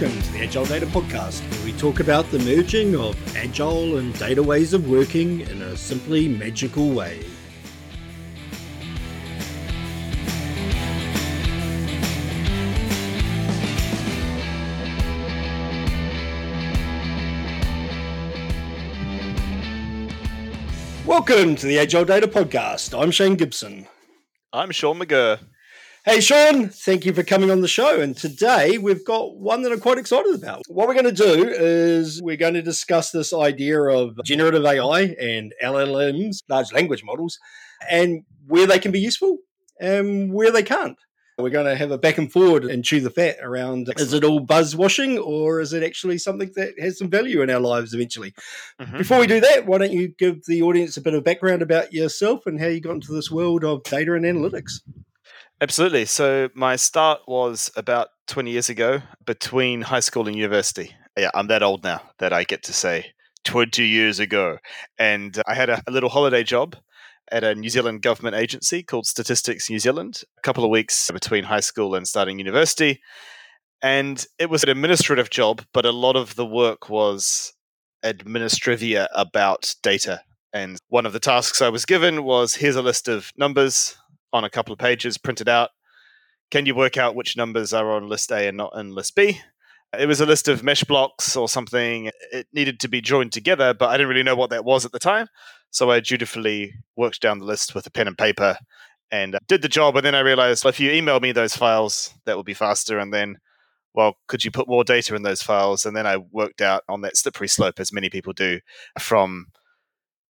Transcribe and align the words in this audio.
welcome 0.00 0.22
to 0.22 0.32
the 0.32 0.42
Agile 0.42 0.64
Data 0.64 0.86
Podcast, 0.86 1.40
where 1.52 1.64
we 1.64 1.72
talk 1.78 2.00
about 2.00 2.28
the 2.32 2.38
merging 2.40 2.96
of 2.96 3.36
agile 3.36 3.98
and 3.98 4.12
data 4.18 4.42
ways 4.42 4.72
of 4.72 4.88
working 4.88 5.42
in 5.42 5.62
a 5.62 5.76
simply 5.76 6.26
magical 6.26 6.90
way. 6.90 7.24
Welcome 21.06 21.54
to 21.54 21.66
the 21.66 21.78
Agile 21.78 22.04
Data 22.04 22.26
Podcast. 22.26 23.00
I'm 23.00 23.12
Shane 23.12 23.36
Gibson. 23.36 23.86
I'm 24.52 24.72
Shaun 24.72 24.98
McGirr. 24.98 25.38
Hey, 26.06 26.20
Shaun, 26.20 26.68
thank 26.68 27.06
you 27.06 27.14
for 27.14 27.22
coming 27.22 27.50
on 27.50 27.62
the 27.62 27.66
show. 27.66 27.98
And 27.98 28.14
today 28.14 28.76
we've 28.76 29.02
got 29.06 29.38
one 29.38 29.62
that 29.62 29.72
I'm 29.72 29.80
quite 29.80 29.96
excited 29.96 30.34
about. 30.34 30.60
What 30.68 30.86
we're 30.86 30.92
going 30.92 31.06
to 31.06 31.12
do 31.12 31.48
is 31.48 32.20
we're 32.20 32.36
going 32.36 32.52
to 32.52 32.60
discuss 32.60 33.10
this 33.10 33.32
idea 33.32 33.80
of 33.80 34.22
generative 34.22 34.66
AI 34.66 35.16
and 35.18 35.54
LLMs, 35.62 36.42
large 36.46 36.74
language 36.74 37.02
models, 37.04 37.38
and 37.88 38.22
where 38.46 38.66
they 38.66 38.78
can 38.78 38.92
be 38.92 39.00
useful 39.00 39.38
and 39.80 40.30
where 40.30 40.50
they 40.50 40.62
can't. 40.62 40.98
We're 41.38 41.48
going 41.48 41.64
to 41.64 41.74
have 41.74 41.90
a 41.90 41.96
back 41.96 42.18
and 42.18 42.30
forward 42.30 42.66
and 42.66 42.84
chew 42.84 43.00
the 43.00 43.08
fat 43.08 43.38
around 43.40 43.90
is 43.96 44.12
it 44.12 44.24
all 44.24 44.40
buzz 44.40 44.76
washing 44.76 45.16
or 45.16 45.58
is 45.58 45.72
it 45.72 45.82
actually 45.82 46.18
something 46.18 46.52
that 46.54 46.74
has 46.78 46.98
some 46.98 47.08
value 47.08 47.40
in 47.40 47.48
our 47.48 47.60
lives 47.60 47.94
eventually? 47.94 48.34
Mm-hmm. 48.78 48.98
Before 48.98 49.20
we 49.20 49.26
do 49.26 49.40
that, 49.40 49.64
why 49.64 49.78
don't 49.78 49.92
you 49.92 50.08
give 50.18 50.44
the 50.44 50.60
audience 50.60 50.98
a 50.98 51.00
bit 51.00 51.14
of 51.14 51.24
background 51.24 51.62
about 51.62 51.94
yourself 51.94 52.44
and 52.44 52.60
how 52.60 52.66
you 52.66 52.82
got 52.82 52.92
into 52.92 53.14
this 53.14 53.30
world 53.30 53.64
of 53.64 53.82
data 53.84 54.12
and 54.12 54.26
analytics? 54.26 54.80
Absolutely. 55.64 56.04
So 56.04 56.50
my 56.52 56.76
start 56.76 57.22
was 57.26 57.70
about 57.74 58.08
20 58.26 58.50
years 58.50 58.68
ago 58.68 59.00
between 59.24 59.80
high 59.80 60.00
school 60.00 60.28
and 60.28 60.36
university. 60.36 60.94
Yeah, 61.16 61.30
I'm 61.32 61.46
that 61.46 61.62
old 61.62 61.82
now 61.82 62.02
that 62.18 62.34
I 62.34 62.44
get 62.44 62.64
to 62.64 62.74
say 62.74 63.14
20 63.44 63.82
years 63.82 64.20
ago. 64.20 64.58
And 64.98 65.38
uh, 65.38 65.42
I 65.46 65.54
had 65.54 65.70
a, 65.70 65.80
a 65.86 65.90
little 65.90 66.10
holiday 66.10 66.42
job 66.42 66.76
at 67.32 67.44
a 67.44 67.54
New 67.54 67.70
Zealand 67.70 68.02
government 68.02 68.36
agency 68.36 68.82
called 68.82 69.06
Statistics 69.06 69.70
New 69.70 69.78
Zealand, 69.78 70.20
a 70.36 70.42
couple 70.42 70.64
of 70.64 70.70
weeks 70.70 71.10
between 71.10 71.44
high 71.44 71.60
school 71.60 71.94
and 71.94 72.06
starting 72.06 72.38
university. 72.38 73.00
And 73.80 74.22
it 74.38 74.50
was 74.50 74.64
an 74.64 74.68
administrative 74.68 75.30
job, 75.30 75.62
but 75.72 75.86
a 75.86 75.92
lot 75.92 76.14
of 76.14 76.34
the 76.34 76.44
work 76.44 76.90
was 76.90 77.54
administrivia 78.04 79.06
about 79.14 79.74
data. 79.82 80.20
And 80.52 80.76
one 80.88 81.06
of 81.06 81.14
the 81.14 81.20
tasks 81.20 81.62
I 81.62 81.70
was 81.70 81.86
given 81.86 82.22
was 82.22 82.54
here's 82.54 82.76
a 82.76 82.82
list 82.82 83.08
of 83.08 83.32
numbers 83.38 83.96
on 84.34 84.44
a 84.44 84.50
couple 84.50 84.72
of 84.72 84.78
pages 84.78 85.16
printed 85.16 85.48
out. 85.48 85.70
Can 86.50 86.66
you 86.66 86.74
work 86.74 86.98
out 86.98 87.14
which 87.14 87.36
numbers 87.36 87.72
are 87.72 87.92
on 87.92 88.08
list 88.08 88.30
A 88.30 88.48
and 88.48 88.56
not 88.56 88.76
in 88.76 88.94
list 88.94 89.14
B? 89.14 89.40
It 89.98 90.06
was 90.06 90.20
a 90.20 90.26
list 90.26 90.48
of 90.48 90.64
mesh 90.64 90.82
blocks 90.84 91.36
or 91.36 91.48
something. 91.48 92.10
It 92.32 92.48
needed 92.52 92.80
to 92.80 92.88
be 92.88 93.00
joined 93.00 93.32
together, 93.32 93.72
but 93.72 93.88
I 93.88 93.92
didn't 93.96 94.08
really 94.08 94.24
know 94.24 94.34
what 94.34 94.50
that 94.50 94.64
was 94.64 94.84
at 94.84 94.90
the 94.90 94.98
time. 94.98 95.28
So 95.70 95.90
I 95.90 96.00
dutifully 96.00 96.74
worked 96.96 97.22
down 97.22 97.38
the 97.38 97.44
list 97.44 97.74
with 97.74 97.86
a 97.86 97.90
pen 97.90 98.08
and 98.08 98.18
paper 98.18 98.58
and 99.10 99.36
uh, 99.36 99.38
did 99.46 99.62
the 99.62 99.68
job. 99.68 99.96
And 99.96 100.04
then 100.04 100.16
I 100.16 100.20
realized 100.20 100.64
well, 100.64 100.70
if 100.70 100.80
you 100.80 100.90
email 100.90 101.20
me 101.20 101.30
those 101.30 101.56
files, 101.56 102.12
that 102.26 102.36
would 102.36 102.46
be 102.46 102.54
faster. 102.54 102.98
And 102.98 103.14
then, 103.14 103.38
well, 103.94 104.16
could 104.26 104.44
you 104.44 104.50
put 104.50 104.68
more 104.68 104.82
data 104.82 105.14
in 105.14 105.22
those 105.22 105.42
files? 105.42 105.86
And 105.86 105.96
then 105.96 106.08
I 106.08 106.16
worked 106.16 106.60
out 106.60 106.82
on 106.88 107.02
that 107.02 107.16
slippery 107.16 107.48
slope, 107.48 107.78
as 107.78 107.92
many 107.92 108.10
people 108.10 108.32
do, 108.32 108.60
from 108.98 109.46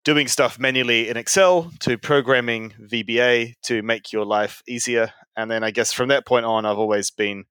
doing 0.05 0.29
stuff 0.29 0.59
manually 0.59 1.09
in 1.09 1.17
Excel 1.17 1.73
to 1.81 1.97
programming 1.97 2.75
VBA 2.81 3.55
to 3.63 3.83
make 3.83 4.13
your 4.13 4.27
life 4.27 4.63
easier. 4.69 5.13
And 5.35 5.51
then 5.51 5.65
I 5.65 5.71
guess 5.71 5.93
from 5.93 6.09
that 6.11 6.27
point 6.27 6.45
on, 6.45 6.67
I've 6.67 6.79
always 6.79 7.11
been 7.11 7.45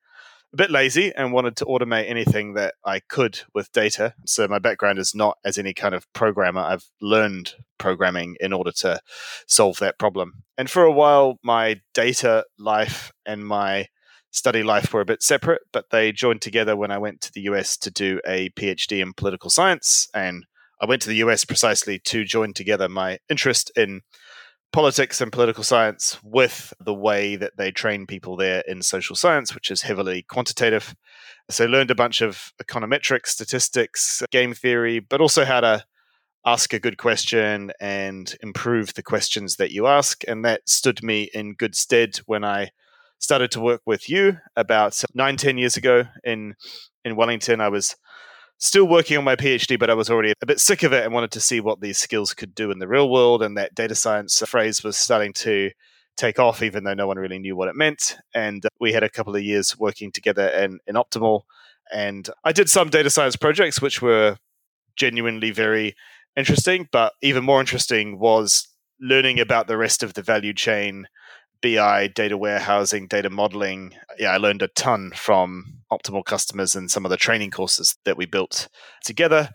a 0.54 0.58
bit 0.58 0.70
lazy 0.70 1.12
and 1.16 1.34
wanted 1.34 1.56
to 1.58 1.66
automate 1.66 2.08
anything 2.08 2.54
that 2.54 2.76
I 2.86 3.00
could 3.00 3.42
with 3.56 3.72
data. 3.72 4.14
So 4.28 4.48
my 4.48 4.60
background 4.60 5.00
is 5.00 5.16
not 5.16 5.40
as 5.44 5.58
any 5.58 5.74
kind 5.74 5.96
of 5.96 6.12
programmer. 6.14 6.62
I've 6.62 6.86
learned 7.02 7.56
programming 7.80 8.38
in 8.40 8.54
order 8.54 8.72
to 8.72 9.00
solve 9.48 9.80
that 9.80 9.98
problem. 9.98 10.44
And 10.56 10.70
for 10.70 10.84
a 10.84 10.92
while, 10.92 11.40
my 11.44 11.82
data 11.96 12.46
life 12.60 13.12
and 13.26 13.46
my 13.46 13.88
study 14.30 14.62
life 14.62 14.94
were 14.94 15.02
a 15.02 15.06
bit 15.06 15.24
separate, 15.24 15.62
but 15.72 15.90
they 15.90 16.12
joined 16.12 16.42
together 16.42 16.76
when 16.76 16.92
I 16.92 17.00
went 17.00 17.22
to 17.22 17.32
the 17.34 17.42
US 17.42 17.76
to 17.78 17.90
do 17.90 18.20
a 18.28 18.50
PhD 18.52 19.02
in 19.02 19.14
political 19.14 19.50
science 19.50 20.08
and 20.14 20.46
I 20.84 20.86
went 20.86 21.02
to 21.04 21.08
the 21.08 21.24
US 21.24 21.46
precisely 21.46 21.98
to 22.00 22.26
join 22.26 22.52
together 22.52 22.90
my 22.90 23.18
interest 23.30 23.72
in 23.78 24.02
politics 24.74 25.22
and 25.22 25.32
political 25.32 25.64
science 25.64 26.20
with 26.22 26.74
the 26.78 26.94
way 26.94 27.38
that 27.38 27.56
they 27.56 27.72
train 27.72 28.06
people 28.06 28.36
there 28.36 28.66
in 28.68 28.82
social 28.82 29.16
science, 29.16 29.56
which 29.56 29.72
is 29.72 29.84
heavily 29.84 30.24
quantitative. 30.24 30.94
So, 31.50 31.68
learned 31.68 31.90
a 31.90 31.96
bunch 31.96 32.20
of 32.20 32.52
econometrics, 32.62 33.28
statistics, 33.28 34.24
game 34.30 34.54
theory, 34.54 35.00
but 35.00 35.22
also 35.22 35.46
how 35.46 35.62
to 35.62 35.86
ask 36.46 36.74
a 36.74 36.80
good 36.80 36.98
question 36.98 37.72
and 37.80 38.36
improve 38.44 38.94
the 38.94 39.04
questions 39.04 39.56
that 39.56 39.72
you 39.72 39.88
ask. 39.88 40.28
And 40.28 40.44
that 40.44 40.68
stood 40.68 41.02
me 41.02 41.30
in 41.34 41.54
good 41.54 41.76
stead 41.76 42.18
when 42.26 42.44
I 42.44 42.72
started 43.20 43.52
to 43.52 43.62
work 43.62 43.84
with 43.86 44.10
you 44.10 44.38
about 44.58 45.02
nine, 45.14 45.38
ten 45.38 45.58
years 45.58 45.78
ago 45.78 46.04
in 46.26 46.56
in 47.06 47.16
Wellington. 47.16 47.62
I 47.62 47.70
was 47.70 47.96
still 48.64 48.86
working 48.86 49.18
on 49.18 49.26
my 49.26 49.36
PhD, 49.36 49.78
but 49.78 49.90
I 49.90 49.94
was 49.94 50.10
already 50.10 50.34
a 50.42 50.46
bit 50.46 50.60
sick 50.60 50.84
of 50.84 50.94
it 50.94 51.04
and 51.04 51.14
wanted 51.14 51.32
to 51.32 51.42
see 51.42 51.60
what 51.60 51.82
these 51.82 51.98
skills 51.98 52.34
could 52.34 52.56
do 52.56 52.72
in 52.72 52.80
the 52.80 52.88
real 52.88 53.10
world. 53.10 53.44
And 53.44 53.58
that 53.58 53.76
data 53.76 53.94
science 53.94 54.42
phrase 54.48 54.84
was 54.84 54.96
starting 54.96 55.34
to 55.34 55.72
take 56.16 56.40
off, 56.40 56.64
even 56.64 56.86
though 56.86 56.94
no 56.94 57.06
one 57.06 57.18
really 57.18 57.40
knew 57.40 57.58
what 57.58 57.68
it 57.68 57.76
meant. 57.76 58.16
And 58.34 58.66
uh, 58.66 58.70
we 58.80 58.94
had 58.94 59.04
a 59.04 59.10
couple 59.10 59.36
of 59.36 59.44
years 59.44 59.78
working 59.78 60.14
together 60.14 60.48
in, 60.48 60.80
in 60.88 60.96
Optimal. 60.96 61.42
And 61.92 62.30
I 62.46 62.54
did 62.54 62.70
some 62.70 62.90
data 62.90 63.10
science 63.10 63.36
projects, 63.36 63.82
which 63.82 64.02
were 64.02 64.38
genuinely 64.96 65.52
very 65.52 65.94
interesting. 66.38 66.88
But 66.90 67.12
even 67.22 67.44
more 67.44 67.60
interesting 67.60 68.18
was 68.18 68.70
learning 69.02 69.42
about 69.42 69.68
the 69.68 69.78
rest 69.78 70.04
of 70.04 70.14
the 70.14 70.22
value 70.22 70.54
chain 70.54 71.08
BI, 71.64 72.08
data 72.08 72.38
warehousing, 72.38 73.08
data 73.08 73.30
modeling. 73.30 73.94
Yeah, 74.20 74.32
I 74.32 74.38
learned 74.38 74.62
a 74.62 74.68
ton 74.68 75.12
from 75.16 75.80
optimal 75.92 76.26
customers 76.26 76.76
and 76.76 76.92
some 76.92 77.06
of 77.06 77.10
the 77.10 77.18
training 77.18 77.52
courses 77.52 77.98
that 78.06 78.18
we 78.18 78.26
built 78.26 78.68
together. 79.04 79.50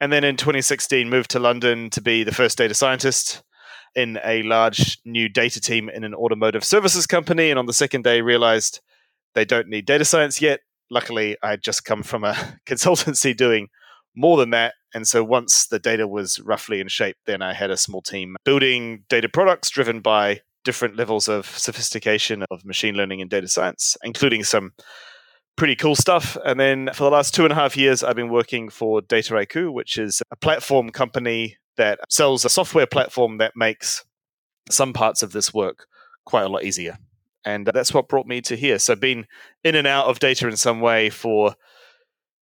And 0.00 0.12
then 0.12 0.24
in 0.24 0.36
2016, 0.36 1.08
moved 1.10 1.30
to 1.30 1.38
London 1.38 1.90
to 1.90 2.00
be 2.00 2.24
the 2.24 2.34
first 2.34 2.56
data 2.56 2.74
scientist 2.74 3.42
in 3.94 4.18
a 4.24 4.42
large 4.42 4.98
new 5.04 5.28
data 5.28 5.60
team 5.60 5.90
in 5.90 6.02
an 6.02 6.14
automotive 6.14 6.64
services 6.64 7.06
company. 7.06 7.50
And 7.50 7.58
on 7.58 7.66
the 7.66 7.72
second 7.74 8.04
day, 8.04 8.22
realized 8.22 8.80
they 9.34 9.44
don't 9.44 9.68
need 9.68 9.84
data 9.84 10.06
science 10.06 10.40
yet. 10.40 10.60
Luckily, 10.90 11.36
I 11.42 11.50
had 11.50 11.62
just 11.62 11.84
come 11.84 12.02
from 12.02 12.24
a 12.24 12.34
consultancy 12.66 13.36
doing 13.36 13.68
more 14.16 14.38
than 14.38 14.50
that. 14.50 14.74
And 14.94 15.06
so 15.06 15.22
once 15.22 15.66
the 15.66 15.78
data 15.78 16.08
was 16.08 16.40
roughly 16.40 16.80
in 16.80 16.88
shape, 16.88 17.16
then 17.26 17.42
I 17.42 17.52
had 17.52 17.70
a 17.70 17.76
small 17.76 18.02
team 18.02 18.36
building 18.44 19.04
data 19.08 19.28
products 19.28 19.70
driven 19.70 20.00
by 20.00 20.40
different 20.64 20.96
levels 20.96 21.28
of 21.28 21.46
sophistication 21.46 22.44
of 22.50 22.64
machine 22.64 22.94
learning 22.94 23.20
and 23.20 23.30
data 23.30 23.48
science, 23.48 23.96
including 24.02 24.44
some 24.44 24.72
pretty 25.56 25.76
cool 25.76 25.96
stuff. 25.96 26.36
And 26.44 26.58
then 26.58 26.90
for 26.94 27.04
the 27.04 27.10
last 27.10 27.34
two 27.34 27.44
and 27.44 27.52
a 27.52 27.56
half 27.56 27.76
years, 27.76 28.02
I've 28.02 28.16
been 28.16 28.30
working 28.30 28.68
for 28.68 29.00
Dataiku, 29.00 29.72
which 29.72 29.98
is 29.98 30.22
a 30.30 30.36
platform 30.36 30.90
company 30.90 31.56
that 31.76 31.98
sells 32.08 32.44
a 32.44 32.50
software 32.50 32.86
platform 32.86 33.38
that 33.38 33.52
makes 33.56 34.04
some 34.70 34.92
parts 34.92 35.22
of 35.22 35.32
this 35.32 35.52
work 35.52 35.86
quite 36.24 36.44
a 36.44 36.48
lot 36.48 36.64
easier. 36.64 36.98
And 37.44 37.68
uh, 37.68 37.72
that's 37.72 37.94
what 37.94 38.08
brought 38.08 38.26
me 38.26 38.40
to 38.42 38.56
here. 38.56 38.78
So, 38.78 38.94
been 38.94 39.26
in 39.64 39.74
and 39.74 39.86
out 39.86 40.06
of 40.06 40.18
data 40.18 40.46
in 40.46 40.56
some 40.56 40.80
way 40.80 41.08
for, 41.08 41.54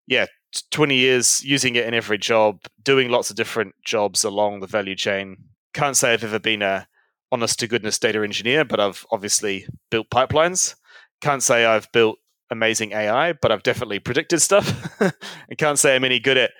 yeah, 0.09 0.27
20 0.71 0.97
years, 0.97 1.45
using 1.45 1.77
it 1.77 1.87
in 1.87 1.95
every 1.95 2.19
job, 2.19 2.61
doing 2.83 3.09
lots 3.09 3.31
of 3.31 3.37
different 3.37 3.75
jobs 3.85 4.25
along 4.25 4.61
the 4.61 4.67
value 4.67 4.97
chain. 4.97 5.37
Can't 5.73 5.97
say 5.97 6.13
I've 6.13 6.25
ever 6.25 6.41
been 6.41 6.63
a 6.63 6.89
honest 7.33 7.59
to 7.61 7.69
goodness 7.69 7.99
data 7.99 8.23
engineer, 8.23 8.65
but 8.65 8.81
I've 8.81 9.07
obviously 9.11 9.67
built 9.91 10.11
pipelines. 10.11 10.75
Can't 11.21 11.43
say 11.43 11.65
I've 11.65 11.91
built 11.93 12.19
amazing 12.51 12.93
AI, 12.93 13.33
but 13.33 13.53
I've 13.53 13.63
definitely 13.63 13.99
predicted 13.99 14.41
stuff. 14.41 14.73
I 15.01 15.55
can't 15.57 15.79
say 15.79 15.95
I'm 15.95 16.05
any 16.05 16.21
good 16.21 16.37
at 16.37 16.53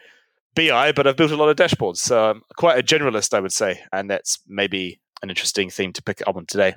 BI, 0.55 0.93
but 0.93 1.07
I've 1.07 1.17
built 1.17 1.31
a 1.31 1.37
lot 1.37 1.49
of 1.49 1.57
dashboards. 1.57 1.99
So 1.99 2.31
I'm 2.31 2.43
quite 2.57 2.79
a 2.79 2.83
generalist, 2.83 3.35
I 3.35 3.41
would 3.41 3.53
say. 3.53 3.81
And 3.93 4.11
that's 4.11 4.41
maybe 4.47 5.01
an 5.23 5.31
interesting 5.31 5.71
theme 5.71 5.93
to 5.95 6.03
pick 6.03 6.23
up 6.27 6.37
on 6.37 6.47
today. 6.47 6.75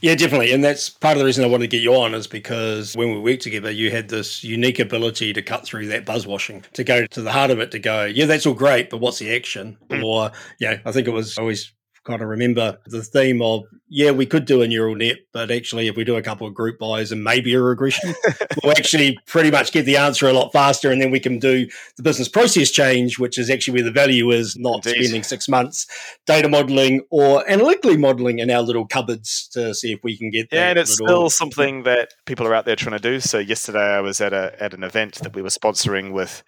Yeah, 0.00 0.14
definitely. 0.14 0.52
And 0.52 0.64
that's 0.64 0.88
part 0.88 1.16
of 1.16 1.20
the 1.20 1.24
reason 1.24 1.44
I 1.44 1.46
wanted 1.46 1.70
to 1.70 1.76
get 1.76 1.82
you 1.82 1.94
on 1.94 2.14
is 2.14 2.26
because 2.26 2.96
when 2.96 3.10
we 3.10 3.20
worked 3.20 3.42
together, 3.42 3.70
you 3.70 3.90
had 3.90 4.08
this 4.08 4.42
unique 4.42 4.78
ability 4.78 5.32
to 5.32 5.42
cut 5.42 5.64
through 5.64 5.88
that 5.88 6.04
buzz 6.04 6.26
washing, 6.26 6.64
to 6.72 6.82
go 6.82 7.06
to 7.06 7.22
the 7.22 7.30
heart 7.30 7.50
of 7.50 7.60
it, 7.60 7.70
to 7.72 7.78
go, 7.78 8.04
yeah, 8.04 8.26
that's 8.26 8.46
all 8.46 8.54
great, 8.54 8.90
but 8.90 8.98
what's 8.98 9.18
the 9.18 9.34
action? 9.34 9.76
Mm. 9.88 10.02
Or, 10.02 10.32
yeah, 10.58 10.78
I 10.84 10.92
think 10.92 11.06
it 11.06 11.12
was 11.12 11.38
always 11.38 11.72
kind 12.04 12.22
of 12.22 12.28
remember 12.28 12.78
the 12.86 13.02
theme 13.02 13.42
of 13.42 13.64
yeah 13.88 14.10
we 14.10 14.24
could 14.24 14.46
do 14.46 14.62
a 14.62 14.68
neural 14.68 14.94
net 14.94 15.18
but 15.32 15.50
actually 15.50 15.86
if 15.86 15.96
we 15.96 16.04
do 16.04 16.16
a 16.16 16.22
couple 16.22 16.46
of 16.46 16.54
group 16.54 16.78
bys 16.78 17.12
and 17.12 17.22
maybe 17.22 17.52
a 17.52 17.60
regression 17.60 18.14
we'll 18.62 18.72
actually 18.72 19.18
pretty 19.26 19.50
much 19.50 19.70
get 19.70 19.84
the 19.84 19.96
answer 19.96 20.26
a 20.26 20.32
lot 20.32 20.50
faster 20.50 20.90
and 20.90 21.00
then 21.00 21.10
we 21.10 21.20
can 21.20 21.38
do 21.38 21.66
the 21.96 22.02
business 22.02 22.28
process 22.28 22.70
change 22.70 23.18
which 23.18 23.38
is 23.38 23.50
actually 23.50 23.74
where 23.74 23.84
the 23.84 23.90
value 23.90 24.30
is 24.30 24.56
not 24.56 24.86
Indeed. 24.86 25.04
spending 25.04 25.22
six 25.22 25.46
months 25.46 25.86
data 26.26 26.48
modeling 26.48 27.02
or 27.10 27.48
analytically 27.50 27.98
modeling 27.98 28.38
in 28.38 28.50
our 28.50 28.62
little 28.62 28.86
cupboards 28.86 29.48
to 29.52 29.74
see 29.74 29.92
if 29.92 30.00
we 30.02 30.16
can 30.16 30.30
get 30.30 30.48
yeah 30.50 30.70
and 30.70 30.78
it's 30.78 30.94
still 30.94 31.28
something 31.28 31.82
that 31.82 32.14
people 32.24 32.46
are 32.46 32.54
out 32.54 32.64
there 32.64 32.76
trying 32.76 32.96
to 32.96 33.02
do 33.02 33.20
so 33.20 33.38
yesterday 33.38 33.96
i 33.96 34.00
was 34.00 34.22
at 34.22 34.32
a 34.32 34.54
at 34.62 34.72
an 34.72 34.84
event 34.84 35.16
that 35.16 35.34
we 35.34 35.42
were 35.42 35.48
sponsoring 35.48 36.12
with 36.12 36.42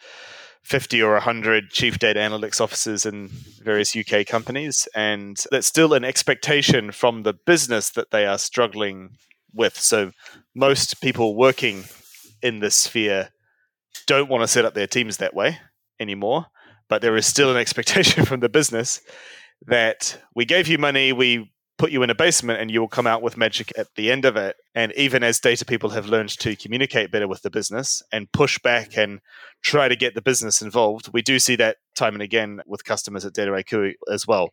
50 0.63 1.03
or 1.03 1.13
100 1.15 1.71
chief 1.71 1.99
data 1.99 2.21
analytics 2.21 2.61
officers 2.61 3.05
in 3.05 3.29
various 3.63 3.97
UK 3.97 4.27
companies. 4.27 4.89
And 4.95 5.43
that's 5.51 5.67
still 5.67 5.93
an 5.93 6.05
expectation 6.05 6.93
from 6.93 7.23
the 7.25 7.33
business 7.33 7.91
that 7.91 8.11
they 8.11 8.27
are 8.27 8.39
struggling 8.39 9.17
with. 9.53 9.77
So 9.77 10.13
most 10.55 11.01
people 11.01 11.37
working 11.37 11.85
in 12.43 12.61
this 12.61 12.75
sphere 12.75 13.31
don't 14.07 14.29
want 14.29 14.43
to 14.43 14.49
set 14.49 14.65
up 14.65 14.75
their 14.75 14.87
teams 14.87 15.19
that 15.19 15.35
way 15.35 15.59
anymore. 16.01 16.47
But 16.89 17.03
there 17.03 17.17
is 17.17 17.27
still 17.27 17.51
an 17.51 17.57
expectation 17.61 18.25
from 18.25 18.41
the 18.41 18.49
business 18.49 19.01
that 19.67 20.19
we 20.35 20.45
gave 20.45 20.69
you 20.69 20.79
money, 20.79 21.13
we 21.13 21.53
put 21.83 21.91
you 21.91 22.05
in 22.05 22.11
a 22.11 22.15
basement 22.15 22.61
and 22.61 22.71
you 22.71 22.81
will 22.81 22.87
come 22.87 23.09
out 23.09 23.23
with 23.23 23.37
magic 23.37 23.73
at 23.77 23.89
the 23.97 24.13
end 24.13 24.25
of 24.25 24.37
it. 24.37 24.55
And 24.73 24.93
even 24.93 25.25
as 25.25 25.41
data 25.41 25.65
people 25.65 25.91
have 25.91 26.07
learned 26.07 26.29
to 26.39 26.55
communicate 26.55 27.11
better 27.11 27.27
with 27.27 27.43
the 27.43 27.51
business 27.51 28.05
and 28.13 28.31
push 28.31 28.57
back 28.61 28.97
and 28.97 29.19
try 29.63 29.89
to 29.89 29.97
get 29.97 30.15
the 30.15 30.23
business 30.23 30.63
involved, 30.63 31.13
we 31.13 31.23
do 31.23 31.41
see 31.41 31.57
that 31.57 31.79
time 31.97 32.15
and 32.15 32.23
again 32.23 32.61
with 32.67 32.85
customers 32.85 33.25
at 33.25 33.33
Data 33.33 33.51
Dataiku 33.51 33.95
as 34.13 34.29
well. 34.29 34.51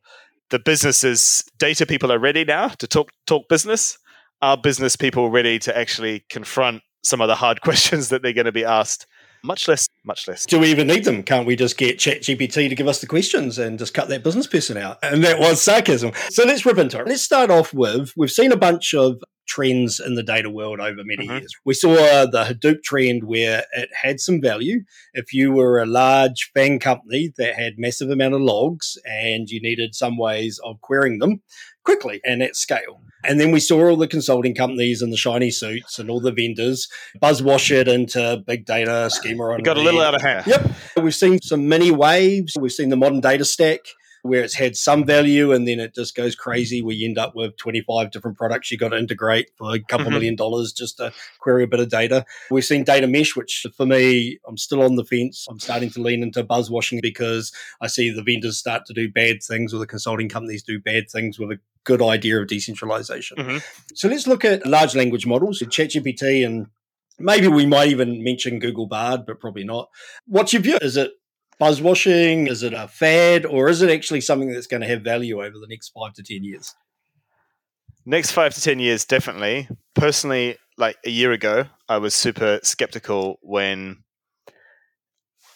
The 0.50 0.58
businesses, 0.58 1.44
data 1.60 1.86
people 1.86 2.12
are 2.12 2.18
ready 2.18 2.46
now 2.46 2.70
to 2.70 2.88
talk 2.88 3.12
talk 3.28 3.48
business. 3.48 4.00
Are 4.42 4.58
business 4.58 4.96
people 4.96 5.30
ready 5.30 5.60
to 5.60 5.78
actually 5.78 6.26
confront 6.32 6.82
some 7.04 7.22
of 7.22 7.28
the 7.28 7.36
hard 7.36 7.62
questions 7.68 8.10
that 8.10 8.24
they're 8.24 8.34
going 8.34 8.46
to 8.46 8.52
be 8.52 8.66
asked 8.66 9.06
much 9.44 9.68
less, 9.68 9.88
much 10.04 10.28
less. 10.28 10.46
Do 10.46 10.60
we 10.60 10.68
even 10.68 10.88
need 10.88 11.04
them? 11.04 11.24
Can't 11.24 11.46
we 11.46 11.56
just 11.56 11.78
get 11.78 11.98
ChatGPT 11.98 12.70
to 12.70 12.76
give 12.76 12.88
us 12.88 13.02
the 13.02 13.08
questions 13.08 13.58
and 13.58 13.80
just 13.80 13.94
cut 13.94 14.10
that 14.10 14.24
business 14.24 14.48
person 14.48 14.78
out? 14.78 14.98
And 15.04 15.24
that 15.24 15.40
was 15.40 15.62
sarcasm. 15.62 16.12
So 16.30 16.44
let's 16.46 16.66
rip 16.66 16.78
into 16.78 17.00
it. 17.00 17.08
Let's 17.08 17.24
start 17.24 17.50
off 17.50 17.74
with 17.74 18.14
we've 18.16 18.32
seen 18.32 18.52
a 18.52 18.58
bunch 18.58 18.94
of 18.94 19.22
trends 19.50 20.00
in 20.00 20.16
the 20.16 20.24
data 20.24 20.50
world 20.50 20.80
over 20.80 21.04
many 21.04 21.28
mm-hmm. 21.28 21.40
years. 21.40 21.54
We 21.66 21.74
saw 21.74 22.26
the 22.26 22.46
Hadoop 22.46 22.84
trend 22.84 23.24
where 23.24 23.66
it 23.74 23.90
had 24.02 24.20
some 24.20 24.42
value. 24.42 24.82
If 25.14 25.34
you 25.34 25.52
were 25.52 25.82
a 25.82 25.86
large 25.88 26.52
FAANG 26.56 26.80
company 26.80 27.34
that 27.38 27.56
had 27.56 27.74
massive 27.78 28.10
amount 28.10 28.36
of 28.36 28.42
logs 28.42 28.98
and 29.06 29.50
you 29.50 29.60
needed 29.60 29.96
some 29.96 30.18
ways 30.18 30.60
of 30.64 30.80
querying 30.82 31.20
them 31.20 31.42
quickly 31.84 32.22
and 32.24 32.44
at 32.44 32.56
scale. 32.56 33.02
And 33.24 33.40
then 33.40 33.52
we 33.52 33.60
saw 33.60 33.90
all 33.90 33.98
the 33.98 34.08
consulting 34.08 34.56
companies 34.56 35.02
and 35.02 35.12
the 35.12 35.18
shiny 35.18 35.52
suits 35.52 36.00
and 36.00 36.10
all 36.10 36.22
the 36.22 36.32
vendors 36.32 36.88
buzzwash 37.22 37.72
it 37.72 37.88
into 37.88 38.42
big 38.48 38.66
data 38.66 39.10
schema. 39.10 39.50
It 39.58 39.64
got 39.64 39.78
a 39.78 39.82
little 39.82 40.02
out 40.02 40.16
of 40.16 40.22
hand. 40.22 40.48
Yep. 40.48 40.72
We've 41.02 41.16
seen 41.16 41.42
some 41.42 41.68
mini 41.68 41.92
waves. 41.92 42.56
We've 42.60 42.72
seen 42.72 42.90
the 42.90 42.96
modern 42.96 43.20
data 43.20 43.46
stack 43.46 43.82
where 44.22 44.44
it's 44.44 44.56
had 44.56 44.76
some 44.76 45.06
value 45.06 45.52
and 45.52 45.68
then 45.68 45.80
it 45.80 45.96
just 45.96 46.16
goes 46.16 46.36
crazy 46.36 46.82
where 46.82 46.96
you 46.96 47.08
end 47.08 47.18
up 47.18 47.36
with 47.36 47.56
25 47.58 48.12
different 48.12 48.38
products 48.38 48.72
you 48.72 48.78
got 48.78 48.90
to 48.90 48.98
integrate 48.98 49.50
for 49.56 49.74
a 49.74 49.80
couple 49.80 50.06
mm-hmm. 50.06 50.14
million 50.16 50.36
dollars 50.36 50.74
just 50.74 50.98
to 50.98 51.12
query 51.40 51.64
a 51.64 51.68
bit 51.68 51.80
of 51.80 51.90
data. 51.90 52.26
We've 52.52 52.66
seen 52.66 52.84
data 52.84 53.08
mesh, 53.08 53.36
which 53.36 53.66
for 53.76 53.86
me, 53.86 54.40
I'm 54.48 54.58
still 54.58 54.84
on 54.84 54.96
the 54.96 55.06
fence. 55.06 55.48
I'm 55.50 55.60
starting 55.60 55.90
to 55.92 56.02
lean 56.02 56.24
into 56.24 56.44
buzzwashing 56.44 57.02
because 57.02 57.52
I 57.82 57.88
see 57.88 58.10
the 58.10 58.24
vendors 58.24 58.58
start 58.58 58.86
to 58.88 58.94
do 58.94 59.10
bad 59.10 59.42
things 59.44 59.74
or 59.74 59.78
the 59.78 59.88
consulting 59.88 60.30
companies 60.30 60.64
do 60.64 60.80
bad 60.80 61.10
things 61.10 61.40
with 61.40 61.52
a 61.52 61.60
good 61.84 62.02
idea 62.02 62.40
of 62.40 62.48
decentralization. 62.48 63.38
Mm-hmm. 63.38 63.58
So 63.96 64.08
let's 64.08 64.28
look 64.28 64.44
at 64.46 64.66
large 64.66 64.96
language 64.96 65.26
models, 65.26 65.60
ChatGPT 65.60 66.46
and 66.46 66.68
Maybe 67.20 67.48
we 67.48 67.66
might 67.66 67.90
even 67.90 68.24
mention 68.24 68.60
Google 68.60 68.88
Bard, 68.88 69.26
but 69.26 69.40
probably 69.40 69.66
not. 69.66 69.90
What's 70.26 70.54
your 70.54 70.62
view? 70.62 70.78
Is 70.82 70.96
it 70.96 71.12
buzzwashing? 71.60 72.50
Is 72.50 72.64
it 72.64 72.74
a 72.74 72.88
fad, 72.88 73.46
or 73.46 73.70
is 73.70 73.82
it 73.82 73.90
actually 73.90 74.22
something 74.22 74.52
that's 74.52 74.68
going 74.68 74.82
to 74.82 74.88
have 74.88 75.02
value 75.02 75.44
over 75.44 75.58
the 75.60 75.68
next 75.68 75.90
five 75.90 76.14
to 76.14 76.24
ten 76.24 76.44
years? 76.44 76.76
Next 78.06 78.32
five 78.32 78.54
to 78.56 78.62
ten 78.62 78.80
years, 78.80 79.06
definitely. 79.06 79.68
Personally, 79.94 80.58
like 80.78 80.98
a 81.06 81.10
year 81.10 81.32
ago, 81.32 81.66
I 81.88 81.98
was 81.98 82.16
super 82.16 82.60
skeptical 82.64 83.40
when, 83.42 83.98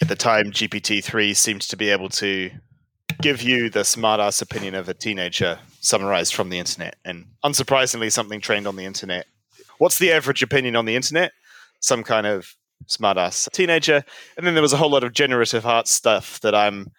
at 0.02 0.08
the 0.08 0.16
time, 0.16 0.52
GPT 0.52 1.04
three 1.04 1.34
seemed 1.34 1.62
to 1.62 1.78
be 1.78 1.90
able 1.90 2.10
to 2.10 2.52
give 3.22 3.42
you 3.42 3.70
the 3.70 3.82
smartass 3.82 4.42
opinion 4.42 4.76
of 4.76 4.90
a 4.90 4.94
teenager 4.94 5.60
summarized 5.80 6.34
from 6.34 6.50
the 6.50 6.60
internet, 6.60 6.98
and 7.06 7.28
unsurprisingly, 7.44 8.12
something 8.12 8.42
trained 8.42 8.68
on 8.68 8.76
the 8.76 8.86
internet. 8.86 9.26
What's 9.78 9.98
the 9.98 10.12
average 10.12 10.44
opinion 10.44 10.76
on 10.76 10.86
the 10.86 10.96
internet? 10.96 11.32
Some 11.80 12.04
kind 12.04 12.28
of 12.28 12.56
smartass 12.88 13.51
teenager. 13.51 14.03
And 14.38 14.45
then 14.45 14.53
there 14.53 14.62
was 14.62 14.74
a 14.74 14.77
whole 14.77 14.89
lot 14.89 15.03
of 15.03 15.13
generative 15.13 15.65
art 15.65 15.88
stuff 15.88 16.39
that 16.41 16.56
I'm 16.56 16.91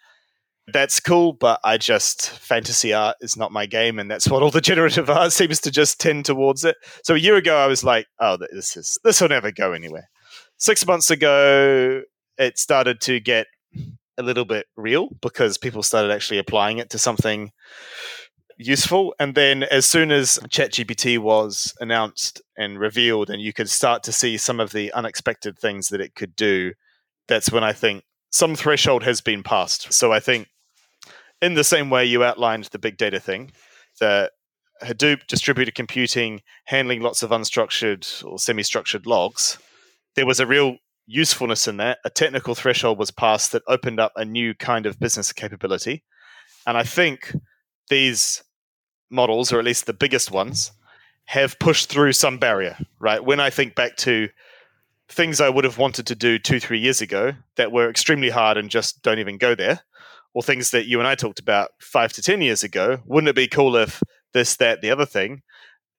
that's 0.73 0.99
cool, 0.99 1.33
but 1.33 1.59
I 1.63 1.77
just 1.77 2.29
fantasy 2.29 2.91
art 2.93 3.17
is 3.21 3.37
not 3.37 3.51
my 3.51 3.65
game, 3.65 3.99
and 3.99 4.09
that's 4.09 4.27
what 4.27 4.41
all 4.41 4.49
the 4.49 4.61
generative 4.61 5.09
art 5.09 5.31
seems 5.31 5.59
to 5.61 5.71
just 5.71 5.99
tend 5.99 6.25
towards 6.25 6.65
it. 6.65 6.75
So 7.03 7.13
a 7.13 7.19
year 7.19 7.35
ago, 7.35 7.57
I 7.57 7.67
was 7.67 7.83
like, 7.83 8.07
"Oh, 8.19 8.37
this 8.37 8.75
is 8.75 8.97
this 9.03 9.21
will 9.21 9.29
never 9.29 9.51
go 9.51 9.73
anywhere." 9.73 10.09
Six 10.57 10.85
months 10.87 11.11
ago, 11.11 12.01
it 12.37 12.57
started 12.57 13.01
to 13.01 13.19
get 13.19 13.47
a 14.17 14.23
little 14.23 14.45
bit 14.45 14.65
real 14.77 15.09
because 15.21 15.57
people 15.57 15.83
started 15.83 16.11
actually 16.11 16.37
applying 16.37 16.77
it 16.77 16.89
to 16.91 16.97
something 16.97 17.51
useful. 18.57 19.13
And 19.19 19.35
then 19.35 19.63
as 19.63 19.85
soon 19.85 20.11
as 20.11 20.39
ChatGPT 20.49 21.17
was 21.17 21.73
announced 21.79 22.41
and 22.57 22.79
revealed, 22.79 23.29
and 23.29 23.41
you 23.41 23.53
could 23.53 23.69
start 23.69 24.03
to 24.03 24.11
see 24.11 24.37
some 24.37 24.59
of 24.59 24.71
the 24.71 24.91
unexpected 24.93 25.57
things 25.57 25.89
that 25.89 26.01
it 26.01 26.15
could 26.15 26.35
do, 26.35 26.73
that's 27.27 27.51
when 27.51 27.63
I 27.63 27.73
think 27.73 28.03
some 28.31 28.55
threshold 28.55 29.03
has 29.03 29.21
been 29.21 29.43
passed. 29.43 29.91
So 29.93 30.11
I 30.11 30.19
think 30.19 30.47
in 31.41 31.53
the 31.53 31.63
same 31.63 31.89
way 31.89 32.05
you 32.05 32.23
outlined 32.23 32.65
the 32.65 32.79
big 32.79 32.97
data 32.97 33.19
thing, 33.19 33.51
the 33.99 34.31
Hadoop 34.83 35.27
distributed 35.27 35.75
computing, 35.75 36.41
handling 36.65 37.01
lots 37.01 37.23
of 37.23 37.29
unstructured 37.29 38.23
or 38.25 38.37
semi 38.37 38.63
structured 38.63 39.05
logs, 39.05 39.57
there 40.15 40.25
was 40.25 40.39
a 40.39 40.47
real 40.47 40.77
usefulness 41.07 41.67
in 41.67 41.77
that. 41.77 41.99
A 42.03 42.09
technical 42.09 42.55
threshold 42.55 42.97
was 42.97 43.11
passed 43.11 43.51
that 43.51 43.63
opened 43.67 43.99
up 43.99 44.11
a 44.15 44.25
new 44.25 44.53
kind 44.53 44.85
of 44.85 44.99
business 44.99 45.31
capability. 45.31 46.03
And 46.67 46.77
I 46.77 46.83
think 46.83 47.33
these 47.89 48.43
models, 49.09 49.51
or 49.53 49.59
at 49.59 49.65
least 49.65 49.85
the 49.85 49.93
biggest 49.93 50.31
ones, 50.31 50.71
have 51.25 51.59
pushed 51.59 51.89
through 51.89 52.13
some 52.13 52.37
barrier, 52.37 52.77
right? 52.99 53.23
When 53.23 53.39
I 53.39 53.49
think 53.49 53.75
back 53.75 53.95
to 53.97 54.29
things 55.09 55.39
I 55.39 55.49
would 55.49 55.63
have 55.63 55.77
wanted 55.77 56.07
to 56.07 56.15
do 56.15 56.39
two, 56.39 56.59
three 56.59 56.79
years 56.79 57.01
ago 57.01 57.33
that 57.57 57.71
were 57.71 57.89
extremely 57.89 58.29
hard 58.29 58.57
and 58.57 58.69
just 58.69 59.01
don't 59.01 59.19
even 59.19 59.37
go 59.37 59.55
there, 59.55 59.81
or 60.33 60.43
things 60.43 60.71
that 60.71 60.87
you 60.87 60.99
and 60.99 61.07
I 61.07 61.15
talked 61.15 61.39
about 61.39 61.71
five 61.79 62.11
to 62.13 62.21
10 62.21 62.41
years 62.41 62.63
ago, 62.63 62.99
wouldn't 63.05 63.29
it 63.29 63.35
be 63.35 63.47
cool 63.47 63.75
if 63.75 64.01
this, 64.33 64.55
that, 64.57 64.81
the 64.81 64.91
other 64.91 65.05
thing? 65.05 65.41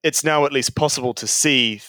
It's 0.03 0.23
now 0.23 0.45
at 0.45 0.53
least 0.53 0.77
possible 0.77 1.15
to 1.15 1.27
see 1.27 1.81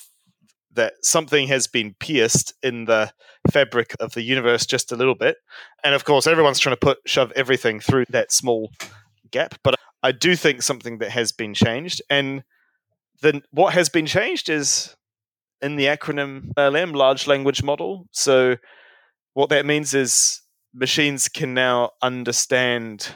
that 0.73 0.93
something 1.03 1.47
has 1.47 1.67
been 1.67 1.95
pierced 1.99 2.53
in 2.63 2.85
the 2.85 3.11
fabric 3.51 3.95
of 3.99 4.13
the 4.13 4.21
universe 4.21 4.65
just 4.65 4.91
a 4.91 4.95
little 4.95 5.15
bit. 5.15 5.37
And 5.83 5.93
of 5.93 6.05
course, 6.05 6.27
everyone's 6.27 6.59
trying 6.59 6.75
to 6.75 6.79
put 6.79 6.99
shove 7.05 7.31
everything 7.35 7.79
through 7.79 8.05
that 8.09 8.31
small 8.31 8.71
gap. 9.31 9.55
But 9.63 9.75
I 10.03 10.11
do 10.11 10.35
think 10.35 10.61
something 10.61 10.99
that 10.99 11.11
has 11.11 11.31
been 11.31 11.53
changed, 11.53 12.01
and 12.09 12.43
then 13.21 13.43
what 13.51 13.73
has 13.73 13.89
been 13.89 14.05
changed 14.05 14.49
is 14.49 14.95
in 15.61 15.75
the 15.75 15.85
acronym 15.85 16.51
LM, 16.57 16.93
large 16.93 17.27
language 17.27 17.63
model. 17.63 18.07
So 18.11 18.57
what 19.33 19.49
that 19.49 19.65
means 19.65 19.93
is 19.93 20.41
machines 20.73 21.27
can 21.27 21.53
now 21.53 21.91
understand 22.01 23.15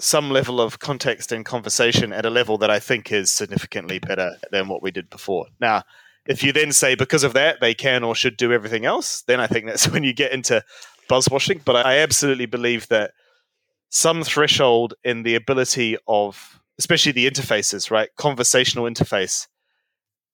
some 0.00 0.30
level 0.30 0.60
of 0.60 0.78
context 0.78 1.32
and 1.32 1.44
conversation 1.44 2.12
at 2.12 2.24
a 2.24 2.30
level 2.30 2.56
that 2.58 2.70
I 2.70 2.78
think 2.78 3.10
is 3.12 3.30
significantly 3.30 3.98
better 3.98 4.36
than 4.50 4.68
what 4.68 4.82
we 4.82 4.90
did 4.90 5.10
before. 5.10 5.46
Now, 5.60 5.82
if 6.26 6.42
you 6.42 6.52
then 6.52 6.72
say 6.72 6.94
because 6.94 7.24
of 7.24 7.32
that 7.32 7.60
they 7.60 7.74
can 7.74 8.04
or 8.04 8.14
should 8.14 8.36
do 8.36 8.52
everything 8.52 8.84
else, 8.84 9.22
then 9.22 9.40
I 9.40 9.46
think 9.46 9.66
that's 9.66 9.88
when 9.92 10.04
you 10.04 10.12
get 10.12 10.32
into 10.32 10.62
buzzwashing. 11.10 11.64
But 11.64 11.84
I 11.84 11.98
absolutely 11.98 12.46
believe 12.46 12.88
that 12.88 13.12
some 13.90 14.22
threshold 14.22 14.94
in 15.04 15.22
the 15.22 15.34
ability 15.34 15.96
of, 16.06 16.60
especially 16.78 17.12
the 17.12 17.28
interfaces, 17.28 17.90
right? 17.90 18.10
Conversational 18.16 18.84
interface. 18.84 19.46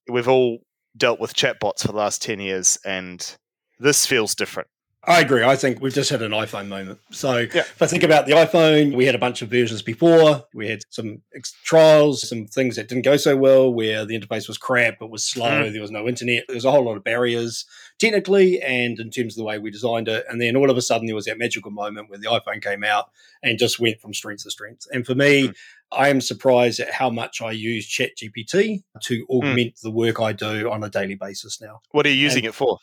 We've 0.09 0.29
all 0.29 0.59
dealt 0.97 1.21
with 1.21 1.35
chatbots 1.35 1.83
for 1.83 1.89
the 1.89 1.97
last 1.97 2.23
10 2.23 2.41
years, 2.41 2.79
and 2.85 3.37
this 3.79 4.07
feels 4.07 4.35
different. 4.35 4.69
I 5.07 5.21
agree. 5.21 5.45
I 5.45 5.57
think 5.57 5.83
we've 5.83 5.93
just 5.93 6.09
had 6.09 6.23
an 6.23 6.33
iPhone 6.33 6.69
moment. 6.69 6.99
So 7.11 7.39
yeah. 7.39 7.61
if 7.61 7.83
I 7.83 7.87
think 7.87 8.03
about 8.03 8.27
the 8.27 8.33
iPhone, 8.33 8.97
we 8.97 9.05
had 9.05 9.15
a 9.15 9.19
bunch 9.19 9.43
of 9.43 9.51
versions 9.51 9.83
before. 9.83 10.45
We 10.55 10.69
had 10.69 10.81
some 10.89 11.21
trials, 11.65 12.27
some 12.27 12.47
things 12.47 12.77
that 12.77 12.89
didn't 12.89 13.05
go 13.05 13.17
so 13.17 13.37
well, 13.37 13.73
where 13.73 14.07
the 14.07 14.19
interface 14.19 14.49
was 14.49 14.57
crap, 14.57 15.03
it 15.03 15.11
was 15.11 15.25
slow, 15.25 15.65
mm. 15.65 15.73
there 15.73 15.83
was 15.83 15.91
no 15.91 16.09
internet, 16.09 16.45
there 16.49 16.55
was 16.55 16.65
a 16.65 16.71
whole 16.71 16.85
lot 16.85 16.97
of 16.97 17.05
barriers 17.05 17.67
technically 17.99 18.61
and 18.61 18.99
in 18.99 19.11
terms 19.11 19.35
of 19.35 19.39
the 19.39 19.45
way 19.45 19.59
we 19.59 19.71
designed 19.71 20.09
it. 20.09 20.25
And 20.29 20.41
then 20.41 20.57
all 20.57 20.71
of 20.71 20.77
a 20.77 20.83
sudden, 20.83 21.07
there 21.07 21.15
was 21.15 21.27
that 21.27 21.39
magical 21.39 21.71
moment 21.71 22.11
where 22.11 22.19
the 22.19 22.27
iPhone 22.27 22.63
came 22.63 22.85
out 22.85 23.11
and 23.43 23.59
just 23.59 23.79
went 23.79 24.01
from 24.01 24.15
strength 24.15 24.43
to 24.45 24.51
strength. 24.51 24.87
And 24.93 25.07
for 25.07 25.15
me, 25.15 25.49
mm. 25.49 25.55
I 25.93 26.09
am 26.09 26.21
surprised 26.21 26.81
at 26.81 26.91
how 26.91 27.09
much 27.09 27.41
I 27.41 27.53
use 27.53 27.87
ChatGPT 27.87 28.83
to 29.03 29.27
augment 29.31 29.75
mm. 29.75 29.81
the 29.81 29.91
work 29.91 30.21
I 30.21 30.33
do 30.33 30.71
on 30.71 30.83
a 30.83 30.91
daily 30.91 31.15
basis 31.15 31.61
now. 31.61 31.81
What 31.93 32.07
are 32.07 32.11
you 32.11 32.17
using 32.17 32.45
and 32.45 32.49
it 32.49 32.55
for? 32.55 32.79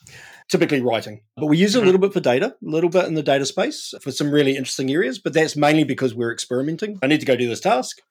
Typically 0.49 0.81
writing, 0.81 1.21
but 1.37 1.47
we 1.47 1.57
use 1.57 1.75
it 1.75 1.81
a 1.81 1.85
little 1.85 1.99
bit 1.99 2.13
for 2.13 2.19
data, 2.19 2.47
a 2.47 2.69
little 2.69 2.89
bit 2.89 3.05
in 3.05 3.13
the 3.13 3.23
data 3.23 3.45
space 3.45 3.93
for 4.01 4.11
some 4.11 4.31
really 4.31 4.51
interesting 4.51 4.91
areas. 4.91 5.17
But 5.19 5.33
that's 5.33 5.55
mainly 5.55 5.83
because 5.83 6.13
we're 6.13 6.31
experimenting. 6.31 6.99
I 7.01 7.07
need 7.07 7.21
to 7.21 7.25
go 7.25 7.35
do 7.35 7.47
this 7.47 7.61
task. 7.61 8.01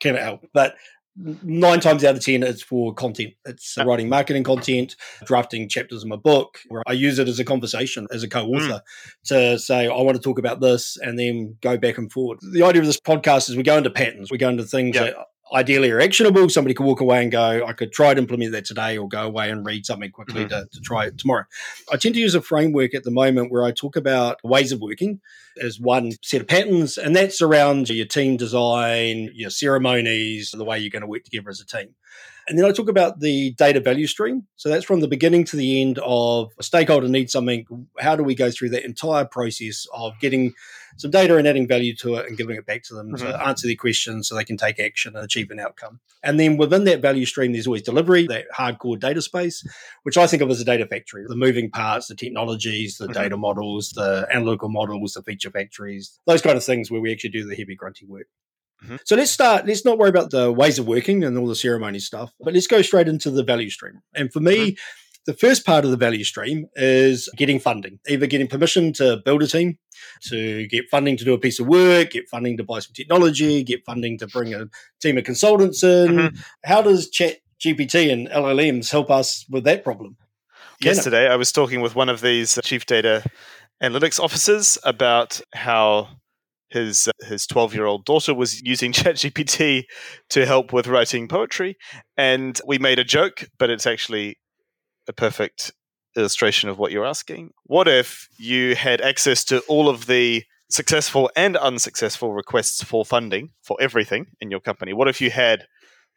Can 0.00 0.14
it 0.14 0.22
help? 0.22 0.46
But 0.52 0.76
nine 1.42 1.80
times 1.80 2.04
out 2.04 2.16
of 2.16 2.24
ten 2.24 2.42
it's 2.42 2.62
for 2.62 2.94
content. 2.94 3.34
It's 3.44 3.76
writing 3.78 4.08
marketing 4.08 4.44
content 4.44 4.96
drafting 5.24 5.68
chapters 5.68 6.02
in 6.02 6.08
my 6.08 6.16
book. 6.16 6.58
Where 6.68 6.82
i 6.86 6.92
use 6.92 7.18
it 7.18 7.28
as 7.28 7.38
a 7.38 7.44
conversation 7.44 8.06
as 8.10 8.22
a 8.22 8.28
co-author 8.28 8.82
mm. 8.82 8.82
to 9.24 9.58
say 9.58 9.86
i 9.86 10.02
want 10.02 10.16
to 10.16 10.22
talk 10.22 10.38
about 10.38 10.60
this 10.60 10.96
and 11.00 11.18
then 11.18 11.56
go 11.60 11.76
back 11.76 11.98
and 11.98 12.10
forward 12.10 12.38
the 12.52 12.62
idea 12.62 12.80
of 12.80 12.86
this 12.86 13.00
podcast 13.00 13.48
is 13.48 13.56
we 13.56 13.62
go 13.62 13.76
into 13.76 13.90
patterns. 13.90 14.30
We 14.30 14.38
go 14.38 14.48
into 14.48 14.64
things 14.64 14.96
yep. 14.96 15.14
that 15.14 15.26
ideally 15.52 15.90
are 15.90 16.00
actionable. 16.00 16.48
Somebody 16.48 16.74
could 16.74 16.86
walk 16.86 17.00
away 17.00 17.22
and 17.22 17.32
go, 17.32 17.64
I 17.66 17.72
could 17.72 17.92
try 17.92 18.14
to 18.14 18.20
implement 18.20 18.52
that 18.52 18.64
today 18.64 18.98
or 18.98 19.08
go 19.08 19.22
away 19.22 19.50
and 19.50 19.64
read 19.64 19.86
something 19.86 20.10
quickly 20.10 20.44
mm-hmm. 20.44 20.48
to, 20.48 20.68
to 20.70 20.80
try 20.80 21.06
it 21.06 21.18
tomorrow. 21.18 21.44
I 21.92 21.96
tend 21.96 22.14
to 22.14 22.20
use 22.20 22.34
a 22.34 22.42
framework 22.42 22.94
at 22.94 23.04
the 23.04 23.10
moment 23.10 23.50
where 23.50 23.64
I 23.64 23.72
talk 23.72 23.96
about 23.96 24.42
ways 24.44 24.72
of 24.72 24.80
working 24.80 25.20
as 25.60 25.80
one 25.80 26.12
set 26.22 26.40
of 26.40 26.46
patterns, 26.46 26.98
and 26.98 27.16
that's 27.16 27.42
around 27.42 27.88
your 27.88 28.06
team 28.06 28.36
design, 28.36 29.30
your 29.34 29.50
ceremonies, 29.50 30.52
the 30.52 30.64
way 30.64 30.78
you're 30.78 30.90
going 30.90 31.02
to 31.02 31.08
work 31.08 31.24
together 31.24 31.50
as 31.50 31.60
a 31.60 31.66
team. 31.66 31.94
And 32.48 32.58
then 32.58 32.64
I 32.64 32.72
talk 32.72 32.88
about 32.88 33.20
the 33.20 33.52
data 33.52 33.78
value 33.78 34.06
stream. 34.06 34.46
So 34.56 34.70
that's 34.70 34.84
from 34.84 35.00
the 35.00 35.08
beginning 35.08 35.44
to 35.44 35.56
the 35.56 35.82
end 35.82 35.98
of 35.98 36.50
a 36.58 36.62
stakeholder 36.62 37.08
needs 37.08 37.32
something. 37.32 37.66
How 37.98 38.16
do 38.16 38.22
we 38.22 38.34
go 38.34 38.50
through 38.50 38.70
that 38.70 38.86
entire 38.86 39.26
process 39.26 39.86
of 39.92 40.14
getting 40.18 40.54
some 40.98 41.10
data 41.10 41.36
and 41.36 41.48
adding 41.48 41.66
value 41.66 41.94
to 41.96 42.16
it 42.16 42.26
and 42.26 42.36
giving 42.36 42.56
it 42.56 42.66
back 42.66 42.82
to 42.82 42.94
them 42.94 43.12
mm-hmm. 43.12 43.26
to 43.26 43.46
answer 43.46 43.66
their 43.66 43.76
questions 43.76 44.28
so 44.28 44.34
they 44.34 44.44
can 44.44 44.56
take 44.56 44.78
action 44.78 45.16
and 45.16 45.24
achieve 45.24 45.50
an 45.50 45.60
outcome. 45.60 46.00
And 46.22 46.38
then 46.38 46.56
within 46.56 46.84
that 46.84 47.00
value 47.00 47.24
stream, 47.24 47.52
there's 47.52 47.66
always 47.66 47.82
delivery, 47.82 48.26
that 48.26 48.46
hardcore 48.56 48.98
data 48.98 49.22
space, 49.22 49.66
which 50.02 50.18
I 50.18 50.26
think 50.26 50.42
of 50.42 50.50
as 50.50 50.60
a 50.60 50.64
data 50.64 50.86
factory. 50.86 51.24
The 51.26 51.36
moving 51.36 51.70
parts, 51.70 52.08
the 52.08 52.14
technologies, 52.14 52.98
the 52.98 53.04
mm-hmm. 53.04 53.12
data 53.12 53.36
models, 53.36 53.90
the 53.90 54.26
analytical 54.32 54.68
models, 54.68 55.14
the 55.14 55.22
feature 55.22 55.50
factories, 55.50 56.18
those 56.26 56.42
kind 56.42 56.56
of 56.56 56.64
things 56.64 56.90
where 56.90 57.00
we 57.00 57.12
actually 57.12 57.30
do 57.30 57.48
the 57.48 57.56
heavy 57.56 57.76
grunty 57.76 58.04
work. 58.04 58.26
Mm-hmm. 58.84 58.96
So 59.04 59.16
let's 59.16 59.30
start. 59.30 59.66
Let's 59.66 59.84
not 59.84 59.98
worry 59.98 60.10
about 60.10 60.30
the 60.30 60.52
ways 60.52 60.78
of 60.78 60.86
working 60.86 61.24
and 61.24 61.36
all 61.36 61.46
the 61.46 61.56
ceremony 61.56 61.98
stuff, 61.98 62.32
but 62.40 62.54
let's 62.54 62.68
go 62.68 62.82
straight 62.82 63.08
into 63.08 63.30
the 63.30 63.42
value 63.42 63.70
stream. 63.70 64.02
And 64.14 64.32
for 64.32 64.40
me, 64.40 64.72
mm-hmm. 64.72 64.80
The 65.28 65.34
first 65.34 65.66
part 65.66 65.84
of 65.84 65.90
the 65.90 65.96
value 65.98 66.24
stream 66.24 66.64
is 66.74 67.28
getting 67.36 67.60
funding, 67.60 68.00
either 68.08 68.26
getting 68.26 68.48
permission 68.48 68.94
to 68.94 69.18
build 69.26 69.42
a 69.42 69.46
team, 69.46 69.78
to 70.22 70.66
get 70.68 70.88
funding 70.90 71.18
to 71.18 71.24
do 71.24 71.34
a 71.34 71.38
piece 71.38 71.60
of 71.60 71.66
work, 71.66 72.12
get 72.12 72.26
funding 72.30 72.56
to 72.56 72.64
buy 72.64 72.78
some 72.78 72.94
technology, 72.94 73.62
get 73.62 73.84
funding 73.84 74.16
to 74.16 74.26
bring 74.26 74.54
a 74.54 74.64
team 75.02 75.18
of 75.18 75.24
consultants 75.24 75.82
in. 75.82 76.08
Mm-hmm. 76.08 76.36
How 76.64 76.80
does 76.80 77.10
Chat 77.10 77.40
GPT 77.60 78.10
and 78.10 78.26
LLMs 78.28 78.90
help 78.90 79.10
us 79.10 79.44
with 79.50 79.64
that 79.64 79.84
problem? 79.84 80.16
Can 80.80 80.94
Yesterday, 80.94 81.26
it? 81.26 81.30
I 81.30 81.36
was 81.36 81.52
talking 81.52 81.82
with 81.82 81.94
one 81.94 82.08
of 82.08 82.22
these 82.22 82.58
chief 82.64 82.86
data 82.86 83.22
analytics 83.82 84.18
officers 84.18 84.78
about 84.82 85.42
how 85.52 86.08
his 86.70 87.06
his 87.26 87.46
12 87.46 87.74
year 87.74 87.84
old 87.84 88.06
daughter 88.06 88.32
was 88.32 88.62
using 88.62 88.92
ChatGPT 88.94 89.82
to 90.30 90.46
help 90.46 90.72
with 90.72 90.86
writing 90.86 91.28
poetry, 91.28 91.76
and 92.16 92.58
we 92.66 92.78
made 92.78 92.98
a 92.98 93.04
joke, 93.04 93.46
but 93.58 93.68
it's 93.68 93.86
actually 93.86 94.38
a 95.08 95.12
perfect 95.12 95.72
illustration 96.16 96.68
of 96.68 96.78
what 96.78 96.92
you're 96.92 97.06
asking. 97.06 97.52
What 97.64 97.88
if 97.88 98.28
you 98.38 98.74
had 98.74 99.00
access 99.00 99.44
to 99.46 99.60
all 99.60 99.88
of 99.88 100.06
the 100.06 100.44
successful 100.70 101.30
and 101.34 101.56
unsuccessful 101.56 102.32
requests 102.32 102.82
for 102.82 103.04
funding 103.04 103.50
for 103.62 103.76
everything 103.80 104.26
in 104.40 104.50
your 104.50 104.60
company? 104.60 104.92
What 104.92 105.08
if 105.08 105.20
you 105.20 105.30
had 105.30 105.66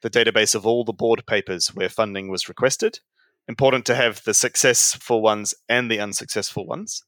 the 0.01 0.09
database 0.09 0.55
of 0.55 0.65
all 0.65 0.83
the 0.83 0.93
board 0.93 1.25
papers 1.25 1.69
where 1.69 1.89
funding 1.89 2.29
was 2.29 2.49
requested? 2.49 2.99
Important 3.47 3.85
to 3.85 3.95
have 3.95 4.23
the 4.23 4.33
successful 4.33 5.21
ones 5.21 5.53
and 5.69 5.89
the 5.89 5.99
unsuccessful 5.99 6.65
ones 6.65 7.03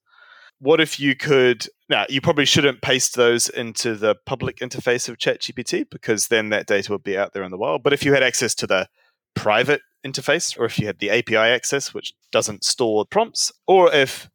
what 0.64 0.80
if 0.80 0.98
you 0.98 1.14
could 1.16 1.68
now 1.90 2.06
you 2.08 2.22
probably 2.22 2.46
shouldn't 2.46 2.82
paste 2.82 3.16
those 3.16 3.50
into 3.50 3.96
the 3.96 4.16
public 4.26 4.58
interface 4.58 5.10
of 5.10 5.18
ChatGPT 5.18 5.90
because 5.90 6.28
then 6.28 6.50
that 6.50 6.68
data 6.68 6.92
would 6.92 7.04
be 7.04 7.18
out 7.18 7.34
there 7.34 7.44
in 7.44 7.52
the 7.52 7.58
wild. 7.58 7.84
But 7.84 7.94
if 7.94 8.06
you 8.06 8.14
had 8.14 8.24
access 8.24 8.56
to 8.56 8.68
the 8.68 8.88
private 9.36 9.82
interface, 10.06 10.58
or 10.58 10.66
if 10.66 10.80
you 10.80 10.86
had 10.86 11.00
the 11.00 11.10
API 11.10 11.38
access, 11.38 11.94
which 11.94 12.14
doesn't 12.32 12.64
store 12.64 13.06
prompts, 13.06 13.52
or 13.68 13.94
if 13.94 14.30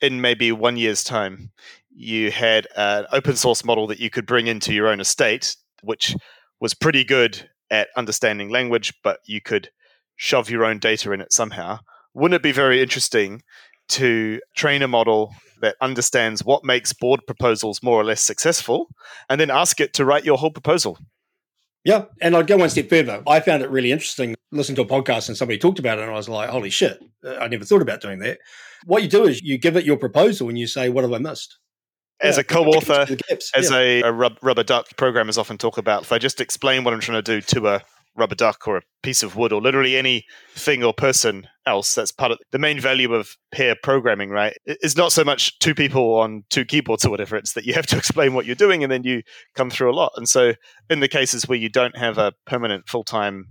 in 0.00 0.20
maybe 0.20 0.50
one 0.52 0.76
year's 0.76 1.04
time 1.04 1.50
you 1.94 2.30
had 2.30 2.66
an 2.76 3.06
open 3.12 3.36
source 3.36 3.64
model 3.64 3.86
that 3.86 4.00
you 4.00 4.10
could 4.10 4.26
bring 4.26 4.46
into 4.46 4.72
your 4.72 4.88
own 4.88 5.00
estate, 5.00 5.56
which 5.82 6.16
was 6.60 6.74
pretty 6.74 7.04
good 7.04 7.50
at 7.70 7.88
understanding 7.96 8.48
language, 8.48 8.92
but 9.02 9.20
you 9.26 9.40
could 9.40 9.70
shove 10.16 10.50
your 10.50 10.64
own 10.64 10.78
data 10.78 11.12
in 11.12 11.20
it 11.20 11.32
somehow. 11.32 11.78
Wouldn't 12.14 12.36
it 12.36 12.42
be 12.42 12.52
very 12.52 12.82
interesting 12.82 13.42
to 13.90 14.40
train 14.54 14.82
a 14.82 14.88
model 14.88 15.34
that 15.60 15.76
understands 15.80 16.44
what 16.44 16.64
makes 16.64 16.92
board 16.92 17.20
proposals 17.26 17.82
more 17.82 18.00
or 18.00 18.04
less 18.04 18.20
successful, 18.20 18.88
and 19.28 19.40
then 19.40 19.50
ask 19.50 19.80
it 19.80 19.92
to 19.94 20.04
write 20.04 20.24
your 20.24 20.38
whole 20.38 20.50
proposal. 20.50 20.98
Yeah, 21.84 22.04
and 22.20 22.36
I'd 22.36 22.46
go 22.46 22.58
one 22.58 22.68
step 22.68 22.88
further. 22.88 23.22
I 23.26 23.40
found 23.40 23.62
it 23.62 23.70
really 23.70 23.90
interesting 23.90 24.34
listening 24.52 24.76
to 24.76 24.82
a 24.82 24.86
podcast 24.86 25.28
and 25.28 25.36
somebody 25.36 25.58
talked 25.58 25.78
about 25.78 25.98
it, 25.98 26.02
and 26.02 26.10
I 26.10 26.14
was 26.14 26.28
like, 26.28 26.50
"Holy 26.50 26.70
shit! 26.70 26.98
I 27.24 27.48
never 27.48 27.64
thought 27.64 27.82
about 27.82 28.00
doing 28.00 28.18
that." 28.20 28.38
What 28.84 29.02
you 29.02 29.08
do 29.08 29.24
is 29.24 29.40
you 29.42 29.58
give 29.58 29.76
it 29.76 29.84
your 29.84 29.96
proposal 29.96 30.48
and 30.48 30.58
you 30.58 30.66
say, 30.66 30.88
"What 30.88 31.04
have 31.04 31.12
I 31.12 31.18
missed?" 31.18 31.58
As 32.22 32.36
yeah, 32.36 32.42
a 32.42 32.44
co-author, 32.44 33.06
as 33.54 33.70
yeah. 33.70 33.76
a, 33.78 34.02
a 34.02 34.12
rubber 34.12 34.62
duck, 34.62 34.94
programmers 34.96 35.38
often 35.38 35.56
talk 35.56 35.78
about. 35.78 36.02
If 36.02 36.12
I 36.12 36.18
just 36.18 36.40
explain 36.40 36.84
what 36.84 36.92
I'm 36.92 37.00
trying 37.00 37.22
to 37.22 37.40
do 37.40 37.40
to 37.40 37.68
a 37.68 37.82
rubber 38.16 38.34
duck 38.34 38.66
or 38.66 38.76
a 38.76 38.82
piece 39.02 39.22
of 39.22 39.36
wood 39.36 39.52
or 39.52 39.60
literally 39.60 39.96
any 39.96 40.24
thing 40.54 40.82
or 40.82 40.92
person 40.92 41.46
else 41.66 41.94
that's 41.94 42.12
part 42.12 42.32
of 42.32 42.38
the 42.50 42.58
main 42.58 42.80
value 42.80 43.14
of 43.14 43.36
pair 43.52 43.76
programming 43.82 44.30
right? 44.30 44.56
Is 44.66 44.96
not 44.96 45.12
so 45.12 45.24
much 45.24 45.58
two 45.58 45.74
people 45.74 46.14
on 46.18 46.44
two 46.50 46.64
keyboards 46.64 47.04
or 47.04 47.10
whatever 47.10 47.36
it's 47.36 47.52
that 47.52 47.64
you 47.64 47.74
have 47.74 47.86
to 47.86 47.96
explain 47.96 48.34
what 48.34 48.46
you're 48.46 48.54
doing 48.54 48.82
and 48.82 48.90
then 48.90 49.04
you 49.04 49.22
come 49.54 49.70
through 49.70 49.90
a 49.90 49.94
lot. 49.94 50.12
And 50.16 50.28
so 50.28 50.54
in 50.88 51.00
the 51.00 51.08
cases 51.08 51.48
where 51.48 51.58
you 51.58 51.68
don't 51.68 51.96
have 51.96 52.18
a 52.18 52.32
permanent 52.46 52.88
full-time 52.88 53.46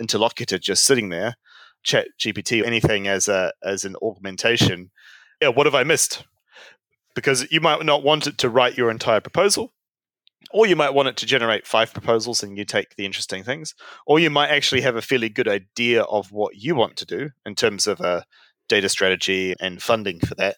interlocutor 0.00 0.58
just 0.58 0.84
sitting 0.84 1.10
there 1.10 1.36
chat 1.84 2.08
gpt 2.20 2.64
anything 2.64 3.06
as 3.06 3.28
a 3.28 3.52
as 3.62 3.84
an 3.84 3.94
augmentation 4.02 4.90
yeah 5.40 5.48
what 5.48 5.66
have 5.66 5.74
i 5.74 5.84
missed? 5.84 6.24
Because 7.14 7.50
you 7.52 7.60
might 7.60 7.84
not 7.84 8.02
want 8.02 8.26
it 8.26 8.38
to 8.38 8.48
write 8.48 8.78
your 8.78 8.90
entire 8.90 9.20
proposal 9.20 9.72
or 10.50 10.66
you 10.66 10.76
might 10.76 10.94
want 10.94 11.08
it 11.08 11.16
to 11.18 11.26
generate 11.26 11.66
five 11.66 11.92
proposals 11.92 12.42
and 12.42 12.56
you 12.56 12.64
take 12.64 12.96
the 12.96 13.04
interesting 13.04 13.42
things. 13.42 13.74
Or 14.06 14.18
you 14.18 14.30
might 14.30 14.50
actually 14.50 14.80
have 14.82 14.96
a 14.96 15.02
fairly 15.02 15.28
good 15.28 15.48
idea 15.48 16.02
of 16.02 16.32
what 16.32 16.56
you 16.56 16.74
want 16.74 16.96
to 16.96 17.06
do 17.06 17.30
in 17.46 17.54
terms 17.54 17.86
of 17.86 18.00
a 18.00 18.24
data 18.68 18.88
strategy 18.88 19.54
and 19.60 19.82
funding 19.82 20.20
for 20.20 20.34
that. 20.36 20.56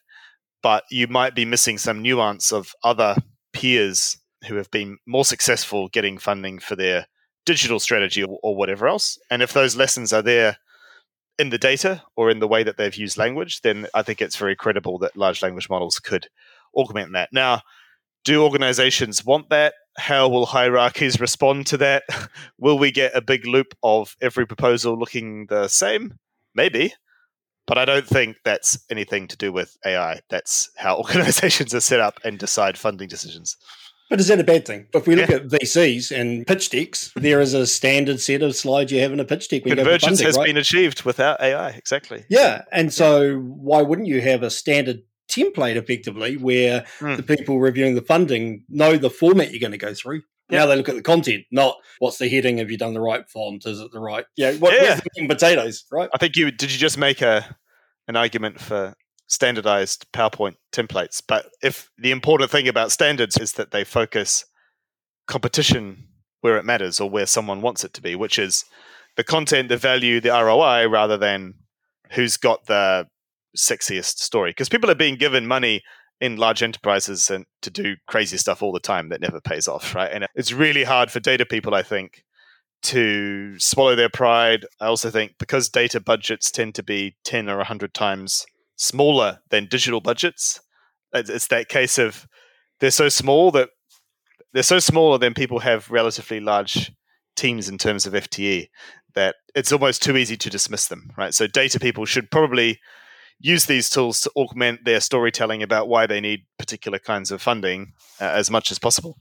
But 0.63 0.85
you 0.91 1.07
might 1.09 1.35
be 1.35 1.45
missing 1.45 1.79
some 1.79 2.03
nuance 2.03 2.53
of 2.53 2.75
other 2.83 3.17
peers 3.53 4.17
who 4.47 4.57
have 4.57 4.71
been 4.71 4.99
more 5.07 5.25
successful 5.25 5.89
getting 5.89 6.19
funding 6.19 6.59
for 6.59 6.77
their 6.77 7.07
digital 7.47 7.81
strategy 7.81 8.23
or, 8.23 8.39
or 8.43 8.57
whatever 8.57 8.87
else. 8.89 9.19
And 9.31 9.43
if 9.43 9.53
those 9.53 9.77
lessons 9.77 10.13
are 10.13 10.23
there 10.23 10.59
in 11.39 11.51
the 11.51 11.59
data 11.59 12.03
or 12.17 12.31
in 12.31 12.39
the 12.39 12.49
way 12.49 12.63
that 12.63 12.77
they've 12.77 12.95
used 12.95 13.19
language, 13.19 13.61
then 13.63 13.87
I 13.95 14.03
think 14.03 14.23
it's 14.23 14.37
very 14.37 14.57
credible 14.57 14.99
that 14.99 15.17
large 15.17 15.43
language 15.43 15.69
models 15.69 15.99
could 15.99 16.29
augment 16.75 17.13
that. 17.13 17.31
Now, 17.33 17.63
do 18.25 18.43
organizations 18.43 19.25
want 19.25 19.51
that? 19.51 19.75
How 19.97 20.29
will 20.29 20.47
hierarchies 20.47 21.21
respond 21.21 21.67
to 21.69 21.77
that? 21.79 22.05
will 22.59 22.79
we 22.79 22.91
get 22.91 23.15
a 23.15 23.21
big 23.21 23.47
loop 23.47 23.75
of 23.83 24.17
every 24.21 24.47
proposal 24.47 24.99
looking 24.99 25.47
the 25.47 25.69
same? 25.69 26.15
Maybe. 26.55 26.95
But 27.67 27.79
I 27.79 27.85
don't 27.85 28.07
think 28.07 28.37
that's 28.45 28.79
anything 28.91 29.27
to 29.29 29.37
do 29.37 29.53
with 29.53 29.77
AI. 29.87 30.21
That's 30.29 30.71
how 30.77 30.97
organizations 30.99 31.75
are 31.75 31.81
set 31.81 32.01
up 32.01 32.19
and 32.25 32.39
decide 32.39 32.77
funding 32.77 33.09
decisions. 33.09 33.57
But 34.11 34.21
is 34.21 34.29
that 34.29 34.39
a 34.39 34.45
bad 34.45 34.67
thing? 34.67 34.87
If 34.93 35.07
we 35.07 35.17
look 35.17 35.31
yeah. 35.31 35.37
at 35.37 35.49
VCs 35.49 36.15
and 36.15 36.47
pitch 36.47 36.69
decks, 36.69 37.11
there 37.17 37.41
is 37.41 37.55
a 37.55 37.67
standard 37.67 38.21
set 38.21 38.43
of 38.43 38.55
slides 38.55 38.93
you 38.93 39.01
have 39.01 39.13
in 39.13 39.21
a 39.21 39.25
pitch 39.25 39.49
deck. 39.49 39.65
Convergence 39.65 40.05
funding, 40.05 40.27
has 40.27 40.37
right? 40.37 40.47
been 40.47 40.57
achieved 40.59 41.05
without 41.05 41.41
AI, 41.41 41.71
exactly. 41.71 42.25
Yeah. 42.29 42.63
And 42.71 42.93
so 42.93 43.39
why 43.39 43.81
wouldn't 43.81 44.07
you 44.07 44.21
have 44.21 44.43
a 44.43 44.51
standard 44.51 45.03
template 45.29 45.77
effectively 45.77 46.37
where 46.37 46.85
mm. 47.01 47.17
the 47.17 47.23
people 47.23 47.59
reviewing 47.59 47.95
the 47.95 48.03
funding 48.03 48.65
know 48.69 48.97
the 48.97 49.11
format 49.11 49.51
you're 49.51 49.61
going 49.61 49.73
to 49.73 49.79
go 49.79 49.95
through. 49.95 50.23
Yep. 50.51 50.61
Now 50.61 50.67
they 50.67 50.77
look 50.77 50.89
at 50.89 50.95
the 50.95 51.03
content, 51.03 51.45
not 51.51 51.77
what's 52.01 52.19
the 52.19 52.29
heading. 52.29 52.59
Have 52.59 52.71
you 52.71 52.77
done 52.77 52.93
the 52.93 53.01
right 53.01 53.27
font? 53.29 53.65
Is 53.65 53.81
it 53.81 53.91
the 53.93 54.01
right? 54.01 54.27
Yeah, 54.37 54.53
what, 54.55 54.75
yeah. 54.75 55.01
the 55.17 55.27
potatoes, 55.27 55.85
right? 55.91 56.11
I 56.13 56.19
think 56.19 56.37
you 56.37 56.51
did. 56.51 56.71
You 56.71 56.79
just 56.79 56.99
make 56.99 57.23
a 57.23 57.57
an 58.09 58.17
argument 58.17 58.61
for 58.61 58.95
standardized 59.27 60.07
PowerPoint 60.13 60.57
templates, 60.71 61.23
but 61.27 61.47
if 61.63 61.91
the 61.97 62.11
important 62.11 62.51
thing 62.51 62.69
about 62.69 62.93
standards 62.93 63.39
is 63.39 63.53
that 63.53 63.71
they 63.71 63.85
focus 63.85 64.45
competition 65.27 66.09
where 66.43 66.59
it 66.59 66.65
matters 66.67 67.01
or 67.01 67.09
where 67.09 67.25
someone 67.25 67.63
wants 67.63 67.85
it 67.85 67.95
to 67.95 68.03
be, 68.03 68.15
which 68.15 68.39
is 68.39 68.67
the 69.17 69.25
content, 69.25 69.71
the 69.71 69.79
value, 69.79 70.21
the 70.21 70.29
ROI, 70.29 70.87
rather 70.89 71.17
than 71.17 71.55
who's 72.11 72.37
got 72.37 72.67
the 72.67 73.07
sexiest 73.57 74.19
story 74.19 74.51
because 74.51 74.69
people 74.69 74.91
are 74.91 74.97
being 74.97 75.17
given 75.17 75.47
money 75.47 75.83
in 76.21 76.37
large 76.37 76.63
enterprises 76.63 77.31
and 77.31 77.45
to 77.63 77.71
do 77.71 77.97
crazy 78.07 78.37
stuff 78.37 78.63
all 78.63 78.73
the 78.73 78.81
time 78.81 79.09
that 79.09 79.21
never 79.21 79.41
pays 79.41 79.69
off, 79.69 79.95
right? 79.95 80.11
And 80.13 80.27
it's 80.35 80.53
really 80.53 80.85
hard 80.85 81.11
for 81.11 81.21
data 81.21 81.45
people, 81.45 81.75
I 81.75 81.83
think, 81.83 82.25
to 82.85 83.59
swallow 83.59 83.97
their 83.97 84.09
pride. 84.09 84.65
I 84.81 84.87
also 84.87 85.11
think 85.11 85.33
because 85.39 85.69
data 85.69 86.01
budgets 86.01 86.51
tend 86.51 86.75
to 86.77 86.83
be 86.83 87.17
10 87.25 87.49
or 87.49 87.57
100 87.57 87.95
times 87.95 88.47
smaller 88.77 89.41
than 89.51 89.67
digital 89.67 90.01
budgets, 90.01 90.61
it's 91.13 91.49
that 91.49 91.69
case 91.69 91.99
of 91.99 92.27
they're 92.81 92.91
so 92.91 93.09
small 93.09 93.51
that 93.53 93.71
they're 94.53 94.63
so 94.63 94.79
smaller 94.79 95.19
than 95.19 95.35
people 95.35 95.59
have 95.61 95.91
relatively 95.91 96.41
large 96.41 96.93
teams 97.37 97.69
in 97.69 97.79
terms 97.79 98.07
of 98.07 98.13
FTE 98.13 98.69
that 99.15 99.37
it's 99.55 99.73
almost 99.73 100.03
too 100.03 100.17
easy 100.17 100.37
to 100.37 100.51
dismiss 100.51 100.89
them, 100.89 101.11
right? 101.17 101.35
So 101.35 101.47
data 101.47 101.81
people 101.81 102.05
should 102.05 102.31
probably 102.31 102.79
use 103.41 103.67
these 103.67 103.91
tools 103.91 104.21
to 104.23 104.31
augment 104.37 104.85
their 104.85 105.01
storytelling 105.01 105.63
about 105.63 105.89
why 105.89 106.07
they 106.07 106.21
need 106.21 106.45
particular 106.59 106.99
kinds 106.99 107.31
of 107.31 107.43
funding 107.43 107.93
uh, 108.21 108.25
as 108.25 108.51
much 108.51 108.71
as 108.71 108.79
possible 108.79 109.19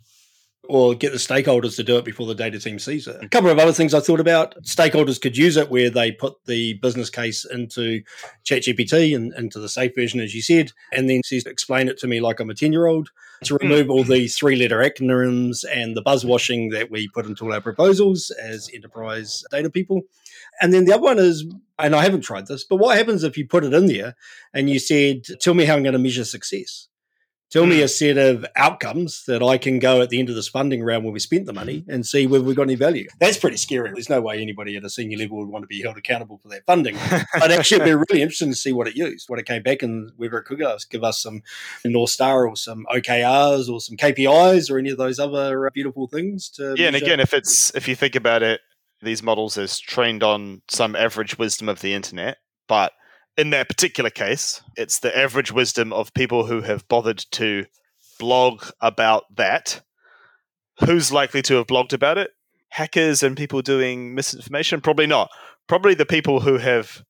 or 0.69 0.95
get 0.95 1.11
the 1.11 1.17
stakeholders 1.17 1.75
to 1.75 1.83
do 1.83 1.97
it 1.97 2.05
before 2.05 2.25
the 2.25 2.35
data 2.35 2.57
team 2.57 2.79
sees 2.79 3.07
it. 3.07 3.21
A 3.21 3.27
couple 3.27 3.49
of 3.49 3.59
other 3.59 3.73
things 3.73 3.93
I 3.93 3.99
thought 3.99 4.21
about. 4.21 4.55
Stakeholders 4.63 5.19
could 5.19 5.35
use 5.35 5.57
it 5.57 5.69
where 5.69 5.89
they 5.89 6.11
put 6.11 6.35
the 6.45 6.75
business 6.75 7.09
case 7.09 7.45
into 7.45 8.01
ChatGPT 8.45 9.15
and 9.15 9.33
into 9.33 9.59
the 9.59 9.67
safe 9.67 9.93
version, 9.95 10.21
as 10.21 10.33
you 10.33 10.41
said, 10.41 10.71
and 10.93 11.09
then 11.09 11.21
says, 11.23 11.45
explain 11.45 11.89
it 11.89 11.97
to 11.99 12.07
me 12.07 12.21
like 12.21 12.39
I'm 12.39 12.49
a 12.49 12.55
10 12.55 12.71
year 12.71 12.85
old 12.85 13.09
to 13.45 13.57
remove 13.57 13.89
all 13.89 14.03
the 14.03 14.27
three 14.27 14.55
letter 14.55 14.79
acronyms 14.79 15.63
and 15.69 15.95
the 15.95 16.03
buzzwashing 16.03 16.71
that 16.71 16.89
we 16.91 17.07
put 17.07 17.25
into 17.25 17.45
all 17.45 17.53
our 17.53 17.61
proposals 17.61 18.31
as 18.31 18.69
enterprise 18.73 19.43
data 19.51 19.69
people. 19.69 20.01
And 20.61 20.73
then 20.73 20.85
the 20.85 20.93
other 20.93 21.03
one 21.03 21.19
is, 21.19 21.45
and 21.79 21.95
I 21.95 22.03
haven't 22.03 22.21
tried 22.21 22.47
this, 22.47 22.63
but 22.63 22.77
what 22.77 22.97
happens 22.97 23.23
if 23.23 23.37
you 23.37 23.47
put 23.47 23.63
it 23.63 23.73
in 23.73 23.87
there 23.87 24.15
and 24.53 24.69
you 24.69 24.79
said, 24.79 25.23
tell 25.39 25.53
me 25.53 25.65
how 25.65 25.75
I'm 25.75 25.83
going 25.83 25.93
to 25.93 25.99
measure 25.99 26.25
success? 26.25 26.87
Tell 27.53 27.67
me 27.67 27.77
hmm. 27.77 27.83
a 27.83 27.87
set 27.87 28.17
of 28.17 28.47
outcomes 28.55 29.25
that 29.25 29.43
I 29.43 29.59
can 29.59 29.77
go 29.77 30.01
at 30.01 30.09
the 30.09 30.19
end 30.19 30.27
of 30.27 30.33
this 30.33 30.47
funding 30.47 30.83
round 30.83 31.03
when 31.03 31.13
we 31.13 31.19
spent 31.19 31.45
the 31.45 31.53
money 31.53 31.85
and 31.87 32.03
see 32.03 32.25
whether 32.25 32.43
we've 32.43 32.55
got 32.55 32.63
any 32.63 32.73
value. 32.73 33.07
That's 33.19 33.37
pretty 33.37 33.57
scary. 33.57 33.91
There's 33.93 34.09
no 34.09 34.21
way 34.21 34.41
anybody 34.41 34.75
at 34.75 34.83
a 34.83 34.89
senior 34.89 35.19
level 35.19 35.37
would 35.37 35.49
want 35.49 35.61
to 35.61 35.67
be 35.67 35.79
held 35.83 35.95
accountable 35.95 36.39
for 36.39 36.47
that 36.47 36.65
funding. 36.65 36.95
but 37.11 37.51
actually, 37.51 37.81
it'd 37.81 37.85
be 37.85 38.05
really 38.09 38.23
interesting 38.23 38.49
to 38.49 38.55
see 38.55 38.73
what 38.73 38.87
it 38.87 38.95
used, 38.95 39.29
what 39.29 39.37
it 39.37 39.45
came 39.45 39.61
back, 39.61 39.83
and 39.83 40.11
whether 40.17 40.39
it 40.39 40.45
could 40.45 40.63
give 40.89 41.03
us 41.03 41.21
some 41.21 41.43
North 41.85 42.09
Star 42.09 42.47
or 42.47 42.55
some 42.55 42.87
OKRs 42.91 43.69
or 43.71 43.79
some 43.79 43.97
KPIs 43.97 44.71
or 44.71 44.79
any 44.79 44.89
of 44.89 44.97
those 44.97 45.19
other 45.19 45.67
uh, 45.67 45.69
beautiful 45.71 46.07
things. 46.07 46.49
To 46.55 46.73
yeah, 46.75 46.87
and 46.87 46.95
again, 46.95 47.19
if 47.19 47.35
it's 47.35 47.71
if 47.75 47.87
you 47.87 47.95
think 47.95 48.15
about 48.15 48.41
it, 48.41 48.61
these 49.03 49.21
models 49.21 49.57
is 49.57 49.77
trained 49.77 50.23
on 50.23 50.63
some 50.69 50.95
average 50.95 51.37
wisdom 51.37 51.69
of 51.69 51.81
the 51.81 51.93
internet, 51.93 52.37
but 52.67 52.93
in 53.37 53.49
that 53.51 53.67
particular 53.67 54.09
case, 54.09 54.61
it's 54.77 54.99
the 54.99 55.17
average 55.17 55.51
wisdom 55.51 55.91
of 55.91 56.13
people 56.13 56.45
who 56.45 56.61
have 56.61 56.87
bothered 56.87 57.25
to 57.31 57.65
blog 58.19 58.65
about 58.81 59.23
that. 59.35 59.81
Who's 60.79 61.11
likely 61.11 61.41
to 61.43 61.55
have 61.55 61.67
blogged 61.67 61.93
about 61.93 62.17
it? 62.17 62.31
Hackers 62.69 63.23
and 63.23 63.37
people 63.37 63.61
doing 63.61 64.15
misinformation? 64.15 64.81
Probably 64.81 65.07
not. 65.07 65.29
Probably 65.67 65.93
the 65.93 66.05
people 66.05 66.39
who 66.41 66.57
have 66.57 67.03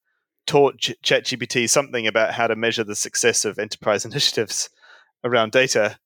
taught 0.45 0.79
ChatGPT 0.79 1.69
something 1.69 2.05
about 2.05 2.33
how 2.33 2.47
to 2.47 2.55
measure 2.55 2.83
the 2.83 2.95
success 2.95 3.45
of 3.45 3.59
enterprise 3.59 4.05
initiatives 4.05 4.69
around 5.23 5.51
data 5.51 5.97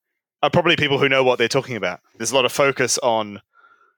are 0.42 0.50
probably 0.50 0.76
people 0.76 0.98
who 0.98 1.08
know 1.08 1.24
what 1.24 1.38
they're 1.38 1.48
talking 1.48 1.76
about. 1.76 2.00
There's 2.16 2.30
a 2.30 2.34
lot 2.34 2.44
of 2.44 2.52
focus 2.52 2.98
on 2.98 3.40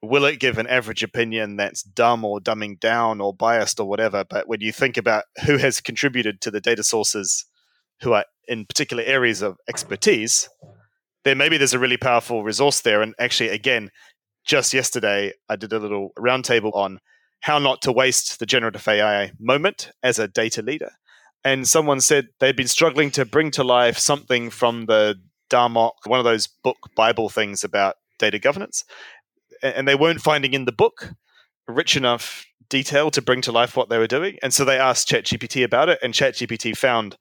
will 0.03 0.25
it 0.25 0.41
give 0.41 0.59
an 0.59 0.67
average 0.67 1.03
opinion 1.03 1.57
that's 1.57 1.83
dumb 1.83 2.25
or 2.25 2.41
dumbing 2.41 2.81
down 2.81 3.21
or 3.21 3.35
biased 3.35 3.79
or 3.79 3.87
whatever? 3.87 4.25
But 4.25 4.49
when 4.49 4.61
you 4.61 4.73
think 4.73 4.97
about 4.97 5.25
who 5.45 5.59
has 5.59 5.81
contributed 5.81 6.41
to 6.41 6.51
the 6.51 6.61
data 6.61 6.83
sources 6.83 7.45
who 8.01 8.15
are 8.15 8.25
in 8.49 8.65
particular 8.65 9.03
areas 9.05 9.43
of 9.43 9.59
expertise, 9.69 10.49
then 11.25 11.37
maybe 11.37 11.59
there's 11.59 11.75
a 11.75 11.79
really 11.79 11.99
powerful 11.99 12.43
resource 12.43 12.81
there. 12.81 13.03
And 13.03 13.15
actually, 13.19 13.51
again, 13.51 13.91
just 14.47 14.73
yesterday, 14.73 15.33
I 15.49 15.57
did 15.57 15.73
a 15.73 15.79
little 15.79 16.13
roundtable 16.19 16.75
on 16.75 16.99
how 17.41 17.59
not 17.59 17.83
to 17.83 17.93
waste 17.93 18.39
the 18.39 18.47
generative 18.47 18.87
AI 18.89 19.33
moment 19.39 19.91
as 20.03 20.19
a 20.19 20.29
data 20.29 20.63
leader. 20.63 20.93
And 21.45 21.67
someone 21.69 22.01
said 22.01 22.29
they'd 22.39 22.57
been 22.57 22.69
struggling 22.69 23.11
to 23.13 23.25
bring 23.25 23.51
to 23.53 23.65
life 23.65 23.99
something 23.99 24.51
from 24.51 24.87
the 24.87 25.17
DMBOK, 25.51 25.93
one 26.07 26.19
of 26.19 26.25
those 26.25 26.47
book 26.47 26.77
Bible 26.95 27.29
things 27.29 27.65
about 27.65 27.97
data 28.19 28.39
governance 28.39 28.85
and 29.63 29.87
they 29.87 29.95
weren't 29.95 30.21
finding 30.21 30.53
in 30.53 30.65
the 30.65 30.73
book 30.73 31.13
rich 31.69 31.97
enough 31.97 32.47
detail 32.69 33.11
to 33.11 33.23
bring 33.23 33.41
to 33.43 33.53
life 33.53 33.77
what 33.77 33.89
they 33.89 33.99
were 33.99 34.07
doing. 34.07 34.39
And 34.43 34.55
so 34.55 34.65
they 34.65 34.79
asked 34.79 35.09
ChatGPT 35.09 35.65
about 35.65 35.89
it, 35.89 35.99
and 36.03 36.15
ChatGPT 36.15 36.77
found 36.77 37.17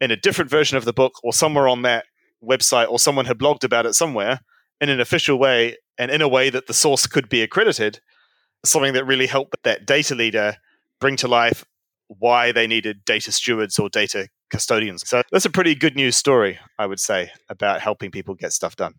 in 0.00 0.10
a 0.10 0.16
different 0.16 0.50
version 0.50 0.76
of 0.76 0.84
the 0.84 0.92
book 0.92 1.12
or 1.22 1.32
somewhere 1.32 1.68
on 1.68 1.82
that 1.82 2.04
website 2.42 2.88
or 2.88 2.98
someone 2.98 3.26
had 3.26 3.38
blogged 3.38 3.64
about 3.64 3.86
it 3.86 3.94
somewhere 3.94 4.40
in 4.80 4.88
an 4.88 5.00
official 5.00 5.38
way 5.38 5.76
and 5.98 6.10
in 6.10 6.20
a 6.20 6.28
way 6.28 6.50
that 6.50 6.66
the 6.66 6.74
source 6.74 7.06
could 7.06 7.28
be 7.28 7.42
accredited, 7.42 8.00
something 8.64 8.94
that 8.94 9.04
really 9.04 9.26
helped 9.26 9.54
that 9.62 9.86
data 9.86 10.14
leader 10.14 10.56
bring 11.00 11.16
to 11.16 11.28
life 11.28 11.64
why 12.08 12.52
they 12.52 12.66
needed 12.66 13.04
data 13.04 13.30
stewards 13.32 13.78
or 13.78 13.88
data 13.88 14.28
custodians. 14.50 15.08
So 15.08 15.22
that's 15.30 15.44
a 15.44 15.50
pretty 15.50 15.74
good 15.74 15.96
news 15.96 16.16
story, 16.16 16.58
I 16.78 16.86
would 16.86 17.00
say, 17.00 17.30
about 17.48 17.80
helping 17.80 18.10
people 18.10 18.34
get 18.34 18.52
stuff 18.52 18.76
done. 18.76 18.94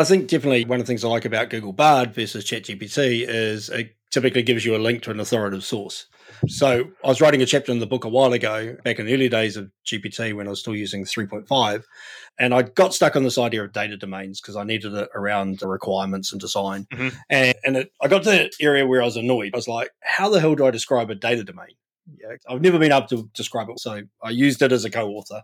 I 0.00 0.04
think 0.04 0.28
definitely 0.28 0.64
one 0.64 0.80
of 0.80 0.86
the 0.86 0.90
things 0.90 1.04
I 1.04 1.08
like 1.08 1.26
about 1.26 1.50
Google 1.50 1.74
Bard 1.74 2.14
versus 2.14 2.46
ChatGPT 2.46 3.26
is 3.28 3.68
it 3.68 3.94
typically 4.10 4.42
gives 4.42 4.64
you 4.64 4.74
a 4.74 4.78
link 4.78 5.02
to 5.02 5.10
an 5.10 5.20
authoritative 5.20 5.62
source. 5.62 6.06
So 6.48 6.90
I 7.04 7.08
was 7.08 7.20
writing 7.20 7.42
a 7.42 7.46
chapter 7.46 7.70
in 7.70 7.80
the 7.80 7.86
book 7.86 8.04
a 8.04 8.08
while 8.08 8.32
ago, 8.32 8.78
back 8.82 8.98
in 8.98 9.04
the 9.04 9.12
early 9.12 9.28
days 9.28 9.58
of 9.58 9.70
GPT 9.86 10.34
when 10.34 10.46
I 10.46 10.50
was 10.50 10.60
still 10.60 10.74
using 10.74 11.04
3.5, 11.04 11.84
and 12.38 12.54
I 12.54 12.62
got 12.62 12.94
stuck 12.94 13.14
on 13.14 13.24
this 13.24 13.36
idea 13.36 13.62
of 13.62 13.74
data 13.74 13.98
domains 13.98 14.40
because 14.40 14.56
I 14.56 14.64
needed 14.64 14.94
it 14.94 15.10
around 15.14 15.58
the 15.58 15.68
requirements 15.68 16.32
and 16.32 16.40
design. 16.40 16.86
Mm-hmm. 16.94 17.16
And, 17.28 17.54
and 17.62 17.76
it, 17.76 17.92
I 18.00 18.08
got 18.08 18.22
to 18.22 18.30
the 18.30 18.50
area 18.58 18.86
where 18.86 19.02
I 19.02 19.04
was 19.04 19.18
annoyed. 19.18 19.50
I 19.52 19.58
was 19.58 19.68
like, 19.68 19.90
how 20.02 20.30
the 20.30 20.40
hell 20.40 20.54
do 20.54 20.64
I 20.64 20.70
describe 20.70 21.10
a 21.10 21.14
data 21.14 21.44
domain? 21.44 21.74
Yeah, 22.18 22.36
I've 22.48 22.62
never 22.62 22.78
been 22.78 22.90
able 22.90 23.06
to 23.08 23.28
describe 23.34 23.68
it. 23.68 23.78
So 23.80 24.00
I 24.22 24.30
used 24.30 24.62
it 24.62 24.72
as 24.72 24.86
a 24.86 24.90
co-author. 24.90 25.42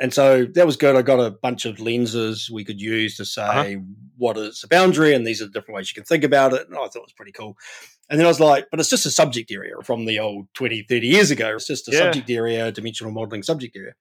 And 0.00 0.14
so 0.14 0.46
that 0.54 0.64
was 0.64 0.78
good. 0.78 0.96
I 0.96 1.02
got 1.02 1.20
a 1.20 1.30
bunch 1.30 1.66
of 1.66 1.78
lenses 1.78 2.50
we 2.50 2.64
could 2.64 2.80
use 2.80 3.18
to 3.18 3.26
say 3.26 3.42
uh-huh. 3.42 3.80
what 4.16 4.38
is 4.38 4.64
a 4.64 4.68
boundary, 4.68 5.14
and 5.14 5.26
these 5.26 5.42
are 5.42 5.44
the 5.44 5.50
different 5.50 5.76
ways 5.76 5.90
you 5.90 5.94
can 5.94 6.04
think 6.04 6.24
about 6.24 6.54
it. 6.54 6.66
And 6.66 6.74
I 6.74 6.80
thought 6.80 6.96
it 6.96 7.02
was 7.02 7.12
pretty 7.12 7.32
cool. 7.32 7.58
And 8.08 8.18
then 8.18 8.26
I 8.26 8.28
was 8.28 8.40
like, 8.40 8.68
but 8.70 8.80
it's 8.80 8.88
just 8.88 9.04
a 9.04 9.10
subject 9.10 9.52
area 9.52 9.74
from 9.84 10.06
the 10.06 10.18
old 10.18 10.46
20, 10.54 10.86
30 10.88 11.06
years 11.06 11.30
ago. 11.30 11.54
It's 11.54 11.66
just 11.66 11.86
a 11.86 11.92
yeah. 11.92 11.98
subject 11.98 12.30
area, 12.30 12.72
dimensional 12.72 13.12
modeling 13.12 13.42
subject 13.42 13.76
area. 13.76 13.92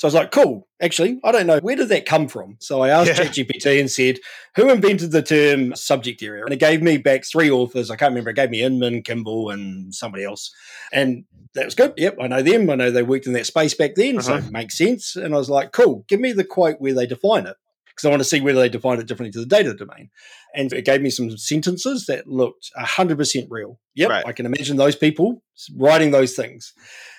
So 0.00 0.06
I 0.06 0.08
was 0.08 0.14
like, 0.14 0.30
cool. 0.30 0.66
Actually, 0.80 1.20
I 1.22 1.30
don't 1.30 1.46
know. 1.46 1.58
Where 1.58 1.76
did 1.76 1.90
that 1.90 2.06
come 2.06 2.26
from? 2.26 2.56
So 2.58 2.80
I 2.80 2.88
asked 2.88 3.08
yeah. 3.08 3.26
ChatGPT 3.26 3.78
and 3.78 3.90
said, 3.90 4.18
who 4.56 4.70
invented 4.70 5.10
the 5.10 5.20
term 5.20 5.76
subject 5.76 6.22
area? 6.22 6.42
And 6.42 6.54
it 6.54 6.58
gave 6.58 6.80
me 6.80 6.96
back 6.96 7.26
three 7.26 7.50
authors. 7.50 7.90
I 7.90 7.96
can't 7.96 8.12
remember. 8.12 8.30
It 8.30 8.36
gave 8.36 8.48
me 8.48 8.62
Inmon, 8.62 9.04
Kimball, 9.04 9.50
and 9.50 9.94
somebody 9.94 10.24
else. 10.24 10.54
And 10.90 11.26
that 11.54 11.66
was 11.66 11.74
good. 11.74 11.92
Yep, 11.98 12.16
I 12.18 12.28
know 12.28 12.40
them. 12.40 12.70
I 12.70 12.76
know 12.76 12.90
they 12.90 13.02
worked 13.02 13.26
in 13.26 13.34
that 13.34 13.44
space 13.44 13.74
back 13.74 13.94
then. 13.94 14.16
Uh-huh. 14.16 14.22
So 14.22 14.36
it 14.36 14.50
makes 14.50 14.78
sense. 14.78 15.16
And 15.16 15.34
I 15.34 15.36
was 15.36 15.50
like, 15.50 15.72
cool. 15.72 16.06
Give 16.08 16.18
me 16.18 16.32
the 16.32 16.44
quote 16.44 16.80
where 16.80 16.94
they 16.94 17.06
define 17.06 17.44
it 17.44 17.58
because 17.84 18.06
I 18.06 18.08
want 18.08 18.20
to 18.20 18.28
see 18.28 18.40
whether 18.40 18.58
they 18.58 18.70
define 18.70 19.00
it 19.00 19.06
differently 19.06 19.32
to 19.32 19.40
the 19.40 19.54
data 19.54 19.74
domain. 19.74 20.08
And 20.54 20.72
it 20.72 20.86
gave 20.86 21.02
me 21.02 21.10
some 21.10 21.36
sentences 21.36 22.06
that 22.06 22.26
looked 22.26 22.70
100% 22.74 23.48
real. 23.50 23.78
Yep, 23.96 24.08
right. 24.08 24.26
I 24.26 24.32
can 24.32 24.46
imagine 24.46 24.78
those 24.78 24.96
people 24.96 25.42
writing 25.76 26.10
those 26.10 26.34
things. 26.34 26.72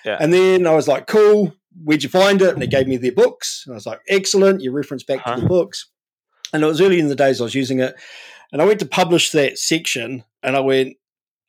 Yeah. 0.03 0.17
And 0.19 0.33
then 0.33 0.65
I 0.65 0.73
was 0.73 0.87
like, 0.87 1.05
cool, 1.05 1.53
where'd 1.83 2.03
you 2.03 2.09
find 2.09 2.41
it? 2.41 2.53
And 2.53 2.61
they 2.61 2.67
gave 2.67 2.87
me 2.87 2.97
their 2.97 3.11
books. 3.11 3.63
And 3.65 3.73
I 3.73 3.75
was 3.75 3.85
like, 3.85 4.01
excellent. 4.07 4.61
You 4.61 4.71
reference 4.71 5.03
back 5.03 5.19
uh-huh. 5.19 5.35
to 5.35 5.41
the 5.41 5.47
books. 5.47 5.89
And 6.53 6.63
it 6.63 6.67
was 6.67 6.81
early 6.81 6.99
in 6.99 7.07
the 7.07 7.15
days 7.15 7.39
I 7.39 7.45
was 7.45 7.55
using 7.55 7.79
it. 7.79 7.95
And 8.51 8.61
I 8.61 8.65
went 8.65 8.79
to 8.81 8.85
publish 8.85 9.31
that 9.31 9.57
section 9.57 10.23
and 10.43 10.57
I 10.57 10.59
went, 10.59 10.97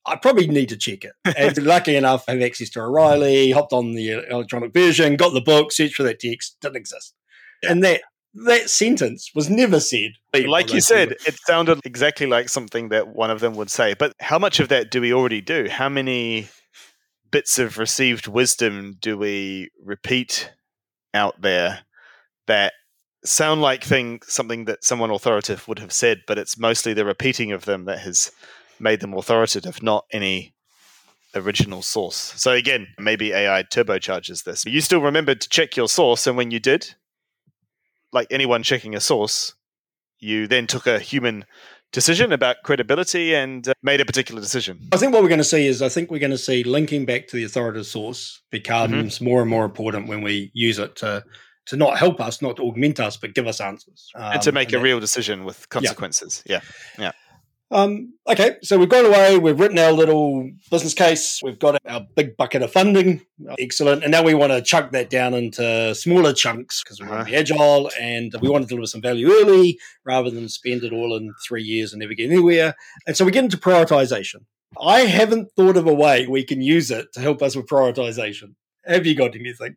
I 0.07 0.17
probably 0.17 0.47
need 0.47 0.69
to 0.71 0.77
check 0.77 1.05
it. 1.05 1.13
And 1.37 1.57
lucky 1.65 1.97
enough, 1.97 2.25
I 2.29 2.33
have 2.33 2.43
access 2.43 2.71
to 2.71 2.81
O'Reilly, 2.81 3.51
hopped 3.51 3.73
on 3.73 3.93
the 3.93 4.25
electronic 4.29 4.73
version, 4.73 5.17
got 5.17 5.33
the 5.33 5.41
book, 5.41 5.73
searched 5.73 5.95
for 5.95 6.03
that 6.05 6.21
text, 6.21 6.57
didn't 6.61 6.77
exist. 6.77 7.15
And 7.63 7.83
that 7.85 8.03
that 8.35 8.71
sentence 8.71 9.31
was 9.35 9.51
never 9.51 9.79
said. 9.79 10.13
Like 10.35 10.73
you 10.73 10.81
said, 10.81 11.13
it 11.27 11.37
sounded 11.47 11.81
exactly 11.85 12.27
like 12.27 12.49
something 12.49 12.89
that 12.89 13.09
one 13.09 13.31
of 13.31 13.41
them 13.41 13.55
would 13.57 13.71
say. 13.71 13.95
But 13.95 14.15
how 14.21 14.39
much 14.39 14.59
of 14.59 14.69
that 14.69 14.91
do 14.91 15.01
we 15.01 15.13
already 15.13 15.43
do? 15.43 15.69
How 15.69 15.91
many 15.91 16.49
bits 17.33 17.59
of 17.59 17.79
received 17.79 18.29
wisdom 18.29 18.97
do 19.01 19.19
we 19.19 19.71
repeat 19.83 20.53
out 21.15 21.41
there 21.41 21.81
that 22.47 22.75
sound 23.25 23.61
like 23.61 23.83
thing 23.83 24.21
something 24.27 24.67
that 24.67 24.85
someone 24.85 25.11
authoritative 25.11 25.67
would 25.67 25.79
have 25.79 25.93
said, 25.93 26.21
but 26.27 26.39
it's 26.39 26.59
mostly 26.59 26.93
the 26.93 27.05
repeating 27.05 27.53
of 27.53 27.65
them 27.65 27.85
that 27.87 28.01
has 28.01 28.31
made 28.79 29.01
them 29.01 29.15
authoritative, 29.15 29.83
not 29.83 30.05
any 30.13 30.55
original 31.35 31.83
source. 31.83 32.17
So 32.17 32.53
again, 32.53 32.89
maybe 32.99 33.33
AI 33.33 33.63
turbocharges 33.63 34.45
this. 34.45 34.65
You 34.67 34.81
still 34.81 35.01
remembered 35.01 35.41
to 35.41 35.49
check 35.49 35.77
your 35.77 35.89
source, 35.89 36.27
and 36.27 36.37
when 36.37 36.51
you 36.51 36.61
did, 36.61 36.95
like 38.13 38.27
anyone 38.31 38.63
checking 38.63 38.95
a 38.95 39.01
source, 39.01 39.55
you 40.19 40.47
then 40.47 40.67
took 40.67 40.87
a 40.87 40.99
human 40.99 41.45
decision 41.93 42.33
about 42.33 42.57
credibility 42.65 43.35
and 43.35 43.69
uh, 43.69 43.75
made 43.83 44.01
a 44.01 44.05
particular 44.05 44.41
decision. 44.41 44.89
I 44.93 44.97
think 44.97 45.13
what 45.13 45.23
we're 45.23 45.29
going 45.29 45.39
to 45.39 45.45
see 45.45 45.67
is 45.67 45.83
I 45.83 45.89
think 45.89 46.11
we're 46.11 46.19
going 46.19 46.31
to 46.31 46.39
see 46.39 46.65
linking 46.65 47.05
back 47.05 47.29
to 47.29 47.37
the 47.37 47.45
authoritative 47.45 47.87
source 47.87 48.41
becomes 48.51 49.17
mm-hmm. 49.17 49.25
more 49.25 49.41
and 49.41 49.51
more 49.51 49.65
important 49.65 50.09
when 50.09 50.23
we 50.23 50.51
use 50.55 50.79
it 50.79 50.97
to 50.97 51.25
to 51.67 51.77
not 51.77 51.97
help 51.97 52.21
us, 52.21 52.43
not 52.43 52.57
to 52.57 52.63
augment 52.63 52.99
us, 52.99 53.17
but 53.17 53.35
give 53.35 53.47
us 53.47 53.61
answers. 53.61 54.11
Um, 54.17 54.33
and 54.33 54.43
to 54.43 54.53
make 54.53 54.69
and 54.69 54.75
a 54.75 54.79
that, 54.79 54.85
real 54.85 54.99
decision 54.99 55.45
with 55.45 55.69
consequences. 55.69 56.43
Yeah. 56.45 56.61
Yeah. 56.99 57.05
yeah. 57.05 57.13
Um, 57.73 58.13
okay, 58.29 58.57
so 58.63 58.79
we've 58.79 58.91
gone 58.91 59.07
away, 59.07 59.39
we've 59.39 59.59
written 59.59 59.79
our 59.79 59.93
little 59.93 60.51
business 60.71 60.93
case, 60.93 61.41
we've 61.43 61.59
got 61.59 61.81
our 61.87 62.07
big 62.15 62.37
bucket 62.37 62.61
of 62.61 62.71
funding, 62.71 63.23
excellent, 63.59 64.03
and 64.03 64.13
now 64.13 64.23
we 64.23 64.35
want 64.35 64.53
to 64.53 64.61
chunk 64.61 64.93
that 64.93 65.09
down 65.09 65.33
into 65.33 65.95
smaller 65.95 66.35
chunks 66.35 66.83
because 66.83 67.01
we 67.01 67.07
want 67.09 67.21
to 67.21 67.25
be 67.25 67.33
uh-huh. 67.33 67.41
agile 67.41 67.91
and 67.99 68.35
we 68.43 68.51
want 68.51 68.63
to 68.63 68.69
deliver 68.69 68.87
some 68.87 69.01
value 69.01 69.31
early 69.31 69.81
rather 70.05 70.29
than 70.29 70.51
spend 70.51 70.85
it 70.85 70.93
all 70.93 71.17
in 71.17 71.33
three 71.49 71.63
years 71.63 71.95
and 71.95 72.01
never 72.01 72.13
get 72.13 72.31
anywhere. 72.31 72.75
And 73.07 73.17
so 73.17 73.25
we 73.25 73.33
get 73.33 73.45
into 73.45 73.57
prioritization. 73.57 74.45
I 74.79 75.01
haven't 75.01 75.51
thought 75.57 75.79
of 75.79 75.87
a 75.87 75.95
way 75.95 76.27
we 76.27 76.45
can 76.45 76.61
use 76.61 76.91
it 76.91 77.07
to 77.15 77.21
help 77.21 77.41
us 77.41 77.57
with 77.57 77.69
prioritization. 77.69 78.55
Have 78.85 79.07
you 79.07 79.15
got 79.15 79.35
anything? 79.35 79.77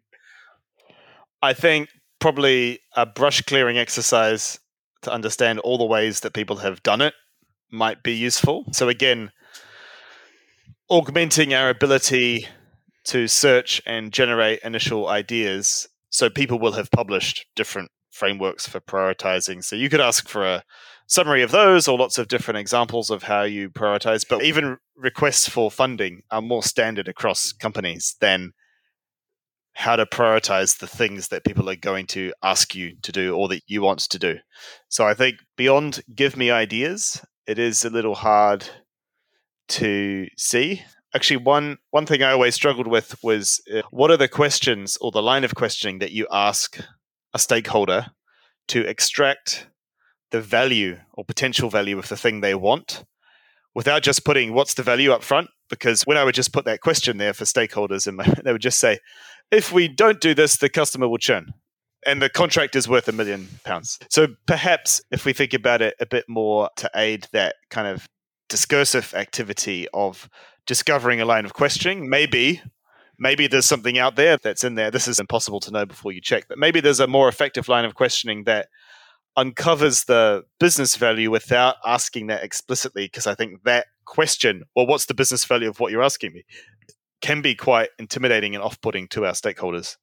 I 1.41 1.53
think 1.53 1.87
probably 2.19 2.79
a 2.93 3.05
brush 3.05 3.41
clearing 3.43 3.77
exercise 3.77 4.59
to 5.03 5.13
understand 5.13 5.59
all 5.59 5.77
the 5.77 5.85
ways 5.85 6.19
that 6.21 6.33
people 6.33 6.57
have 6.57 6.83
done 6.83 6.99
it 6.99 7.13
might 7.71 8.03
be 8.03 8.13
useful. 8.13 8.65
So 8.71 8.89
again, 8.89 9.31
augmenting 10.89 11.53
our 11.53 11.69
ability 11.69 12.47
to 13.05 13.27
search 13.27 13.81
and 13.85 14.11
generate 14.11 14.59
initial 14.63 15.07
ideas. 15.07 15.87
So 16.09 16.29
people 16.29 16.59
will 16.59 16.73
have 16.73 16.91
published 16.91 17.45
different 17.55 17.91
frameworks 18.11 18.67
for 18.67 18.79
prioritizing. 18.79 19.63
So 19.63 19.75
you 19.75 19.89
could 19.89 20.01
ask 20.01 20.27
for 20.27 20.45
a 20.45 20.63
summary 21.07 21.43
of 21.43 21.51
those 21.51 21.87
or 21.87 21.97
lots 21.97 22.17
of 22.17 22.27
different 22.27 22.57
examples 22.57 23.09
of 23.09 23.23
how 23.23 23.43
you 23.43 23.69
prioritize. 23.69 24.25
But 24.27 24.43
even 24.43 24.77
requests 24.95 25.47
for 25.47 25.69
funding 25.69 26.21
are 26.31 26.41
more 26.41 26.63
standard 26.63 27.07
across 27.07 27.51
companies 27.51 28.15
than 28.21 28.53
how 29.73 29.97
to 29.97 30.05
prioritize 30.05 30.79
the 30.79 30.87
things 30.87 31.27
that 31.27 31.43
people 31.43 31.69
are 31.69 31.75
going 31.75 32.07
to 32.07 32.33
ask 32.41 32.73
you 32.73 32.95
to 33.03 33.11
do 33.11 33.35
or 33.35 33.49
that 33.49 33.61
you 33.67 33.81
want 33.81 33.99
to 33.99 34.17
do. 34.17 34.37
So 34.87 35.05
I 35.05 35.13
think 35.13 35.35
beyond 35.57 36.01
give 36.15 36.37
me 36.37 36.49
ideas, 36.49 37.21
it 37.47 37.59
is 37.59 37.85
a 37.85 37.89
little 37.89 38.15
hard 38.15 38.67
to 39.67 40.27
see. 40.37 40.83
Actually, 41.13 41.37
one 41.37 41.77
one 41.91 42.05
thing 42.05 42.23
I 42.23 42.31
always 42.31 42.55
struggled 42.55 42.87
with 42.87 43.15
was 43.23 43.61
uh, 43.73 43.81
what 43.91 44.11
are 44.11 44.17
the 44.17 44.27
questions 44.27 44.97
or 44.99 45.11
the 45.11 45.21
line 45.21 45.43
of 45.43 45.55
questioning 45.55 45.99
that 45.99 46.11
you 46.11 46.27
ask 46.31 46.79
a 47.33 47.39
stakeholder 47.39 48.07
to 48.67 48.81
extract 48.85 49.67
the 50.31 50.41
value 50.41 50.97
or 51.13 51.23
potential 51.23 51.69
value 51.69 51.97
of 51.97 52.09
the 52.09 52.17
thing 52.17 52.41
they 52.41 52.55
want 52.55 53.05
without 53.73 54.01
just 54.01 54.25
putting 54.25 54.53
what's 54.53 54.73
the 54.73 54.83
value 54.83 55.11
up 55.11 55.23
front 55.23 55.49
because 55.69 56.03
when 56.03 56.17
I 56.17 56.23
would 56.23 56.35
just 56.35 56.53
put 56.53 56.65
that 56.65 56.81
question 56.81 57.17
there 57.17 57.33
for 57.33 57.45
stakeholders 57.45 58.07
and 58.07 58.19
they 58.43 58.51
would 58.51 58.61
just 58.61 58.79
say 58.79 58.99
if 59.51 59.71
we 59.71 59.87
don't 59.87 60.19
do 60.19 60.33
this 60.33 60.57
the 60.57 60.69
customer 60.69 61.07
will 61.07 61.17
churn 61.17 61.53
and 62.05 62.21
the 62.21 62.29
contract 62.29 62.75
is 62.75 62.87
worth 62.87 63.07
a 63.07 63.11
million 63.11 63.47
pounds. 63.63 63.99
So 64.09 64.27
perhaps 64.45 65.01
if 65.11 65.25
we 65.25 65.33
think 65.33 65.53
about 65.53 65.81
it 65.81 65.95
a 65.99 66.05
bit 66.05 66.25
more 66.27 66.69
to 66.77 66.89
aid 66.95 67.27
that 67.33 67.55
kind 67.69 67.87
of 67.87 68.07
discursive 68.49 69.13
activity 69.13 69.87
of 69.93 70.29
discovering 70.67 71.19
a 71.19 71.25
line 71.25 71.45
of 71.45 71.53
questioning, 71.53 72.09
maybe 72.09 72.61
maybe 73.17 73.47
there's 73.47 73.65
something 73.65 73.97
out 73.97 74.17
there 74.17 74.37
that's 74.37 74.63
in 74.63 74.75
there. 74.75 74.91
This 74.91 75.07
is 75.07 75.19
impossible 75.19 75.61
to 75.61 75.71
know 75.71 75.85
before 75.85 76.11
you 76.11 76.21
check, 76.21 76.47
but 76.49 76.57
maybe 76.57 76.81
there's 76.81 76.99
a 76.99 77.07
more 77.07 77.29
effective 77.29 77.69
line 77.69 77.85
of 77.85 77.95
questioning 77.95 78.43
that 78.43 78.67
uncovers 79.37 80.05
the 80.05 80.43
business 80.59 80.95
value 80.95 81.31
without 81.31 81.75
asking 81.85 82.27
that 82.27 82.43
explicitly 82.43 83.05
because 83.05 83.27
I 83.27 83.35
think 83.35 83.63
that 83.63 83.87
question, 84.05 84.63
well 84.75 84.87
what's 84.87 85.05
the 85.05 85.13
business 85.13 85.45
value 85.45 85.69
of 85.69 85.79
what 85.79 85.91
you're 85.91 86.03
asking 86.03 86.33
me, 86.33 86.45
can 87.21 87.41
be 87.41 87.55
quite 87.55 87.89
intimidating 87.97 88.53
and 88.53 88.63
off-putting 88.63 89.07
to 89.09 89.25
our 89.25 89.33
stakeholders. 89.33 89.95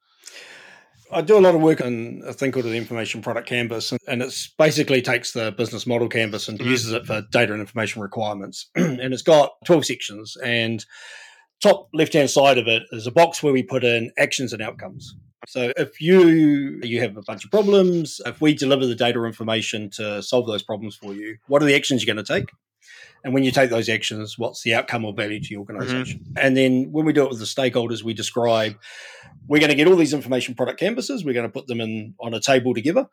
I 1.13 1.21
do 1.21 1.39
a 1.39 1.41
lot 1.41 1.55
of 1.55 1.61
work 1.61 1.81
on 1.81 2.23
a 2.27 2.33
thing 2.33 2.53
called 2.53 2.65
the 2.65 2.75
information 2.75 3.23
product 3.23 3.49
canvas, 3.49 3.93
and 4.09 4.23
it's 4.23 4.49
basically 4.59 5.03
takes 5.03 5.33
the 5.33 5.53
business 5.53 5.87
model 5.87 6.09
canvas 6.09 6.49
and 6.49 6.59
mm-hmm. 6.59 6.71
uses 6.71 6.93
it 6.93 7.07
for 7.07 7.23
data 7.31 7.53
and 7.53 7.61
information 7.61 8.03
requirements. 8.03 8.71
and 8.75 9.01
it's 9.01 9.23
got 9.23 9.53
12 9.65 9.87
sections, 9.87 10.37
and 10.43 10.85
top 11.63 11.89
left 11.93 12.13
hand 12.13 12.31
side 12.31 12.59
of 12.59 12.67
it 12.67 12.83
is 12.93 13.07
a 13.07 13.13
box 13.13 13.43
where 13.43 13.53
we 13.53 13.63
put 13.63 13.85
in 13.85 14.11
actions 14.19 14.53
and 14.53 14.63
outcomes. 14.63 15.15
So 15.49 15.73
if 15.77 16.01
you 16.01 16.81
you 16.83 17.01
have 17.01 17.17
a 17.17 17.23
bunch 17.23 17.45
of 17.45 17.51
problems, 17.51 18.21
if 18.25 18.41
we 18.41 18.55
deliver 18.55 18.87
the 18.87 18.95
data 18.95 19.19
or 19.19 19.27
information 19.27 19.91
to 19.91 20.23
solve 20.23 20.47
those 20.47 20.63
problems 20.63 20.97
for 20.97 21.15
you, 21.15 21.37
what 21.49 21.63
are 21.63 21.67
the 21.67 21.75
actions 21.75 22.05
you're 22.05 22.15
going 22.15 22.25
to 22.25 22.33
take? 22.33 22.51
And 23.25 23.33
when 23.33 23.45
you 23.45 23.51
take 23.51 23.71
those 23.71 23.89
actions, 23.89 24.39
what's 24.39 24.63
the 24.63 24.75
outcome 24.75 25.05
or 25.05 25.13
value 25.13 25.41
to 25.41 25.51
your 25.51 25.65
mm-hmm. 25.65 25.77
organization? 25.77 26.21
Mm-hmm. 26.21 26.33
And 26.39 26.57
then 26.57 26.93
when 26.93 27.05
we 27.05 27.13
do 27.13 27.25
it 27.25 27.31
with 27.31 27.39
the 27.39 27.45
stakeholders, 27.45 28.03
we 28.03 28.15
describe 28.15 28.77
we're 29.47 29.61
going 29.61 29.71
to 29.71 29.77
get 29.77 29.87
all 29.87 29.97
these 29.97 30.15
information 30.15 30.55
product 30.55 30.81
canvases, 30.81 31.25
we're 31.25 31.35
going 31.35 31.47
to 31.47 31.53
put 31.53 31.67
them 31.67 31.81
in 31.81 32.15
on 32.21 32.35
a 32.35 32.41
table 32.41 32.75
together, 32.75 33.09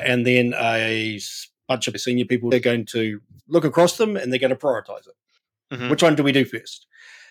and 0.00 0.26
then 0.26 0.54
a 0.56 1.20
bunch 1.68 1.88
of 1.88 1.98
senior 2.00 2.24
people 2.24 2.50
they're 2.50 2.60
going 2.60 2.86
to 2.86 3.20
look 3.48 3.64
across 3.64 3.96
them 3.96 4.16
and 4.16 4.30
they're 4.30 4.40
going 4.40 4.50
to 4.50 4.56
prioritize 4.56 5.06
it. 5.06 5.74
Mm-hmm. 5.74 5.88
Which 5.88 6.02
one 6.02 6.14
do 6.14 6.22
we 6.22 6.32
do 6.32 6.44
first? 6.44 6.86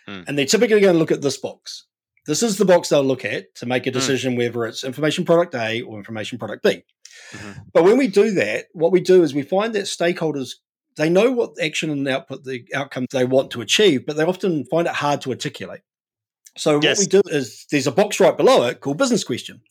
Mm. 0.08 0.28
And 0.28 0.38
they're 0.38 0.46
typically 0.46 0.82
going 0.82 0.94
to 0.94 1.00
look 1.00 1.12
at 1.12 1.22
this 1.22 1.38
box. 1.38 1.86
This 2.26 2.42
is 2.42 2.58
the 2.58 2.66
box 2.66 2.90
they'll 2.90 3.04
look 3.04 3.26
at 3.26 3.54
to 3.56 3.66
make 3.66 3.86
a 3.86 3.90
mm. 3.90 3.94
decision 3.94 4.34
mm. 4.34 4.38
whether 4.38 4.66
it's 4.66 4.84
information 4.84 5.26
product 5.26 5.56
A 5.56 5.82
or 5.82 5.98
information 5.98 6.38
product 6.38 6.64
B. 6.64 6.84
Mm-hmm. 7.32 7.52
But 7.74 7.84
when 7.84 7.98
we 7.98 8.08
do 8.08 8.32
that, 8.32 8.66
what 8.74 8.92
we 8.92 9.02
do 9.02 9.24
is 9.24 9.34
we 9.34 9.44
find 9.44 9.74
that 9.76 9.86
stakeholders 9.86 10.56
they 10.96 11.10
know 11.10 11.32
what 11.32 11.54
action 11.62 11.90
and 11.90 12.08
output 12.08 12.44
the 12.44 12.66
outcome 12.74 13.06
they 13.12 13.26
want 13.26 13.52
to 13.52 13.62
achieve, 13.62 14.06
but 14.06 14.16
they 14.16 14.24
often 14.24 14.66
find 14.66 14.88
it 14.88 14.94
hard 14.94 15.22
to 15.22 15.32
articulate. 15.32 15.82
So 16.58 16.80
yes. 16.82 17.00
what 17.00 17.14
we 17.14 17.22
do 17.22 17.36
is 17.36 17.66
there's 17.72 17.88
a 17.88 17.92
box 17.92 18.20
right 18.20 18.36
below 18.36 18.64
it 18.68 18.80
called 18.80 18.98
business 18.98 19.24
question. 19.24 19.62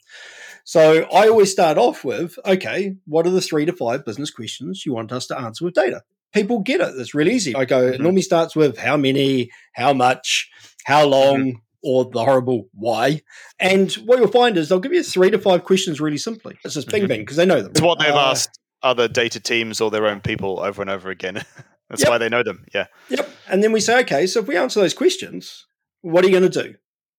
So 0.64 1.02
I 1.12 1.28
always 1.28 1.50
start 1.50 1.78
off 1.78 2.04
with, 2.04 2.38
okay, 2.44 2.96
what 3.06 3.26
are 3.26 3.30
the 3.30 3.40
three 3.40 3.64
to 3.66 3.72
five 3.72 4.04
business 4.04 4.30
questions 4.30 4.86
you 4.86 4.94
want 4.94 5.12
us 5.12 5.26
to 5.28 5.38
answer 5.38 5.64
with 5.64 5.74
data? 5.74 6.02
People 6.32 6.60
get 6.60 6.80
it. 6.80 6.94
It's 6.96 7.14
really 7.14 7.34
easy. 7.34 7.54
I 7.54 7.64
go, 7.64 7.82
mm-hmm. 7.82 7.94
it 7.94 8.00
normally 8.00 8.22
starts 8.22 8.56
with 8.56 8.78
how 8.78 8.96
many, 8.96 9.50
how 9.74 9.92
much, 9.92 10.50
how 10.84 11.04
long, 11.04 11.38
mm-hmm. 11.38 11.58
or 11.82 12.04
the 12.10 12.24
horrible 12.24 12.68
why. 12.74 13.22
And 13.58 13.92
what 13.94 14.18
you'll 14.18 14.28
find 14.28 14.56
is 14.56 14.68
they'll 14.68 14.80
give 14.80 14.94
you 14.94 15.02
three 15.02 15.30
to 15.30 15.38
five 15.38 15.64
questions 15.64 16.00
really 16.00 16.18
simply. 16.18 16.56
It's 16.64 16.74
just 16.74 16.88
bing 16.88 17.02
mm-hmm. 17.02 17.08
bing 17.08 17.20
because 17.20 17.36
they 17.36 17.46
know 17.46 17.60
them. 17.60 17.72
It's 17.72 17.80
what 17.82 17.98
they've 17.98 18.10
uh, 18.10 18.30
asked 18.30 18.58
other 18.82 19.08
data 19.08 19.40
teams 19.40 19.80
or 19.80 19.90
their 19.90 20.06
own 20.06 20.20
people 20.20 20.60
over 20.60 20.82
and 20.82 20.90
over 20.90 21.10
again. 21.10 21.34
That's 21.88 22.02
yep. 22.02 22.10
why 22.10 22.18
they 22.18 22.28
know 22.28 22.42
them. 22.42 22.64
Yeah. 22.72 22.86
Yep. 23.10 23.28
And 23.48 23.62
then 23.62 23.72
we 23.72 23.80
say, 23.80 24.00
okay, 24.00 24.26
so 24.26 24.40
if 24.40 24.46
we 24.46 24.56
answer 24.56 24.80
those 24.80 24.94
questions, 24.94 25.66
what 26.00 26.24
are 26.24 26.28
you 26.28 26.38
going 26.38 26.50
to 26.50 26.62
do? 26.62 26.74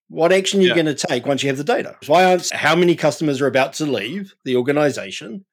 What 0.09 0.31
action 0.31 0.59
are 0.59 0.63
you 0.63 0.69
yeah. 0.69 0.75
going 0.75 0.95
to 0.95 1.07
take 1.07 1.25
once 1.25 1.43
you 1.43 1.49
have 1.49 1.57
the 1.57 1.63
data? 1.63 1.95
So 2.03 2.13
I 2.13 2.23
answer 2.23 2.55
how 2.55 2.75
many 2.75 2.95
customers 2.95 3.39
are 3.41 3.47
about 3.47 3.73
to 3.73 3.85
leave 3.85 4.33
the 4.45 4.55
organization. 4.55 5.45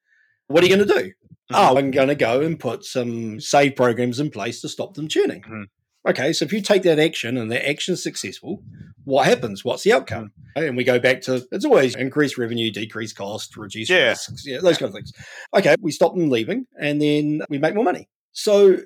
What 0.47 0.63
are 0.63 0.67
you 0.67 0.75
going 0.75 0.87
to 0.87 0.93
do? 0.93 1.07
Mm-hmm. 1.07 1.55
Oh, 1.55 1.77
I'm 1.77 1.91
going 1.91 2.07
to 2.07 2.15
go 2.15 2.41
and 2.41 2.59
put 2.59 2.83
some 2.83 3.39
save 3.39 3.75
programs 3.75 4.19
in 4.19 4.31
place 4.31 4.61
to 4.61 4.69
stop 4.69 4.93
them 4.95 5.07
tuning. 5.07 5.41
Mm-hmm. 5.41 5.63
Okay, 6.07 6.33
so 6.33 6.45
if 6.45 6.51
you 6.51 6.61
take 6.61 6.81
that 6.83 6.99
action 6.99 7.37
and 7.37 7.51
that 7.51 7.67
action 7.67 7.93
is 7.93 8.01
successful, 8.01 8.63
what 9.03 9.27
happens? 9.27 9.63
What's 9.63 9.83
the 9.83 9.93
outcome? 9.93 10.31
And 10.55 10.75
we 10.75 10.83
go 10.83 10.99
back 10.99 11.21
to 11.21 11.45
it's 11.51 11.65
always 11.65 11.95
increase 11.95 12.37
revenue, 12.37 12.71
decrease 12.71 13.13
cost, 13.13 13.55
reduce 13.55 13.89
yeah. 13.89 14.09
risks, 14.09 14.43
yeah, 14.45 14.59
those 14.61 14.77
kind 14.77 14.89
of 14.89 14.95
things. 14.95 15.13
Okay, 15.55 15.75
we 15.79 15.91
stop 15.91 16.15
them 16.15 16.29
leaving 16.29 16.65
and 16.79 17.01
then 17.01 17.41
we 17.49 17.59
make 17.59 17.75
more 17.75 17.83
money. 17.83 18.09
So 18.31 18.77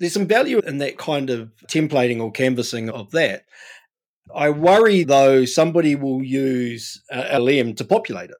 there's 0.00 0.14
some 0.14 0.26
value 0.26 0.58
in 0.60 0.78
that 0.78 0.96
kind 0.98 1.30
of 1.30 1.52
templating 1.68 2.20
or 2.20 2.32
canvassing 2.32 2.88
of 2.88 3.10
that. 3.10 3.44
I 4.34 4.50
worry 4.50 5.04
though 5.04 5.44
somebody 5.44 5.94
will 5.96 6.22
use 6.22 7.02
a 7.10 7.38
LM 7.38 7.74
to 7.74 7.84
populate 7.84 8.30
it. 8.30 8.36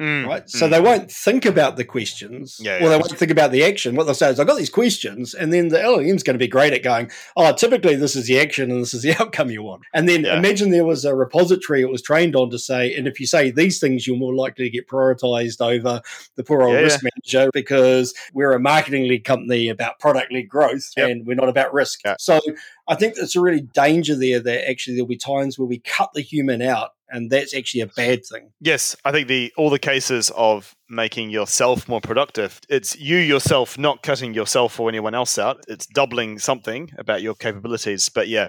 Mm, 0.00 0.26
right. 0.26 0.50
So 0.50 0.66
mm. 0.66 0.70
they 0.70 0.80
won't 0.80 1.10
think 1.10 1.46
about 1.46 1.76
the 1.76 1.84
questions 1.84 2.58
yeah, 2.60 2.84
or 2.84 2.88
they 2.88 2.96
won't 2.96 3.16
think 3.16 3.30
about 3.30 3.52
the 3.52 3.62
action. 3.62 3.94
What 3.94 4.04
they'll 4.04 4.14
say 4.14 4.30
is, 4.30 4.40
I've 4.40 4.46
got 4.46 4.58
these 4.58 4.70
questions, 4.70 5.34
and 5.34 5.52
then 5.52 5.68
the 5.68 5.78
LLM 5.78 6.16
is 6.16 6.24
going 6.24 6.34
to 6.34 6.38
be 6.38 6.48
great 6.48 6.72
at 6.72 6.82
going, 6.82 7.12
oh, 7.36 7.52
typically 7.52 7.94
this 7.94 8.16
is 8.16 8.26
the 8.26 8.40
action 8.40 8.72
and 8.72 8.82
this 8.82 8.92
is 8.92 9.02
the 9.02 9.12
outcome 9.20 9.50
you 9.50 9.62
want. 9.62 9.82
And 9.94 10.08
then 10.08 10.24
yeah. 10.24 10.36
imagine 10.36 10.70
there 10.70 10.84
was 10.84 11.04
a 11.04 11.14
repository 11.14 11.82
it 11.82 11.90
was 11.90 12.02
trained 12.02 12.34
on 12.34 12.50
to 12.50 12.58
say, 12.58 12.94
and 12.94 13.06
if 13.06 13.20
you 13.20 13.26
say 13.26 13.52
these 13.52 13.78
things, 13.78 14.04
you're 14.04 14.16
more 14.16 14.34
likely 14.34 14.64
to 14.64 14.70
get 14.70 14.88
prioritized 14.88 15.60
over 15.60 16.02
the 16.34 16.42
poor 16.42 16.62
old 16.62 16.74
risk 16.74 17.00
manager 17.02 17.50
because 17.52 18.14
we're 18.32 18.52
a 18.52 18.60
marketing 18.60 19.08
led 19.08 19.22
company 19.22 19.68
about 19.68 20.00
product 20.00 20.32
led 20.32 20.48
growth 20.48 20.90
yep. 20.96 21.08
and 21.08 21.24
we're 21.24 21.34
not 21.34 21.48
about 21.48 21.72
risk. 21.72 22.00
So 22.18 22.40
I 22.88 22.96
think 22.96 23.14
it's 23.16 23.36
a 23.36 23.40
really 23.40 23.60
danger 23.60 24.16
there 24.16 24.40
that 24.40 24.68
actually 24.68 24.96
there'll 24.96 25.06
be 25.06 25.16
times 25.16 25.56
where 25.56 25.68
we 25.68 25.78
cut 25.78 26.10
the 26.14 26.20
human 26.20 26.62
out 26.62 26.93
and 27.08 27.30
that's 27.30 27.54
actually 27.54 27.82
a 27.82 27.86
bad 27.86 28.24
thing. 28.24 28.52
Yes, 28.60 28.96
I 29.04 29.12
think 29.12 29.28
the 29.28 29.52
all 29.56 29.70
the 29.70 29.78
cases 29.78 30.30
of 30.36 30.74
making 30.88 31.30
yourself 31.30 31.88
more 31.88 32.00
productive, 32.00 32.60
it's 32.68 32.96
you 32.98 33.16
yourself 33.16 33.78
not 33.78 34.02
cutting 34.02 34.34
yourself 34.34 34.78
or 34.80 34.88
anyone 34.88 35.14
else 35.14 35.38
out. 35.38 35.64
It's 35.68 35.86
doubling 35.86 36.38
something 36.38 36.90
about 36.98 37.22
your 37.22 37.34
capabilities. 37.34 38.08
But 38.08 38.28
yeah, 38.28 38.48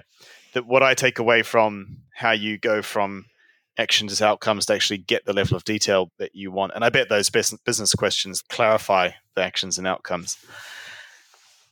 that 0.54 0.66
what 0.66 0.82
I 0.82 0.94
take 0.94 1.18
away 1.18 1.42
from 1.42 1.98
how 2.14 2.32
you 2.32 2.58
go 2.58 2.82
from 2.82 3.26
actions 3.78 4.18
to 4.18 4.26
outcomes 4.26 4.66
to 4.66 4.74
actually 4.74 4.98
get 4.98 5.24
the 5.24 5.32
level 5.32 5.56
of 5.56 5.64
detail 5.64 6.10
that 6.18 6.34
you 6.34 6.50
want. 6.50 6.72
And 6.74 6.84
I 6.84 6.88
bet 6.88 7.08
those 7.08 7.30
business 7.30 7.94
questions 7.94 8.42
clarify 8.42 9.10
the 9.34 9.42
actions 9.42 9.78
and 9.78 9.86
outcomes. 9.86 10.38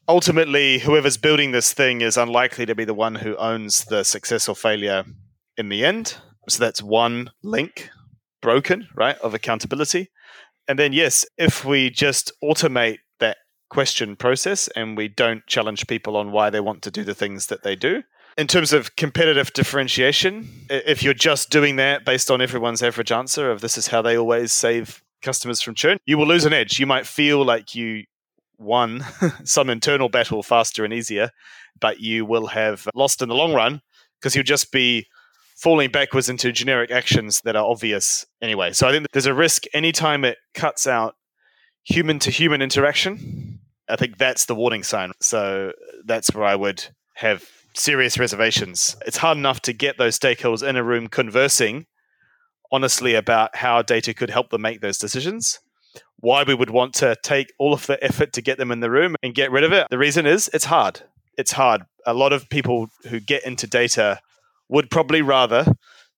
Ultimately, 0.07 0.81
whoever's 0.81 1.17
building 1.17 1.53
this 1.53 1.73
thing 1.73 2.03
is 2.03 2.19
unlikely 2.19 2.67
to 2.67 2.75
be 2.75 2.85
the 2.85 2.93
one 2.93 3.15
who 3.15 3.37
owns 3.37 3.87
the 3.87 4.05
success 4.05 4.49
or 4.49 4.55
failure 4.55 5.05
in 5.57 5.71
the 5.71 5.85
end. 5.85 6.17
So 6.49 6.63
that's 6.63 6.83
one 6.83 7.31
link 7.43 7.91
broken, 8.41 8.89
right, 8.95 9.17
of 9.19 9.35
accountability. 9.35 10.11
And 10.69 10.79
then, 10.79 10.93
yes, 10.93 11.27
if 11.39 11.65
we 11.65 11.91
just 11.91 12.33
automate 12.43 12.99
that 13.21 13.39
question 13.71 14.17
process 14.17 14.69
and 14.69 14.97
we 14.97 15.09
don't 15.09 15.47
challenge 15.47 15.87
people 15.87 16.17
on 16.17 16.33
why 16.33 16.51
they 16.51 16.61
want 16.61 16.83
to 16.83 16.91
do 16.91 17.05
the 17.05 17.15
things 17.15 17.47
that 17.47 17.63
they 17.63 17.75
do. 17.75 18.03
In 18.37 18.47
terms 18.47 18.73
of 18.73 18.97
competitive 18.97 19.53
differentiation, 19.53 20.49
if 20.69 21.03
you're 21.03 21.15
just 21.15 21.51
doing 21.51 21.77
that 21.77 22.05
based 22.05 22.31
on 22.31 22.41
everyone's 22.41 22.83
average 22.83 23.13
answer 23.13 23.51
of 23.51 23.61
this 23.61 23.79
is 23.79 23.89
how 23.89 24.03
they 24.03 24.17
always 24.17 24.53
save 24.53 25.03
customers 25.23 25.61
from 25.61 25.75
churn, 25.75 25.99
you 26.05 26.19
will 26.19 26.27
lose 26.27 26.45
an 26.45 26.53
edge. 26.53 26.79
You 26.79 26.87
might 26.87 27.07
feel 27.07 27.45
like 27.45 27.75
you 27.75 28.05
won 28.59 29.05
some 29.45 29.71
internal 29.71 30.09
battle 30.09 30.43
faster 30.43 30.85
and 30.85 30.93
easier, 30.93 31.31
but 31.81 32.01
you 32.01 32.25
will 32.25 32.49
have 32.49 32.89
lost 32.95 33.23
in 33.23 33.29
the 33.29 33.35
long 33.35 33.55
run 33.55 33.81
because 34.21 34.35
you'll 34.35 34.45
just 34.45 34.73
be 34.73 35.07
falling 35.55 35.91
backwards 35.91 36.29
into 36.29 36.53
generic 36.53 36.91
actions 36.91 37.41
that 37.45 37.57
are 37.57 37.65
obvious 37.65 38.27
anyway. 38.43 38.73
So 38.73 38.89
I 38.89 38.93
think 38.93 39.07
there's 39.13 39.27
a 39.27 39.35
risk 39.35 39.65
anytime 39.73 40.25
it 40.25 40.39
cuts 40.55 40.87
out 40.87 41.15
human 41.85 42.19
to 42.21 42.31
human 42.31 42.63
interaction. 42.63 43.61
I 43.89 43.97
think 43.97 44.19
that's 44.19 44.47
the 44.47 44.55
warning 44.55 44.83
sign. 44.83 45.13
So 45.21 45.73
that's 46.05 46.35
where 46.35 46.45
I 46.45 46.57
would 46.57 46.87
have 47.17 47.49
serious 47.75 48.19
reservations. 48.19 48.97
It's 49.07 49.19
hard 49.19 49.39
enough 49.39 49.61
to 49.63 49.73
get 49.73 49.99
those 49.99 50.19
stakeholders 50.19 50.67
in 50.67 50.77
a 50.77 50.85
room 50.85 51.09
conversing 51.09 51.87
honestly 52.73 53.15
about 53.15 53.55
how 53.55 53.83
data 53.83 54.13
could 54.13 54.31
help 54.31 54.51
them 54.51 54.63
make 54.63 54.81
those 54.81 54.99
decisions. 54.99 55.61
Why 56.19 56.43
we 56.43 56.55
would 56.55 56.71
want 56.71 56.95
to 56.95 57.17
take 57.23 57.53
all 57.59 57.73
of 57.73 57.87
the 57.87 58.03
effort 58.03 58.33
to 58.33 58.43
get 58.43 58.59
them 58.59 58.73
in 58.73 58.81
the 58.81 58.91
room 58.91 59.15
and 59.23 59.35
get 59.35 59.53
rid 59.53 59.63
of 59.63 59.73
it. 59.73 59.87
The 59.91 59.99
reason 59.99 60.27
is 60.27 60.51
it's 60.53 60.65
hard. 60.65 61.03
It's 61.39 61.53
hard. 61.53 61.83
A 62.07 62.15
lot 62.15 62.33
of 62.33 62.49
people 62.49 62.89
who 63.09 63.21
get 63.21 63.45
into 63.45 63.67
data 63.67 64.21
would 64.69 64.91
probably 64.91 65.23
rather 65.23 65.67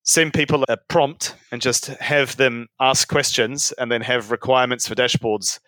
send 0.03 0.33
people 0.33 0.65
a 0.69 0.77
prompt 0.89 1.35
and 1.51 1.61
just 1.61 1.87
have 1.87 2.37
them 2.37 2.69
ask 2.81 3.09
questions 3.09 3.73
and 3.73 3.91
then 3.91 4.01
have 4.03 4.31
requirements 4.31 4.87
for 4.87 4.95
dashboards 4.95 5.59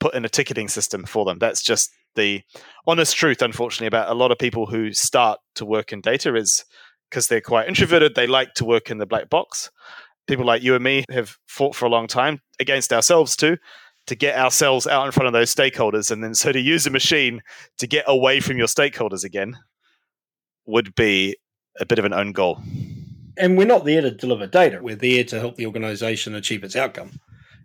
put 0.00 0.14
in 0.14 0.24
a 0.24 0.28
ticketing 0.28 0.68
system 0.68 1.04
for 1.04 1.24
them. 1.24 1.38
That's 1.38 1.62
just 1.62 1.90
the 2.14 2.42
honest 2.86 3.16
truth, 3.16 3.40
unfortunately, 3.42 3.86
about 3.86 4.10
a 4.10 4.14
lot 4.14 4.32
of 4.32 4.38
people 4.38 4.66
who 4.66 4.92
start 4.92 5.40
to 5.54 5.64
work 5.64 5.92
in 5.92 6.00
data 6.00 6.34
is 6.34 6.64
because 7.08 7.28
they're 7.28 7.40
quite 7.40 7.68
introverted. 7.68 8.14
They 8.14 8.26
like 8.26 8.54
to 8.54 8.64
work 8.64 8.90
in 8.90 8.98
the 8.98 9.06
black 9.06 9.30
box. 9.30 9.70
People 10.26 10.44
like 10.44 10.62
you 10.62 10.74
and 10.74 10.84
me 10.84 11.04
have 11.10 11.36
fought 11.46 11.74
for 11.74 11.86
a 11.86 11.90
long 11.90 12.06
time 12.06 12.40
against 12.60 12.92
ourselves 12.92 13.34
too 13.36 13.56
to 14.06 14.14
get 14.14 14.36
ourselves 14.36 14.86
out 14.86 15.06
in 15.06 15.12
front 15.12 15.26
of 15.26 15.32
those 15.32 15.54
stakeholders. 15.54 16.10
And 16.10 16.22
then 16.22 16.34
so 16.34 16.52
to 16.52 16.60
use 16.60 16.86
a 16.86 16.90
machine 16.90 17.42
to 17.78 17.86
get 17.86 18.04
away 18.06 18.40
from 18.40 18.58
your 18.58 18.66
stakeholders 18.66 19.24
again 19.24 19.56
would 20.66 20.94
be 20.94 21.36
a 21.80 21.86
bit 21.86 21.98
of 21.98 22.04
an 22.04 22.12
own 22.12 22.32
goal. 22.32 22.60
And 23.36 23.56
we're 23.56 23.66
not 23.66 23.84
there 23.84 24.02
to 24.02 24.10
deliver 24.10 24.46
data. 24.46 24.80
We're 24.82 24.96
there 24.96 25.24
to 25.24 25.40
help 25.40 25.56
the 25.56 25.66
organization 25.66 26.34
achieve 26.34 26.62
its 26.62 26.76
outcome. 26.76 27.18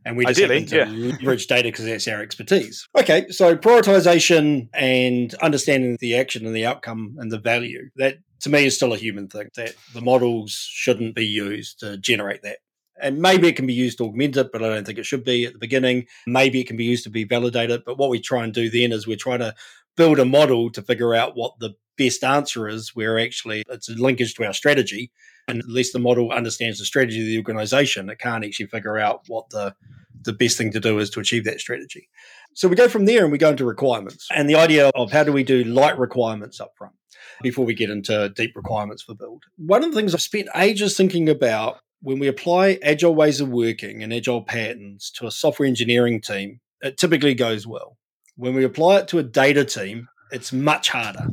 And 0.05 0.15
we 0.15 0.25
just 0.25 0.39
Ideally, 0.39 0.65
happen 0.65 1.09
to 1.09 1.17
leverage 1.17 1.47
data 1.47 1.69
because 1.69 1.85
that's 1.85 2.07
our 2.07 2.21
expertise. 2.21 2.87
Okay, 2.97 3.27
so 3.29 3.55
prioritization 3.57 4.69
and 4.73 5.33
understanding 5.35 5.97
the 5.99 6.15
action 6.15 6.45
and 6.45 6.55
the 6.55 6.65
outcome 6.65 7.15
and 7.17 7.31
the 7.31 7.39
value, 7.39 7.89
that 7.95 8.19
to 8.41 8.49
me 8.49 8.65
is 8.65 8.75
still 8.75 8.93
a 8.93 8.97
human 8.97 9.27
thing, 9.27 9.49
that 9.55 9.73
the 9.93 10.01
models 10.01 10.51
shouldn't 10.51 11.15
be 11.15 11.25
used 11.25 11.79
to 11.79 11.97
generate 11.97 12.43
that. 12.43 12.59
And 13.01 13.19
maybe 13.19 13.47
it 13.47 13.55
can 13.55 13.65
be 13.65 13.73
used 13.73 13.97
to 13.97 14.05
augment 14.05 14.37
it, 14.37 14.51
but 14.53 14.63
I 14.63 14.69
don't 14.69 14.85
think 14.85 14.99
it 14.99 15.05
should 15.05 15.25
be 15.25 15.45
at 15.45 15.53
the 15.53 15.59
beginning. 15.59 16.05
Maybe 16.27 16.61
it 16.61 16.67
can 16.67 16.77
be 16.77 16.85
used 16.85 17.03
to 17.05 17.09
be 17.09 17.23
validated. 17.25 17.83
But 17.83 17.97
what 17.97 18.09
we 18.09 18.21
try 18.21 18.43
and 18.43 18.53
do 18.53 18.69
then 18.69 18.91
is 18.91 19.07
we're 19.07 19.17
trying 19.17 19.39
to 19.39 19.55
build 19.95 20.19
a 20.19 20.25
model 20.25 20.69
to 20.71 20.81
figure 20.81 21.13
out 21.13 21.35
what 21.35 21.59
the 21.59 21.75
best 21.97 22.23
answer 22.23 22.67
is, 22.67 22.95
where 22.95 23.19
actually 23.19 23.63
it's 23.69 23.89
a 23.89 23.93
linkage 23.93 24.35
to 24.35 24.45
our 24.45 24.53
strategy. 24.53 25.11
And 25.47 25.63
least 25.65 25.93
the 25.93 25.99
model 25.99 26.31
understands 26.31 26.79
the 26.79 26.85
strategy 26.85 27.21
of 27.21 27.27
the 27.27 27.37
organization. 27.37 28.09
It 28.09 28.19
can't 28.19 28.43
actually 28.43 28.65
figure 28.67 28.97
out 28.97 29.21
what 29.27 29.49
the, 29.51 29.75
the 30.23 30.33
best 30.33 30.57
thing 30.57 30.71
to 30.71 30.79
do 30.79 30.97
is 30.99 31.09
to 31.11 31.19
achieve 31.19 31.45
that 31.45 31.59
strategy. 31.59 32.09
So 32.53 32.67
we 32.67 32.75
go 32.75 32.87
from 32.87 33.05
there 33.05 33.23
and 33.23 33.31
we 33.31 33.37
go 33.37 33.51
into 33.51 33.65
requirements 33.65 34.27
and 34.33 34.49
the 34.49 34.55
idea 34.55 34.89
of 34.95 35.11
how 35.11 35.23
do 35.23 35.31
we 35.31 35.43
do 35.43 35.63
light 35.63 35.99
requirements 35.99 36.59
up 36.59 36.71
front 36.77 36.95
before 37.41 37.65
we 37.65 37.73
get 37.73 37.89
into 37.89 38.29
deep 38.29 38.55
requirements 38.55 39.03
for 39.03 39.13
build. 39.13 39.43
One 39.57 39.83
of 39.83 39.91
the 39.91 39.97
things 39.97 40.13
I've 40.13 40.21
spent 40.21 40.47
ages 40.55 40.95
thinking 40.97 41.29
about 41.29 41.79
when 42.01 42.19
we 42.19 42.27
apply 42.27 42.79
agile 42.81 43.15
ways 43.15 43.41
of 43.41 43.49
working 43.49 44.03
and 44.03 44.13
agile 44.13 44.43
patterns 44.43 45.11
to 45.17 45.27
a 45.27 45.31
software 45.31 45.67
engineering 45.67 46.21
team, 46.21 46.59
it 46.81 46.97
typically 46.97 47.33
goes 47.33 47.67
well. 47.67 47.97
When 48.37 48.53
we 48.53 48.63
apply 48.63 48.97
it 48.97 49.07
to 49.09 49.19
a 49.19 49.23
data 49.23 49.63
team, 49.65 50.07
it's 50.31 50.51
much 50.51 50.89
harder. 50.89 51.27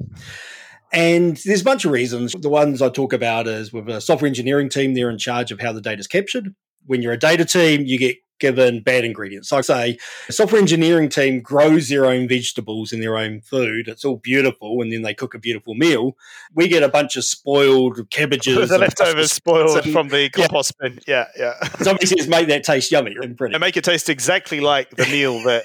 And 0.92 1.38
there's 1.38 1.62
a 1.62 1.64
bunch 1.64 1.84
of 1.84 1.90
reasons. 1.90 2.32
The 2.32 2.48
ones 2.48 2.82
I 2.82 2.90
talk 2.90 3.12
about 3.12 3.46
is 3.48 3.72
with 3.72 3.88
a 3.88 4.00
software 4.00 4.28
engineering 4.28 4.68
team, 4.68 4.94
they're 4.94 5.10
in 5.10 5.18
charge 5.18 5.50
of 5.50 5.60
how 5.60 5.72
the 5.72 5.80
data 5.80 6.00
is 6.00 6.06
captured. 6.06 6.54
When 6.86 7.00
you're 7.00 7.12
a 7.12 7.18
data 7.18 7.44
team, 7.44 7.82
you 7.86 7.98
get 7.98 8.16
given 8.42 8.82
bad 8.82 9.04
ingredients. 9.04 9.48
So 9.48 9.56
I 9.56 9.60
say 9.60 9.98
a 10.28 10.32
software 10.32 10.60
engineering 10.60 11.08
team 11.08 11.40
grows 11.40 11.88
their 11.88 12.04
own 12.04 12.28
vegetables 12.28 12.92
and 12.92 13.00
their 13.00 13.16
own 13.16 13.40
food. 13.40 13.86
It's 13.86 14.04
all 14.04 14.16
beautiful, 14.16 14.82
and 14.82 14.92
then 14.92 15.02
they 15.02 15.14
cook 15.14 15.32
a 15.32 15.38
beautiful 15.38 15.74
meal. 15.74 16.16
We 16.52 16.66
get 16.66 16.82
a 16.82 16.88
bunch 16.88 17.16
of 17.16 17.24
spoiled 17.24 18.10
cabbages. 18.10 18.68
the 18.68 18.78
leftovers 18.78 19.30
spoiled 19.30 19.84
from 19.90 20.08
the 20.08 20.28
compost 20.28 20.74
yeah. 20.82 20.88
bin. 20.88 20.98
Yeah, 21.06 21.26
yeah. 21.38 21.68
Somebody 21.78 22.06
says 22.06 22.26
make 22.26 22.48
that 22.48 22.64
taste 22.64 22.90
yummy 22.90 23.14
and 23.22 23.38
pretty. 23.38 23.54
And 23.54 23.60
make 23.60 23.76
it 23.76 23.84
taste 23.84 24.08
exactly 24.10 24.60
like 24.60 24.90
the 24.90 25.06
meal 25.06 25.40
that 25.44 25.62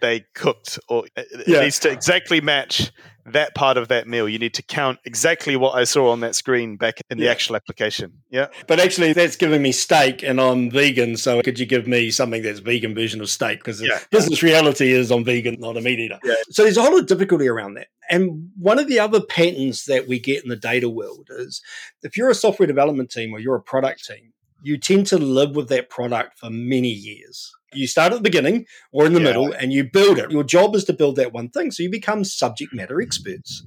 they 0.00 0.24
cooked, 0.34 0.78
or 0.88 1.04
uh, 1.16 1.20
uh, 1.20 1.40
it 1.40 1.48
yeah. 1.48 1.60
needs 1.60 1.78
to 1.80 1.90
exactly 1.90 2.40
match 2.40 2.92
that 3.26 3.54
part 3.54 3.76
of 3.76 3.88
that 3.88 4.06
meal. 4.06 4.28
You 4.28 4.38
need 4.38 4.54
to 4.54 4.62
count 4.62 4.98
exactly 5.04 5.56
what 5.56 5.74
I 5.74 5.84
saw 5.84 6.10
on 6.10 6.20
that 6.20 6.34
screen 6.34 6.76
back 6.76 7.00
in 7.10 7.18
the 7.18 7.24
yeah. 7.24 7.32
actual 7.32 7.56
application. 7.56 8.12
Yeah. 8.30 8.48
But 8.68 8.78
actually, 8.78 9.12
that's 9.12 9.36
giving 9.36 9.62
me 9.62 9.72
steak, 9.72 10.22
and 10.22 10.40
I'm 10.40 10.70
vegan. 10.70 11.16
So 11.16 11.42
could 11.42 11.58
you 11.58 11.66
give 11.66 11.86
me 11.86 12.10
something 12.10 12.42
that's 12.42 12.60
vegan 12.60 12.94
version 12.94 13.20
of 13.20 13.28
steak? 13.28 13.58
Because 13.58 13.82
yeah. 13.82 13.98
business 14.10 14.42
reality 14.42 14.92
is 14.92 15.10
I'm 15.10 15.24
vegan, 15.24 15.56
not 15.58 15.76
a 15.76 15.80
meat 15.80 15.98
eater. 15.98 16.18
Yeah. 16.24 16.34
So 16.50 16.62
there's 16.62 16.76
a 16.76 16.82
whole 16.82 16.92
lot 16.92 17.00
of 17.00 17.06
difficulty 17.06 17.48
around 17.48 17.74
that. 17.74 17.88
And 18.08 18.50
one 18.56 18.78
of 18.78 18.86
the 18.86 19.00
other 19.00 19.20
patterns 19.20 19.86
that 19.86 20.06
we 20.06 20.20
get 20.20 20.44
in 20.44 20.48
the 20.48 20.56
data 20.56 20.88
world 20.88 21.28
is 21.30 21.60
if 22.02 22.16
you're 22.16 22.30
a 22.30 22.34
software 22.34 22.68
development 22.68 23.10
team 23.10 23.32
or 23.32 23.40
you're 23.40 23.56
a 23.56 23.62
product 23.62 24.04
team, 24.04 24.32
you 24.62 24.78
tend 24.78 25.06
to 25.08 25.18
live 25.18 25.54
with 25.56 25.68
that 25.68 25.90
product 25.90 26.38
for 26.38 26.50
many 26.50 26.88
years. 26.88 27.52
You 27.76 27.86
start 27.86 28.12
at 28.12 28.16
the 28.16 28.22
beginning 28.22 28.66
or 28.92 29.06
in 29.06 29.12
the 29.12 29.20
yeah. 29.20 29.26
middle 29.26 29.52
and 29.52 29.72
you 29.72 29.84
build 29.84 30.18
it. 30.18 30.30
Your 30.30 30.44
job 30.44 30.74
is 30.74 30.84
to 30.84 30.92
build 30.92 31.16
that 31.16 31.32
one 31.32 31.48
thing. 31.48 31.70
So 31.70 31.82
you 31.82 31.90
become 31.90 32.24
subject 32.24 32.72
matter 32.74 33.00
experts. 33.00 33.64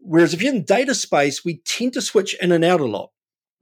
Whereas 0.00 0.34
if 0.34 0.42
you're 0.42 0.54
in 0.54 0.64
data 0.64 0.94
space, 0.94 1.44
we 1.44 1.58
tend 1.64 1.94
to 1.94 2.02
switch 2.02 2.36
in 2.40 2.52
and 2.52 2.64
out 2.64 2.80
a 2.80 2.84
lot. 2.84 3.10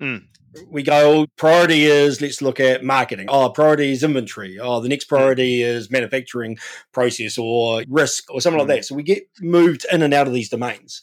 Mm. 0.00 0.24
We 0.68 0.82
go, 0.82 1.26
priority 1.36 1.84
is 1.84 2.20
let's 2.20 2.42
look 2.42 2.60
at 2.60 2.84
marketing. 2.84 3.26
Oh, 3.28 3.48
priority 3.50 3.90
is 3.90 4.04
inventory. 4.04 4.58
Oh, 4.60 4.80
the 4.80 4.88
next 4.88 5.06
priority 5.06 5.60
mm. 5.60 5.64
is 5.64 5.90
manufacturing 5.90 6.58
process 6.92 7.38
or 7.38 7.82
risk 7.88 8.32
or 8.32 8.40
something 8.40 8.58
mm. 8.58 8.68
like 8.68 8.78
that. 8.78 8.84
So 8.84 8.94
we 8.94 9.02
get 9.02 9.24
moved 9.40 9.86
in 9.90 10.02
and 10.02 10.14
out 10.14 10.26
of 10.26 10.32
these 10.32 10.50
domains. 10.50 11.02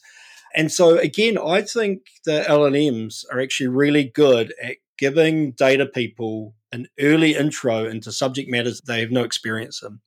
And 0.55 0.71
so 0.71 0.97
again, 0.97 1.37
I 1.37 1.61
think 1.61 2.01
the 2.25 2.45
LLMs 2.47 3.25
are 3.31 3.39
actually 3.39 3.69
really 3.69 4.03
good 4.03 4.53
at 4.61 4.77
giving 4.97 5.51
data 5.51 5.85
people 5.85 6.53
an 6.71 6.87
early 6.99 7.35
intro 7.35 7.85
into 7.85 8.11
subject 8.11 8.49
matters 8.49 8.81
they 8.81 9.01
have 9.01 9.11
no 9.11 9.23
experience 9.23 9.81
in. 9.83 9.99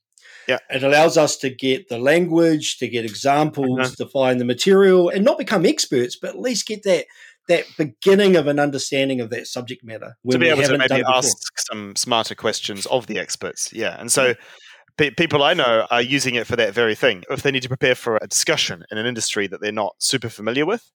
Yeah. 0.48 0.58
It 0.68 0.82
allows 0.82 1.16
us 1.16 1.36
to 1.38 1.50
get 1.50 1.88
the 1.88 1.98
language, 1.98 2.78
to 2.78 2.88
get 2.88 3.04
examples, 3.04 3.78
uh-huh. 3.80 3.94
to 3.98 4.06
find 4.06 4.40
the 4.40 4.44
material 4.44 5.08
and 5.08 5.24
not 5.24 5.38
become 5.38 5.64
experts, 5.64 6.16
but 6.16 6.30
at 6.30 6.38
least 6.38 6.66
get 6.66 6.82
that 6.84 7.06
that 7.46 7.66
beginning 7.76 8.36
of 8.36 8.46
an 8.46 8.58
understanding 8.58 9.20
of 9.20 9.28
that 9.30 9.46
subject 9.46 9.84
matter. 9.84 10.16
To 10.30 10.38
be 10.38 10.48
able 10.48 10.62
to 10.62 10.78
maybe 10.78 11.02
ask 11.06 11.36
some 11.70 11.94
smarter 11.94 12.34
questions 12.34 12.86
of 12.86 13.06
the 13.06 13.18
experts. 13.18 13.70
Yeah. 13.70 13.96
And 13.98 14.10
so 14.10 14.34
yeah. 14.98 15.10
people 15.16 15.42
I 15.42 15.52
know 15.52 15.86
are 15.90 16.00
using 16.00 16.36
it 16.36 16.46
for 16.46 16.56
that 16.56 16.72
very 16.72 16.94
thing. 16.94 17.22
If 17.28 17.42
they 17.42 17.50
need 17.50 17.62
to 17.62 17.68
prepare 17.68 17.94
for 17.94 18.16
a 18.16 18.26
discussion 18.26 18.84
in 18.90 18.96
an 18.96 19.04
industry 19.04 19.46
that 19.48 19.60
they're 19.60 19.72
not 19.72 19.94
super 19.98 20.30
familiar 20.30 20.64
with 20.64 20.90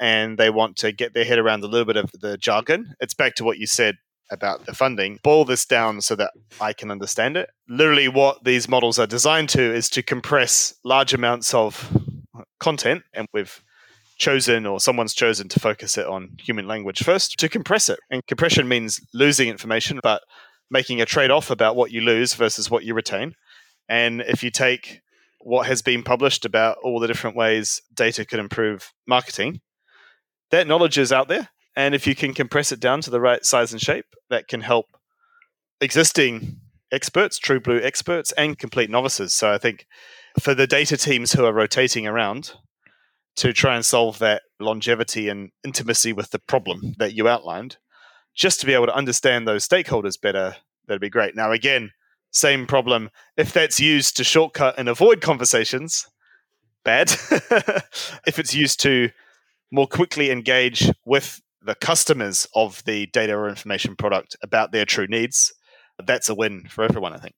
and 0.00 0.38
they 0.38 0.50
want 0.50 0.76
to 0.76 0.92
get 0.92 1.14
their 1.14 1.24
head 1.24 1.40
around 1.40 1.64
a 1.64 1.66
little 1.66 1.84
bit 1.84 1.96
of 1.96 2.12
the 2.12 2.38
jargon, 2.38 2.94
it's 3.00 3.14
back 3.14 3.34
to 3.36 3.44
what 3.44 3.58
you 3.58 3.66
said 3.66 3.96
about 4.30 4.66
the 4.66 4.74
funding, 4.74 5.18
boil 5.22 5.44
this 5.44 5.64
down 5.64 6.00
so 6.00 6.14
that 6.16 6.32
I 6.60 6.72
can 6.72 6.90
understand 6.90 7.36
it. 7.36 7.50
Literally, 7.68 8.08
what 8.08 8.44
these 8.44 8.68
models 8.68 8.98
are 8.98 9.06
designed 9.06 9.48
to 9.50 9.62
is 9.62 9.88
to 9.90 10.02
compress 10.02 10.74
large 10.84 11.14
amounts 11.14 11.54
of 11.54 11.90
content, 12.60 13.02
and 13.14 13.26
we've 13.32 13.62
chosen 14.18 14.66
or 14.66 14.80
someone's 14.80 15.14
chosen 15.14 15.48
to 15.48 15.60
focus 15.60 15.96
it 15.96 16.06
on 16.06 16.36
human 16.40 16.66
language 16.66 17.04
first 17.04 17.38
to 17.38 17.48
compress 17.48 17.88
it. 17.88 18.00
And 18.10 18.26
compression 18.26 18.68
means 18.68 19.00
losing 19.14 19.48
information, 19.48 20.00
but 20.02 20.22
making 20.70 21.00
a 21.00 21.06
trade 21.06 21.30
off 21.30 21.50
about 21.50 21.76
what 21.76 21.92
you 21.92 22.00
lose 22.00 22.34
versus 22.34 22.70
what 22.70 22.84
you 22.84 22.94
retain. 22.94 23.34
And 23.88 24.20
if 24.22 24.42
you 24.42 24.50
take 24.50 25.00
what 25.40 25.66
has 25.66 25.82
been 25.82 26.02
published 26.02 26.44
about 26.44 26.78
all 26.82 26.98
the 26.98 27.06
different 27.06 27.36
ways 27.36 27.80
data 27.94 28.24
could 28.24 28.40
improve 28.40 28.92
marketing, 29.06 29.60
that 30.50 30.66
knowledge 30.66 30.98
is 30.98 31.12
out 31.12 31.28
there 31.28 31.48
and 31.78 31.94
if 31.94 32.08
you 32.08 32.16
can 32.16 32.34
compress 32.34 32.72
it 32.72 32.80
down 32.80 33.00
to 33.02 33.10
the 33.10 33.20
right 33.20 33.44
size 33.44 33.70
and 33.70 33.80
shape, 33.80 34.06
that 34.30 34.48
can 34.48 34.62
help 34.62 34.86
existing 35.80 36.56
experts, 36.90 37.38
true 37.38 37.60
blue 37.60 37.80
experts, 37.80 38.32
and 38.32 38.58
complete 38.58 38.90
novices. 38.90 39.32
So 39.32 39.52
I 39.52 39.58
think 39.58 39.86
for 40.40 40.54
the 40.54 40.66
data 40.66 40.96
teams 40.96 41.32
who 41.32 41.44
are 41.44 41.52
rotating 41.52 42.04
around 42.04 42.54
to 43.36 43.52
try 43.52 43.76
and 43.76 43.84
solve 43.84 44.18
that 44.18 44.42
longevity 44.58 45.28
and 45.28 45.50
intimacy 45.64 46.12
with 46.12 46.32
the 46.32 46.40
problem 46.40 46.96
that 46.98 47.14
you 47.14 47.28
outlined, 47.28 47.76
just 48.34 48.58
to 48.58 48.66
be 48.66 48.74
able 48.74 48.86
to 48.86 48.96
understand 48.96 49.46
those 49.46 49.66
stakeholders 49.66 50.20
better, 50.20 50.56
that'd 50.88 51.00
be 51.00 51.08
great. 51.08 51.36
Now, 51.36 51.52
again, 51.52 51.92
same 52.32 52.66
problem. 52.66 53.08
If 53.36 53.52
that's 53.52 53.78
used 53.78 54.16
to 54.16 54.24
shortcut 54.24 54.74
and 54.78 54.88
avoid 54.88 55.20
conversations, 55.20 56.08
bad. 56.84 57.08
if 58.26 58.40
it's 58.40 58.52
used 58.52 58.80
to 58.80 59.10
more 59.70 59.86
quickly 59.86 60.32
engage 60.32 60.90
with 61.04 61.40
the 61.68 61.74
customers 61.74 62.46
of 62.54 62.82
the 62.86 63.06
data 63.08 63.34
or 63.34 63.46
information 63.46 63.94
product 63.94 64.34
about 64.42 64.72
their 64.72 64.86
true 64.86 65.06
needs, 65.06 65.52
that's 66.02 66.30
a 66.30 66.34
win 66.34 66.64
for 66.66 66.82
everyone, 66.82 67.12
I 67.12 67.18
think. 67.18 67.34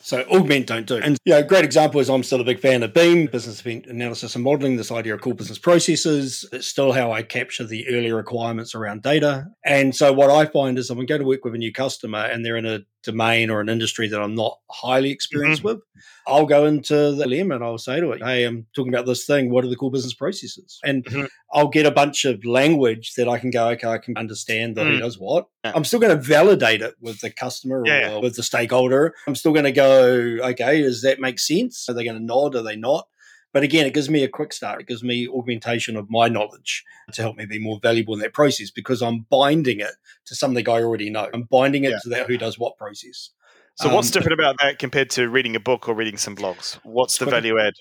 So 0.00 0.24
augment, 0.30 0.66
don't 0.66 0.86
do. 0.86 0.96
And 0.96 1.16
you 1.24 1.32
know, 1.32 1.42
great 1.42 1.64
example 1.64 2.00
is 2.00 2.10
I'm 2.10 2.22
still 2.22 2.40
a 2.40 2.44
big 2.44 2.60
fan 2.60 2.82
of 2.82 2.92
Beam, 2.92 3.26
business 3.26 3.60
event 3.60 3.86
analysis 3.86 4.34
and 4.34 4.44
modeling, 4.44 4.76
this 4.76 4.92
idea 4.92 5.14
of 5.14 5.20
core 5.20 5.34
business 5.34 5.58
processes. 5.58 6.46
It's 6.52 6.66
still 6.66 6.92
how 6.92 7.12
I 7.12 7.22
capture 7.22 7.64
the 7.64 7.88
early 7.88 8.12
requirements 8.12 8.74
around 8.74 9.02
data. 9.02 9.46
And 9.64 9.96
so 9.96 10.12
what 10.12 10.30
I 10.30 10.44
find 10.46 10.78
is 10.78 10.90
I'm 10.90 11.04
going 11.06 11.20
to 11.20 11.26
work 11.26 11.44
with 11.44 11.54
a 11.54 11.58
new 11.58 11.72
customer 11.72 12.18
and 12.18 12.44
they're 12.44 12.56
in 12.56 12.66
a 12.66 12.80
domain 13.02 13.50
or 13.50 13.60
an 13.60 13.68
industry 13.68 14.08
that 14.08 14.20
I'm 14.20 14.34
not 14.34 14.58
highly 14.70 15.10
experienced 15.10 15.62
mm-hmm. 15.62 15.78
with. 15.78 15.80
I'll 16.26 16.46
go 16.46 16.66
into 16.66 17.12
the 17.12 17.26
LM 17.26 17.52
and 17.52 17.64
I'll 17.64 17.78
say 17.78 18.00
to 18.00 18.10
it, 18.10 18.22
Hey, 18.22 18.44
I'm 18.44 18.66
talking 18.74 18.92
about 18.92 19.06
this 19.06 19.24
thing. 19.24 19.50
What 19.50 19.64
are 19.64 19.68
the 19.68 19.76
core 19.76 19.90
business 19.90 20.14
processes? 20.14 20.78
And 20.84 21.04
mm-hmm. 21.04 21.26
I'll 21.52 21.68
get 21.68 21.86
a 21.86 21.90
bunch 21.90 22.24
of 22.24 22.44
language 22.44 23.14
that 23.14 23.28
I 23.28 23.38
can 23.38 23.50
go, 23.50 23.68
okay, 23.70 23.88
I 23.88 23.98
can 23.98 24.16
understand 24.16 24.76
that 24.76 24.86
mm. 24.86 24.94
who 24.94 24.98
does 24.98 25.18
what. 25.18 25.46
I'm 25.64 25.84
still 25.84 26.00
going 26.00 26.16
to 26.16 26.22
validate 26.22 26.82
it 26.82 26.94
with 27.00 27.20
the 27.20 27.30
customer 27.30 27.82
yeah. 27.84 28.14
or 28.14 28.20
with 28.20 28.36
the 28.36 28.42
stakeholder. 28.42 29.14
I'm 29.26 29.34
still 29.34 29.52
going 29.52 29.64
to 29.64 29.72
go, 29.72 29.85
okay, 29.86 30.82
does 30.82 31.02
that 31.02 31.20
make 31.20 31.38
sense? 31.38 31.88
Are 31.88 31.94
they 31.94 32.04
going 32.04 32.18
to 32.18 32.24
nod? 32.24 32.54
Are 32.54 32.62
they 32.62 32.76
not? 32.76 33.08
But 33.52 33.62
again, 33.62 33.86
it 33.86 33.94
gives 33.94 34.10
me 34.10 34.22
a 34.22 34.28
quick 34.28 34.52
start. 34.52 34.82
It 34.82 34.86
gives 34.86 35.02
me 35.02 35.26
augmentation 35.26 35.96
of 35.96 36.10
my 36.10 36.28
knowledge 36.28 36.84
to 37.12 37.22
help 37.22 37.36
me 37.36 37.46
be 37.46 37.58
more 37.58 37.78
valuable 37.82 38.12
in 38.12 38.20
that 38.20 38.34
process 38.34 38.70
because 38.70 39.00
I'm 39.00 39.20
binding 39.30 39.80
it 39.80 39.92
to 40.26 40.34
something 40.34 40.68
I 40.68 40.82
already 40.82 41.08
know. 41.08 41.30
I'm 41.32 41.44
binding 41.44 41.84
it 41.84 41.92
yeah. 41.92 41.98
to 42.02 42.08
that 42.10 42.26
who 42.26 42.36
does 42.36 42.58
what 42.58 42.76
process. 42.76 43.30
So, 43.76 43.94
what's 43.94 44.08
um, 44.08 44.12
different 44.12 44.38
about 44.38 44.56
that 44.60 44.78
compared 44.78 45.10
to 45.10 45.28
reading 45.28 45.56
a 45.56 45.60
book 45.60 45.88
or 45.88 45.94
reading 45.94 46.18
some 46.18 46.36
blogs? 46.36 46.78
What's 46.82 47.16
the 47.18 47.24
quicker. 47.24 47.40
value 47.40 47.58
add? 47.58 47.74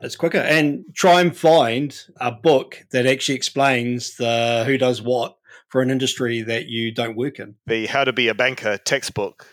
It's 0.00 0.16
quicker. 0.16 0.38
And 0.38 0.84
try 0.94 1.20
and 1.20 1.36
find 1.36 1.98
a 2.18 2.32
book 2.32 2.86
that 2.92 3.06
actually 3.06 3.34
explains 3.34 4.16
the 4.16 4.64
who 4.66 4.78
does 4.78 5.02
what 5.02 5.36
for 5.68 5.82
an 5.82 5.90
industry 5.90 6.42
that 6.42 6.66
you 6.66 6.92
don't 6.92 7.16
work 7.16 7.38
in. 7.38 7.56
The 7.66 7.86
How 7.86 8.04
to 8.04 8.12
Be 8.12 8.28
a 8.28 8.34
Banker 8.34 8.78
textbook 8.78 9.46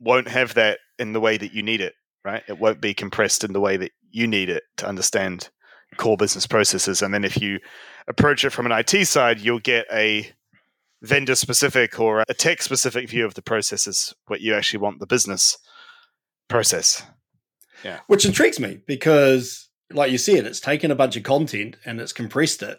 won't 0.00 0.28
have 0.28 0.54
that 0.54 0.78
in 0.98 1.12
the 1.12 1.20
way 1.20 1.36
that 1.36 1.52
you 1.52 1.62
need 1.62 1.80
it, 1.80 1.94
right? 2.24 2.42
It 2.48 2.58
won't 2.58 2.80
be 2.80 2.94
compressed 2.94 3.44
in 3.44 3.52
the 3.52 3.60
way 3.60 3.76
that 3.76 3.92
you 4.10 4.26
need 4.26 4.48
it 4.48 4.64
to 4.78 4.86
understand 4.86 5.50
core 5.96 6.16
business 6.16 6.46
processes. 6.46 7.02
And 7.02 7.12
then 7.12 7.24
if 7.24 7.40
you 7.40 7.60
approach 8.08 8.44
it 8.44 8.50
from 8.50 8.66
an 8.66 8.72
IT 8.72 9.06
side, 9.06 9.40
you'll 9.40 9.60
get 9.60 9.86
a 9.92 10.30
vendor 11.02 11.34
specific 11.34 12.00
or 12.00 12.24
a 12.28 12.34
tech 12.34 12.62
specific 12.62 13.08
view 13.08 13.24
of 13.24 13.34
the 13.34 13.42
processes, 13.42 14.14
what 14.26 14.40
you 14.40 14.54
actually 14.54 14.80
want 14.80 15.00
the 15.00 15.06
business 15.06 15.58
process. 16.48 17.02
Yeah. 17.84 18.00
Which 18.06 18.24
intrigues 18.24 18.58
me 18.58 18.80
because, 18.86 19.68
like 19.92 20.10
you 20.10 20.18
said, 20.18 20.46
it's 20.46 20.60
taken 20.60 20.90
a 20.90 20.96
bunch 20.96 21.16
of 21.16 21.22
content 21.22 21.76
and 21.84 22.00
it's 22.00 22.12
compressed 22.12 22.62
it. 22.62 22.78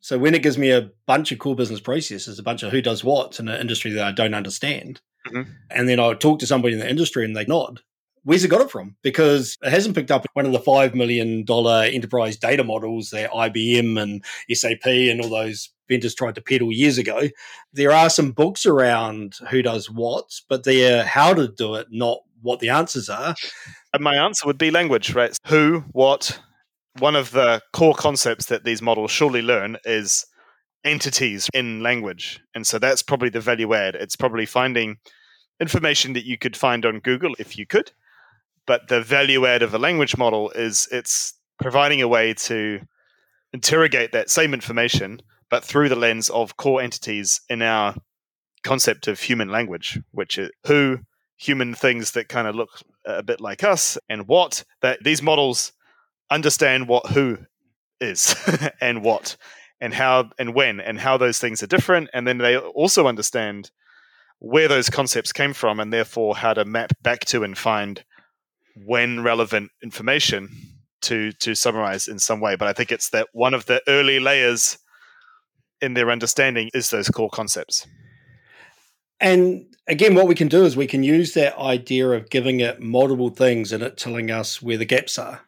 So 0.00 0.18
when 0.18 0.34
it 0.34 0.42
gives 0.42 0.58
me 0.58 0.70
a 0.70 0.90
bunch 1.06 1.32
of 1.32 1.38
cool 1.38 1.54
business 1.54 1.80
processes, 1.80 2.38
a 2.38 2.42
bunch 2.42 2.62
of 2.62 2.70
who 2.70 2.82
does 2.82 3.02
what 3.02 3.40
in 3.40 3.48
an 3.48 3.60
industry 3.60 3.90
that 3.92 4.04
I 4.04 4.12
don't 4.12 4.34
understand, 4.34 5.00
mm-hmm. 5.26 5.50
and 5.70 5.88
then 5.88 6.00
I 6.00 6.14
talk 6.14 6.38
to 6.40 6.46
somebody 6.46 6.74
in 6.74 6.80
the 6.80 6.88
industry 6.88 7.24
and 7.24 7.36
they 7.36 7.44
nod, 7.44 7.80
where's 8.24 8.44
it 8.44 8.48
got 8.48 8.62
it 8.62 8.70
from? 8.70 8.96
Because 9.02 9.56
it 9.62 9.70
hasn't 9.70 9.94
picked 9.94 10.10
up 10.10 10.26
one 10.32 10.46
of 10.46 10.52
the 10.52 10.58
$5 10.58 10.94
million 10.94 11.44
enterprise 11.48 12.36
data 12.36 12.64
models 12.64 13.10
that 13.10 13.30
IBM 13.30 14.00
and 14.00 14.24
SAP 14.50 14.86
and 14.86 15.20
all 15.20 15.30
those 15.30 15.70
vendors 15.88 16.14
tried 16.14 16.34
to 16.34 16.40
peddle 16.40 16.72
years 16.72 16.98
ago. 16.98 17.28
There 17.72 17.92
are 17.92 18.10
some 18.10 18.32
books 18.32 18.66
around 18.66 19.36
who 19.50 19.62
does 19.62 19.90
what, 19.90 20.40
but 20.48 20.64
they're 20.64 21.04
how 21.04 21.34
to 21.34 21.48
do 21.48 21.74
it, 21.74 21.88
not 21.90 22.20
what 22.42 22.60
the 22.60 22.70
answers 22.70 23.08
are. 23.08 23.34
And 23.92 24.02
my 24.02 24.16
answer 24.16 24.46
would 24.46 24.58
be 24.58 24.70
language, 24.70 25.14
right? 25.14 25.36
Who, 25.46 25.84
what. 25.92 26.40
One 27.00 27.16
of 27.16 27.32
the 27.32 27.60
core 27.72 27.94
concepts 27.94 28.46
that 28.46 28.64
these 28.64 28.80
models 28.80 29.10
surely 29.10 29.42
learn 29.42 29.78
is 29.84 30.26
entities 30.84 31.48
in 31.54 31.82
language. 31.82 32.40
And 32.54 32.66
so 32.66 32.78
that's 32.78 33.02
probably 33.02 33.30
the 33.30 33.40
value 33.40 33.74
add. 33.74 33.94
It's 33.94 34.16
probably 34.16 34.46
finding 34.46 34.96
information 35.60 36.12
that 36.14 36.24
you 36.24 36.36
could 36.36 36.56
find 36.56 36.84
on 36.84 37.00
Google 37.00 37.34
if 37.38 37.56
you 37.56 37.66
could. 37.66 37.92
But 38.66 38.88
the 38.88 39.00
value 39.00 39.46
add 39.46 39.62
of 39.62 39.74
a 39.74 39.78
language 39.78 40.16
model 40.16 40.50
is 40.50 40.88
it's 40.90 41.34
providing 41.60 42.02
a 42.02 42.08
way 42.08 42.34
to 42.34 42.80
interrogate 43.52 44.12
that 44.12 44.30
same 44.30 44.52
information 44.52 45.20
but 45.50 45.64
through 45.64 45.88
the 45.88 45.94
lens 45.94 46.30
of 46.30 46.56
core 46.56 46.82
entities 46.82 47.40
in 47.48 47.62
our 47.62 47.94
concept 48.64 49.06
of 49.06 49.20
human 49.20 49.50
language, 49.50 50.00
which 50.10 50.38
is 50.38 50.50
who, 50.66 50.98
human 51.36 51.74
things 51.74 52.12
that 52.12 52.28
kind 52.28 52.48
of 52.48 52.56
look 52.56 52.70
a 53.04 53.22
bit 53.22 53.40
like 53.40 53.62
us, 53.62 53.98
and 54.08 54.26
what, 54.26 54.64
that 54.80 55.04
these 55.04 55.22
models 55.22 55.72
understand 56.30 56.88
what 56.88 57.06
who 57.06 57.38
is 58.00 58.34
and 58.80 59.04
what 59.04 59.36
and 59.80 59.94
how 59.94 60.30
and 60.38 60.54
when 60.54 60.80
and 60.80 60.98
how 60.98 61.16
those 61.16 61.38
things 61.38 61.62
are 61.62 61.66
different 61.66 62.08
and 62.12 62.26
then 62.26 62.38
they 62.38 62.56
also 62.56 63.06
understand 63.06 63.70
where 64.38 64.68
those 64.68 64.90
concepts 64.90 65.32
came 65.32 65.52
from 65.52 65.80
and 65.80 65.92
therefore 65.92 66.36
how 66.36 66.52
to 66.52 66.64
map 66.64 66.92
back 67.02 67.20
to 67.20 67.42
and 67.42 67.56
find 67.56 68.04
when 68.84 69.22
relevant 69.22 69.70
information 69.82 70.48
to 71.00 71.32
to 71.32 71.54
summarize 71.54 72.08
in 72.08 72.18
some 72.18 72.40
way 72.40 72.56
but 72.56 72.68
i 72.68 72.72
think 72.72 72.90
it's 72.90 73.10
that 73.10 73.28
one 73.32 73.54
of 73.54 73.66
the 73.66 73.82
early 73.88 74.20
layers 74.20 74.78
in 75.84 75.94
their 75.94 76.10
understanding 76.10 76.70
is 76.74 76.90
those 76.90 77.08
core 77.08 77.30
concepts. 77.30 77.86
And 79.20 79.66
again, 79.86 80.14
what 80.14 80.26
we 80.26 80.34
can 80.34 80.48
do 80.48 80.64
is 80.64 80.76
we 80.76 80.86
can 80.86 81.02
use 81.02 81.34
that 81.34 81.56
idea 81.58 82.10
of 82.10 82.30
giving 82.30 82.60
it 82.60 82.80
multiple 82.80 83.30
things 83.30 83.70
and 83.70 83.82
it 83.82 83.96
telling 83.96 84.30
us 84.30 84.60
where 84.60 84.78
the 84.78 84.84
gaps 84.84 85.18
are. 85.18 85.42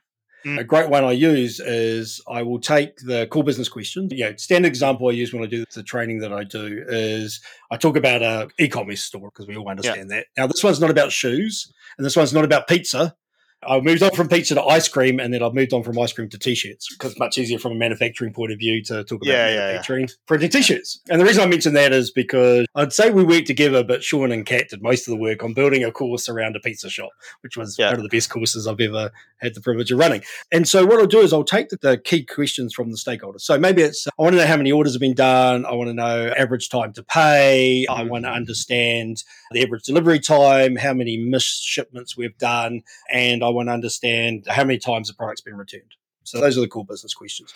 Mm. 0.46 0.60
A 0.60 0.64
great 0.64 0.88
one 0.88 1.02
I 1.02 1.10
use 1.10 1.58
is 1.58 2.20
I 2.30 2.42
will 2.42 2.60
take 2.60 2.98
the 2.98 3.26
core 3.26 3.42
business 3.42 3.68
question. 3.68 4.08
You 4.12 4.26
know, 4.26 4.36
standard 4.36 4.68
example 4.68 5.08
I 5.08 5.10
use 5.10 5.32
when 5.32 5.42
I 5.42 5.46
do 5.46 5.64
the 5.74 5.82
training 5.82 6.20
that 6.20 6.32
I 6.32 6.44
do 6.44 6.84
is 6.86 7.40
I 7.72 7.76
talk 7.76 7.96
about 7.96 8.22
a 8.22 8.48
e-commerce 8.58 9.02
store 9.02 9.30
because 9.30 9.48
we 9.48 9.56
all 9.56 9.68
understand 9.68 10.08
yeah. 10.08 10.18
that. 10.18 10.26
Now, 10.36 10.46
this 10.46 10.62
one's 10.62 10.80
not 10.80 10.90
about 10.90 11.10
shoes 11.10 11.72
and 11.98 12.04
this 12.04 12.16
one's 12.16 12.32
not 12.32 12.44
about 12.44 12.68
pizza. 12.68 13.16
I 13.62 13.80
moved 13.80 14.02
on 14.02 14.10
from 14.12 14.28
pizza 14.28 14.54
to 14.54 14.62
ice 14.62 14.88
cream, 14.88 15.18
and 15.18 15.32
then 15.32 15.42
I've 15.42 15.54
moved 15.54 15.72
on 15.72 15.82
from 15.82 15.98
ice 15.98 16.12
cream 16.12 16.28
to 16.28 16.38
t-shirts 16.38 16.88
because 16.94 17.12
it's 17.12 17.18
much 17.18 17.38
easier 17.38 17.58
from 17.58 17.72
a 17.72 17.74
manufacturing 17.76 18.32
point 18.32 18.52
of 18.52 18.58
view 18.58 18.82
to 18.84 19.04
talk 19.04 19.22
about 19.22 19.26
yeah, 19.26 19.56
manufacturing 19.56 20.02
yeah, 20.02 20.08
yeah. 20.08 20.26
printing 20.26 20.50
t-shirts. 20.50 21.00
And 21.08 21.20
the 21.20 21.24
reason 21.24 21.42
I 21.42 21.46
mention 21.46 21.74
that 21.74 21.92
is 21.92 22.10
because 22.10 22.66
I'd 22.74 22.92
say 22.92 23.10
we 23.10 23.24
worked 23.24 23.46
together, 23.46 23.82
but 23.82 24.04
Shaun 24.04 24.30
and 24.30 24.44
Kat 24.44 24.68
did 24.68 24.82
most 24.82 25.08
of 25.08 25.12
the 25.12 25.16
work 25.16 25.42
on 25.42 25.54
building 25.54 25.84
a 25.84 25.90
course 25.90 26.28
around 26.28 26.56
a 26.56 26.60
pizza 26.60 26.90
shop, 26.90 27.10
which 27.40 27.56
was 27.56 27.76
one 27.78 27.94
of 27.94 28.02
the 28.02 28.08
best 28.08 28.30
courses 28.30 28.66
I've 28.66 28.80
ever 28.80 29.10
had 29.38 29.54
the 29.54 29.60
privilege 29.60 29.90
of 29.90 29.98
running. 29.98 30.22
And 30.52 30.68
so 30.68 30.84
what 30.86 31.00
I'll 31.00 31.06
do 31.06 31.20
is 31.20 31.32
I'll 31.32 31.44
take 31.44 31.68
the, 31.68 31.78
the 31.80 31.98
key 31.98 32.24
questions 32.24 32.74
from 32.74 32.90
the 32.90 32.96
stakeholders. 32.96 33.40
So 33.40 33.58
maybe 33.58 33.82
it's 33.82 34.06
I 34.06 34.22
want 34.22 34.34
to 34.34 34.38
know 34.38 34.46
how 34.46 34.56
many 34.56 34.72
orders 34.72 34.94
have 34.94 35.00
been 35.00 35.14
done. 35.14 35.66
I 35.66 35.72
want 35.72 35.88
to 35.88 35.94
know 35.94 36.32
average 36.36 36.68
time 36.68 36.92
to 36.94 37.02
pay. 37.02 37.86
I 37.88 38.00
mm-hmm. 38.00 38.10
want 38.10 38.24
to 38.24 38.30
understand 38.30 39.22
the 39.52 39.62
average 39.62 39.84
delivery 39.84 40.20
time, 40.20 40.76
how 40.76 40.92
many 40.92 41.16
missed 41.16 41.62
shipments 41.62 42.16
we've 42.16 42.36
done, 42.38 42.82
and 43.10 43.42
I 43.46 43.50
want 43.50 43.68
to 43.68 43.72
understand 43.72 44.46
how 44.48 44.64
many 44.64 44.78
times 44.78 45.08
the 45.08 45.14
product's 45.14 45.40
been 45.40 45.56
returned. 45.56 45.94
So 46.24 46.40
those 46.40 46.58
are 46.58 46.60
the 46.60 46.68
cool 46.68 46.84
business 46.84 47.14
questions. 47.14 47.54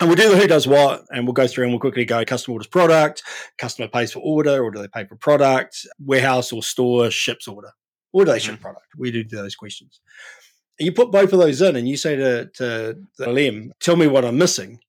And 0.00 0.08
we'll 0.08 0.16
do 0.16 0.30
the 0.30 0.36
who 0.36 0.46
does 0.46 0.66
what, 0.66 1.04
and 1.10 1.26
we'll 1.26 1.34
go 1.34 1.46
through 1.46 1.64
and 1.64 1.72
we'll 1.72 1.80
quickly 1.80 2.04
go 2.04 2.24
customer 2.24 2.54
orders 2.54 2.66
product, 2.66 3.22
customer 3.58 3.88
pays 3.88 4.12
for 4.12 4.20
order, 4.20 4.62
or 4.62 4.70
do 4.70 4.80
they 4.80 4.88
pay 4.88 5.04
for 5.04 5.16
product, 5.16 5.86
warehouse 6.04 6.52
or 6.52 6.62
store 6.62 7.10
ships 7.10 7.46
order, 7.46 7.72
or 8.12 8.24
do 8.24 8.32
they 8.32 8.38
ship 8.38 8.54
mm-hmm. 8.54 8.62
product? 8.62 8.86
We 8.96 9.10
do 9.10 9.24
those 9.24 9.54
questions. 9.54 10.00
And 10.78 10.86
you 10.86 10.92
put 10.92 11.12
both 11.12 11.32
of 11.32 11.38
those 11.38 11.60
in 11.60 11.76
and 11.76 11.88
you 11.88 11.96
say 11.96 12.16
to, 12.16 12.46
to 12.46 12.98
the 13.18 13.30
LM, 13.30 13.72
tell 13.80 13.96
me 13.96 14.06
what 14.06 14.24
I'm 14.24 14.38
missing. 14.38 14.80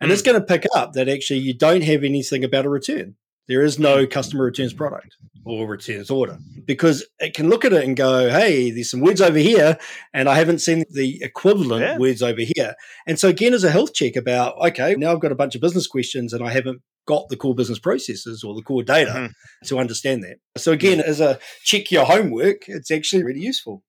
And 0.00 0.10
mm. 0.10 0.12
it's 0.12 0.22
going 0.22 0.38
to 0.40 0.44
pick 0.44 0.66
up 0.74 0.94
that 0.94 1.08
actually 1.08 1.40
you 1.40 1.54
don't 1.54 1.82
have 1.82 2.02
anything 2.02 2.42
about 2.42 2.66
a 2.66 2.70
return. 2.70 3.16
There 3.48 3.62
is 3.62 3.78
no 3.78 4.06
customer 4.06 4.44
returns 4.44 4.72
product 4.72 5.16
or 5.44 5.66
returns 5.68 6.10
order 6.10 6.38
because 6.64 7.06
it 7.20 7.34
can 7.34 7.48
look 7.48 7.64
at 7.64 7.72
it 7.72 7.84
and 7.84 7.96
go, 7.96 8.28
hey, 8.28 8.72
there's 8.72 8.90
some 8.90 9.00
words 9.00 9.20
over 9.20 9.38
here, 9.38 9.78
and 10.12 10.28
I 10.28 10.34
haven't 10.34 10.58
seen 10.58 10.84
the 10.90 11.22
equivalent 11.22 11.82
yeah. 11.82 11.98
words 11.98 12.22
over 12.22 12.40
here. 12.40 12.74
And 13.06 13.18
so, 13.18 13.28
again, 13.28 13.54
as 13.54 13.62
a 13.62 13.70
health 13.70 13.94
check 13.94 14.16
about, 14.16 14.56
okay, 14.68 14.96
now 14.96 15.12
I've 15.12 15.20
got 15.20 15.32
a 15.32 15.36
bunch 15.36 15.54
of 15.54 15.60
business 15.60 15.86
questions 15.86 16.32
and 16.32 16.44
I 16.44 16.50
haven't 16.50 16.82
got 17.06 17.28
the 17.28 17.36
core 17.36 17.54
business 17.54 17.78
processes 17.78 18.42
or 18.42 18.54
the 18.54 18.62
core 18.62 18.82
data 18.82 19.12
mm-hmm. 19.12 19.66
to 19.66 19.78
understand 19.78 20.24
that. 20.24 20.38
So, 20.60 20.72
again, 20.72 21.00
as 21.00 21.20
a 21.20 21.38
check 21.62 21.90
your 21.92 22.04
homework, 22.04 22.68
it's 22.68 22.90
actually 22.90 23.22
really 23.22 23.40
useful. 23.40 23.84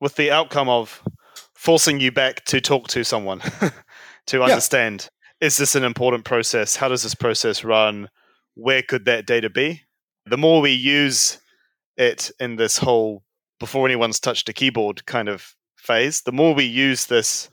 With 0.00 0.16
the 0.16 0.32
outcome 0.32 0.68
of 0.68 1.02
forcing 1.54 2.00
you 2.00 2.10
back 2.10 2.44
to 2.46 2.60
talk 2.60 2.88
to 2.88 3.04
someone 3.04 3.42
to 4.26 4.42
understand 4.42 5.10
yeah. 5.40 5.46
is 5.46 5.58
this 5.58 5.74
an 5.74 5.84
important 5.84 6.24
process? 6.24 6.74
How 6.74 6.88
does 6.88 7.02
this 7.02 7.14
process 7.14 7.62
run? 7.62 8.08
Where 8.54 8.82
could 8.82 9.04
that 9.04 9.26
data 9.26 9.50
be? 9.50 9.82
The 10.26 10.36
more 10.36 10.60
we 10.60 10.72
use 10.72 11.38
it 11.96 12.30
in 12.38 12.56
this 12.56 12.78
whole 12.78 13.24
before 13.58 13.86
anyone's 13.86 14.20
touched 14.20 14.48
a 14.48 14.52
keyboard 14.52 15.04
kind 15.06 15.28
of 15.28 15.54
phase, 15.76 16.22
the 16.22 16.32
more 16.32 16.54
we 16.54 16.64
use 16.64 17.06
this 17.06 17.50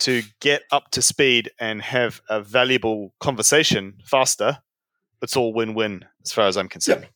to 0.00 0.22
get 0.40 0.62
up 0.72 0.90
to 0.90 1.02
speed 1.02 1.50
and 1.58 1.80
have 1.82 2.20
a 2.28 2.40
valuable 2.40 3.14
conversation 3.20 3.94
faster 4.04 4.58
it's 5.22 5.36
all 5.36 5.52
win-win 5.52 6.04
as 6.24 6.32
far 6.32 6.46
as 6.46 6.56
I'm 6.56 6.68
concerned. 6.68 7.02
Yep. 7.02 7.10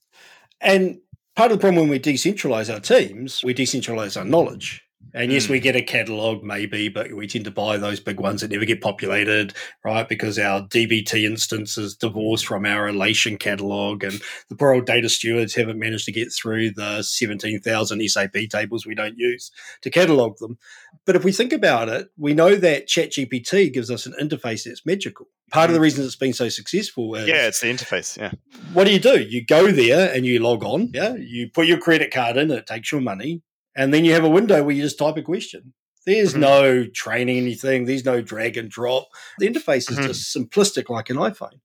And 0.60 0.98
part 1.36 1.52
of 1.52 1.58
the 1.58 1.60
problem 1.60 1.82
when 1.82 1.90
we 1.90 2.00
decentralize 2.00 2.72
our 2.72 2.80
teams, 2.80 3.42
we 3.44 3.54
decentralize 3.54 4.16
our 4.16 4.24
knowledge. 4.24 4.82
And 5.12 5.32
yes, 5.32 5.46
mm. 5.46 5.50
we 5.50 5.60
get 5.60 5.76
a 5.76 5.82
catalog 5.82 6.44
maybe, 6.44 6.88
but 6.88 7.12
we 7.12 7.26
tend 7.26 7.44
to 7.46 7.50
buy 7.50 7.76
those 7.76 7.98
big 7.98 8.20
ones 8.20 8.40
that 8.40 8.50
never 8.50 8.64
get 8.64 8.80
populated, 8.80 9.54
right? 9.84 10.08
Because 10.08 10.38
our 10.38 10.62
DBT 10.62 11.24
instance 11.24 11.76
is 11.76 11.96
divorced 11.96 12.46
from 12.46 12.64
our 12.64 12.84
relation 12.84 13.36
catalog, 13.36 14.04
and 14.04 14.20
the 14.48 14.54
poor 14.54 14.72
old 14.72 14.86
data 14.86 15.08
stewards 15.08 15.54
haven't 15.54 15.78
managed 15.78 16.04
to 16.06 16.12
get 16.12 16.32
through 16.32 16.70
the 16.72 17.02
17,000 17.02 18.08
SAP 18.08 18.36
tables 18.50 18.86
we 18.86 18.94
don't 18.94 19.18
use 19.18 19.50
to 19.82 19.90
catalog 19.90 20.38
them. 20.38 20.58
But 21.06 21.16
if 21.16 21.24
we 21.24 21.32
think 21.32 21.52
about 21.52 21.88
it, 21.88 22.08
we 22.16 22.34
know 22.34 22.54
that 22.54 22.86
ChatGPT 22.86 23.72
gives 23.72 23.90
us 23.90 24.06
an 24.06 24.14
interface 24.20 24.64
that's 24.64 24.86
magical. 24.86 25.26
Part 25.50 25.70
of 25.70 25.74
the 25.74 25.78
hmm. 25.78 25.84
reason 25.84 26.04
it's 26.04 26.14
been 26.14 26.32
so 26.32 26.48
successful 26.48 27.16
is 27.16 27.26
yeah, 27.26 27.48
it's 27.48 27.60
the 27.60 27.66
interface. 27.72 28.16
Yeah. 28.16 28.30
What 28.72 28.84
do 28.84 28.92
you 28.92 29.00
do? 29.00 29.20
You 29.20 29.44
go 29.44 29.72
there 29.72 30.14
and 30.14 30.24
you 30.24 30.38
log 30.38 30.62
on. 30.62 30.90
Yeah. 30.94 31.16
You 31.16 31.50
put 31.50 31.66
your 31.66 31.78
credit 31.78 32.12
card 32.12 32.36
in. 32.36 32.52
It 32.52 32.66
takes 32.66 32.92
your 32.92 33.00
money 33.00 33.42
and 33.76 33.92
then 33.94 34.04
you 34.04 34.12
have 34.12 34.24
a 34.24 34.28
window 34.28 34.62
where 34.62 34.74
you 34.74 34.82
just 34.82 34.98
type 34.98 35.16
a 35.16 35.22
question. 35.22 35.72
There's 36.06 36.32
mm-hmm. 36.32 36.40
no 36.40 36.86
training 36.86 37.38
anything. 37.38 37.84
There's 37.84 38.04
no 38.04 38.22
drag 38.22 38.56
and 38.56 38.70
drop. 38.70 39.08
The 39.38 39.48
interface 39.48 39.90
is 39.90 39.98
mm-hmm. 39.98 40.06
just 40.06 40.34
simplistic 40.34 40.88
like 40.88 41.10
an 41.10 41.16
iPhone. 41.16 41.60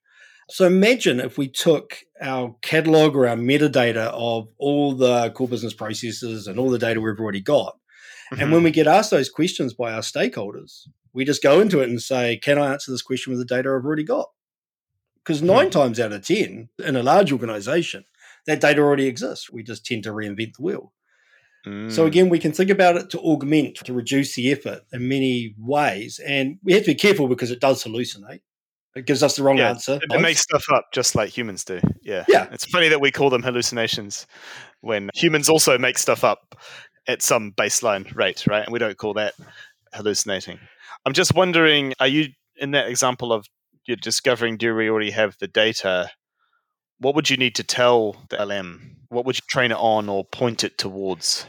So 0.50 0.68
imagine 0.68 1.20
if 1.20 1.38
we 1.38 1.48
took 1.48 1.98
our 2.22 2.56
catalog 2.62 3.16
or 3.16 3.28
our 3.28 3.36
metadata 3.36 4.12
of 4.14 4.50
all 4.58 4.94
the 4.94 5.32
core 5.32 5.48
business 5.48 5.74
processes 5.74 6.48
and 6.48 6.60
all 6.60 6.70
the 6.70 6.78
data 6.78 7.02
we've 7.02 7.20
already 7.20 7.42
got. 7.42 7.78
Mm-hmm. 8.32 8.42
And 8.42 8.52
when 8.52 8.64
we 8.64 8.72
get 8.72 8.88
asked 8.88 9.12
those 9.12 9.30
questions 9.30 9.74
by 9.74 9.94
our 9.94 10.02
stakeholders, 10.02 10.88
we 11.14 11.26
just 11.26 11.42
go 11.42 11.62
into 11.62 11.80
it 11.80 11.90
and 11.90 12.02
say, 12.02 12.38
Can 12.38 12.60
I 12.60 12.74
answer 12.74 12.92
this 12.92 13.02
question 13.02 13.32
with 13.32 13.40
the 13.40 13.46
data 13.46 13.70
I've 13.70 13.86
already 13.86 14.04
got? 14.04 14.30
Because 15.24 15.40
mm-hmm. 15.40 15.48
nine 15.48 15.70
times 15.72 16.00
out 16.00 16.12
of 16.12 16.26
10 16.26 16.70
in 16.86 16.96
a 16.96 17.04
large 17.04 17.32
organization, 17.32 18.06
that 18.46 18.62
data 18.62 18.82
already 18.82 19.08
exists. 19.08 19.52
We 19.52 19.64
just 19.64 19.86
tend 19.86 20.04
to 20.04 20.12
reinvent 20.12 20.58
the 20.58 20.62
wheel. 20.62 20.94
So 21.66 22.04
mm. 22.04 22.06
again, 22.06 22.30
we 22.30 22.38
can 22.38 22.52
think 22.52 22.70
about 22.70 22.96
it 22.96 23.10
to 23.10 23.20
augment, 23.20 23.78
to 23.78 23.94
reduce 23.94 24.36
the 24.36 24.52
effort 24.52 24.84
in 24.94 25.08
many 25.08 25.56
ways. 25.58 26.20
And 26.20 26.60
we 26.64 26.74
have 26.74 26.84
to 26.84 26.92
be 26.92 26.96
careful 26.96 27.28
because 27.28 27.50
it 27.50 27.60
does 27.60 27.84
hallucinate. 27.84 28.42
It 28.96 29.08
gives 29.08 29.24
us 29.24 29.36
the 29.36 29.44
wrong 29.44 29.58
yeah, 29.58 29.70
answer. 29.70 29.96
It, 29.96 30.14
it 30.14 30.22
makes 30.22 30.42
stuff 30.42 30.64
up 30.72 30.86
just 30.94 31.16
like 31.16 31.30
humans 31.36 31.66
do. 31.66 31.82
Yeah. 32.02 32.24
Yeah. 32.28 32.48
It's 32.52 32.66
funny 32.66 32.88
that 32.90 33.02
we 33.02 33.12
call 33.12 33.32
them 33.32 33.42
hallucinations 33.42 34.28
when 34.82 35.10
humans 35.16 35.50
also 35.50 35.78
make 35.78 35.98
stuff 35.98 36.24
up 36.24 36.56
at 37.08 37.24
some 37.24 37.52
baseline 37.52 38.16
rate, 38.16 38.46
right? 38.48 38.64
And 38.64 38.72
we 38.72 38.80
don't 38.80 38.98
call 38.98 39.16
that 39.16 39.34
hallucinating. 39.94 40.60
I'm 41.06 41.14
just 41.14 41.34
wondering, 41.34 41.94
are 42.00 42.08
you 42.08 42.30
in 42.58 42.72
that 42.72 42.88
example 42.88 43.34
of 43.34 43.48
you're 43.86 43.98
discovering 43.98 44.58
do 44.58 44.74
we 44.76 44.90
already 44.90 45.12
have 45.12 45.36
the 45.40 45.48
data? 45.48 46.12
What 47.00 47.16
would 47.16 47.30
you 47.30 47.38
need 47.38 47.56
to 47.56 47.64
tell 47.64 48.16
the 48.30 48.44
LM? 48.44 48.98
What 49.16 49.26
would 49.26 49.38
you 49.38 49.44
train 49.48 49.72
it 49.72 49.78
on 49.78 50.10
or 50.10 50.26
point 50.26 50.66
it 50.66 50.78
towards? 50.78 51.46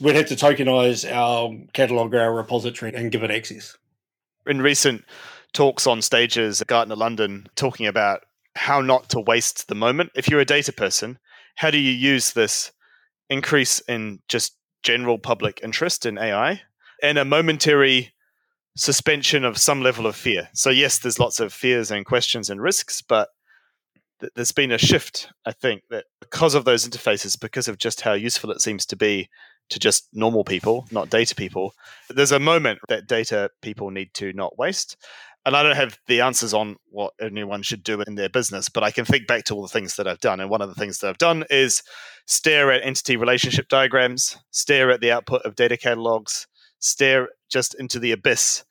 We'd 0.00 0.16
have 0.16 0.26
to 0.28 0.34
tokenize 0.34 1.04
our 1.10 1.54
catalog, 1.74 2.14
or 2.14 2.20
our 2.20 2.34
repository, 2.34 2.94
and 2.94 3.12
give 3.12 3.22
it 3.22 3.30
access. 3.30 3.76
In 4.46 4.62
recent 4.62 5.04
talks 5.52 5.86
on 5.86 6.00
stages 6.00 6.62
at 6.62 6.68
Gartner 6.68 6.96
London, 6.96 7.48
talking 7.54 7.86
about 7.86 8.22
how 8.54 8.80
not 8.80 9.10
to 9.10 9.20
waste 9.20 9.68
the 9.68 9.74
moment. 9.74 10.10
If 10.14 10.28
you're 10.28 10.40
a 10.40 10.46
data 10.46 10.72
person, 10.72 11.18
how 11.56 11.70
do 11.70 11.76
you 11.76 11.92
use 11.92 12.32
this 12.32 12.72
increase 13.28 13.80
in 13.80 14.20
just 14.28 14.56
general 14.82 15.18
public 15.18 15.60
interest 15.62 16.06
in 16.06 16.16
AI 16.16 16.62
and 17.02 17.18
a 17.18 17.24
momentary 17.26 18.14
suspension 18.74 19.44
of 19.44 19.58
some 19.58 19.82
level 19.82 20.06
of 20.06 20.16
fear? 20.16 20.48
So, 20.54 20.70
yes, 20.70 20.98
there's 20.98 21.18
lots 21.18 21.40
of 21.40 21.52
fears 21.52 21.90
and 21.90 22.06
questions 22.06 22.48
and 22.48 22.62
risks, 22.62 23.02
but 23.02 23.28
there's 24.34 24.52
been 24.52 24.72
a 24.72 24.78
shift, 24.78 25.28
I 25.44 25.52
think, 25.52 25.82
that 25.90 26.04
because 26.20 26.54
of 26.54 26.64
those 26.64 26.88
interfaces, 26.88 27.38
because 27.38 27.68
of 27.68 27.78
just 27.78 28.00
how 28.00 28.14
useful 28.14 28.50
it 28.50 28.60
seems 28.60 28.86
to 28.86 28.96
be 28.96 29.28
to 29.68 29.78
just 29.78 30.08
normal 30.12 30.44
people, 30.44 30.86
not 30.90 31.10
data 31.10 31.34
people, 31.34 31.74
there's 32.08 32.32
a 32.32 32.38
moment 32.38 32.78
that 32.88 33.06
data 33.06 33.50
people 33.62 33.90
need 33.90 34.14
to 34.14 34.32
not 34.32 34.58
waste. 34.58 34.96
And 35.44 35.56
I 35.56 35.62
don't 35.62 35.76
have 35.76 35.98
the 36.08 36.20
answers 36.22 36.52
on 36.52 36.76
what 36.90 37.12
anyone 37.20 37.62
should 37.62 37.84
do 37.84 38.00
in 38.02 38.16
their 38.16 38.28
business, 38.28 38.68
but 38.68 38.82
I 38.82 38.90
can 38.90 39.04
think 39.04 39.28
back 39.28 39.44
to 39.44 39.54
all 39.54 39.62
the 39.62 39.68
things 39.68 39.94
that 39.94 40.08
I've 40.08 40.20
done. 40.20 40.40
And 40.40 40.50
one 40.50 40.60
of 40.60 40.68
the 40.68 40.74
things 40.74 40.98
that 40.98 41.08
I've 41.08 41.18
done 41.18 41.44
is 41.50 41.82
stare 42.26 42.72
at 42.72 42.84
entity 42.84 43.16
relationship 43.16 43.68
diagrams, 43.68 44.38
stare 44.50 44.90
at 44.90 45.00
the 45.00 45.12
output 45.12 45.42
of 45.42 45.54
data 45.54 45.76
catalogs, 45.76 46.48
stare 46.80 47.28
just 47.48 47.74
into 47.74 48.00
the 48.00 48.12
abyss 48.12 48.64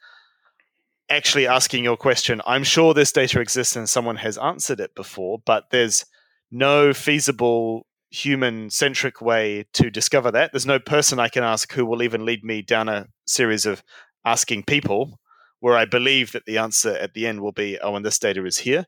actually 1.09 1.47
asking 1.47 1.83
your 1.83 1.97
question. 1.97 2.41
I'm 2.45 2.63
sure 2.63 2.93
this 2.93 3.11
data 3.11 3.39
exists 3.39 3.75
and 3.75 3.89
someone 3.89 4.17
has 4.17 4.37
answered 4.37 4.79
it 4.79 4.95
before, 4.95 5.39
but 5.45 5.69
there's 5.71 6.05
no 6.51 6.93
feasible 6.93 7.85
human 8.09 8.69
centric 8.69 9.21
way 9.21 9.65
to 9.73 9.89
discover 9.91 10.31
that. 10.31 10.51
There's 10.51 10.65
no 10.65 10.79
person 10.79 11.19
I 11.19 11.27
can 11.27 11.43
ask 11.43 11.71
who 11.73 11.85
will 11.85 12.01
even 12.01 12.25
lead 12.25 12.43
me 12.43 12.61
down 12.61 12.89
a 12.89 13.07
series 13.25 13.65
of 13.65 13.83
asking 14.23 14.63
people 14.63 15.19
where 15.59 15.75
I 15.75 15.85
believe 15.85 16.31
that 16.31 16.45
the 16.45 16.57
answer 16.57 16.91
at 16.91 17.13
the 17.13 17.25
end 17.25 17.41
will 17.41 17.51
be, 17.51 17.79
oh, 17.79 17.95
and 17.95 18.05
this 18.05 18.19
data 18.19 18.45
is 18.45 18.59
here. 18.59 18.85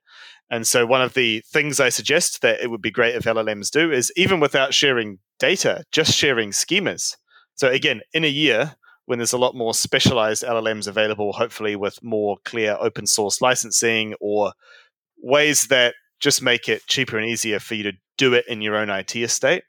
And 0.49 0.65
so, 0.65 0.85
one 0.85 1.01
of 1.01 1.13
the 1.13 1.41
things 1.47 1.79
I 1.79 1.89
suggest 1.89 2.41
that 2.41 2.61
it 2.61 2.69
would 2.69 2.81
be 2.81 2.91
great 2.91 3.15
if 3.15 3.23
LLMs 3.23 3.69
do 3.69 3.91
is 3.91 4.11
even 4.15 4.39
without 4.39 4.73
sharing 4.73 5.19
data, 5.39 5.83
just 5.91 6.13
sharing 6.13 6.51
schemas. 6.51 7.15
So, 7.55 7.67
again, 7.67 8.01
in 8.13 8.23
a 8.23 8.29
year, 8.29 8.75
when 9.07 9.19
there's 9.19 9.33
a 9.33 9.37
lot 9.37 9.55
more 9.55 9.73
specialized 9.73 10.43
LLMs 10.43 10.87
available, 10.87 11.31
hopefully 11.31 11.75
with 11.75 12.03
more 12.03 12.37
clear 12.43 12.77
open 12.79 13.07
source 13.07 13.41
licensing 13.41 14.13
or 14.19 14.51
ways 15.23 15.67
that 15.67 15.95
just 16.19 16.41
make 16.41 16.67
it 16.67 16.85
cheaper 16.87 17.17
and 17.17 17.27
easier 17.27 17.59
for 17.59 17.75
you 17.75 17.83
to 17.83 17.93
do 18.17 18.33
it 18.33 18.45
in 18.47 18.61
your 18.61 18.75
own 18.75 18.89
IT 18.89 19.15
estate. 19.15 19.63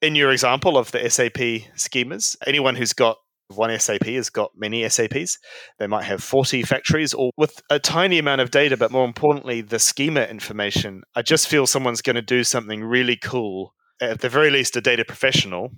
In 0.00 0.14
your 0.14 0.30
example 0.30 0.78
of 0.78 0.92
the 0.92 1.10
SAP 1.10 1.68
schemas, 1.76 2.36
anyone 2.46 2.76
who's 2.76 2.92
got 2.92 3.16
one 3.48 3.76
SAP 3.78 4.06
has 4.06 4.30
got 4.30 4.52
many 4.56 4.88
SAPs. 4.88 5.38
They 5.78 5.88
might 5.88 6.04
have 6.04 6.22
40 6.22 6.62
factories 6.62 7.12
or 7.12 7.32
with 7.36 7.60
a 7.68 7.80
tiny 7.80 8.18
amount 8.18 8.40
of 8.40 8.50
data, 8.52 8.76
but 8.76 8.92
more 8.92 9.04
importantly, 9.04 9.60
the 9.60 9.80
schema 9.80 10.22
information. 10.22 11.02
I 11.14 11.22
just 11.22 11.48
feel 11.48 11.66
someone's 11.66 12.00
going 12.00 12.16
to 12.16 12.22
do 12.22 12.44
something 12.44 12.82
really 12.82 13.16
cool, 13.16 13.74
at 14.00 14.20
the 14.20 14.28
very 14.28 14.50
least, 14.50 14.76
a 14.76 14.80
data 14.80 15.04
professional, 15.04 15.72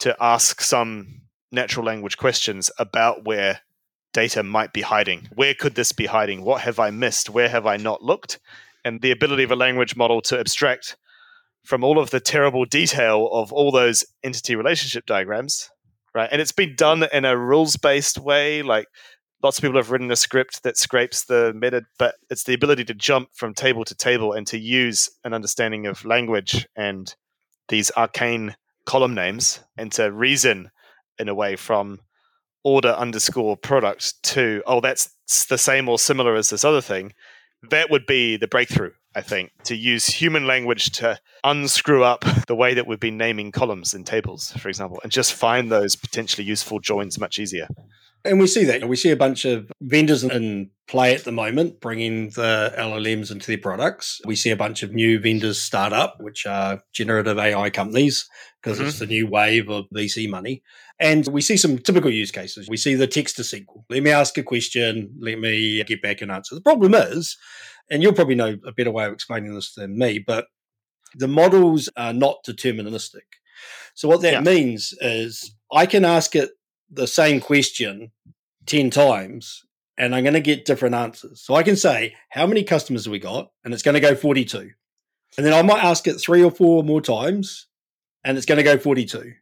to 0.00 0.14
ask 0.20 0.60
some 0.60 1.22
natural 1.52 1.86
language 1.86 2.16
questions 2.16 2.70
about 2.78 3.24
where 3.24 3.60
data 4.12 4.42
might 4.42 4.72
be 4.72 4.80
hiding. 4.82 5.28
Where 5.34 5.54
could 5.54 5.74
this 5.74 5.92
be 5.92 6.06
hiding? 6.06 6.42
What 6.42 6.62
have 6.62 6.78
I 6.78 6.90
missed? 6.90 7.30
Where 7.30 7.48
have 7.48 7.66
I 7.66 7.76
not 7.76 8.02
looked? 8.02 8.38
And 8.84 9.00
the 9.00 9.10
ability 9.10 9.42
of 9.42 9.50
a 9.50 9.56
language 9.56 9.96
model 9.96 10.20
to 10.22 10.38
abstract 10.38 10.96
from 11.64 11.84
all 11.84 11.98
of 11.98 12.10
the 12.10 12.20
terrible 12.20 12.64
detail 12.64 13.28
of 13.32 13.52
all 13.52 13.70
those 13.70 14.04
entity 14.24 14.56
relationship 14.56 15.06
diagrams, 15.06 15.70
right? 16.14 16.28
And 16.32 16.40
it's 16.40 16.52
been 16.52 16.74
done 16.74 17.06
in 17.12 17.24
a 17.24 17.36
rules 17.36 17.76
based 17.76 18.18
way. 18.18 18.62
Like 18.62 18.86
lots 19.42 19.58
of 19.58 19.62
people 19.62 19.76
have 19.76 19.90
written 19.90 20.10
a 20.10 20.16
script 20.16 20.62
that 20.62 20.78
scrapes 20.78 21.24
the 21.24 21.52
meta, 21.54 21.82
but 21.98 22.14
it's 22.30 22.44
the 22.44 22.54
ability 22.54 22.84
to 22.86 22.94
jump 22.94 23.28
from 23.34 23.54
table 23.54 23.84
to 23.84 23.94
table 23.94 24.32
and 24.32 24.46
to 24.48 24.58
use 24.58 25.10
an 25.24 25.34
understanding 25.34 25.86
of 25.86 26.04
language 26.04 26.66
and 26.76 27.14
these 27.68 27.90
arcane 27.96 28.56
column 28.86 29.14
names 29.14 29.60
and 29.76 29.92
to 29.92 30.10
reason 30.10 30.70
in 31.20 31.28
a 31.28 31.34
way 31.34 31.56
from 31.56 32.00
order 32.64 32.90
underscore 32.90 33.56
product 33.56 34.22
to 34.22 34.62
oh 34.66 34.80
that's 34.80 35.14
the 35.48 35.58
same 35.58 35.88
or 35.88 35.98
similar 35.98 36.34
as 36.34 36.50
this 36.50 36.64
other 36.64 36.80
thing 36.80 37.12
that 37.70 37.90
would 37.90 38.04
be 38.06 38.36
the 38.36 38.48
breakthrough 38.48 38.90
i 39.14 39.20
think 39.20 39.50
to 39.64 39.74
use 39.74 40.06
human 40.06 40.46
language 40.46 40.90
to 40.90 41.18
unscrew 41.44 42.02
up 42.02 42.24
the 42.46 42.54
way 42.54 42.74
that 42.74 42.86
we've 42.86 43.00
been 43.00 43.16
naming 43.16 43.50
columns 43.50 43.94
in 43.94 44.04
tables 44.04 44.52
for 44.52 44.68
example 44.68 45.00
and 45.02 45.12
just 45.12 45.32
find 45.32 45.70
those 45.70 45.96
potentially 45.96 46.46
useful 46.46 46.78
joins 46.80 47.18
much 47.18 47.38
easier 47.38 47.66
and 48.24 48.38
we 48.38 48.46
see 48.46 48.64
that. 48.64 48.86
We 48.86 48.96
see 48.96 49.10
a 49.10 49.16
bunch 49.16 49.44
of 49.44 49.72
vendors 49.80 50.24
in 50.24 50.70
play 50.86 51.14
at 51.14 51.24
the 51.24 51.32
moment, 51.32 51.80
bringing 51.80 52.30
the 52.30 52.74
LLMs 52.76 53.30
into 53.30 53.46
their 53.46 53.58
products. 53.58 54.20
We 54.26 54.36
see 54.36 54.50
a 54.50 54.56
bunch 54.56 54.82
of 54.82 54.92
new 54.92 55.18
vendors 55.18 55.60
start 55.60 55.92
up, 55.92 56.16
which 56.20 56.44
are 56.44 56.82
generative 56.92 57.38
AI 57.38 57.70
companies, 57.70 58.28
because 58.62 58.78
mm-hmm. 58.78 58.88
it's 58.88 58.98
the 58.98 59.06
new 59.06 59.26
wave 59.26 59.70
of 59.70 59.86
VC 59.94 60.28
money. 60.28 60.62
And 61.00 61.26
we 61.28 61.40
see 61.40 61.56
some 61.56 61.78
typical 61.78 62.10
use 62.10 62.30
cases. 62.30 62.68
We 62.68 62.76
see 62.76 62.94
the 62.94 63.06
text 63.06 63.36
to 63.36 63.42
SQL. 63.42 63.84
Let 63.88 64.02
me 64.02 64.10
ask 64.10 64.36
a 64.36 64.42
question. 64.42 65.16
Let 65.18 65.38
me 65.38 65.82
get 65.84 66.02
back 66.02 66.20
an 66.20 66.30
answer. 66.30 66.54
The 66.54 66.60
problem 66.60 66.94
is, 66.94 67.38
and 67.90 68.02
you'll 68.02 68.12
probably 68.12 68.34
know 68.34 68.58
a 68.66 68.72
better 68.72 68.90
way 68.90 69.06
of 69.06 69.12
explaining 69.14 69.54
this 69.54 69.74
than 69.74 69.98
me, 69.98 70.18
but 70.18 70.46
the 71.14 71.26
models 71.26 71.88
are 71.96 72.12
not 72.12 72.44
deterministic. 72.46 73.22
So 73.94 74.08
what 74.08 74.20
that 74.22 74.32
yeah. 74.32 74.40
means 74.40 74.94
is 75.00 75.54
I 75.72 75.86
can 75.86 76.04
ask 76.04 76.36
it 76.36 76.50
the 76.90 77.06
same 77.06 77.40
question 77.40 78.12
10 78.66 78.90
times 78.90 79.64
and 79.96 80.14
I'm 80.14 80.24
going 80.24 80.34
to 80.34 80.40
get 80.40 80.64
different 80.64 80.94
answers. 80.94 81.40
So 81.42 81.54
I 81.54 81.62
can 81.62 81.76
say, 81.76 82.14
how 82.30 82.46
many 82.46 82.62
customers 82.62 83.04
have 83.04 83.12
we 83.12 83.18
got? 83.18 83.50
And 83.64 83.74
it's 83.74 83.82
going 83.82 83.94
to 83.94 84.00
go 84.00 84.14
42. 84.14 84.70
And 85.36 85.46
then 85.46 85.52
I 85.52 85.62
might 85.62 85.82
ask 85.82 86.06
it 86.06 86.20
three 86.20 86.42
or 86.42 86.50
four 86.50 86.82
more 86.82 87.00
times 87.00 87.68
and 88.24 88.36
it's 88.36 88.46
going 88.46 88.58
to 88.58 88.64
go 88.64 88.78
42. 88.78 89.32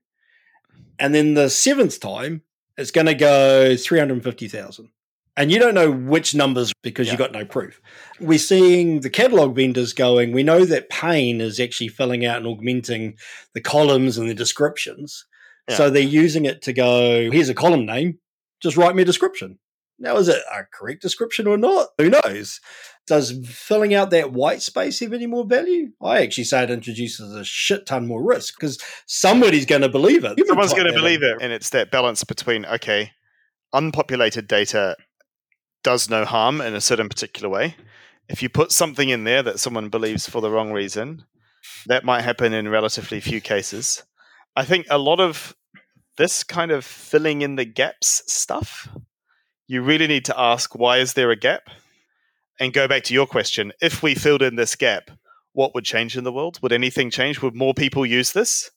And 0.98 1.14
then 1.14 1.34
the 1.34 1.48
seventh 1.48 2.00
time, 2.00 2.42
it's 2.76 2.90
going 2.90 3.06
to 3.06 3.14
go 3.14 3.76
350,000. 3.76 4.88
And 5.36 5.52
you 5.52 5.60
don't 5.60 5.74
know 5.74 5.92
which 5.92 6.34
numbers 6.34 6.72
because 6.82 7.06
yeah. 7.06 7.12
you 7.12 7.18
got 7.18 7.30
no 7.30 7.44
proof. 7.44 7.80
We're 8.18 8.40
seeing 8.40 9.00
the 9.00 9.10
catalog 9.10 9.54
vendors 9.54 9.92
going, 9.92 10.32
we 10.32 10.42
know 10.42 10.64
that 10.64 10.90
Paine 10.90 11.40
is 11.40 11.60
actually 11.60 11.88
filling 11.88 12.26
out 12.26 12.38
and 12.38 12.46
augmenting 12.46 13.16
the 13.54 13.60
columns 13.60 14.18
and 14.18 14.28
the 14.28 14.34
descriptions. 14.34 15.26
Yeah. 15.68 15.76
So 15.76 15.90
they're 15.90 16.02
using 16.02 16.44
it 16.44 16.62
to 16.62 16.72
go, 16.72 17.30
here's 17.30 17.48
a 17.48 17.54
column 17.54 17.86
name, 17.86 18.18
just 18.60 18.76
write 18.76 18.96
me 18.96 19.02
a 19.02 19.06
description. 19.06 19.60
Now, 20.00 20.16
is 20.16 20.28
it 20.28 20.42
a 20.52 20.64
correct 20.72 21.02
description 21.02 21.46
or 21.46 21.56
not? 21.56 21.88
Who 21.98 22.10
knows? 22.10 22.60
Does 23.08 23.32
filling 23.46 23.94
out 23.94 24.10
that 24.10 24.32
white 24.32 24.62
space 24.62 25.00
have 25.00 25.12
any 25.12 25.26
more 25.26 25.46
value? 25.46 25.92
I 26.02 26.22
actually 26.22 26.44
say 26.44 26.62
it 26.62 26.70
introduces 26.70 27.34
a 27.34 27.44
shit 27.44 27.86
ton 27.86 28.06
more 28.06 28.22
risk 28.22 28.54
because 28.58 28.78
somebody's 29.06 29.66
going 29.66 29.82
to 29.82 29.88
believe 29.88 30.24
it. 30.24 30.38
Someone's 30.46 30.74
going 30.74 30.86
to 30.86 30.92
believe 30.92 31.22
it. 31.22 31.38
And 31.40 31.52
it's 31.52 31.70
that 31.70 31.90
balance 31.90 32.22
between, 32.22 32.66
okay, 32.66 33.12
unpopulated 33.72 34.46
data 34.46 34.96
does 35.82 36.10
no 36.10 36.24
harm 36.24 36.60
in 36.60 36.74
a 36.74 36.80
certain 36.80 37.08
particular 37.08 37.48
way. 37.48 37.76
If 38.28 38.42
you 38.42 38.50
put 38.50 38.72
something 38.72 39.08
in 39.08 39.24
there 39.24 39.42
that 39.42 39.58
someone 39.58 39.88
believes 39.88 40.28
for 40.28 40.42
the 40.42 40.50
wrong 40.50 40.72
reason, 40.72 41.24
that 41.86 42.04
might 42.04 42.22
happen 42.22 42.52
in 42.52 42.68
relatively 42.68 43.20
few 43.20 43.40
cases. 43.40 44.02
I 44.54 44.64
think 44.64 44.86
a 44.90 44.98
lot 44.98 45.18
of 45.18 45.56
this 46.18 46.44
kind 46.44 46.70
of 46.70 46.84
filling 46.84 47.42
in 47.42 47.56
the 47.56 47.64
gaps 47.64 48.22
stuff, 48.30 48.88
you 49.66 49.82
really 49.82 50.06
need 50.06 50.26
to 50.26 50.38
ask 50.38 50.74
why 50.74 50.98
is 50.98 51.14
there 51.14 51.30
a 51.30 51.36
gap? 51.36 51.70
And 52.60 52.72
go 52.72 52.88
back 52.88 53.04
to 53.04 53.14
your 53.14 53.26
question. 53.26 53.72
If 53.80 54.02
we 54.02 54.14
filled 54.14 54.42
in 54.42 54.56
this 54.56 54.74
gap, 54.74 55.10
what 55.52 55.74
would 55.74 55.84
change 55.84 56.16
in 56.16 56.24
the 56.24 56.32
world? 56.32 56.58
Would 56.62 56.72
anything 56.72 57.10
change? 57.10 57.40
Would 57.40 57.54
more 57.54 57.74
people 57.74 58.04
use 58.04 58.32
this? 58.32 58.70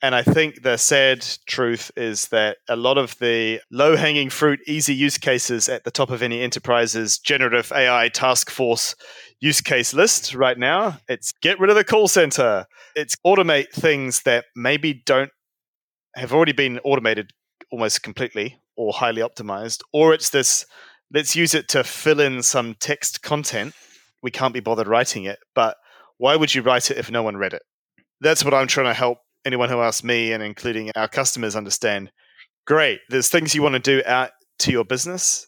And 0.00 0.14
I 0.14 0.22
think 0.22 0.62
the 0.62 0.76
sad 0.76 1.26
truth 1.46 1.90
is 1.96 2.28
that 2.28 2.58
a 2.68 2.76
lot 2.76 2.98
of 2.98 3.18
the 3.18 3.60
low 3.70 3.96
hanging 3.96 4.30
fruit, 4.30 4.60
easy 4.66 4.94
use 4.94 5.18
cases 5.18 5.68
at 5.68 5.82
the 5.82 5.90
top 5.90 6.10
of 6.10 6.22
any 6.22 6.40
enterprise's 6.40 7.18
generative 7.18 7.72
AI 7.72 8.08
task 8.08 8.48
force 8.48 8.94
use 9.40 9.60
case 9.60 9.92
list 9.92 10.34
right 10.34 10.56
now, 10.56 10.98
it's 11.08 11.32
get 11.32 11.58
rid 11.58 11.70
of 11.70 11.76
the 11.76 11.84
call 11.84 12.06
center. 12.06 12.66
It's 12.94 13.16
automate 13.26 13.72
things 13.72 14.22
that 14.22 14.44
maybe 14.54 15.02
don't 15.04 15.30
have 16.14 16.32
already 16.32 16.52
been 16.52 16.78
automated 16.84 17.32
almost 17.72 18.02
completely 18.02 18.60
or 18.76 18.92
highly 18.92 19.20
optimized, 19.20 19.82
or 19.92 20.14
it's 20.14 20.30
this 20.30 20.64
let's 21.12 21.36
use 21.36 21.54
it 21.54 21.68
to 21.68 21.84
fill 21.84 22.20
in 22.20 22.42
some 22.42 22.74
text 22.78 23.22
content. 23.22 23.74
We 24.22 24.30
can't 24.30 24.54
be 24.54 24.60
bothered 24.60 24.88
writing 24.88 25.24
it, 25.24 25.38
but 25.54 25.76
why 26.18 26.36
would 26.36 26.54
you 26.54 26.62
write 26.62 26.90
it 26.90 26.98
if 26.98 27.10
no 27.10 27.22
one 27.22 27.36
read 27.36 27.54
it? 27.54 27.62
That's 28.20 28.44
what 28.44 28.54
I'm 28.54 28.66
trying 28.66 28.86
to 28.86 28.94
help 28.94 29.18
anyone 29.44 29.68
who 29.68 29.80
asks 29.80 30.02
me 30.02 30.32
and 30.32 30.42
including 30.42 30.90
our 30.96 31.08
customers 31.08 31.56
understand. 31.56 32.10
Great 32.66 33.00
there's 33.08 33.28
things 33.28 33.54
you 33.54 33.62
want 33.62 33.74
to 33.74 33.78
do 33.78 34.02
out 34.04 34.30
to 34.60 34.72
your 34.72 34.84
business. 34.84 35.46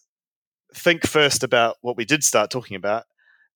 Think 0.75 1.07
first 1.07 1.43
about 1.43 1.77
what 1.83 1.97
we 1.97 2.05
did 2.05 2.23
start 2.23 2.51
talking 2.51 2.77
about 2.77 3.05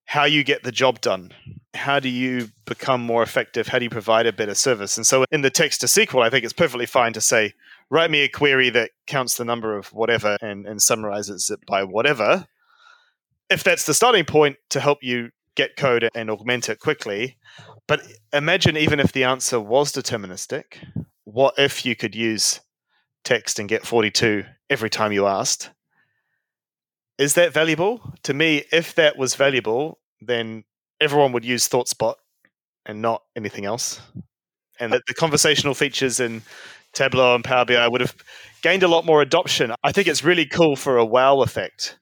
how 0.06 0.24
you 0.24 0.44
get 0.44 0.62
the 0.62 0.72
job 0.72 1.00
done. 1.00 1.32
How 1.72 1.98
do 1.98 2.08
you 2.08 2.48
become 2.66 3.00
more 3.00 3.22
effective? 3.22 3.68
How 3.68 3.78
do 3.78 3.84
you 3.84 3.90
provide 3.90 4.26
a 4.26 4.32
better 4.32 4.54
service? 4.54 4.96
And 4.96 5.06
so 5.06 5.24
in 5.30 5.40
the 5.40 5.50
text 5.50 5.80
to 5.80 5.86
sql 5.86 6.22
i 6.22 6.30
think 6.30 6.44
it's 6.44 6.52
perfectly 6.52 6.86
fine 6.86 7.12
to 7.12 7.20
say 7.20 7.52
write 7.94 8.10
me 8.10 8.20
a 8.20 8.28
query 8.28 8.70
that 8.70 8.90
counts 9.06 9.36
the 9.36 9.44
number 9.44 9.76
of 9.76 9.92
whatever 9.92 10.36
and, 10.42 10.66
and 10.66 10.82
summarizes 10.82 11.50
it 11.50 11.60
by 11.66 11.84
whatever 11.84 12.46
if 13.50 13.62
that's 13.62 13.86
the 13.86 13.94
starting 13.94 14.24
point 14.24 14.56
to 14.70 14.80
help 14.80 14.98
you 15.02 15.30
get 15.54 15.76
code 15.76 16.08
and 16.14 16.30
augment 16.30 16.68
it 16.68 16.80
quickly 16.80 17.36
but 17.86 18.02
imagine 18.32 18.76
even 18.76 19.00
if 19.00 19.12
the 19.12 19.24
answer 19.24 19.60
was 19.60 19.92
deterministic, 19.92 20.78
what 21.24 21.54
if 21.58 21.84
you 21.84 21.94
could 21.94 22.14
use 22.14 22.60
text 23.24 23.58
and 23.58 23.68
get 23.68 23.86
42 23.86 24.44
every 24.70 24.90
time 24.90 25.12
you 25.12 25.26
asked? 25.26 25.70
Is 27.18 27.34
that 27.34 27.52
valuable? 27.52 28.14
To 28.24 28.34
me, 28.34 28.64
if 28.72 28.94
that 28.94 29.18
was 29.18 29.34
valuable, 29.34 29.98
then 30.20 30.64
everyone 31.00 31.32
would 31.32 31.44
use 31.44 31.68
ThoughtSpot 31.68 32.14
and 32.86 33.02
not 33.02 33.22
anything 33.36 33.66
else. 33.66 34.00
And 34.80 34.92
that 34.92 35.02
the 35.06 35.14
conversational 35.14 35.74
features 35.74 36.18
in 36.20 36.42
Tableau 36.94 37.34
and 37.34 37.44
Power 37.44 37.64
BI 37.64 37.86
would 37.86 38.00
have 38.00 38.14
gained 38.62 38.82
a 38.82 38.88
lot 38.88 39.04
more 39.04 39.20
adoption. 39.20 39.72
I 39.82 39.92
think 39.92 40.08
it's 40.08 40.24
really 40.24 40.46
cool 40.46 40.76
for 40.76 40.96
a 40.96 41.04
wow 41.04 41.40
effect. 41.40 41.98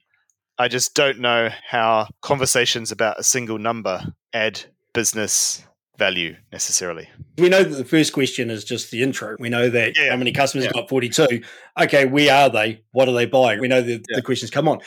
I 0.59 0.69
just 0.69 0.95
don't 0.95 1.19
know 1.19 1.49
how 1.69 2.09
conversations 2.21 2.93
about 2.93 3.19
a 3.19 3.23
single 3.25 3.59
number 3.59 4.15
add 4.33 4.61
business 4.93 5.65
value 5.99 6.37
necessarily. 6.53 7.09
We 7.39 7.49
know 7.49 7.63
that 7.63 7.77
the 7.77 7.85
first 7.85 8.13
question 8.13 8.51
is 8.51 8.65
just 8.65 8.91
the 8.91 9.03
intro. 9.03 9.37
We 9.39 9.49
know 9.49 9.69
that 9.69 9.97
yeah. 9.97 10.11
how 10.11 10.17
many 10.17 10.33
customers 10.33 10.67
yeah. 10.67 10.73
got 10.73 10.89
42. 10.89 11.43
Okay, 11.81 12.07
where 12.07 12.33
are 12.33 12.51
they? 12.51 12.83
What 12.93 13.09
are 13.09 13.13
they 13.13 13.27
buying? 13.27 13.61
We 13.61 13.69
know 13.69 13.83
that 13.83 14.05
yeah. 14.09 14.17
the 14.17 14.23
questions 14.23 14.51
come 14.51 14.69
on. 14.69 14.81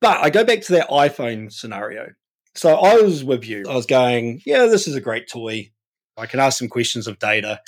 But 0.00 0.18
I 0.18 0.30
go 0.30 0.44
back 0.44 0.62
to 0.62 0.72
that 0.72 0.88
iPhone 0.88 1.52
scenario. 1.52 2.08
So 2.54 2.74
I 2.74 2.96
was 2.96 3.24
with 3.24 3.46
you. 3.46 3.64
I 3.68 3.74
was 3.74 3.86
going, 3.86 4.42
yeah, 4.44 4.66
this 4.66 4.88
is 4.88 4.94
a 4.94 5.00
great 5.00 5.28
toy. 5.28 5.70
I 6.16 6.26
can 6.26 6.40
ask 6.40 6.58
some 6.58 6.68
questions 6.68 7.06
of 7.06 7.18
data. 7.18 7.60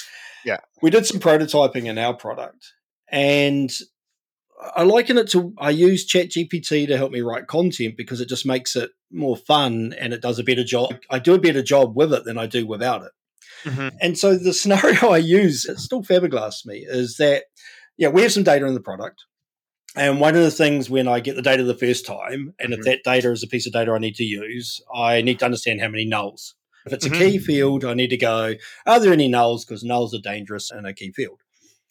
Yeah. 0.44 0.58
We 0.82 0.90
did 0.90 1.06
some 1.06 1.20
prototyping 1.20 1.86
in 1.86 1.98
our 1.98 2.14
product. 2.14 2.72
And 3.10 3.70
I 4.74 4.82
liken 4.82 5.18
it 5.18 5.30
to 5.30 5.54
I 5.58 5.70
use 5.70 6.10
ChatGPT 6.10 6.86
to 6.86 6.96
help 6.96 7.12
me 7.12 7.20
write 7.20 7.46
content 7.46 7.96
because 7.96 8.20
it 8.20 8.28
just 8.28 8.46
makes 8.46 8.76
it 8.76 8.90
more 9.10 9.36
fun 9.36 9.94
and 9.98 10.12
it 10.12 10.22
does 10.22 10.38
a 10.38 10.44
better 10.44 10.64
job. 10.64 10.94
I 11.10 11.18
do 11.18 11.34
a 11.34 11.40
better 11.40 11.62
job 11.62 11.96
with 11.96 12.12
it 12.12 12.24
than 12.24 12.38
I 12.38 12.46
do 12.46 12.66
without 12.66 13.02
it. 13.02 13.12
Mm-hmm. 13.64 13.96
And 14.00 14.18
so 14.18 14.36
the 14.36 14.52
scenario 14.54 15.10
I 15.10 15.18
use, 15.18 15.66
it's 15.66 15.84
still 15.84 16.02
Faberglass 16.02 16.62
to 16.62 16.68
me, 16.68 16.84
is 16.86 17.16
that 17.16 17.44
yeah, 17.96 18.08
we 18.08 18.22
have 18.22 18.32
some 18.32 18.42
data 18.42 18.66
in 18.66 18.74
the 18.74 18.80
product. 18.80 19.24
And 19.96 20.20
one 20.20 20.36
of 20.36 20.42
the 20.42 20.52
things 20.52 20.88
when 20.88 21.08
I 21.08 21.18
get 21.18 21.34
the 21.34 21.42
data 21.42 21.64
the 21.64 21.74
first 21.74 22.06
time, 22.06 22.54
and 22.58 22.72
mm-hmm. 22.72 22.80
if 22.80 22.84
that 22.84 23.02
data 23.04 23.30
is 23.32 23.42
a 23.42 23.48
piece 23.48 23.66
of 23.66 23.72
data 23.72 23.92
I 23.92 23.98
need 23.98 24.14
to 24.16 24.24
use, 24.24 24.80
I 24.94 25.20
need 25.20 25.40
to 25.40 25.44
understand 25.44 25.80
how 25.80 25.88
many 25.88 26.08
nulls. 26.08 26.54
If 26.86 26.92
it's 26.92 27.06
a 27.06 27.10
mm-hmm. 27.10 27.18
key 27.18 27.38
field, 27.38 27.84
I 27.84 27.94
need 27.94 28.10
to 28.10 28.16
go, 28.16 28.54
are 28.86 29.00
there 29.00 29.12
any 29.12 29.30
nulls? 29.30 29.66
Because 29.66 29.84
nulls 29.84 30.14
are 30.14 30.22
dangerous 30.22 30.70
in 30.70 30.84
a 30.86 30.94
key 30.94 31.12
field. 31.12 31.40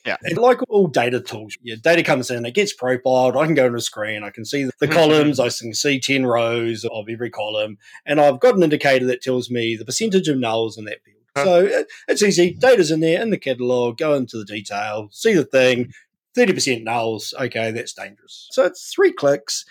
Yeah. 0.05 0.15
And 0.23 0.37
like 0.37 0.59
all 0.69 0.87
data 0.87 1.19
tools, 1.19 1.57
your 1.61 1.77
data 1.77 2.03
comes 2.03 2.31
in, 2.31 2.45
it 2.45 2.53
gets 2.53 2.73
profiled. 2.73 3.35
I 3.35 3.45
can 3.45 3.53
go 3.53 3.67
to 3.67 3.75
the 3.75 3.81
screen, 3.81 4.23
I 4.23 4.29
can 4.29 4.45
see 4.45 4.63
the 4.63 4.71
mm-hmm. 4.81 4.93
columns, 4.93 5.39
I 5.39 5.49
can 5.49 5.73
see 5.73 5.99
10 5.99 6.25
rows 6.25 6.85
of 6.85 7.09
every 7.09 7.29
column, 7.29 7.77
and 8.05 8.19
I've 8.19 8.39
got 8.39 8.55
an 8.55 8.63
indicator 8.63 9.05
that 9.07 9.21
tells 9.21 9.51
me 9.51 9.75
the 9.75 9.85
percentage 9.85 10.27
of 10.29 10.37
nulls 10.37 10.77
in 10.77 10.85
that 10.85 11.03
field. 11.03 11.17
Huh. 11.35 11.43
So 11.43 11.83
it's 12.07 12.23
easy. 12.23 12.53
Data's 12.53 12.91
in 12.91 13.01
there 13.01 13.21
in 13.21 13.29
the 13.29 13.37
catalog, 13.37 13.97
go 13.97 14.13
into 14.15 14.37
the 14.37 14.45
detail, 14.45 15.09
see 15.11 15.33
the 15.33 15.43
thing, 15.43 15.91
30% 16.35 16.85
nulls. 16.85 17.33
Okay, 17.33 17.71
that's 17.71 17.93
dangerous. 17.93 18.47
So 18.51 18.65
it's 18.65 18.91
three 18.93 19.11
clicks. 19.11 19.65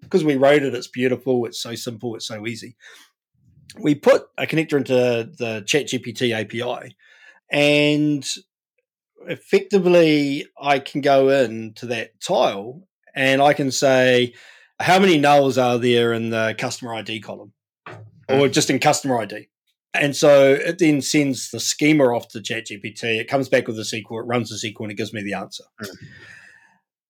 Because 0.00 0.24
we 0.24 0.36
wrote 0.36 0.62
it, 0.62 0.74
it's 0.74 0.86
beautiful, 0.86 1.44
it's 1.44 1.60
so 1.60 1.74
simple, 1.74 2.16
it's 2.16 2.26
so 2.26 2.46
easy. 2.46 2.76
We 3.78 3.94
put 3.94 4.26
a 4.36 4.46
connector 4.46 4.76
into 4.76 4.92
the 4.92 5.62
ChatGPT 5.66 6.32
API, 6.32 6.96
and 7.50 8.26
effectively 9.26 10.46
I 10.60 10.78
can 10.78 11.00
go 11.00 11.28
into 11.28 11.86
that 11.86 12.20
tile 12.20 12.86
and 13.14 13.40
I 13.40 13.52
can 13.52 13.70
say 13.70 14.34
how 14.80 14.98
many 14.98 15.20
nulls 15.20 15.62
are 15.62 15.78
there 15.78 16.12
in 16.12 16.30
the 16.30 16.54
customer 16.58 16.94
ID 16.94 17.20
column 17.20 17.52
hmm. 17.86 18.02
or 18.28 18.48
just 18.48 18.70
in 18.70 18.78
customer 18.78 19.18
ID. 19.20 19.48
And 19.94 20.16
so 20.16 20.54
it 20.54 20.78
then 20.78 21.02
sends 21.02 21.50
the 21.50 21.60
schema 21.60 22.04
off 22.04 22.28
to 22.28 22.38
ChatGPT. 22.38 23.20
It 23.20 23.28
comes 23.28 23.48
back 23.48 23.66
with 23.66 23.76
the 23.76 23.82
SQL, 23.82 24.22
it 24.22 24.26
runs 24.26 24.48
the 24.48 24.56
SQL, 24.56 24.84
and 24.84 24.92
it 24.92 24.96
gives 24.96 25.12
me 25.12 25.22
the 25.22 25.34
answer. 25.34 25.64
Hmm. 25.78 26.06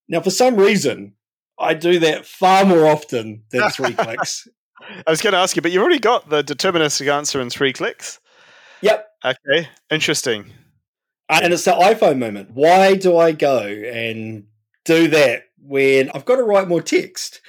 Now, 0.09 0.21
for 0.21 0.31
some 0.31 0.57
reason, 0.57 1.15
I 1.59 1.75
do 1.75 2.01
that 2.01 2.27
far 2.27 2.65
more 2.65 2.87
often 2.87 3.45
than 3.51 3.71
three 3.71 3.93
clicks. 3.95 4.49
I 5.07 5.11
was 5.11 5.21
going 5.21 5.33
to 5.33 5.39
ask 5.39 5.57
you, 5.57 5.63
but 5.63 5.73
you've 5.73 5.83
already 5.83 5.99
got 5.99 6.29
the 6.29 6.43
deterministic 6.43 7.13
answer 7.13 7.41
in 7.41 7.51
three 7.51 7.73
clicks. 7.73 8.21
Yep. 8.83 9.09
Okay. 9.25 9.69
Interesting 9.91 10.53
uh, 11.33 11.41
and 11.43 11.53
it's 11.53 11.65
the 11.65 11.73
iPhone 11.73 12.19
moment. 12.19 12.51
Why 12.53 12.95
do 12.95 13.17
I 13.17 13.33
go 13.33 13.59
and 13.61 14.45
do 14.85 15.09
that 15.09 15.45
when 15.59 16.11
I've 16.15 16.27
got 16.27 16.37
to 16.37 16.43
write 16.43 16.69
more 16.69 16.83
text? 16.83 17.41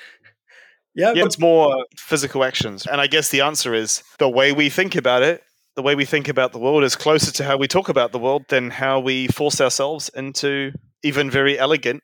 Yeah, 0.96 1.12
yeah, 1.14 1.26
it's 1.26 1.40
more 1.40 1.86
physical 1.98 2.46
actions. 2.46 2.86
And 2.86 3.02
I 3.02 3.08
guess 3.08 3.30
the 3.30 3.42
answer 3.42 3.74
is 3.74 4.02
the 4.20 4.30
way 4.30 4.54
we 4.54 4.70
think 4.70 4.96
about 4.96 5.22
it, 5.22 5.44
the 5.76 5.82
way 5.82 5.96
we 5.96 6.06
think 6.06 6.30
about 6.30 6.54
the 6.54 6.60
world 6.60 6.84
is 6.84 6.96
closer 6.96 7.32
to 7.34 7.44
how 7.44 7.58
we 7.58 7.68
talk 7.68 7.90
about 7.90 8.14
the 8.14 8.20
world 8.20 8.46
than 8.48 8.70
how 8.70 9.00
we 9.02 9.28
force 9.28 9.60
ourselves 9.60 10.10
into 10.10 10.72
even 11.02 11.30
very 11.30 11.60
elegant 11.60 12.04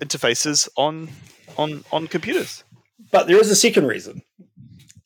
interfaces 0.00 0.68
on 0.76 1.08
on 1.56 1.82
on 1.90 2.06
computers. 2.06 2.62
But 3.14 3.26
there 3.28 3.40
is 3.40 3.50
a 3.50 3.56
second 3.56 3.86
reason. 3.86 4.22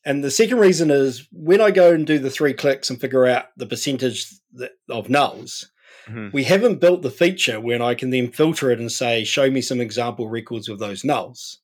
And 0.04 0.24
the 0.24 0.30
second 0.30 0.58
reason 0.58 0.90
is 0.90 1.28
when 1.32 1.60
I 1.60 1.70
go 1.70 1.92
and 1.92 2.06
do 2.06 2.18
the 2.18 2.30
three 2.30 2.54
clicks 2.54 2.90
and 2.90 3.00
figure 3.00 3.26
out 3.26 3.46
the 3.56 3.66
percentage 3.66 4.26
of 4.88 5.08
nulls, 5.08 5.66
Mm-hmm. 6.08 6.28
We 6.32 6.44
haven't 6.44 6.80
built 6.80 7.02
the 7.02 7.10
feature 7.10 7.60
when 7.60 7.82
I 7.82 7.94
can 7.94 8.10
then 8.10 8.30
filter 8.30 8.70
it 8.70 8.80
and 8.80 8.90
say, 8.90 9.24
show 9.24 9.50
me 9.50 9.60
some 9.60 9.80
example 9.80 10.28
records 10.28 10.68
of 10.68 10.78
those 10.78 11.02
nulls. 11.02 11.56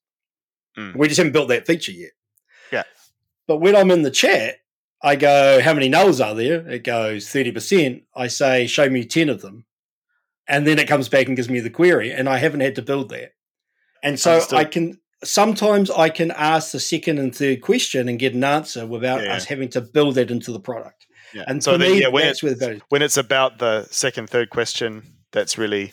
Mm. 0.76 0.96
We 0.96 1.08
just 1.08 1.18
haven't 1.18 1.32
built 1.32 1.48
that 1.48 1.66
feature 1.66 1.92
yet. 1.92 2.10
Yeah. 2.70 2.82
But 3.46 3.58
when 3.58 3.76
I'm 3.76 3.90
in 3.90 4.02
the 4.02 4.10
chat, 4.10 4.56
I 5.02 5.16
go, 5.16 5.60
how 5.62 5.74
many 5.74 5.90
nulls 5.90 6.24
are 6.24 6.34
there? 6.34 6.68
It 6.68 6.84
goes 6.84 7.26
30%. 7.26 8.02
I 8.14 8.26
say, 8.26 8.66
show 8.66 8.88
me 8.88 9.04
10 9.04 9.28
of 9.28 9.40
them. 9.40 9.64
And 10.46 10.66
then 10.66 10.78
it 10.78 10.88
comes 10.88 11.08
back 11.08 11.26
and 11.26 11.36
gives 11.36 11.48
me 11.48 11.60
the 11.60 11.70
query. 11.70 12.12
And 12.12 12.28
I 12.28 12.38
haven't 12.38 12.60
had 12.60 12.74
to 12.74 12.82
build 12.82 13.08
that. 13.10 13.32
And 14.02 14.20
so 14.20 14.34
Understood. 14.34 14.58
I 14.58 14.64
can 14.64 15.00
sometimes 15.24 15.90
I 15.90 16.08
can 16.08 16.30
ask 16.30 16.72
the 16.72 16.80
second 16.80 17.18
and 17.18 17.34
third 17.34 17.60
question 17.60 18.08
and 18.08 18.18
get 18.18 18.34
an 18.34 18.44
answer 18.44 18.86
without 18.86 19.24
yeah. 19.24 19.34
us 19.34 19.44
having 19.44 19.68
to 19.70 19.80
build 19.80 20.14
that 20.16 20.30
into 20.30 20.52
the 20.52 20.60
product. 20.60 21.06
Yeah. 21.32 21.44
And 21.46 21.62
so 21.64 21.76
me, 21.76 22.00
yeah, 22.00 22.08
when 22.08 22.26
that's 22.26 22.42
where 22.42 22.54
the 22.54 22.80
When 22.90 23.02
it's 23.02 23.16
about 23.16 23.58
the 23.58 23.86
second, 23.90 24.30
third 24.30 24.50
question, 24.50 25.02
that's 25.32 25.58
really 25.58 25.92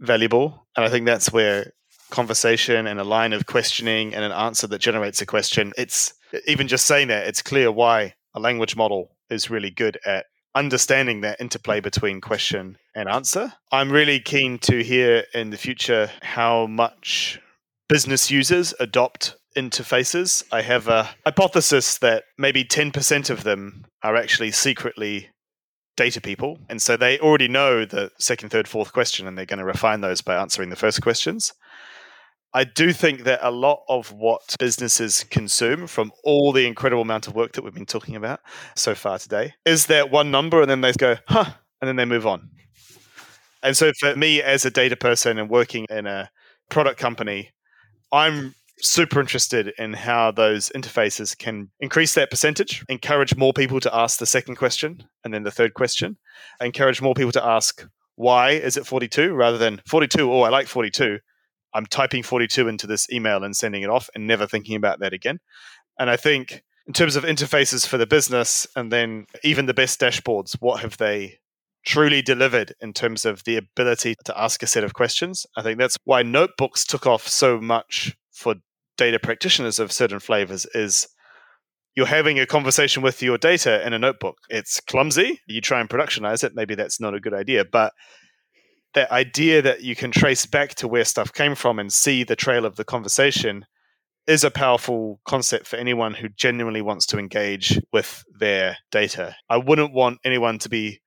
valuable. 0.00 0.66
And 0.76 0.84
I 0.84 0.88
think 0.88 1.06
that's 1.06 1.32
where 1.32 1.72
conversation 2.10 2.86
and 2.86 3.00
a 3.00 3.04
line 3.04 3.32
of 3.32 3.46
questioning 3.46 4.14
and 4.14 4.24
an 4.24 4.32
answer 4.32 4.66
that 4.66 4.78
generates 4.78 5.20
a 5.22 5.26
question, 5.26 5.72
it's 5.76 6.14
even 6.46 6.68
just 6.68 6.86
saying 6.86 7.08
that, 7.08 7.26
it's 7.26 7.42
clear 7.42 7.72
why 7.72 8.14
a 8.34 8.40
language 8.40 8.76
model 8.76 9.16
is 9.30 9.50
really 9.50 9.70
good 9.70 9.98
at 10.04 10.26
understanding 10.54 11.20
that 11.22 11.40
interplay 11.40 11.80
between 11.80 12.20
question 12.20 12.78
and 12.94 13.08
answer. 13.08 13.52
I'm 13.72 13.90
really 13.90 14.20
keen 14.20 14.58
to 14.60 14.82
hear 14.82 15.24
in 15.34 15.50
the 15.50 15.56
future 15.56 16.10
how 16.22 16.66
much 16.66 17.40
business 17.88 18.30
users 18.30 18.74
adopt 18.80 19.36
interfaces. 19.56 20.44
I 20.52 20.62
have 20.62 20.88
a 20.88 21.10
hypothesis 21.24 21.98
that 21.98 22.24
maybe 22.36 22.64
10% 22.64 23.30
of 23.30 23.44
them 23.44 23.86
are 24.02 24.16
actually 24.16 24.50
secretly 24.50 25.30
data 25.96 26.20
people. 26.20 26.58
And 26.68 26.80
so 26.82 26.96
they 26.96 27.18
already 27.18 27.48
know 27.48 27.84
the 27.84 28.10
second, 28.18 28.50
third, 28.50 28.68
fourth 28.68 28.92
question, 28.92 29.26
and 29.26 29.36
they're 29.36 29.46
going 29.46 29.58
to 29.58 29.64
refine 29.64 30.02
those 30.02 30.20
by 30.20 30.36
answering 30.36 30.68
the 30.68 30.76
first 30.76 31.00
questions. 31.00 31.52
I 32.52 32.64
do 32.64 32.92
think 32.92 33.24
that 33.24 33.40
a 33.42 33.50
lot 33.50 33.82
of 33.88 34.12
what 34.12 34.56
businesses 34.58 35.24
consume 35.24 35.86
from 35.86 36.12
all 36.24 36.52
the 36.52 36.66
incredible 36.66 37.02
amount 37.02 37.26
of 37.26 37.34
work 37.34 37.52
that 37.52 37.62
we've 37.62 37.74
been 37.74 37.86
talking 37.86 38.16
about 38.16 38.40
so 38.74 38.94
far 38.94 39.18
today 39.18 39.54
is 39.64 39.86
that 39.86 40.10
one 40.10 40.30
number, 40.30 40.60
and 40.60 40.70
then 40.70 40.80
they 40.80 40.92
go, 40.92 41.16
huh, 41.28 41.52
and 41.80 41.88
then 41.88 41.96
they 41.96 42.04
move 42.04 42.26
on. 42.26 42.50
And 43.62 43.76
so 43.76 43.92
for 43.98 44.14
me 44.16 44.42
as 44.42 44.64
a 44.64 44.70
data 44.70 44.96
person 44.96 45.38
and 45.38 45.50
working 45.50 45.86
in 45.90 46.06
a 46.06 46.30
product 46.70 46.98
company, 46.98 47.50
I'm 48.12 48.54
super 48.78 49.20
interested 49.20 49.72
in 49.78 49.94
how 49.94 50.30
those 50.30 50.70
interfaces 50.74 51.36
can 51.36 51.70
increase 51.80 52.14
that 52.14 52.30
percentage, 52.30 52.84
encourage 52.88 53.36
more 53.36 53.52
people 53.52 53.80
to 53.80 53.94
ask 53.94 54.18
the 54.18 54.26
second 54.26 54.56
question 54.56 55.02
and 55.24 55.32
then 55.32 55.44
the 55.44 55.50
third 55.50 55.74
question, 55.74 56.18
encourage 56.60 57.00
more 57.00 57.14
people 57.14 57.32
to 57.32 57.44
ask, 57.44 57.86
why 58.16 58.50
is 58.50 58.76
it 58.76 58.86
42 58.86 59.32
rather 59.32 59.58
than 59.58 59.80
42? 59.86 60.32
Oh, 60.32 60.42
I 60.42 60.50
like 60.50 60.66
42. 60.66 61.18
I'm 61.74 61.86
typing 61.86 62.22
42 62.22 62.68
into 62.68 62.86
this 62.86 63.10
email 63.10 63.44
and 63.44 63.56
sending 63.56 63.82
it 63.82 63.90
off 63.90 64.08
and 64.14 64.26
never 64.26 64.46
thinking 64.46 64.76
about 64.76 65.00
that 65.00 65.12
again. 65.12 65.40
And 65.98 66.08
I 66.10 66.16
think 66.16 66.62
in 66.86 66.92
terms 66.92 67.16
of 67.16 67.24
interfaces 67.24 67.86
for 67.86 67.98
the 67.98 68.06
business 68.06 68.66
and 68.76 68.92
then 68.92 69.26
even 69.42 69.66
the 69.66 69.74
best 69.74 70.00
dashboards, 70.00 70.56
what 70.60 70.80
have 70.80 70.96
they 70.98 71.38
truly 71.86 72.20
delivered 72.20 72.74
in 72.80 72.92
terms 72.92 73.24
of 73.24 73.44
the 73.44 73.56
ability 73.56 74.16
to 74.24 74.38
ask 74.38 74.62
a 74.62 74.66
set 74.66 74.84
of 74.84 74.92
questions. 74.92 75.46
I 75.56 75.62
think 75.62 75.78
that's 75.78 75.96
why 76.04 76.22
notebooks 76.22 76.84
took 76.84 77.06
off 77.06 77.26
so 77.28 77.60
much 77.60 78.14
for 78.32 78.56
data 78.98 79.18
practitioners 79.20 79.78
of 79.78 79.92
certain 79.92 80.18
flavors 80.18 80.66
is 80.74 81.06
you're 81.94 82.06
having 82.06 82.38
a 82.38 82.46
conversation 82.46 83.02
with 83.02 83.22
your 83.22 83.38
data 83.38 83.86
in 83.86 83.92
a 83.92 83.98
notebook. 83.98 84.36
It's 84.50 84.80
clumsy. 84.80 85.40
You 85.46 85.60
try 85.60 85.80
and 85.80 85.88
productionize 85.88 86.42
it, 86.44 86.54
maybe 86.54 86.74
that's 86.74 87.00
not 87.00 87.14
a 87.14 87.20
good 87.20 87.32
idea, 87.32 87.64
but 87.64 87.94
that 88.94 89.10
idea 89.12 89.62
that 89.62 89.82
you 89.82 89.94
can 89.94 90.10
trace 90.10 90.44
back 90.44 90.74
to 90.76 90.88
where 90.88 91.04
stuff 91.04 91.32
came 91.32 91.54
from 91.54 91.78
and 91.78 91.92
see 91.92 92.24
the 92.24 92.36
trail 92.36 92.64
of 92.64 92.76
the 92.76 92.84
conversation 92.84 93.64
is 94.26 94.42
a 94.42 94.50
powerful 94.50 95.20
concept 95.24 95.68
for 95.68 95.76
anyone 95.76 96.14
who 96.14 96.28
genuinely 96.30 96.82
wants 96.82 97.06
to 97.06 97.18
engage 97.18 97.80
with 97.92 98.24
their 98.40 98.76
data. 98.90 99.36
I 99.48 99.58
wouldn't 99.58 99.92
want 99.92 100.18
anyone 100.24 100.58
to 100.58 100.68
be 100.68 101.00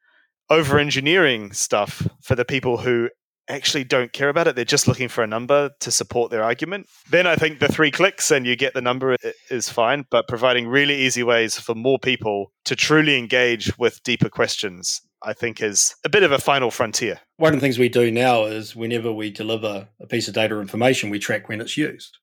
over 0.49 0.79
engineering 0.79 1.53
stuff 1.53 2.07
for 2.21 2.35
the 2.35 2.45
people 2.45 2.77
who 2.77 3.09
actually 3.49 3.83
don't 3.83 4.13
care 4.13 4.29
about 4.29 4.47
it. 4.47 4.55
They're 4.55 4.63
just 4.63 4.87
looking 4.87 5.07
for 5.07 5.23
a 5.23 5.27
number 5.27 5.71
to 5.79 5.91
support 5.91 6.31
their 6.31 6.43
argument. 6.43 6.87
Then 7.09 7.25
I 7.25 7.35
think 7.35 7.59
the 7.59 7.67
three 7.67 7.91
clicks 7.91 8.31
and 8.31 8.45
you 8.45 8.55
get 8.55 8.73
the 8.73 8.81
number 8.81 9.17
is 9.49 9.69
fine, 9.69 10.05
but 10.11 10.27
providing 10.27 10.67
really 10.67 10.95
easy 10.95 11.23
ways 11.23 11.59
for 11.59 11.73
more 11.73 11.99
people 11.99 12.51
to 12.65 12.75
truly 12.75 13.17
engage 13.17 13.77
with 13.77 14.03
deeper 14.03 14.29
questions. 14.29 15.01
I 15.21 15.33
think 15.33 15.61
is 15.61 15.95
a 16.05 16.09
bit 16.09 16.23
of 16.23 16.31
a 16.31 16.39
final 16.39 16.71
frontier. 16.71 17.19
One 17.35 17.53
of 17.53 17.59
the 17.59 17.61
things 17.61 17.77
we 17.77 17.89
do 17.89 18.09
now 18.09 18.45
is 18.45 18.73
whenever 18.73 19.11
we 19.11 19.31
deliver 19.31 19.89
a 19.99 20.07
piece 20.07 20.29
of 20.29 20.33
data 20.33 20.55
or 20.55 20.61
information, 20.61 21.09
we 21.09 21.19
track 21.19 21.49
when 21.49 21.59
it's 21.59 21.75
used. 21.75 22.19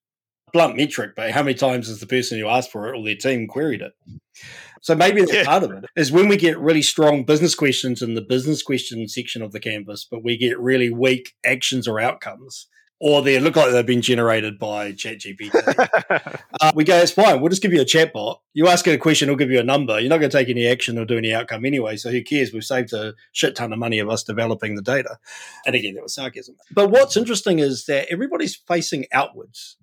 Blunt 0.53 0.77
metric, 0.77 1.11
but 1.15 1.31
how 1.33 1.43
many 1.43 1.55
times 1.55 1.89
has 1.89 2.01
the 2.01 2.07
person 2.07 2.39
who 2.39 2.49
asked 2.49 2.73
for 2.73 2.89
it 2.89 2.97
or 2.97 3.05
their 3.05 3.17
team 3.17 3.49
queried 3.49 3.83
it? 3.83 3.93
So 4.83 4.95
maybe 4.95 5.21
that's 5.21 5.33
yeah. 5.33 5.45
part 5.45 5.63
of 5.63 5.73
it 5.73 5.85
is 5.97 6.13
when 6.13 6.29
we 6.29 6.37
get 6.37 6.59
really 6.59 6.83
strong 6.83 7.25
business 7.25 7.55
questions 7.55 8.03
in 8.03 8.15
the 8.15 8.23
business 8.23 8.63
question 8.63 9.09
section 9.09 9.43
of 9.43 9.53
the 9.53 9.61
canvas, 9.61 10.07
but 10.09 10.23
we 10.23 10.37
get 10.37 10.59
really 10.59 10.91
weak 10.91 11.35
actions 11.45 11.89
or 11.89 11.99
outcomes, 12.01 12.69
or 12.99 13.23
they 13.23 13.39
look 13.39 13.57
like 13.57 13.73
they've 13.73 13.85
been 13.85 14.01
generated 14.01 14.59
by 14.59 14.93
ChatGPT. 14.93 16.41
uh, 16.61 16.73
we 16.75 16.85
go, 16.85 16.97
it's 16.97 17.13
fine. 17.13 17.41
We'll 17.41 17.51
just 17.51 17.63
give 17.63 17.73
you 17.73 17.83
a 17.83 17.85
chatbot. 17.85 18.39
You 18.55 18.69
ask 18.69 18.87
it 18.87 18.93
a 18.93 18.99
question, 18.99 19.29
it'll 19.29 19.37
give 19.37 19.51
you 19.51 19.61
a 19.61 19.65
number. 19.65 20.01
You're 20.01 20.09
not 20.09 20.19
going 20.19 20.31
to 20.31 20.37
take 20.37 20.49
any 20.49 20.67
action 20.67 20.99
or 20.99 21.05
do 21.05 21.19
any 21.19 21.35
outcome 21.35 21.67
anyway. 21.67 21.97
So 21.97 22.11
who 22.11 22.23
cares? 22.23 22.53
We've 22.53 22.65
saved 22.65 22.93
a 22.93 23.15
shit 23.33 23.55
ton 23.55 23.73
of 23.73 23.79
money 23.79 23.99
of 23.99 24.09
us 24.09 24.25
developing 24.25 24.77
the 24.77 24.83
data. 24.83 25.19
And 25.67 25.75
again, 25.75 25.95
that 25.95 26.03
was 26.03 26.15
sarcasm. 26.15 26.57
But 26.71 26.91
what's 26.91 27.17
interesting 27.17 27.59
is 27.59 27.85
that 27.85 28.07
everybody's 28.11 28.57
facing 28.57 29.07
outwards. 29.13 29.77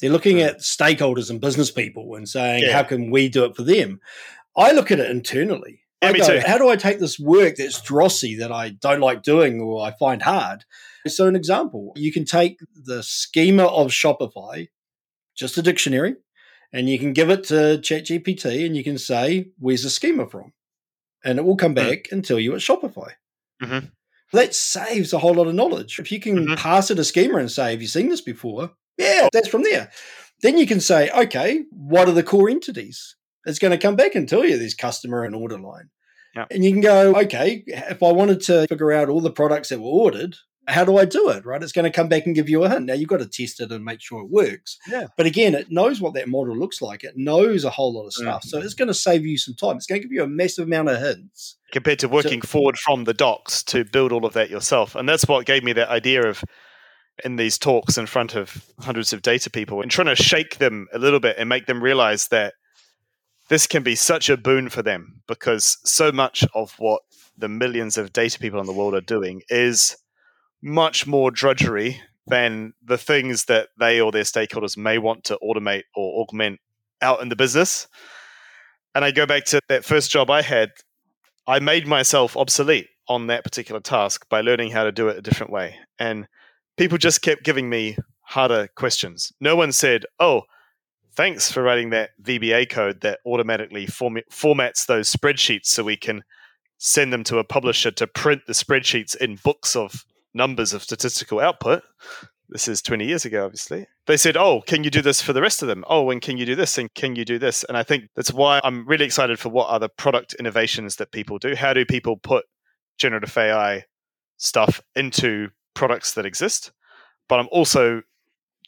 They're 0.00 0.10
looking 0.10 0.40
at 0.40 0.60
stakeholders 0.60 1.30
and 1.30 1.40
business 1.40 1.70
people 1.70 2.14
and 2.14 2.28
saying, 2.28 2.64
yeah. 2.64 2.72
how 2.72 2.84
can 2.84 3.10
we 3.10 3.28
do 3.28 3.44
it 3.44 3.56
for 3.56 3.62
them? 3.62 4.00
I 4.56 4.72
look 4.72 4.90
at 4.90 5.00
it 5.00 5.10
internally. 5.10 5.80
Yeah, 6.02 6.12
me 6.12 6.20
go, 6.20 6.26
too. 6.26 6.46
How 6.46 6.58
do 6.58 6.68
I 6.68 6.76
take 6.76 7.00
this 7.00 7.18
work 7.18 7.56
that's 7.56 7.80
drossy 7.80 8.38
that 8.38 8.52
I 8.52 8.70
don't 8.70 9.00
like 9.00 9.22
doing 9.22 9.60
or 9.60 9.84
I 9.84 9.92
find 9.98 10.22
hard? 10.22 10.64
So, 11.06 11.26
an 11.26 11.34
example, 11.34 11.92
you 11.96 12.12
can 12.12 12.24
take 12.24 12.60
the 12.74 13.02
schema 13.02 13.64
of 13.64 13.88
Shopify, 13.88 14.68
just 15.36 15.58
a 15.58 15.62
dictionary, 15.62 16.16
and 16.72 16.88
you 16.88 16.98
can 16.98 17.12
give 17.12 17.30
it 17.30 17.44
to 17.44 17.78
ChatGPT 17.82 18.66
and 18.66 18.76
you 18.76 18.84
can 18.84 18.98
say, 18.98 19.48
Where's 19.58 19.82
the 19.82 19.90
schema 19.90 20.28
from? 20.28 20.52
And 21.24 21.38
it 21.38 21.44
will 21.44 21.56
come 21.56 21.72
hmm. 21.72 21.76
back 21.76 21.98
mm. 22.04 22.12
and 22.12 22.24
tell 22.24 22.38
you 22.38 22.54
it's 22.54 22.64
Shopify. 22.64 23.12
Mm-hmm. 23.62 23.86
That 24.32 24.54
saves 24.54 25.12
a 25.12 25.18
whole 25.18 25.34
lot 25.34 25.48
of 25.48 25.54
knowledge. 25.54 25.98
If 25.98 26.12
you 26.12 26.20
can 26.20 26.36
mm-hmm. 26.36 26.54
pass 26.54 26.90
it 26.90 26.98
a 26.98 27.04
schema 27.04 27.38
and 27.38 27.50
say, 27.50 27.72
Have 27.72 27.82
you 27.82 27.88
seen 27.88 28.08
this 28.08 28.20
before? 28.20 28.70
Yeah, 28.98 29.28
that's 29.32 29.48
from 29.48 29.62
there. 29.62 29.90
Then 30.42 30.58
you 30.58 30.66
can 30.66 30.80
say, 30.80 31.10
okay, 31.10 31.64
what 31.70 32.08
are 32.08 32.12
the 32.12 32.22
core 32.22 32.48
entities? 32.48 33.16
It's 33.46 33.58
going 33.58 33.72
to 33.72 33.78
come 33.78 33.96
back 33.96 34.14
and 34.14 34.28
tell 34.28 34.44
you 34.44 34.58
there's 34.58 34.74
customer 34.74 35.24
and 35.24 35.34
order 35.34 35.58
line. 35.58 35.90
Yep. 36.36 36.48
And 36.50 36.64
you 36.64 36.72
can 36.72 36.80
go, 36.80 37.14
okay, 37.16 37.64
if 37.66 38.02
I 38.02 38.12
wanted 38.12 38.42
to 38.42 38.66
figure 38.68 38.92
out 38.92 39.08
all 39.08 39.20
the 39.20 39.30
products 39.30 39.70
that 39.70 39.80
were 39.80 39.86
ordered, 39.86 40.36
how 40.68 40.84
do 40.84 40.98
I 40.98 41.06
do 41.06 41.30
it? 41.30 41.46
Right? 41.46 41.62
It's 41.62 41.72
going 41.72 41.90
to 41.90 41.96
come 41.96 42.08
back 42.08 42.26
and 42.26 42.34
give 42.34 42.48
you 42.48 42.62
a 42.62 42.68
hint. 42.68 42.84
Now 42.84 42.92
you've 42.92 43.08
got 43.08 43.20
to 43.20 43.26
test 43.26 43.60
it 43.60 43.72
and 43.72 43.84
make 43.84 44.02
sure 44.02 44.20
it 44.20 44.30
works. 44.30 44.76
Yeah. 44.86 45.06
But 45.16 45.26
again, 45.26 45.54
it 45.54 45.72
knows 45.72 46.00
what 46.00 46.12
that 46.14 46.28
model 46.28 46.56
looks 46.56 46.82
like. 46.82 47.02
It 47.02 47.16
knows 47.16 47.64
a 47.64 47.70
whole 47.70 47.94
lot 47.94 48.06
of 48.06 48.12
stuff. 48.12 48.44
Mm. 48.44 48.48
So 48.48 48.58
it's 48.58 48.74
going 48.74 48.88
to 48.88 48.94
save 48.94 49.24
you 49.24 49.38
some 49.38 49.54
time. 49.54 49.76
It's 49.76 49.86
going 49.86 50.02
to 50.02 50.06
give 50.06 50.12
you 50.12 50.22
a 50.22 50.28
massive 50.28 50.66
amount 50.66 50.90
of 50.90 51.00
hints. 51.00 51.56
Compared 51.72 51.98
to 52.00 52.08
working 52.08 52.42
so, 52.42 52.48
forward 52.48 52.78
from 52.78 53.04
the 53.04 53.14
docs 53.14 53.62
to 53.64 53.84
build 53.84 54.12
all 54.12 54.26
of 54.26 54.34
that 54.34 54.50
yourself. 54.50 54.94
And 54.94 55.08
that's 55.08 55.26
what 55.26 55.46
gave 55.46 55.64
me 55.64 55.72
that 55.72 55.88
idea 55.88 56.28
of 56.28 56.44
in 57.24 57.36
these 57.36 57.58
talks 57.58 57.98
in 57.98 58.06
front 58.06 58.34
of 58.34 58.64
hundreds 58.80 59.12
of 59.12 59.22
data 59.22 59.50
people 59.50 59.82
and 59.82 59.90
trying 59.90 60.14
to 60.14 60.16
shake 60.16 60.58
them 60.58 60.86
a 60.92 60.98
little 60.98 61.20
bit 61.20 61.36
and 61.38 61.48
make 61.48 61.66
them 61.66 61.82
realize 61.82 62.28
that 62.28 62.54
this 63.48 63.66
can 63.66 63.82
be 63.82 63.94
such 63.94 64.28
a 64.28 64.36
boon 64.36 64.68
for 64.68 64.82
them 64.82 65.22
because 65.26 65.78
so 65.84 66.12
much 66.12 66.44
of 66.54 66.74
what 66.78 67.02
the 67.36 67.48
millions 67.48 67.96
of 67.96 68.12
data 68.12 68.38
people 68.38 68.60
in 68.60 68.66
the 68.66 68.72
world 68.72 68.94
are 68.94 69.00
doing 69.00 69.42
is 69.48 69.96
much 70.62 71.06
more 71.06 71.30
drudgery 71.30 72.00
than 72.26 72.74
the 72.84 72.98
things 72.98 73.46
that 73.46 73.68
they 73.78 74.00
or 74.00 74.12
their 74.12 74.22
stakeholders 74.22 74.76
may 74.76 74.98
want 74.98 75.24
to 75.24 75.38
automate 75.42 75.84
or 75.94 76.22
augment 76.22 76.60
out 77.00 77.22
in 77.22 77.28
the 77.28 77.36
business. 77.36 77.88
And 78.94 79.04
I 79.04 79.10
go 79.10 79.26
back 79.26 79.44
to 79.46 79.60
that 79.68 79.84
first 79.84 80.10
job 80.10 80.30
I 80.30 80.42
had, 80.42 80.70
I 81.46 81.60
made 81.60 81.86
myself 81.86 82.36
obsolete 82.36 82.88
on 83.08 83.28
that 83.28 83.44
particular 83.44 83.80
task 83.80 84.28
by 84.28 84.42
learning 84.42 84.70
how 84.70 84.84
to 84.84 84.92
do 84.92 85.08
it 85.08 85.16
a 85.16 85.22
different 85.22 85.52
way. 85.52 85.76
And 85.98 86.28
people 86.78 86.98
just 86.98 87.22
kept 87.22 87.44
giving 87.44 87.68
me 87.68 87.96
harder 88.22 88.68
questions. 88.74 89.32
No 89.40 89.56
one 89.56 89.72
said, 89.72 90.06
"Oh, 90.18 90.42
thanks 91.14 91.50
for 91.50 91.62
writing 91.62 91.90
that 91.90 92.10
VBA 92.22 92.66
code 92.66 93.00
that 93.00 93.20
automatically 93.26 93.86
form- 93.86 94.22
formats 94.30 94.86
those 94.86 95.12
spreadsheets 95.12 95.66
so 95.66 95.84
we 95.84 95.96
can 95.96 96.22
send 96.78 97.12
them 97.12 97.24
to 97.24 97.38
a 97.38 97.44
publisher 97.44 97.90
to 97.90 98.06
print 98.06 98.42
the 98.46 98.52
spreadsheets 98.52 99.16
in 99.16 99.36
books 99.36 99.74
of 99.74 100.04
numbers 100.32 100.72
of 100.72 100.82
statistical 100.82 101.40
output." 101.40 101.82
This 102.50 102.66
is 102.66 102.80
20 102.80 103.04
years 103.04 103.26
ago, 103.26 103.44
obviously. 103.44 103.86
They 104.06 104.16
said, 104.16 104.34
Oh, 104.34 104.62
can 104.62 104.82
you 104.82 104.88
do 104.88 105.02
this 105.02 105.20
for 105.20 105.34
the 105.34 105.42
rest 105.42 105.60
of 105.60 105.68
them? 105.68 105.84
Oh, 105.86 106.08
and 106.10 106.22
can 106.22 106.38
you 106.38 106.46
do 106.46 106.54
this? 106.54 106.78
And 106.78 106.92
can 106.94 107.14
you 107.14 107.26
do 107.26 107.38
this? 107.38 107.62
And 107.64 107.76
I 107.76 107.82
think 107.82 108.08
that's 108.16 108.32
why 108.32 108.58
I'm 108.64 108.86
really 108.88 109.04
excited 109.04 109.38
for 109.38 109.50
what 109.50 109.68
other 109.68 109.88
product 109.88 110.32
innovations 110.32 110.96
that 110.96 111.12
people 111.12 111.38
do. 111.38 111.54
How 111.54 111.74
do 111.74 111.84
people 111.84 112.16
put 112.16 112.46
generative 112.96 113.36
AI 113.36 113.84
stuff 114.38 114.80
into 114.96 115.50
products 115.78 116.14
that 116.14 116.26
exist. 116.26 116.72
But 117.28 117.38
I'm 117.38 117.48
also 117.52 118.02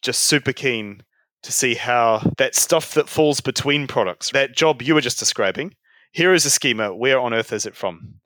just 0.00 0.20
super 0.20 0.52
keen 0.52 1.02
to 1.42 1.50
see 1.50 1.74
how 1.74 2.22
that 2.38 2.54
stuff 2.54 2.94
that 2.94 3.08
falls 3.08 3.40
between 3.40 3.88
products, 3.88 4.30
that 4.30 4.54
job 4.54 4.80
you 4.80 4.94
were 4.94 5.00
just 5.00 5.18
describing, 5.18 5.74
here 6.12 6.32
is 6.32 6.46
a 6.46 6.50
schema. 6.50 6.94
Where 6.94 7.18
on 7.18 7.34
earth 7.34 7.52
is 7.52 7.66
it 7.66 7.74
from? 7.74 8.20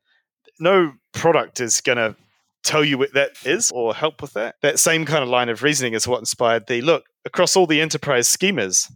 No 0.60 0.92
product 1.12 1.60
is 1.60 1.80
going 1.80 1.96
to 1.96 2.14
tell 2.62 2.84
you 2.84 2.98
what 2.98 3.14
that 3.14 3.30
is 3.44 3.70
or 3.70 3.94
help 3.94 4.20
with 4.20 4.34
that. 4.34 4.56
That 4.60 4.78
same 4.78 5.06
kind 5.06 5.22
of 5.22 5.30
line 5.30 5.48
of 5.48 5.62
reasoning 5.62 5.94
is 5.94 6.06
what 6.06 6.18
inspired 6.18 6.66
the 6.66 6.82
look 6.82 7.04
across 7.24 7.56
all 7.56 7.66
the 7.66 7.80
enterprise 7.80 8.28
schemas, 8.28 8.90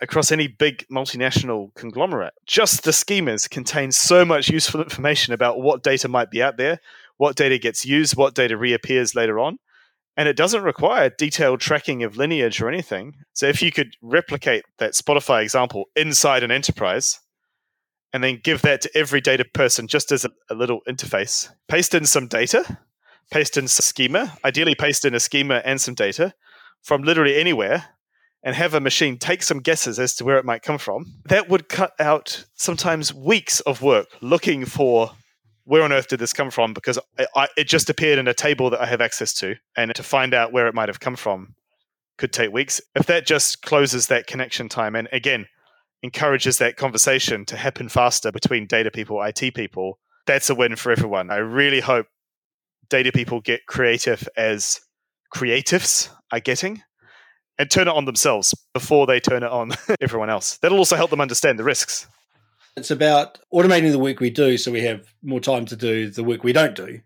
across 0.00 0.30
any 0.30 0.46
big 0.46 0.86
multinational 0.88 1.74
conglomerate, 1.74 2.34
just 2.46 2.84
the 2.84 2.92
schemas 2.92 3.50
contain 3.50 3.90
so 3.90 4.24
much 4.24 4.48
useful 4.48 4.80
information 4.82 5.34
about 5.34 5.60
what 5.60 5.82
data 5.82 6.06
might 6.08 6.30
be 6.30 6.42
out 6.42 6.56
there, 6.56 6.78
what 7.18 7.36
data 7.36 7.58
gets 7.58 7.84
used, 7.84 8.16
what 8.16 8.34
data 8.34 8.56
reappears 8.56 9.14
later 9.14 9.38
on. 9.38 9.58
And 10.16 10.28
it 10.28 10.36
doesn't 10.36 10.62
require 10.62 11.10
detailed 11.16 11.60
tracking 11.60 12.02
of 12.02 12.16
lineage 12.16 12.60
or 12.60 12.68
anything. 12.68 13.14
So 13.34 13.46
if 13.46 13.62
you 13.62 13.70
could 13.70 13.94
replicate 14.02 14.64
that 14.78 14.94
Shopify 14.94 15.42
example 15.42 15.84
inside 15.94 16.42
an 16.42 16.50
enterprise, 16.50 17.20
and 18.12 18.24
then 18.24 18.40
give 18.42 18.62
that 18.62 18.80
to 18.82 18.90
every 18.96 19.20
data 19.20 19.44
person 19.44 19.86
just 19.86 20.12
as 20.12 20.24
a, 20.24 20.30
a, 20.50 20.54
little 20.54 20.80
interface. 20.88 21.50
Paste 21.68 21.94
in 21.94 22.06
some 22.06 22.26
data, 22.26 22.78
paste 23.30 23.56
in 23.56 23.68
some 23.68 23.82
schema, 23.82 24.36
ideally 24.44 24.74
paste 24.74 25.04
in 25.04 25.14
a 25.14 25.20
schema 25.20 25.60
and 25.64 25.80
some 25.80 25.94
data 25.94 26.32
from 26.82 27.02
literally 27.02 27.36
anywhere, 27.36 27.84
and 28.42 28.54
have 28.54 28.72
a 28.72 28.80
machine 28.80 29.18
take 29.18 29.42
some 29.42 29.58
guesses 29.58 29.98
as 29.98 30.14
to 30.14 30.24
where 30.24 30.38
it 30.38 30.44
might 30.44 30.62
come 30.62 30.78
from. 30.78 31.04
That 31.26 31.48
would 31.48 31.68
cut 31.68 31.92
out 31.98 32.44
sometimes 32.54 33.12
weeks 33.12 33.60
of 33.60 33.82
work 33.82 34.08
looking 34.20 34.64
for 34.64 35.10
where 35.68 35.82
on 35.82 35.92
earth 35.92 36.08
did 36.08 36.18
this 36.18 36.32
come 36.32 36.50
from 36.50 36.72
because 36.72 36.98
I, 37.18 37.26
I, 37.36 37.48
it 37.58 37.68
just 37.68 37.90
appeared 37.90 38.18
in 38.18 38.26
a 38.26 38.32
table 38.32 38.70
that 38.70 38.80
I 38.80 38.86
have 38.86 39.02
access 39.02 39.34
to, 39.34 39.54
and 39.76 39.94
to 39.94 40.02
find 40.02 40.32
out 40.32 40.50
where 40.50 40.66
it 40.66 40.74
might 40.74 40.88
have 40.88 40.98
come 40.98 41.14
from 41.14 41.54
could 42.16 42.32
take 42.32 42.50
weeks. 42.50 42.80
If 42.96 43.04
that 43.06 43.26
just 43.26 43.60
closes 43.60 44.06
that 44.06 44.26
connection 44.26 44.70
time, 44.70 44.96
and 44.96 45.08
again, 45.12 45.46
encourages 46.02 46.56
that 46.58 46.78
conversation 46.78 47.44
to 47.44 47.56
happen 47.58 47.90
faster 47.90 48.32
between 48.32 48.66
data 48.66 48.90
people, 48.90 49.22
IT 49.22 49.54
people, 49.54 49.98
that's 50.26 50.48
a 50.48 50.54
win 50.54 50.74
for 50.74 50.90
everyone. 50.90 51.30
I 51.30 51.36
really 51.36 51.80
hope 51.80 52.06
data 52.88 53.12
people 53.12 53.42
get 53.42 53.66
creative 53.66 54.26
as 54.38 54.80
creatives 55.34 56.08
are 56.32 56.40
getting 56.40 56.82
and 57.58 57.70
turn 57.70 57.88
it 57.88 57.94
on 57.94 58.06
themselves 58.06 58.54
before 58.72 59.06
they 59.06 59.20
turn 59.20 59.42
it 59.42 59.50
on 59.50 59.72
everyone 60.00 60.30
else. 60.30 60.56
That'll 60.62 60.78
also 60.78 60.96
help 60.96 61.10
them 61.10 61.20
understand 61.20 61.58
the 61.58 61.64
risks. 61.64 62.06
It's 62.78 62.90
about 62.90 63.38
automating 63.52 63.90
the 63.90 63.98
work 63.98 64.20
we 64.20 64.30
do 64.30 64.58
so 64.58 64.72
we 64.72 64.82
have 64.82 65.06
more 65.22 65.40
time 65.40 65.66
to 65.66 65.76
do 65.76 66.10
the 66.10 66.24
work 66.24 66.44
we 66.44 66.52
don't 66.52 66.74
do 66.74 67.00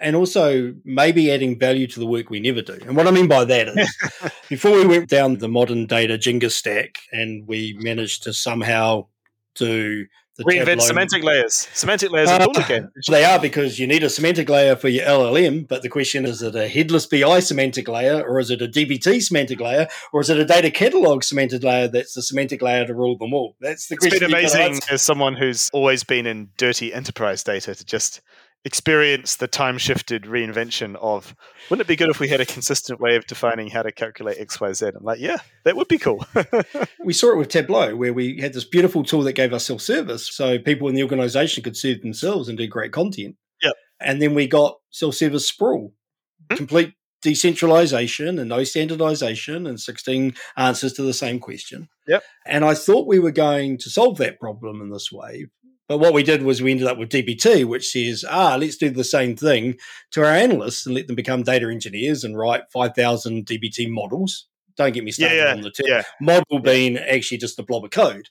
and 0.00 0.14
also 0.14 0.74
maybe 0.84 1.30
adding 1.30 1.58
value 1.58 1.86
to 1.86 2.00
the 2.00 2.06
work 2.06 2.30
we 2.30 2.40
never 2.40 2.62
do. 2.62 2.78
And 2.86 2.96
what 2.96 3.06
I 3.06 3.10
mean 3.10 3.26
by 3.26 3.44
that 3.44 3.68
is 3.68 3.96
before 4.48 4.72
we 4.72 4.86
went 4.86 5.08
down 5.08 5.38
the 5.38 5.48
modern 5.48 5.86
data 5.86 6.16
Jenga 6.16 6.50
stack 6.50 6.98
and 7.12 7.46
we 7.46 7.76
managed 7.80 8.22
to 8.24 8.32
somehow 8.32 9.06
do 9.54 10.06
the 10.38 10.44
reinvent 10.44 10.80
semantic 10.82 11.24
layers. 11.24 11.68
Semantic 11.74 12.10
layers 12.10 12.28
are 12.28 12.40
uh, 12.40 12.46
cool 12.46 12.62
again. 12.62 12.90
They 13.10 13.24
are 13.24 13.40
because 13.40 13.78
you 13.78 13.88
need 13.88 14.04
a 14.04 14.08
semantic 14.08 14.48
layer 14.48 14.76
for 14.76 14.88
your 14.88 15.04
LLM, 15.04 15.66
but 15.66 15.82
the 15.82 15.88
question 15.88 16.24
is, 16.24 16.40
is 16.40 16.54
it 16.54 16.54
a 16.54 16.68
headless 16.68 17.06
BI 17.06 17.40
semantic 17.40 17.88
layer, 17.88 18.22
or 18.22 18.38
is 18.38 18.50
it 18.50 18.62
a 18.62 18.68
DBT 18.68 19.20
semantic 19.20 19.60
layer, 19.60 19.88
or 20.12 20.20
is 20.20 20.30
it 20.30 20.38
a 20.38 20.44
data 20.44 20.70
catalog 20.70 21.24
semantic 21.24 21.64
layer 21.64 21.88
that's 21.88 22.14
the 22.14 22.22
semantic 22.22 22.62
layer 22.62 22.86
to 22.86 22.94
rule 22.94 23.18
them 23.18 23.34
all? 23.34 23.56
That's 23.60 23.88
the 23.88 23.96
it's 23.96 24.06
question. 24.06 24.32
It's 24.32 24.52
been 24.52 24.62
amazing 24.62 24.80
as 24.90 25.02
someone 25.02 25.34
who's 25.34 25.68
always 25.72 26.04
been 26.04 26.26
in 26.26 26.50
dirty 26.56 26.94
enterprise 26.94 27.42
data 27.42 27.74
to 27.74 27.84
just 27.84 28.20
experience 28.68 29.36
the 29.36 29.48
time 29.48 29.78
shifted 29.78 30.24
reinvention 30.24 30.94
of 30.96 31.34
wouldn't 31.70 31.86
it 31.86 31.88
be 31.88 31.96
good 31.96 32.10
if 32.10 32.20
we 32.20 32.28
had 32.28 32.38
a 32.38 32.44
consistent 32.44 33.00
way 33.00 33.16
of 33.16 33.26
defining 33.26 33.70
how 33.70 33.82
to 33.82 33.90
calculate 33.90 34.36
xyz 34.46 34.94
i'm 34.94 35.02
like 35.02 35.18
yeah 35.18 35.38
that 35.64 35.74
would 35.74 35.88
be 35.88 35.96
cool 35.96 36.22
we 37.02 37.14
saw 37.14 37.32
it 37.32 37.38
with 37.38 37.48
tableau 37.48 37.96
where 37.96 38.12
we 38.12 38.38
had 38.38 38.52
this 38.52 38.66
beautiful 38.66 39.02
tool 39.02 39.22
that 39.22 39.32
gave 39.32 39.54
us 39.54 39.64
self-service 39.64 40.34
so 40.34 40.58
people 40.58 40.86
in 40.86 40.94
the 40.94 41.02
organization 41.02 41.62
could 41.62 41.78
serve 41.78 42.02
themselves 42.02 42.46
and 42.46 42.58
do 42.58 42.66
great 42.66 42.92
content 42.92 43.36
yep. 43.62 43.72
and 44.00 44.20
then 44.20 44.34
we 44.34 44.46
got 44.46 44.76
self-service 44.90 45.48
sprawl 45.48 45.88
mm-hmm. 45.88 46.56
complete 46.56 46.92
decentralization 47.22 48.38
and 48.38 48.50
no 48.50 48.64
standardization 48.64 49.66
and 49.66 49.80
16 49.80 50.34
answers 50.58 50.92
to 50.92 51.02
the 51.02 51.14
same 51.14 51.40
question 51.40 51.88
yep. 52.06 52.22
and 52.44 52.66
i 52.66 52.74
thought 52.74 53.06
we 53.06 53.18
were 53.18 53.30
going 53.30 53.78
to 53.78 53.88
solve 53.88 54.18
that 54.18 54.38
problem 54.38 54.82
in 54.82 54.90
this 54.90 55.10
way 55.10 55.46
but 55.88 55.98
what 55.98 56.12
we 56.12 56.22
did 56.22 56.42
was 56.42 56.60
we 56.60 56.70
ended 56.70 56.86
up 56.86 56.98
with 56.98 57.08
DBT, 57.08 57.64
which 57.64 57.90
says, 57.90 58.24
ah, 58.28 58.56
let's 58.60 58.76
do 58.76 58.90
the 58.90 59.02
same 59.02 59.34
thing 59.34 59.78
to 60.10 60.22
our 60.22 60.32
analysts 60.32 60.84
and 60.84 60.94
let 60.94 61.06
them 61.06 61.16
become 61.16 61.42
data 61.42 61.70
engineers 61.70 62.24
and 62.24 62.36
write 62.36 62.70
5,000 62.70 63.46
DBT 63.46 63.88
models. 63.88 64.46
Don't 64.76 64.92
get 64.92 65.02
me 65.02 65.10
started 65.10 65.36
yeah, 65.36 65.44
yeah, 65.46 65.52
on 65.52 65.62
the 65.62 65.70
term. 65.70 65.86
Yeah. 65.88 66.02
Model 66.20 66.60
being 66.60 66.98
actually 66.98 67.38
just 67.38 67.58
a 67.58 67.62
blob 67.62 67.84
of 67.84 67.90
code. 67.90 68.28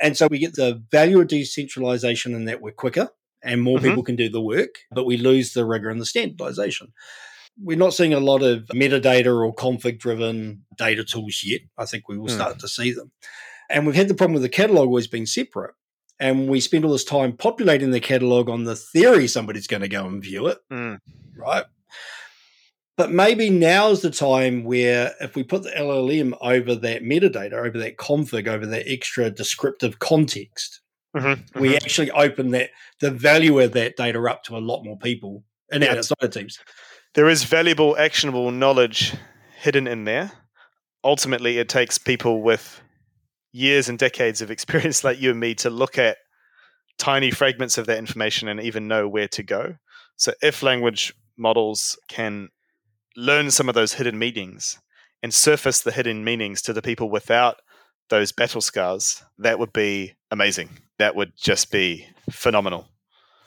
And 0.00 0.16
so 0.16 0.26
we 0.26 0.38
get 0.38 0.54
the 0.54 0.82
value 0.90 1.20
of 1.20 1.28
decentralization 1.28 2.34
in 2.34 2.44
that 2.46 2.60
we're 2.60 2.72
quicker 2.72 3.08
and 3.42 3.62
more 3.62 3.78
mm-hmm. 3.78 3.86
people 3.86 4.02
can 4.02 4.16
do 4.16 4.28
the 4.28 4.42
work, 4.42 4.74
but 4.90 5.06
we 5.06 5.16
lose 5.16 5.52
the 5.52 5.64
rigor 5.64 5.88
and 5.88 6.00
the 6.00 6.06
standardization. 6.06 6.92
We're 7.58 7.78
not 7.78 7.94
seeing 7.94 8.12
a 8.12 8.20
lot 8.20 8.42
of 8.42 8.64
metadata 8.74 9.26
or 9.26 9.54
config 9.54 9.98
driven 10.00 10.64
data 10.76 11.04
tools 11.04 11.42
yet. 11.44 11.62
I 11.78 11.86
think 11.86 12.08
we 12.08 12.18
will 12.18 12.26
mm. 12.26 12.34
start 12.34 12.58
to 12.58 12.68
see 12.68 12.92
them. 12.92 13.12
And 13.70 13.86
we've 13.86 13.94
had 13.94 14.08
the 14.08 14.14
problem 14.14 14.34
with 14.34 14.42
the 14.42 14.50
catalog 14.50 14.88
always 14.88 15.06
being 15.06 15.24
separate 15.24 15.74
and 16.18 16.48
we 16.48 16.60
spend 16.60 16.84
all 16.84 16.92
this 16.92 17.04
time 17.04 17.36
populating 17.36 17.90
the 17.90 18.00
catalog 18.00 18.48
on 18.48 18.64
the 18.64 18.76
theory 18.76 19.28
somebody's 19.28 19.66
going 19.66 19.82
to 19.82 19.88
go 19.88 20.06
and 20.06 20.22
view 20.22 20.46
it, 20.46 20.58
mm. 20.72 20.98
right? 21.36 21.64
But 22.96 23.12
maybe 23.12 23.50
now's 23.50 24.00
the 24.00 24.10
time 24.10 24.64
where 24.64 25.14
if 25.20 25.36
we 25.36 25.42
put 25.42 25.62
the 25.62 25.70
LLM 25.70 26.32
over 26.40 26.74
that 26.76 27.02
metadata, 27.02 27.52
over 27.52 27.78
that 27.78 27.98
config, 27.98 28.48
over 28.48 28.64
that 28.64 28.90
extra 28.90 29.30
descriptive 29.30 29.98
context, 29.98 30.80
mm-hmm. 31.14 31.60
we 31.60 31.68
mm-hmm. 31.68 31.76
actually 31.76 32.10
open 32.12 32.52
that 32.52 32.70
the 33.00 33.10
value 33.10 33.60
of 33.60 33.72
that 33.72 33.96
data 33.96 34.22
up 34.22 34.44
to 34.44 34.56
a 34.56 34.58
lot 34.58 34.82
more 34.82 34.96
people 34.96 35.44
and 35.70 35.82
yeah. 35.82 35.92
outside 35.92 36.32
teams. 36.32 36.58
There 37.12 37.28
is 37.28 37.44
valuable, 37.44 37.96
actionable 37.98 38.50
knowledge 38.50 39.14
hidden 39.58 39.86
in 39.86 40.04
there. 40.04 40.32
Ultimately, 41.04 41.58
it 41.58 41.68
takes 41.68 41.98
people 41.98 42.42
with 42.42 42.80
years 43.56 43.88
and 43.88 43.98
decades 43.98 44.42
of 44.42 44.50
experience 44.50 45.02
like 45.04 45.20
you 45.20 45.30
and 45.30 45.40
me 45.40 45.54
to 45.56 45.70
look 45.70 45.98
at 45.98 46.18
tiny 46.98 47.30
fragments 47.30 47.78
of 47.78 47.86
that 47.86 47.98
information 47.98 48.48
and 48.48 48.60
even 48.60 48.88
know 48.88 49.08
where 49.08 49.28
to 49.28 49.42
go. 49.42 49.76
So 50.16 50.32
if 50.42 50.62
language 50.62 51.14
models 51.36 51.98
can 52.08 52.48
learn 53.16 53.50
some 53.50 53.68
of 53.68 53.74
those 53.74 53.94
hidden 53.94 54.18
meanings 54.18 54.78
and 55.22 55.32
surface 55.32 55.80
the 55.80 55.92
hidden 55.92 56.24
meanings 56.24 56.62
to 56.62 56.72
the 56.72 56.82
people 56.82 57.10
without 57.10 57.60
those 58.08 58.32
battle 58.32 58.60
scars, 58.60 59.22
that 59.38 59.58
would 59.58 59.72
be 59.72 60.14
amazing. 60.30 60.70
That 60.98 61.16
would 61.16 61.32
just 61.36 61.70
be 61.70 62.06
phenomenal. 62.30 62.88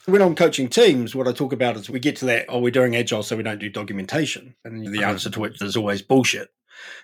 When 0.06 0.22
I'm 0.22 0.34
coaching 0.34 0.68
teams, 0.68 1.14
what 1.14 1.28
I 1.28 1.32
talk 1.32 1.52
about 1.52 1.76
is 1.76 1.90
we 1.90 2.00
get 2.00 2.16
to 2.16 2.24
that, 2.26 2.46
oh, 2.48 2.58
we're 2.58 2.70
doing 2.70 2.96
agile, 2.96 3.22
so 3.22 3.36
we 3.36 3.42
don't 3.42 3.58
do 3.58 3.68
documentation. 3.68 4.54
And 4.64 4.86
the 4.86 5.00
uh-huh. 5.00 5.12
answer 5.12 5.30
to 5.30 5.40
which 5.40 5.62
is 5.62 5.76
always 5.76 6.02
bullshit. 6.02 6.48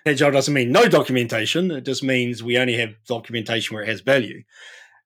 Agile 0.05 0.31
doesn't 0.31 0.53
mean 0.53 0.71
no 0.71 0.87
documentation. 0.87 1.71
It 1.71 1.85
just 1.85 2.03
means 2.03 2.43
we 2.43 2.57
only 2.57 2.77
have 2.77 2.95
documentation 3.07 3.75
where 3.75 3.83
it 3.83 3.89
has 3.89 4.01
value. 4.01 4.43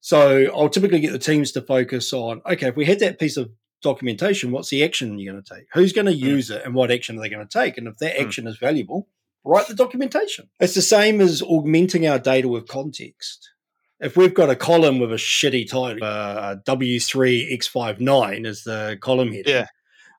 So 0.01 0.51
I'll 0.55 0.69
typically 0.69 0.99
get 0.99 1.11
the 1.11 1.19
teams 1.19 1.51
to 1.53 1.61
focus 1.61 2.11
on 2.13 2.41
okay, 2.45 2.67
if 2.67 2.75
we 2.75 2.85
had 2.85 2.99
that 2.99 3.19
piece 3.19 3.37
of 3.37 3.51
documentation, 3.81 4.51
what's 4.51 4.69
the 4.69 4.83
action 4.83 5.17
you're 5.17 5.33
going 5.33 5.43
to 5.43 5.55
take? 5.55 5.65
Who's 5.73 5.93
going 5.93 6.07
to 6.07 6.13
mm. 6.13 6.19
use 6.19 6.49
it 6.49 6.63
and 6.65 6.73
what 6.73 6.91
action 6.91 7.17
are 7.17 7.21
they 7.21 7.29
going 7.29 7.47
to 7.47 7.59
take? 7.59 7.77
And 7.77 7.87
if 7.87 7.97
that 7.97 8.15
mm. 8.15 8.25
action 8.25 8.47
is 8.47 8.57
valuable, 8.57 9.07
write 9.43 9.67
the 9.67 9.75
documentation. 9.75 10.49
It's 10.59 10.75
the 10.75 10.81
same 10.81 11.21
as 11.21 11.41
augmenting 11.41 12.07
our 12.07 12.19
data 12.19 12.47
with 12.47 12.67
context. 12.67 13.51
If 13.99 14.17
we've 14.17 14.33
got 14.33 14.49
a 14.49 14.55
column 14.55 14.99
with 14.99 15.11
a 15.11 15.17
shitty 15.17 15.69
title, 15.69 16.03
uh, 16.03 16.55
W3X59 16.67 18.47
is 18.47 18.63
the 18.63 18.97
column 18.99 19.31
header. 19.31 19.49
Yeah. 19.49 19.67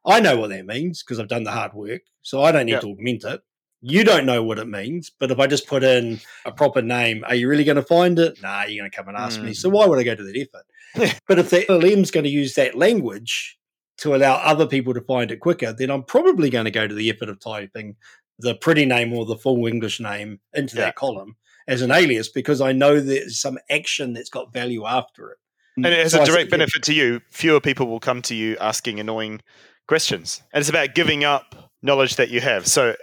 I 0.06 0.20
know 0.20 0.36
what 0.36 0.50
that 0.50 0.66
means 0.66 1.02
because 1.02 1.18
I've 1.18 1.28
done 1.28 1.42
the 1.44 1.50
hard 1.50 1.74
work. 1.74 2.02
So 2.22 2.42
I 2.42 2.52
don't 2.52 2.66
need 2.66 2.80
to 2.80 2.90
augment 2.90 3.24
it 3.24 3.40
you 3.82 4.04
don't 4.04 4.24
know 4.24 4.42
what 4.42 4.58
it 4.58 4.68
means, 4.68 5.10
but 5.10 5.30
if 5.32 5.40
I 5.40 5.48
just 5.48 5.66
put 5.66 5.82
in 5.82 6.20
a 6.46 6.52
proper 6.52 6.80
name, 6.80 7.24
are 7.26 7.34
you 7.34 7.48
really 7.48 7.64
going 7.64 7.76
to 7.76 7.82
find 7.82 8.18
it? 8.18 8.40
Nah, 8.40 8.62
you're 8.62 8.80
going 8.80 8.90
to 8.90 8.96
come 8.96 9.08
and 9.08 9.16
ask 9.16 9.40
mm. 9.40 9.44
me. 9.46 9.54
So 9.54 9.68
why 9.68 9.86
would 9.86 9.98
I 9.98 10.04
go 10.04 10.14
to 10.14 10.22
that 10.22 10.36
effort? 10.36 11.20
but 11.26 11.40
if 11.40 11.50
the 11.50 11.66
LLM's 11.68 12.12
going 12.12 12.24
to 12.24 12.30
use 12.30 12.54
that 12.54 12.76
language 12.76 13.58
to 13.98 14.14
allow 14.14 14.34
other 14.36 14.66
people 14.66 14.94
to 14.94 15.00
find 15.00 15.32
it 15.32 15.40
quicker, 15.40 15.72
then 15.72 15.90
I'm 15.90 16.04
probably 16.04 16.48
going 16.48 16.66
to 16.66 16.70
go 16.70 16.86
to 16.86 16.94
the 16.94 17.10
effort 17.10 17.28
of 17.28 17.40
typing 17.40 17.96
the 18.38 18.54
pretty 18.54 18.86
name 18.86 19.12
or 19.12 19.26
the 19.26 19.36
full 19.36 19.66
English 19.66 20.00
name 20.00 20.40
into 20.54 20.76
yeah. 20.76 20.86
that 20.86 20.96
column 20.96 21.36
as 21.66 21.82
an 21.82 21.90
alias 21.90 22.28
because 22.28 22.60
I 22.60 22.72
know 22.72 23.00
there's 23.00 23.40
some 23.40 23.58
action 23.68 24.12
that's 24.12 24.30
got 24.30 24.52
value 24.52 24.86
after 24.86 25.30
it. 25.30 25.38
And 25.76 25.86
it 25.86 26.02
has 26.02 26.12
so 26.12 26.22
a 26.22 26.26
direct 26.26 26.50
benefit 26.50 26.82
to 26.84 26.94
you. 26.94 27.20
Fewer 27.30 27.60
people 27.60 27.86
will 27.86 28.00
come 28.00 28.20
to 28.22 28.34
you 28.34 28.56
asking 28.60 29.00
annoying 29.00 29.40
questions. 29.88 30.42
And 30.52 30.60
it's 30.60 30.68
about 30.68 30.94
giving 30.94 31.24
up 31.24 31.61
knowledge 31.82 32.16
that 32.16 32.30
you 32.30 32.40
have. 32.40 32.66
So 32.66 32.94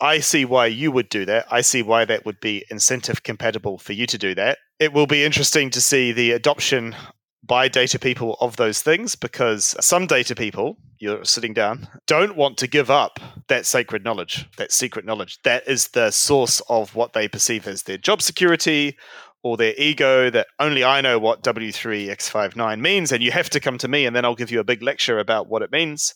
I 0.00 0.20
see 0.20 0.44
why 0.44 0.66
you 0.66 0.90
would 0.90 1.08
do 1.08 1.24
that. 1.26 1.46
I 1.50 1.60
see 1.60 1.82
why 1.82 2.04
that 2.06 2.24
would 2.24 2.40
be 2.40 2.64
incentive 2.70 3.22
compatible 3.22 3.78
for 3.78 3.92
you 3.92 4.06
to 4.06 4.18
do 4.18 4.34
that. 4.34 4.58
It 4.78 4.92
will 4.92 5.06
be 5.06 5.24
interesting 5.24 5.70
to 5.70 5.80
see 5.80 6.12
the 6.12 6.32
adoption 6.32 6.96
by 7.44 7.68
data 7.68 7.98
people 7.98 8.36
of 8.40 8.56
those 8.56 8.82
things 8.82 9.16
because 9.16 9.74
some 9.80 10.06
data 10.06 10.34
people, 10.34 10.78
you're 10.98 11.24
sitting 11.24 11.52
down, 11.52 11.88
don't 12.06 12.36
want 12.36 12.56
to 12.58 12.68
give 12.68 12.90
up 12.90 13.18
that 13.48 13.66
sacred 13.66 14.04
knowledge, 14.04 14.48
that 14.56 14.72
secret 14.72 15.04
knowledge. 15.04 15.38
That 15.42 15.66
is 15.66 15.88
the 15.88 16.10
source 16.12 16.60
of 16.68 16.94
what 16.94 17.12
they 17.12 17.28
perceive 17.28 17.66
as 17.66 17.82
their 17.82 17.98
job 17.98 18.22
security 18.22 18.96
or 19.42 19.56
their 19.56 19.74
ego 19.76 20.30
that 20.30 20.46
only 20.60 20.84
I 20.84 21.00
know 21.00 21.18
what 21.18 21.42
W3X59 21.42 22.80
means 22.80 23.10
and 23.10 23.22
you 23.22 23.32
have 23.32 23.50
to 23.50 23.60
come 23.60 23.76
to 23.78 23.88
me 23.88 24.06
and 24.06 24.14
then 24.14 24.24
I'll 24.24 24.36
give 24.36 24.52
you 24.52 24.60
a 24.60 24.64
big 24.64 24.82
lecture 24.82 25.18
about 25.18 25.48
what 25.48 25.62
it 25.62 25.72
means 25.72 26.14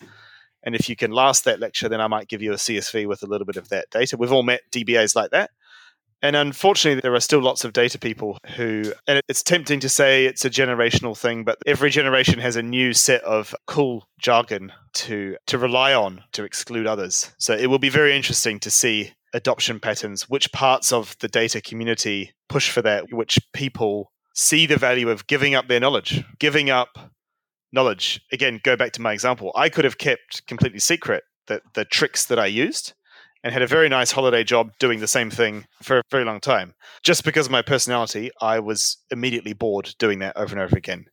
And 0.66 0.74
if 0.74 0.88
you 0.88 0.96
can 0.96 1.12
last 1.12 1.44
that 1.44 1.60
lecture, 1.60 1.88
then 1.88 2.00
I 2.00 2.08
might 2.08 2.28
give 2.28 2.42
you 2.42 2.52
a 2.52 2.56
CSV 2.56 3.06
with 3.06 3.22
a 3.22 3.26
little 3.26 3.46
bit 3.46 3.56
of 3.56 3.68
that 3.68 3.88
data. 3.90 4.16
We've 4.16 4.32
all 4.32 4.42
met 4.42 4.62
DBAs 4.72 5.14
like 5.14 5.30
that. 5.30 5.50
And 6.22 6.34
unfortunately, 6.34 7.00
there 7.02 7.14
are 7.14 7.20
still 7.20 7.40
lots 7.40 7.64
of 7.64 7.72
data 7.72 7.98
people 7.98 8.38
who, 8.56 8.92
and 9.06 9.22
it's 9.28 9.44
tempting 9.44 9.80
to 9.80 9.88
say 9.88 10.26
it's 10.26 10.44
a 10.44 10.50
generational 10.50 11.16
thing, 11.16 11.44
but 11.44 11.58
every 11.66 11.90
generation 11.90 12.40
has 12.40 12.56
a 12.56 12.62
new 12.62 12.94
set 12.94 13.22
of 13.22 13.54
cool 13.66 14.08
jargon 14.18 14.72
to, 14.94 15.36
to 15.46 15.58
rely 15.58 15.94
on 15.94 16.24
to 16.32 16.42
exclude 16.42 16.86
others. 16.86 17.32
So 17.38 17.54
it 17.54 17.68
will 17.68 17.78
be 17.78 17.90
very 17.90 18.16
interesting 18.16 18.58
to 18.60 18.70
see 18.70 19.12
adoption 19.34 19.78
patterns, 19.78 20.28
which 20.28 20.52
parts 20.52 20.92
of 20.92 21.16
the 21.20 21.28
data 21.28 21.60
community 21.60 22.32
push 22.48 22.70
for 22.70 22.82
that, 22.82 23.12
which 23.12 23.38
people 23.52 24.10
see 24.34 24.66
the 24.66 24.78
value 24.78 25.10
of 25.10 25.26
giving 25.26 25.54
up 25.54 25.68
their 25.68 25.80
knowledge, 25.80 26.24
giving 26.38 26.70
up 26.70 26.98
knowledge. 27.76 28.20
Again, 28.32 28.60
go 28.64 28.74
back 28.74 28.90
to 28.92 29.02
my 29.02 29.12
example. 29.12 29.52
I 29.54 29.68
could 29.68 29.84
have 29.84 29.98
kept 29.98 30.44
completely 30.48 30.80
secret 30.80 31.22
that 31.46 31.62
the 31.74 31.84
tricks 31.84 32.24
that 32.24 32.38
I 32.40 32.46
used 32.46 32.94
and 33.44 33.52
had 33.52 33.62
a 33.62 33.66
very 33.68 33.88
nice 33.88 34.10
holiday 34.10 34.42
job 34.42 34.72
doing 34.80 34.98
the 34.98 35.06
same 35.06 35.30
thing 35.30 35.66
for 35.80 35.98
a 35.98 36.02
very 36.10 36.24
long 36.24 36.40
time. 36.40 36.74
Just 37.04 37.22
because 37.22 37.46
of 37.46 37.52
my 37.52 37.62
personality, 37.62 38.32
I 38.40 38.58
was 38.58 38.96
immediately 39.12 39.52
bored 39.52 39.94
doing 40.00 40.18
that 40.18 40.36
over 40.36 40.52
and 40.52 40.60
over 40.60 40.76
again. 40.76 41.04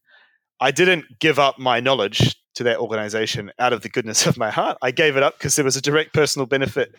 I 0.59 0.71
didn't 0.71 1.05
give 1.19 1.37
up 1.37 1.59
my 1.59 1.79
knowledge 1.79 2.35
to 2.55 2.63
that 2.63 2.79
organization 2.79 3.51
out 3.59 3.73
of 3.73 3.81
the 3.81 3.89
goodness 3.89 4.25
of 4.25 4.37
my 4.37 4.49
heart. 4.49 4.77
I 4.81 4.89
gave 4.89 5.17
it 5.17 5.21
up 5.21 5.37
because 5.37 5.55
there 5.55 5.65
was 5.65 5.75
a 5.75 5.81
direct 5.81 6.13
personal 6.13 6.47
benefit 6.47 6.95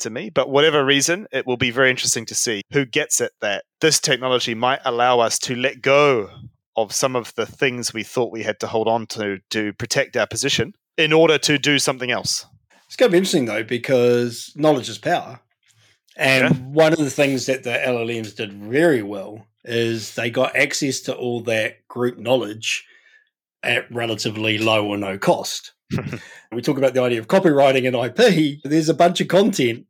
to 0.00 0.10
me. 0.10 0.28
But 0.28 0.50
whatever 0.50 0.84
reason, 0.84 1.26
it 1.32 1.46
will 1.46 1.56
be 1.56 1.70
very 1.70 1.88
interesting 1.88 2.26
to 2.26 2.34
see 2.34 2.62
who 2.72 2.84
gets 2.84 3.20
it 3.20 3.32
that 3.40 3.64
this 3.80 4.00
technology 4.00 4.54
might 4.54 4.80
allow 4.84 5.20
us 5.20 5.38
to 5.40 5.54
let 5.54 5.80
go 5.80 6.28
of 6.76 6.92
some 6.92 7.16
of 7.16 7.34
the 7.34 7.46
things 7.46 7.94
we 7.94 8.02
thought 8.02 8.32
we 8.32 8.42
had 8.42 8.60
to 8.60 8.66
hold 8.66 8.88
on 8.88 9.06
to 9.06 9.38
to 9.50 9.72
protect 9.74 10.16
our 10.16 10.26
position 10.26 10.74
in 10.96 11.12
order 11.12 11.38
to 11.38 11.58
do 11.58 11.78
something 11.78 12.10
else. 12.10 12.46
It's 12.86 12.96
going 12.96 13.10
to 13.10 13.12
be 13.12 13.18
interesting 13.18 13.46
though 13.46 13.64
because 13.64 14.52
knowledge 14.56 14.88
is 14.88 14.98
power, 14.98 15.40
and 16.16 16.54
yeah. 16.54 16.60
one 16.62 16.92
of 16.92 16.98
the 16.98 17.10
things 17.10 17.46
that 17.46 17.64
the 17.64 17.70
LLMs 17.70 18.36
did 18.36 18.52
very 18.52 19.02
well 19.02 19.46
is 19.64 20.14
they 20.14 20.30
got 20.30 20.54
access 20.54 21.00
to 21.00 21.16
all 21.16 21.40
that 21.42 21.86
group 21.88 22.18
knowledge 22.18 22.84
at 23.62 23.90
relatively 23.90 24.58
low 24.58 24.86
or 24.86 24.96
no 24.96 25.18
cost. 25.18 25.72
we 26.52 26.62
talk 26.62 26.78
about 26.78 26.94
the 26.94 27.02
idea 27.02 27.18
of 27.18 27.28
copyrighting 27.28 27.86
and 27.86 27.96
IP. 27.96 28.60
There's 28.62 28.88
a 28.88 28.94
bunch 28.94 29.20
of 29.20 29.28
content 29.28 29.86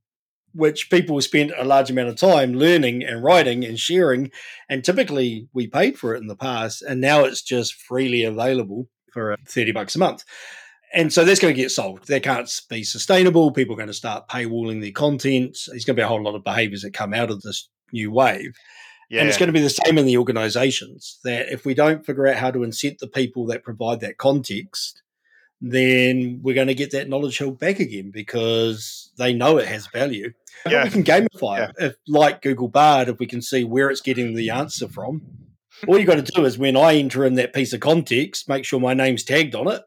which 0.55 0.91
people 0.91 1.21
spent 1.21 1.53
a 1.57 1.65
large 1.65 1.91
amount 1.91 2.09
of 2.09 2.17
time 2.17 2.55
learning 2.55 3.05
and 3.05 3.23
writing 3.23 3.65
and 3.65 3.79
sharing. 3.79 4.31
And 4.69 4.85
typically 4.85 5.49
we 5.53 5.67
paid 5.67 5.99
for 5.99 6.15
it 6.15 6.21
in 6.23 6.29
the 6.29 6.37
past, 6.37 6.83
and 6.83 7.01
now 7.01 7.25
it's 7.25 7.43
just 7.43 7.75
freely 7.75 8.25
available 8.25 8.89
for 9.13 9.33
uh, 9.33 9.37
30 9.47 9.73
bucks 9.73 9.95
a 9.95 9.99
month 9.99 10.25
and 10.95 11.13
so 11.13 11.25
that's 11.25 11.41
going 11.41 11.53
to 11.53 11.61
get 11.61 11.73
solved. 11.73 12.07
That 12.07 12.23
can't 12.23 12.49
be 12.71 12.85
sustainable. 12.85 13.51
People 13.51 13.75
are 13.75 13.79
going 13.79 13.89
to 13.89 13.95
start 13.95 14.29
paywalling 14.29 14.81
their 14.81 14.93
content. 14.93 15.59
There's 15.67 15.85
going 15.85 15.97
to 15.97 16.01
be 16.01 16.05
a 16.05 16.09
whole 16.09 16.23
lot 16.23 16.37
of 16.37 16.45
behaviors 16.45 16.83
that 16.83 16.95
come 16.95 17.13
out 17.13 17.31
of 17.31 17.43
this 17.43 17.69
new 17.93 18.13
wave. 18.13 18.57
Yeah. 19.11 19.21
And 19.21 19.29
it's 19.29 19.37
going 19.37 19.49
to 19.49 19.53
be 19.53 19.61
the 19.61 19.71
same 19.71 19.99
in 19.99 20.07
the 20.07 20.17
organizations 20.17 21.19
that 21.25 21.53
if 21.53 21.67
we 21.67 21.75
don't 21.75 22.07
figure 22.07 22.27
out 22.27 22.37
how 22.37 22.51
to 22.53 22.61
incent 22.61 22.99
the 22.99 23.09
people 23.09 23.47
that 23.47 23.65
provide 23.65 24.01
that 24.01 24.19
context, 24.19 25.03
then 25.71 26.41
we're 26.43 26.55
going 26.55 26.67
to 26.69 26.75
get 26.75 26.91
that 26.91 27.09
knowledge 27.09 27.39
held 27.39 27.59
back 27.59 27.81
again 27.81 28.11
because 28.11 29.11
they 29.17 29.33
know 29.33 29.57
it 29.57 29.67
has 29.67 29.87
value. 29.87 30.33
Yeah. 30.69 30.85
We 30.85 30.91
can 30.91 31.05
gamify 31.05 31.59
yeah. 31.59 31.71
it. 31.71 31.75
If, 31.79 31.97
like 32.07 32.43
Google 32.43 32.69
Bard, 32.69 33.09
if 33.09 33.19
we 33.19 33.27
can 33.27 33.41
see 33.41 33.65
where 33.65 33.91
it's 33.91 34.01
getting 34.03 34.35
the 34.35 34.51
answer 34.51 34.89
from, 34.89 35.23
all 35.87 35.99
you 35.99 36.05
got 36.05 36.25
to 36.25 36.33
do 36.33 36.45
is 36.45 36.59
when 36.59 36.77
I 36.77 36.97
enter 36.97 37.25
in 37.25 37.35
that 37.35 37.55
piece 37.55 37.73
of 37.73 37.81
context, 37.81 38.49
make 38.49 38.65
sure 38.65 38.79
my 38.79 38.95
name's 38.95 39.25
tagged 39.25 39.55
on 39.55 39.69
it 39.69 39.83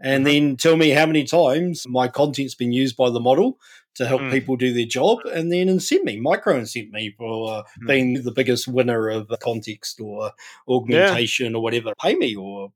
and 0.00 0.26
mm-hmm. 0.26 0.46
then 0.46 0.56
tell 0.56 0.76
me 0.76 0.90
how 0.90 1.06
many 1.06 1.24
times 1.24 1.86
my 1.86 2.08
content's 2.08 2.54
been 2.54 2.72
used 2.72 2.96
by 2.96 3.10
the 3.10 3.20
model 3.20 3.58
to 3.94 4.06
help 4.06 4.20
mm. 4.20 4.30
people 4.30 4.56
do 4.56 4.72
their 4.72 4.86
job, 4.86 5.18
and 5.32 5.52
then 5.52 5.66
incent 5.66 6.04
me, 6.04 6.18
micro 6.18 6.54
incent 6.58 6.90
me 6.90 7.12
for 7.18 7.52
uh, 7.52 7.62
mm. 7.82 7.88
being 7.88 8.22
the 8.22 8.30
biggest 8.30 8.68
winner 8.68 9.08
of 9.08 9.26
the 9.28 9.36
context 9.36 10.00
or 10.00 10.30
augmentation 10.68 11.50
yeah. 11.50 11.56
or 11.56 11.62
whatever. 11.62 11.92
Pay 12.00 12.14
me 12.14 12.36
or 12.36 12.72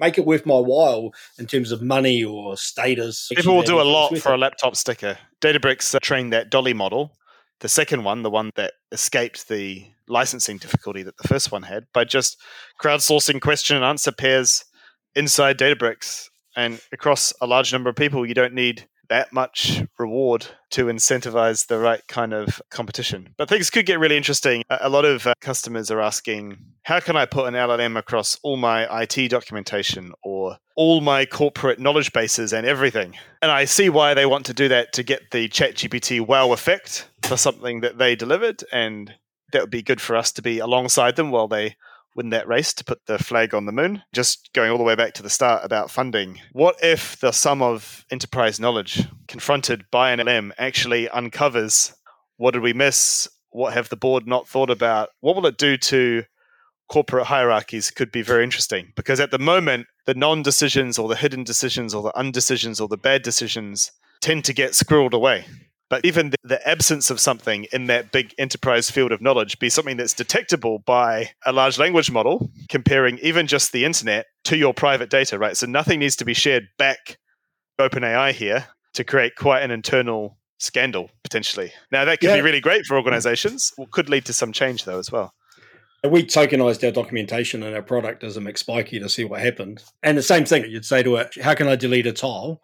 make 0.00 0.18
it 0.18 0.26
worth 0.26 0.46
my 0.46 0.58
while 0.58 1.12
in 1.38 1.46
terms 1.46 1.70
of 1.70 1.82
money 1.82 2.24
or 2.24 2.56
status. 2.56 3.30
People 3.34 3.56
will 3.56 3.62
do 3.62 3.80
a 3.80 3.82
lot 3.82 4.16
for 4.18 4.32
it. 4.32 4.34
a 4.34 4.38
laptop 4.38 4.74
sticker. 4.74 5.18
Databricks 5.40 5.94
uh, 5.94 5.98
trained 6.00 6.32
that 6.32 6.50
Dolly 6.50 6.72
model, 6.72 7.12
the 7.60 7.68
second 7.68 8.02
one, 8.02 8.22
the 8.22 8.30
one 8.30 8.50
that 8.56 8.72
escaped 8.90 9.48
the 9.48 9.86
licensing 10.08 10.56
difficulty 10.56 11.02
that 11.02 11.16
the 11.18 11.28
first 11.28 11.52
one 11.52 11.62
had, 11.62 11.86
by 11.92 12.04
just 12.04 12.36
crowdsourcing 12.82 13.40
question 13.40 13.76
and 13.76 13.84
answer 13.84 14.10
pairs 14.10 14.64
inside 15.14 15.58
Databricks 15.58 16.28
and 16.56 16.80
across 16.92 17.32
a 17.40 17.46
large 17.46 17.72
number 17.72 17.90
of 17.90 17.96
people, 17.96 18.26
you 18.26 18.34
don't 18.34 18.54
need 18.54 18.86
that 19.10 19.32
much 19.32 19.82
reward 19.98 20.46
to 20.70 20.86
incentivize 20.86 21.66
the 21.66 21.78
right 21.78 22.00
kind 22.08 22.32
of 22.32 22.62
competition. 22.70 23.34
But 23.36 23.48
things 23.48 23.68
could 23.68 23.84
get 23.84 23.98
really 23.98 24.16
interesting. 24.16 24.62
A 24.70 24.88
lot 24.88 25.04
of 25.04 25.26
uh, 25.26 25.34
customers 25.40 25.90
are 25.90 26.00
asking, 26.00 26.56
how 26.84 27.00
can 27.00 27.16
I 27.16 27.26
put 27.26 27.46
an 27.46 27.54
LLM 27.54 27.98
across 27.98 28.38
all 28.42 28.56
my 28.56 29.02
IT 29.02 29.28
documentation 29.28 30.12
or 30.22 30.58
all 30.76 31.00
my 31.00 31.26
corporate 31.26 31.80
knowledge 31.80 32.12
bases 32.12 32.52
and 32.52 32.66
everything? 32.66 33.16
And 33.42 33.50
I 33.50 33.64
see 33.64 33.90
why 33.90 34.14
they 34.14 34.26
want 34.26 34.46
to 34.46 34.54
do 34.54 34.68
that 34.68 34.92
to 34.94 35.02
get 35.02 35.32
the 35.32 35.48
ChatGPT 35.48 36.24
wow 36.24 36.52
effect 36.52 37.10
for 37.22 37.36
something 37.36 37.80
that 37.80 37.98
they 37.98 38.14
delivered. 38.14 38.62
And 38.72 39.14
that 39.52 39.62
would 39.62 39.70
be 39.70 39.82
good 39.82 40.00
for 40.00 40.16
us 40.16 40.30
to 40.32 40.42
be 40.42 40.60
alongside 40.60 41.16
them 41.16 41.32
while 41.32 41.48
they 41.48 41.76
win 42.14 42.30
that 42.30 42.48
race 42.48 42.72
to 42.74 42.84
put 42.84 43.06
the 43.06 43.18
flag 43.18 43.54
on 43.54 43.66
the 43.66 43.72
moon. 43.72 44.02
Just 44.12 44.50
going 44.52 44.70
all 44.70 44.78
the 44.78 44.84
way 44.84 44.94
back 44.94 45.14
to 45.14 45.22
the 45.22 45.30
start 45.30 45.64
about 45.64 45.90
funding. 45.90 46.40
What 46.52 46.76
if 46.82 47.18
the 47.20 47.32
sum 47.32 47.62
of 47.62 48.04
enterprise 48.10 48.58
knowledge 48.58 49.06
confronted 49.28 49.84
by 49.90 50.12
an 50.12 50.20
LM 50.20 50.52
actually 50.58 51.08
uncovers 51.08 51.94
what 52.36 52.52
did 52.52 52.62
we 52.62 52.72
miss? 52.72 53.28
What 53.50 53.74
have 53.74 53.90
the 53.90 53.96
board 53.96 54.26
not 54.26 54.48
thought 54.48 54.70
about? 54.70 55.10
What 55.20 55.36
will 55.36 55.44
it 55.44 55.58
do 55.58 55.76
to 55.76 56.24
corporate 56.88 57.26
hierarchies 57.26 57.90
could 57.90 58.10
be 58.10 58.22
very 58.22 58.42
interesting 58.42 58.92
because 58.96 59.20
at 59.20 59.30
the 59.30 59.38
moment, 59.38 59.86
the 60.06 60.14
non 60.14 60.42
decisions 60.42 60.98
or 60.98 61.06
the 61.06 61.16
hidden 61.16 61.44
decisions 61.44 61.92
or 61.92 62.02
the 62.02 62.12
undecisions 62.12 62.80
or 62.80 62.88
the 62.88 62.96
bad 62.96 63.22
decisions 63.22 63.92
tend 64.22 64.44
to 64.46 64.54
get 64.54 64.72
squirreled 64.72 65.12
away. 65.12 65.44
But 65.90 66.04
even 66.04 66.32
the 66.44 66.66
absence 66.66 67.10
of 67.10 67.18
something 67.20 67.66
in 67.72 67.86
that 67.88 68.12
big 68.12 68.32
enterprise 68.38 68.90
field 68.90 69.10
of 69.10 69.20
knowledge 69.20 69.58
be 69.58 69.68
something 69.68 69.96
that's 69.96 70.14
detectable 70.14 70.78
by 70.78 71.30
a 71.44 71.52
large 71.52 71.78
language 71.78 72.10
model, 72.10 72.48
comparing 72.68 73.18
even 73.18 73.48
just 73.48 73.72
the 73.72 73.84
internet 73.84 74.26
to 74.44 74.56
your 74.56 74.72
private 74.72 75.10
data, 75.10 75.36
right? 75.36 75.56
So 75.56 75.66
nothing 75.66 75.98
needs 75.98 76.16
to 76.16 76.24
be 76.24 76.32
shared 76.32 76.68
back 76.78 77.18
OpenAI 77.80 78.32
here 78.32 78.66
to 78.94 79.04
create 79.04 79.34
quite 79.36 79.62
an 79.62 79.72
internal 79.72 80.38
scandal 80.58 81.10
potentially. 81.24 81.72
Now 81.90 82.04
that 82.04 82.20
could 82.20 82.28
yeah. 82.28 82.36
be 82.36 82.42
really 82.42 82.60
great 82.60 82.86
for 82.86 82.96
organizations. 82.96 83.72
Could 83.90 84.08
lead 84.08 84.26
to 84.26 84.32
some 84.32 84.52
change 84.52 84.84
though 84.84 84.98
as 84.98 85.10
well. 85.10 85.32
We 86.08 86.24
tokenized 86.24 86.84
our 86.84 86.92
documentation 86.92 87.62
and 87.62 87.74
our 87.74 87.82
product 87.82 88.24
as 88.24 88.36
a 88.36 88.40
McSpiky 88.40 89.00
to 89.00 89.08
see 89.08 89.24
what 89.24 89.40
happened. 89.40 89.82
And 90.02 90.16
the 90.16 90.22
same 90.22 90.46
thing, 90.46 90.64
you'd 90.70 90.86
say 90.86 91.02
to 91.02 91.16
it, 91.16 91.34
how 91.42 91.54
can 91.54 91.68
I 91.68 91.76
delete 91.76 92.06
a 92.06 92.12
tile? 92.12 92.62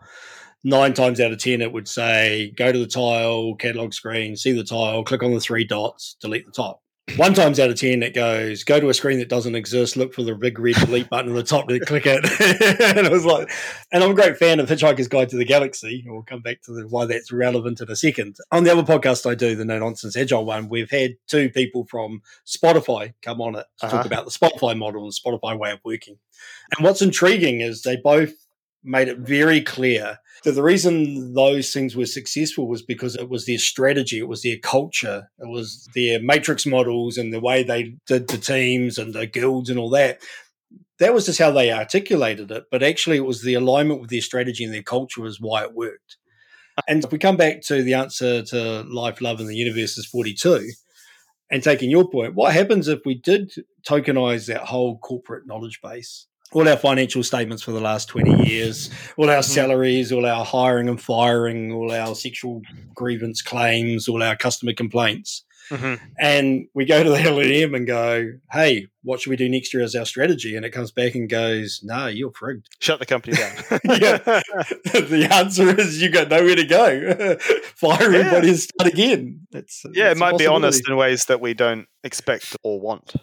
Nine 0.65 0.95
times 0.95 1.21
out 1.21 1.33
of 1.33 1.39
10, 1.39 1.61
it 1.61 1.73
would 1.73 1.89
say 1.89 2.53
go 2.57 2.73
to 2.73 2.79
the 2.79 2.87
tile, 2.87 3.55
catalog 3.55 3.93
screen, 3.93 4.37
see 4.37 4.53
the 4.53 4.65
tile, 4.65 5.05
click 5.05 5.23
on 5.23 5.33
the 5.33 5.41
three 5.41 5.65
dots, 5.65 6.17
delete 6.21 6.47
the 6.47 6.53
tile. 6.53 6.83
One 7.17 7.35
times 7.35 7.61
out 7.61 7.71
of 7.71 7.79
10, 7.79 8.03
it 8.03 8.15
goes 8.15 8.65
go 8.65 8.81
to 8.81 8.89
a 8.89 8.95
screen 8.95 9.21
that 9.21 9.29
doesn't 9.29 9.55
exist, 9.55 9.97
look 9.97 10.13
for 10.13 10.25
the 10.25 10.35
big 10.35 10.59
red 10.59 10.75
delete 10.75 11.09
button 11.09 11.31
at 11.31 11.35
the 11.37 11.43
top, 11.45 11.71
and 11.71 11.81
click 11.87 12.05
it. 12.05 12.25
and 12.97 13.07
it 13.07 13.13
was 13.13 13.25
like, 13.25 13.49
and 13.93 14.03
I'm 14.03 14.11
a 14.11 14.15
great 14.15 14.37
fan 14.37 14.59
of 14.59 14.69
Hitchhiker's 14.69 15.07
Guide 15.07 15.29
to 15.29 15.37
the 15.37 15.45
Galaxy. 15.45 16.05
We'll 16.05 16.25
come 16.25 16.43
back 16.43 16.63
to 16.63 16.73
the, 16.73 16.89
why 16.89 17.07
that's 17.07 17.31
relevant 17.31 17.81
in 17.81 17.89
a 17.89 17.95
second. 17.95 18.37
On 18.51 18.65
the 18.65 18.73
other 18.73 18.83
podcast 18.83 19.25
I 19.31 19.37
do, 19.37 19.55
the 19.55 19.65
No 19.65 19.79
Nonsense 19.79 20.17
Agile 20.17 20.45
one, 20.45 20.69
we've 20.69 20.91
had 20.91 21.13
two 21.29 21.49
people 21.49 21.87
from 21.89 22.23
Spotify 22.45 23.15
come 23.23 23.41
on 23.41 23.55
it 23.55 23.67
to 23.79 23.87
uh-huh. 23.87 23.99
talk 23.99 24.07
about 24.07 24.25
the 24.25 24.33
Spotify 24.33 24.77
model 24.77 25.05
and 25.05 25.13
Spotify 25.13 25.57
way 25.57 25.71
of 25.71 25.79
working. 25.85 26.19
And 26.77 26.85
what's 26.85 27.03
intriguing 27.03 27.61
is 27.61 27.83
they 27.83 27.97
both 27.97 28.35
made 28.87 29.09
it 29.09 29.19
very 29.19 29.61
clear 29.61 30.19
that 30.45 30.53
the 30.53 30.63
reason 30.63 31.35
those 31.35 31.73
things 31.73 31.97
were 31.97 32.07
successful 32.07 32.69
was 32.69 32.83
because 32.83 33.17
it 33.17 33.29
was 33.29 33.47
their 33.47 33.59
strategy, 33.59 34.19
it 34.19 34.29
was 34.29 34.43
their 34.43 34.59
culture, 34.59 35.29
it 35.39 35.49
was 35.49 35.89
their 35.95 36.21
matrix 36.23 36.65
models 36.65 37.17
and 37.19 37.33
the 37.33 37.41
way 37.41 37.63
they 37.63 37.97
did 38.07 38.29
the 38.29 38.39
teams 38.39 38.97
and 38.99 39.13
the 39.13 39.27
guilds 39.27 39.69
and 39.69 39.79
all 39.79 39.91
that. 39.91 40.21
That 40.99 41.13
was 41.13 41.27
just 41.27 41.39
how 41.39 41.51
they 41.51 41.73
articulated 41.73 42.51
it, 42.51 42.65
but 42.71 42.83
actually, 42.83 43.17
it 43.17 43.27
was 43.27 43.43
the 43.43 43.55
alignment 43.55 44.01
with 44.01 44.11
their 44.11 44.23
strategy 44.23 44.65
and 44.65 44.73
their 44.73 44.83
culture 44.83 45.21
was 45.21 45.41
why 45.41 45.63
it 45.63 45.75
worked. 45.75 46.17
And 46.89 47.05
if 47.05 47.11
we 47.11 47.19
come 47.19 47.37
back 47.37 47.63
to 47.63 47.83
the 47.83 47.95
answer 47.95 48.43
to 48.43 48.83
life, 48.83 49.21
love, 49.21 49.41
and 49.41 49.49
the 49.49 49.57
universe 49.57 49.99
is 49.99 50.07
42, 50.07 50.71
and 51.51 51.63
taking 51.63 51.91
your 51.91 52.09
point, 52.09 52.35
what 52.35 52.53
happens 52.53 52.89
if 52.89 53.01
we 53.05 53.15
did 53.15 53.53
tokenize 53.87 54.47
that 54.47 54.63
whole 54.63 54.99
corporate 54.99 55.47
knowledge 55.47 55.81
base? 55.83 56.27
All 56.53 56.69
our 56.69 56.77
financial 56.77 57.23
statements 57.23 57.63
for 57.63 57.73
the 57.73 57.81
last 57.81 58.09
20 58.09 58.49
years, 58.49 58.91
all 59.17 59.29
our 59.29 59.37
mm-hmm. 59.37 59.43
salaries, 59.43 60.13
all 60.13 60.27
our 60.27 60.45
hiring 60.45 60.89
and 60.89 61.01
firing, 61.01 61.73
all 61.73 61.93
our 61.93 62.15
sexual 62.15 62.63
grievance 62.95 63.43
claims, 63.43 64.09
all 64.09 64.23
our 64.23 64.37
customer 64.37 64.73
complaints. 64.73 65.45
Mm-hmm. 65.71 66.05
And 66.19 66.69
we 66.75 66.85
go 66.85 67.03
to 67.03 67.11
the 67.11 67.17
LLM 67.17 67.75
and 67.75 67.87
go, 67.87 68.33
hey, 68.53 68.87
what 69.03 69.21
should 69.21 69.31
we 69.31 69.37
do 69.37 69.49
next 69.49 69.75
year 69.75 69.83
as 69.83 69.95
our 69.97 70.05
strategy? 70.05 70.57
And 70.57 70.65
it 70.65 70.71
comes 70.71 70.93
back 70.93 71.15
and 71.15 71.29
goes, 71.29 71.81
no, 71.83 71.97
nah, 71.97 72.07
you're 72.07 72.31
frigged. 72.31 72.67
Shut 72.79 73.01
the 73.01 73.07
company 73.07 73.37
down. 73.37 73.53
yeah. 73.85 74.19
the 74.93 75.29
answer 75.31 75.79
is 75.79 76.01
you 76.01 76.11
got 76.11 76.29
nowhere 76.29 76.57
to 76.57 76.65
go. 76.65 77.37
Fire 77.75 78.13
yeah. 78.13 78.19
everybody 78.19 78.51
and 78.51 78.59
start 78.59 78.93
again. 78.93 79.47
That's, 79.51 79.85
yeah, 79.93 80.05
that's 80.05 80.17
it 80.17 80.21
might 80.21 80.39
be 80.39 80.47
honest 80.47 80.89
in 80.89 80.97
ways 80.97 81.25
that 81.27 81.41
we 81.41 81.55
don't 81.55 81.87
expect 82.05 82.57
or 82.63 82.81
want. 82.81 83.15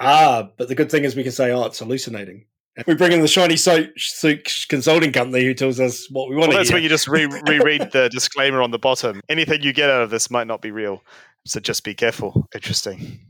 Ah, 0.00 0.50
but 0.56 0.68
the 0.68 0.76
good 0.76 0.90
thing 0.90 1.04
is 1.04 1.16
we 1.16 1.24
can 1.24 1.32
say, 1.32 1.50
oh, 1.50 1.64
it's 1.64 1.80
hallucinating. 1.80 2.44
We 2.86 2.94
bring 2.94 3.12
in 3.12 3.20
the 3.20 3.28
shiny 3.28 3.56
suit 3.56 4.66
consulting 4.68 5.12
company 5.12 5.44
who 5.44 5.54
tells 5.54 5.80
us 5.80 6.08
what 6.10 6.28
we 6.28 6.36
want. 6.36 6.44
To 6.44 6.50
do. 6.50 6.54
Well, 6.56 6.58
that's 6.58 6.72
where 6.72 6.80
you 6.80 6.88
just 6.88 7.08
re- 7.08 7.26
reread 7.26 7.90
the 7.92 8.08
disclaimer 8.12 8.62
on 8.62 8.70
the 8.70 8.78
bottom. 8.78 9.20
Anything 9.28 9.62
you 9.62 9.72
get 9.72 9.90
out 9.90 10.02
of 10.02 10.10
this 10.10 10.30
might 10.30 10.46
not 10.46 10.62
be 10.62 10.70
real, 10.70 11.02
so 11.44 11.60
just 11.60 11.82
be 11.82 11.94
careful. 11.94 12.48
Interesting. 12.54 13.20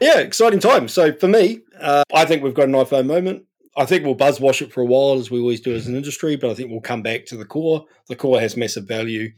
Yeah, 0.00 0.18
exciting 0.18 0.60
time. 0.60 0.88
So 0.88 1.12
for 1.12 1.28
me, 1.28 1.60
uh, 1.80 2.04
I 2.12 2.24
think 2.24 2.42
we've 2.42 2.54
got 2.54 2.68
an 2.68 2.74
iPhone 2.74 3.06
moment. 3.06 3.44
I 3.76 3.84
think 3.84 4.04
we'll 4.04 4.14
buzz 4.14 4.40
wash 4.40 4.60
it 4.60 4.72
for 4.72 4.80
a 4.80 4.86
while, 4.86 5.18
as 5.18 5.30
we 5.30 5.38
always 5.38 5.60
do 5.60 5.74
as 5.74 5.86
an 5.86 5.94
industry, 5.94 6.36
but 6.36 6.50
I 6.50 6.54
think 6.54 6.70
we'll 6.70 6.80
come 6.80 7.02
back 7.02 7.26
to 7.26 7.36
the 7.36 7.44
core. 7.44 7.84
The 8.08 8.16
core 8.16 8.40
has 8.40 8.56
massive 8.56 8.88
value. 8.88 9.30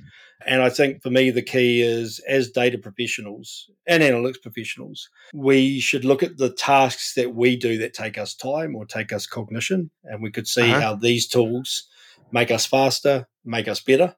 And 0.46 0.62
I 0.62 0.70
think 0.70 1.02
for 1.02 1.10
me, 1.10 1.30
the 1.30 1.42
key 1.42 1.82
is 1.82 2.18
as 2.20 2.50
data 2.50 2.78
professionals 2.78 3.70
and 3.86 4.02
analytics 4.02 4.42
professionals, 4.42 5.08
we 5.34 5.80
should 5.80 6.04
look 6.04 6.22
at 6.22 6.38
the 6.38 6.50
tasks 6.50 7.14
that 7.14 7.34
we 7.34 7.56
do 7.56 7.78
that 7.78 7.94
take 7.94 8.18
us 8.18 8.34
time 8.34 8.74
or 8.74 8.86
take 8.86 9.12
us 9.12 9.26
cognition. 9.26 9.90
And 10.04 10.22
we 10.22 10.30
could 10.30 10.48
see 10.48 10.70
uh-huh. 10.70 10.80
how 10.80 10.94
these 10.94 11.26
tools 11.26 11.88
make 12.32 12.50
us 12.50 12.66
faster, 12.66 13.28
make 13.44 13.68
us 13.68 13.80
better. 13.80 14.14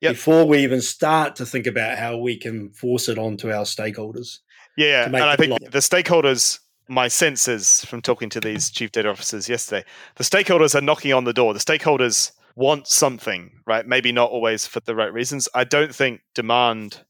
Yep. 0.00 0.12
Before 0.12 0.44
we 0.44 0.58
even 0.58 0.80
start 0.80 1.36
to 1.36 1.46
think 1.46 1.66
about 1.66 1.98
how 1.98 2.18
we 2.18 2.36
can 2.36 2.70
force 2.70 3.08
it 3.08 3.18
onto 3.18 3.50
our 3.50 3.64
stakeholders. 3.64 4.38
Yeah, 4.76 5.06
and 5.06 5.16
I 5.16 5.34
think 5.34 5.58
the 5.72 5.80
stakeholders 5.80 6.60
my 6.88 7.08
sense 7.08 7.46
is 7.46 7.84
from 7.84 8.00
talking 8.00 8.30
to 8.30 8.40
these 8.40 8.70
chief 8.70 8.90
data 8.92 9.08
officers 9.08 9.48
yesterday, 9.48 9.84
the 10.16 10.24
stakeholders 10.24 10.74
are 10.74 10.80
knocking 10.80 11.12
on 11.12 11.24
the 11.24 11.32
door. 11.32 11.52
The 11.52 11.60
stakeholders 11.60 12.32
want 12.58 12.88
something, 12.88 13.52
right? 13.66 13.86
Maybe 13.86 14.10
not 14.10 14.30
always 14.30 14.66
for 14.66 14.80
the 14.80 14.94
right 14.94 15.12
reasons. 15.12 15.48
I 15.54 15.62
don't 15.62 15.94
think 15.94 16.22
demand 16.34 17.04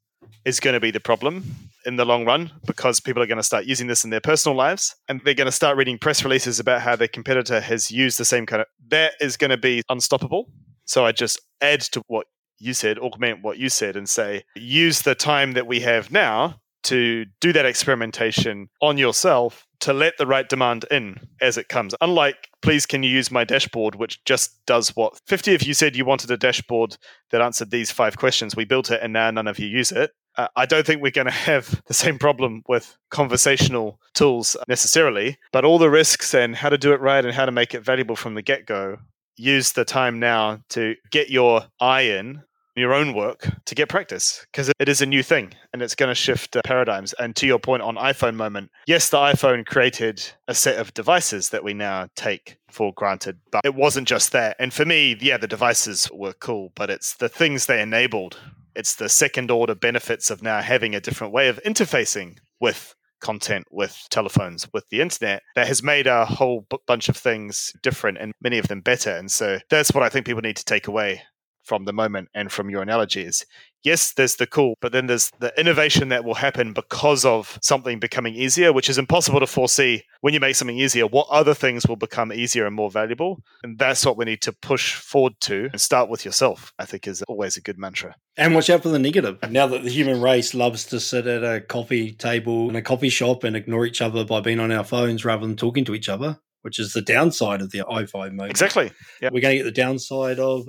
is 0.45 0.61
going 0.61 0.75
to 0.75 0.81
be 0.81 0.91
the 0.91 1.01
problem 1.01 1.55
in 1.87 1.97
the 1.97 2.05
long 2.05 2.27
run 2.27 2.51
because 2.67 3.01
people 3.01 3.23
are 3.23 3.27
going 3.27 3.39
to 3.39 3.43
start 3.43 3.65
using 3.65 3.87
this 3.87 4.05
in 4.05 4.11
their 4.11 4.21
personal 4.21 4.55
lives 4.55 4.95
and 5.09 5.23
they're 5.25 5.33
going 5.33 5.47
to 5.47 5.53
start 5.53 5.79
reading 5.79 5.99
press 5.99 6.23
releases 6.23 6.61
about 6.61 6.83
how 6.83 6.95
their 6.95 7.09
competitor 7.09 7.61
has 7.61 7.91
used 7.91 8.19
the 8.19 8.25
same 8.25 8.45
kind 8.45 8.61
of 8.61 8.67
that 8.89 9.13
is 9.21 9.37
going 9.39 9.51
to 9.51 9.57
be 9.57 9.83
unstoppable 9.89 10.51
so 10.85 11.07
i 11.07 11.13
just 11.13 11.41
add 11.61 11.81
to 11.81 12.03
what 12.09 12.27
you 12.59 12.75
said 12.75 12.99
augment 12.99 13.43
what 13.43 13.59
you 13.59 13.69
said 13.69 13.97
and 13.97 14.09
say 14.09 14.43
use 14.55 15.03
the 15.03 15.15
time 15.15 15.53
that 15.53 15.67
we 15.67 15.81
have 15.81 16.11
now 16.11 16.61
to 16.89 17.27
do 17.41 17.53
that 17.53 17.67
experimentation 17.67 18.69
on 18.81 18.97
yourself 18.97 19.67
to 19.81 19.93
let 19.93 20.17
the 20.17 20.27
right 20.27 20.49
demand 20.49 20.85
in 20.91 21.21
as 21.41 21.57
it 21.57 21.69
comes. 21.69 21.95
Unlike, 22.01 22.49
please, 22.63 22.87
can 22.87 23.03
you 23.03 23.11
use 23.11 23.31
my 23.31 23.45
dashboard, 23.45 23.95
which 23.95 24.25
just 24.25 24.65
does 24.67 24.97
what 24.97 25.21
50 25.27 25.55
of 25.55 25.63
you 25.63 25.75
said 25.75 25.95
you 25.95 26.05
wanted 26.05 26.31
a 26.31 26.37
dashboard 26.37 26.97
that 27.31 27.41
answered 27.41 27.71
these 27.71 27.91
five 27.91 28.17
questions. 28.17 28.57
We 28.57 28.65
built 28.65 28.91
it 28.91 29.01
and 29.03 29.13
now 29.13 29.31
none 29.31 29.47
of 29.47 29.59
you 29.59 29.69
use 29.69 29.93
it. 29.93 30.13
Uh, 30.37 30.49
I 30.57 30.67
don't 30.67 30.87
think 30.87 31.03
we're 31.03 31.11
going 31.11 31.27
to 31.27 31.31
have 31.31 31.83
the 31.87 31.95
same 31.95 32.19
problem 32.19 32.63
with 32.69 32.97
conversational 33.11 34.01
tools 34.15 34.57
necessarily, 34.67 35.37
but 35.53 35.65
all 35.65 35.79
the 35.79 35.91
risks 35.91 36.35
and 36.35 36.57
how 36.57 36.71
to 36.71 36.79
do 36.79 36.93
it 36.93 37.01
right 37.01 37.25
and 37.25 37.35
how 37.35 37.45
to 37.45 37.53
make 37.53 37.75
it 37.75 37.85
valuable 37.85 38.17
from 38.17 38.35
the 38.35 38.43
get 38.43 38.67
go. 38.67 38.97
Use 39.37 39.73
the 39.73 39.85
time 39.85 40.19
now 40.19 40.61
to 40.71 40.97
get 41.11 41.31
your 41.31 41.63
eye 41.81 42.03
in 42.03 42.43
your 42.79 42.95
own 42.95 43.15
work 43.15 43.49
to 43.65 43.75
get 43.75 43.89
practice 43.89 44.47
because 44.53 44.71
it 44.79 44.89
is 44.89 45.01
a 45.01 45.07
new 45.07 45.23
thing 45.23 45.53
and 45.73 45.83
it's 45.83 45.95
going 45.95 46.09
to 46.09 46.15
shift 46.15 46.57
uh, 46.57 46.63
paradigms. 46.65 47.13
And 47.15 47.35
to 47.37 47.47
your 47.47 47.59
point 47.59 47.83
on 47.83 47.97
iPhone 47.97 48.35
moment, 48.35 48.71
yes, 48.87 49.11
the 49.11 49.19
iPhone 49.19 49.67
created 49.67 50.25
a 50.47 50.55
set 50.55 50.79
of 50.79 50.95
devices 50.95 51.51
that 51.51 51.65
we 51.65 51.75
now 51.75 52.09
take 52.17 52.59
for 52.71 52.93
granted, 52.95 53.39
but 53.51 53.63
it 53.65 53.75
wasn't 53.75 54.09
just 54.09 54.33
that. 54.33 54.57
And 54.59 54.73
for 54.73 54.85
me, 54.85 55.17
yeah, 55.21 55.37
the 55.37 55.47
devices 55.47 56.11
were 56.13 56.35
cool, 56.35 56.73
but 56.75 56.91
it's 56.91 57.15
the 57.15 57.29
things 57.29 57.67
they 57.67 57.81
enabled. 57.83 58.39
It's 58.75 58.95
the 58.95 59.09
second 59.09 59.51
order 59.51 59.75
benefits 59.75 60.31
of 60.31 60.43
now 60.43 60.61
having 60.61 60.95
a 60.95 61.01
different 61.01 61.33
way 61.33 61.49
of 61.49 61.61
interfacing 61.65 62.39
with 62.61 62.95
content 63.21 63.67
with 63.71 64.07
telephones 64.11 64.69
with 64.73 64.89
the 64.91 65.01
internet 65.01 65.43
that 65.57 65.67
has 65.67 65.83
made 65.83 66.07
a 66.07 66.25
whole 66.25 66.67
bunch 66.87 67.09
of 67.09 67.17
things 67.17 67.73
different 67.83 68.19
and 68.19 68.33
many 68.41 68.59
of 68.59 68.69
them 68.69 68.81
better 68.81 69.11
and 69.11 69.31
so 69.31 69.59
that's 69.71 69.93
what 69.93 70.05
i 70.05 70.09
think 70.09 70.25
people 70.25 70.41
need 70.41 70.57
to 70.57 70.65
take 70.65 70.87
away 70.87 71.21
from 71.69 71.85
the 71.85 71.93
moment 71.93 72.31
and 72.35 72.51
from 72.51 72.71
your 72.71 72.81
analogies. 72.81 73.45
Yes, 73.85 74.13
there's 74.13 74.37
the 74.37 74.47
cool, 74.47 74.75
but 74.81 74.91
then 74.91 75.07
there's 75.07 75.31
the 75.39 75.53
innovation 75.61 76.09
that 76.09 76.25
will 76.25 76.35
happen 76.35 76.73
because 76.73 77.25
of 77.25 77.59
something 77.63 78.01
becoming 78.01 78.35
easier, 78.35 78.73
which 78.73 78.89
is 78.89 78.99
impossible 78.99 79.39
to 79.39 79.47
foresee. 79.47 80.03
When 80.21 80.35
you 80.35 80.41
make 80.41 80.57
something 80.57 80.79
easier, 80.79 81.07
what 81.07 81.29
other 81.31 81.55
things 81.55 81.87
will 81.87 81.97
become 81.97 82.33
easier 82.33 82.67
and 82.67 82.75
more 82.75 82.91
valuable? 82.91 83.41
And 83.63 83.79
that's 83.79 84.05
what 84.05 84.17
we 84.17 84.25
need 84.25 84.43
to 84.43 84.53
push 84.53 84.95
forward 84.95 85.35
to 85.43 85.69
and 85.71 85.81
start 85.81 86.09
with 86.09 86.25
yourself, 86.25 86.73
I 86.79 86.87
think 86.87 87.07
is 87.07 87.23
always 87.29 87.57
a 87.57 87.61
good 87.61 87.79
mantra. 87.79 88.17
And 88.37 88.55
watch 88.55 88.71
out 88.71 88.83
for 88.83 88.89
the 88.89 88.99
negative. 88.99 89.39
Now 89.49 89.67
that 89.69 89.85
the 89.85 89.91
human 89.91 90.21
race 90.21 90.55
loves 90.55 90.87
to 90.87 90.99
sit 90.99 91.27
at 91.27 91.45
a 91.45 91.61
coffee 91.61 92.13
table 92.13 92.71
in 92.71 92.77
a 92.77 92.83
coffee 92.83 93.11
shop 93.11 93.45
and 93.45 93.55
ignore 93.55 93.87
each 93.87 94.01
other 94.01 94.25
by 94.25 94.41
being 94.41 94.59
on 94.59 94.73
our 94.73 94.85
phones 94.85 95.25
rather 95.25 95.47
than 95.47 95.57
talking 95.57 95.85
to 95.85 95.95
each 95.95 96.09
other, 96.09 96.41
which 96.63 96.79
is 96.79 96.93
the 96.93 97.03
downside 97.03 97.61
of 97.61 97.71
the 97.71 97.81
i5 97.81 98.33
mode. 98.33 98.51
Exactly. 98.51 98.91
Yep. 99.21 99.33
We're 99.33 99.41
going 99.41 99.59
to 99.59 99.65
get 99.65 99.65
the 99.65 99.81
downside 99.81 100.39
of. 100.39 100.69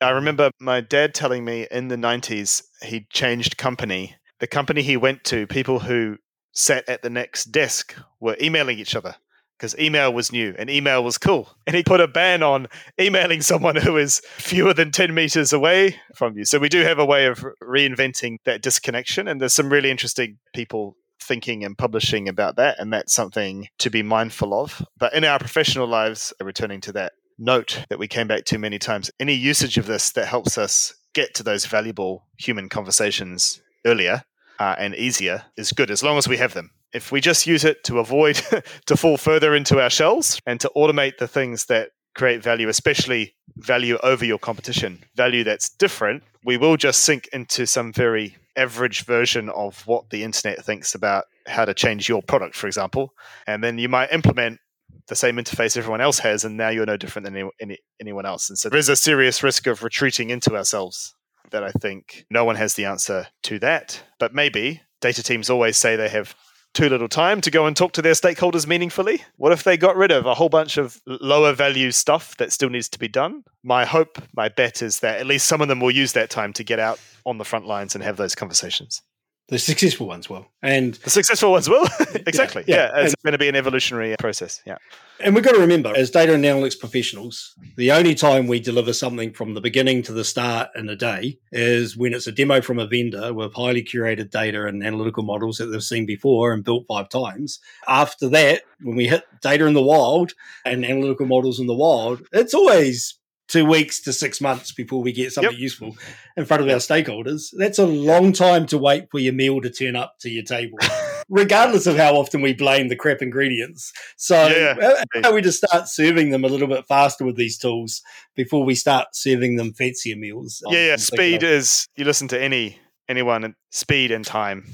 I 0.00 0.10
remember 0.10 0.50
my 0.60 0.80
dad 0.80 1.14
telling 1.14 1.44
me 1.44 1.66
in 1.70 1.88
the 1.88 1.96
90s 1.96 2.62
he 2.82 3.06
changed 3.10 3.56
company. 3.56 4.16
The 4.40 4.46
company 4.46 4.82
he 4.82 4.96
went 4.96 5.24
to, 5.24 5.46
people 5.46 5.80
who 5.80 6.16
sat 6.52 6.88
at 6.88 7.02
the 7.02 7.10
next 7.10 7.46
desk 7.46 7.94
were 8.20 8.36
emailing 8.40 8.78
each 8.78 8.96
other 8.96 9.16
because 9.58 9.78
email 9.78 10.12
was 10.12 10.30
new 10.30 10.54
and 10.58 10.70
email 10.70 11.02
was 11.02 11.18
cool. 11.18 11.50
And 11.66 11.74
he 11.74 11.82
put 11.82 12.00
a 12.00 12.06
ban 12.06 12.42
on 12.42 12.68
emailing 13.00 13.40
someone 13.40 13.76
who 13.76 13.96
is 13.96 14.20
fewer 14.36 14.72
than 14.72 14.92
10 14.92 15.12
meters 15.14 15.52
away 15.52 15.96
from 16.14 16.38
you. 16.38 16.44
So 16.44 16.58
we 16.58 16.68
do 16.68 16.82
have 16.82 16.98
a 16.98 17.04
way 17.04 17.26
of 17.26 17.44
reinventing 17.62 18.36
that 18.44 18.62
disconnection. 18.62 19.26
And 19.26 19.40
there's 19.40 19.52
some 19.52 19.70
really 19.70 19.90
interesting 19.90 20.38
people 20.54 20.96
thinking 21.20 21.64
and 21.64 21.76
publishing 21.76 22.28
about 22.28 22.56
that. 22.56 22.78
And 22.78 22.92
that's 22.92 23.12
something 23.12 23.68
to 23.78 23.90
be 23.90 24.02
mindful 24.02 24.54
of. 24.54 24.82
But 24.96 25.14
in 25.14 25.24
our 25.24 25.38
professional 25.38 25.86
lives, 25.86 26.32
returning 26.40 26.80
to 26.82 26.92
that 26.92 27.12
note 27.38 27.84
that 27.88 27.98
we 27.98 28.08
came 28.08 28.26
back 28.26 28.44
to 28.46 28.58
many 28.58 28.78
times, 28.78 29.10
any 29.20 29.34
usage 29.34 29.78
of 29.78 29.86
this 29.86 30.10
that 30.10 30.26
helps 30.26 30.58
us 30.58 30.94
get 31.14 31.34
to 31.34 31.42
those 31.42 31.66
valuable 31.66 32.26
human 32.36 32.68
conversations 32.68 33.60
earlier 33.84 34.22
uh, 34.58 34.74
and 34.78 34.94
easier 34.94 35.44
is 35.56 35.72
good 35.72 35.90
as 35.90 36.02
long 36.02 36.18
as 36.18 36.28
we 36.28 36.36
have 36.36 36.54
them. 36.54 36.70
If 36.92 37.12
we 37.12 37.20
just 37.20 37.46
use 37.46 37.64
it 37.64 37.84
to 37.84 37.98
avoid 37.98 38.40
to 38.86 38.96
fall 38.96 39.16
further 39.16 39.54
into 39.54 39.80
our 39.80 39.90
shells 39.90 40.40
and 40.46 40.60
to 40.60 40.70
automate 40.76 41.18
the 41.18 41.28
things 41.28 41.66
that 41.66 41.90
create 42.14 42.42
value, 42.42 42.68
especially 42.68 43.34
value 43.56 43.98
over 44.02 44.24
your 44.24 44.38
competition, 44.38 45.04
value 45.14 45.44
that's 45.44 45.68
different, 45.68 46.22
we 46.44 46.56
will 46.56 46.76
just 46.76 47.04
sink 47.04 47.28
into 47.32 47.66
some 47.66 47.92
very 47.92 48.36
average 48.58 49.04
version 49.04 49.48
of 49.50 49.86
what 49.86 50.10
the 50.10 50.24
internet 50.24 50.64
thinks 50.64 50.94
about 50.94 51.24
how 51.46 51.64
to 51.64 51.74
change 51.74 52.08
your 52.08 52.22
product, 52.22 52.54
for 52.54 52.66
example. 52.66 53.14
And 53.46 53.62
then 53.62 53.78
you 53.78 53.88
might 53.88 54.12
implement 54.12 54.60
the 55.06 55.16
same 55.16 55.36
interface 55.36 55.76
everyone 55.76 56.00
else 56.00 56.18
has, 56.18 56.44
and 56.44 56.56
now 56.56 56.68
you're 56.68 56.86
no 56.86 56.96
different 56.96 57.24
than 57.24 57.36
any, 57.36 57.50
any, 57.60 57.78
anyone 58.00 58.26
else. 58.26 58.50
And 58.50 58.58
so 58.58 58.68
there 58.68 58.78
is 58.78 58.88
a 58.88 58.96
serious 58.96 59.42
risk 59.42 59.66
of 59.66 59.82
retreating 59.82 60.30
into 60.30 60.54
ourselves 60.54 61.14
that 61.50 61.64
I 61.64 61.70
think 61.70 62.26
no 62.30 62.44
one 62.44 62.56
has 62.56 62.74
the 62.74 62.84
answer 62.84 63.28
to 63.44 63.58
that. 63.60 64.02
But 64.18 64.34
maybe 64.34 64.82
data 65.00 65.22
teams 65.22 65.48
always 65.48 65.76
say 65.76 65.96
they 65.96 66.08
have 66.08 66.34
too 66.78 66.88
little 66.88 67.08
time 67.08 67.40
to 67.40 67.50
go 67.50 67.66
and 67.66 67.76
talk 67.76 67.90
to 67.90 68.00
their 68.00 68.12
stakeholders 68.12 68.64
meaningfully? 68.64 69.20
What 69.36 69.50
if 69.50 69.64
they 69.64 69.76
got 69.76 69.96
rid 69.96 70.12
of 70.12 70.26
a 70.26 70.34
whole 70.34 70.48
bunch 70.48 70.76
of 70.76 71.02
lower 71.06 71.52
value 71.52 71.90
stuff 71.90 72.36
that 72.36 72.52
still 72.52 72.70
needs 72.70 72.88
to 72.90 73.00
be 73.00 73.08
done? 73.08 73.42
My 73.64 73.84
hope, 73.84 74.22
my 74.32 74.48
bet 74.48 74.80
is 74.80 75.00
that 75.00 75.18
at 75.18 75.26
least 75.26 75.48
some 75.48 75.60
of 75.60 75.66
them 75.66 75.80
will 75.80 75.90
use 75.90 76.12
that 76.12 76.30
time 76.30 76.52
to 76.52 76.62
get 76.62 76.78
out 76.78 77.00
on 77.26 77.38
the 77.38 77.44
front 77.44 77.66
lines 77.66 77.96
and 77.96 78.04
have 78.04 78.16
those 78.16 78.36
conversations. 78.36 79.02
The 79.48 79.58
successful 79.58 80.06
ones 80.06 80.28
will. 80.28 80.46
And 80.62 80.94
the 80.94 81.08
successful 81.08 81.52
ones 81.52 81.70
will. 81.70 81.86
exactly. 82.26 82.64
Yeah. 82.66 82.90
yeah. 82.92 83.00
It's 83.04 83.14
and, 83.14 83.22
going 83.22 83.32
to 83.32 83.38
be 83.38 83.48
an 83.48 83.56
evolutionary 83.56 84.14
process. 84.18 84.60
Yeah. 84.66 84.76
And 85.20 85.34
we've 85.34 85.42
got 85.42 85.54
to 85.54 85.60
remember, 85.60 85.92
as 85.96 86.10
data 86.10 86.34
and 86.34 86.44
analytics 86.44 86.78
professionals, 86.78 87.56
the 87.76 87.90
only 87.90 88.14
time 88.14 88.46
we 88.46 88.60
deliver 88.60 88.92
something 88.92 89.32
from 89.32 89.54
the 89.54 89.60
beginning 89.62 90.02
to 90.02 90.12
the 90.12 90.22
start 90.22 90.68
in 90.76 90.88
a 90.90 90.94
day 90.94 91.38
is 91.50 91.96
when 91.96 92.12
it's 92.12 92.26
a 92.26 92.32
demo 92.32 92.60
from 92.60 92.78
a 92.78 92.86
vendor 92.86 93.32
with 93.32 93.54
highly 93.54 93.82
curated 93.82 94.30
data 94.30 94.66
and 94.66 94.84
analytical 94.84 95.24
models 95.24 95.56
that 95.56 95.66
they've 95.66 95.82
seen 95.82 96.04
before 96.04 96.52
and 96.52 96.62
built 96.62 96.84
five 96.86 97.08
times. 97.08 97.58
After 97.88 98.28
that, 98.28 98.62
when 98.82 98.96
we 98.96 99.08
hit 99.08 99.24
data 99.40 99.66
in 99.66 99.74
the 99.74 99.82
wild 99.82 100.34
and 100.66 100.84
analytical 100.84 101.26
models 101.26 101.58
in 101.58 101.66
the 101.66 101.74
wild, 101.74 102.22
it's 102.32 102.54
always 102.54 103.17
two 103.48 103.64
weeks 103.64 104.00
to 104.02 104.12
six 104.12 104.40
months 104.40 104.72
before 104.72 105.02
we 105.02 105.12
get 105.12 105.32
something 105.32 105.52
yep. 105.52 105.60
useful 105.60 105.96
in 106.36 106.44
front 106.44 106.62
of 106.62 106.68
our 106.68 106.76
stakeholders. 106.76 107.48
That's 107.56 107.78
a 107.78 107.86
long 107.86 108.32
time 108.32 108.66
to 108.66 108.78
wait 108.78 109.10
for 109.10 109.18
your 109.18 109.32
meal 109.32 109.60
to 109.60 109.70
turn 109.70 109.96
up 109.96 110.16
to 110.20 110.30
your 110.30 110.44
table, 110.44 110.78
regardless 111.28 111.86
of 111.86 111.96
how 111.96 112.14
often 112.14 112.40
we 112.42 112.52
blame 112.52 112.88
the 112.88 112.96
crap 112.96 113.22
ingredients. 113.22 113.92
So, 114.16 114.48
yeah. 114.48 114.74
Uh, 114.80 115.22
how 115.22 115.34
we 115.34 115.42
just 115.42 115.64
start 115.64 115.88
serving 115.88 116.30
them 116.30 116.44
a 116.44 116.48
little 116.48 116.68
bit 116.68 116.86
faster 116.86 117.24
with 117.24 117.36
these 117.36 117.58
tools 117.58 118.02
before 118.36 118.64
we 118.64 118.74
start 118.74 119.08
serving 119.14 119.56
them 119.56 119.72
fancier 119.72 120.16
meals? 120.16 120.62
Yeah, 120.68 120.86
yeah. 120.86 120.96
Speed 120.96 121.42
is, 121.42 121.88
you 121.96 122.04
listen 122.04 122.28
to 122.28 122.40
any 122.40 122.78
anyone, 123.08 123.54
speed 123.70 124.10
and 124.10 124.24
time 124.24 124.64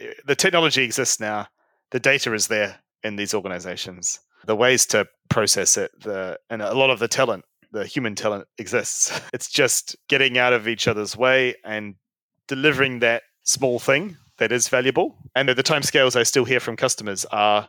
uh, 0.00 0.06
the 0.26 0.36
technology 0.36 0.82
exists 0.82 1.20
now. 1.20 1.48
The 1.90 2.00
data 2.00 2.32
is 2.34 2.48
there 2.48 2.78
in 3.02 3.16
these 3.16 3.34
organizations. 3.34 4.20
The 4.46 4.56
ways 4.56 4.86
to 4.86 5.06
process 5.28 5.76
it, 5.76 5.90
the 6.00 6.38
and 6.50 6.62
a 6.62 6.74
lot 6.74 6.90
of 6.90 6.98
the 6.98 7.08
talent, 7.08 7.44
the 7.72 7.86
human 7.86 8.14
talent 8.14 8.46
exists. 8.58 9.20
It's 9.32 9.50
just 9.50 9.96
getting 10.08 10.38
out 10.38 10.52
of 10.52 10.68
each 10.68 10.86
other's 10.86 11.16
way 11.16 11.54
and 11.64 11.94
delivering 12.46 13.00
that 13.00 13.22
small 13.42 13.78
thing 13.78 14.16
that 14.38 14.52
is 14.52 14.68
valuable. 14.68 15.16
And 15.34 15.48
the 15.48 15.54
timescales 15.62 16.16
I 16.16 16.22
still 16.22 16.44
hear 16.44 16.60
from 16.60 16.76
customers 16.76 17.24
are, 17.26 17.68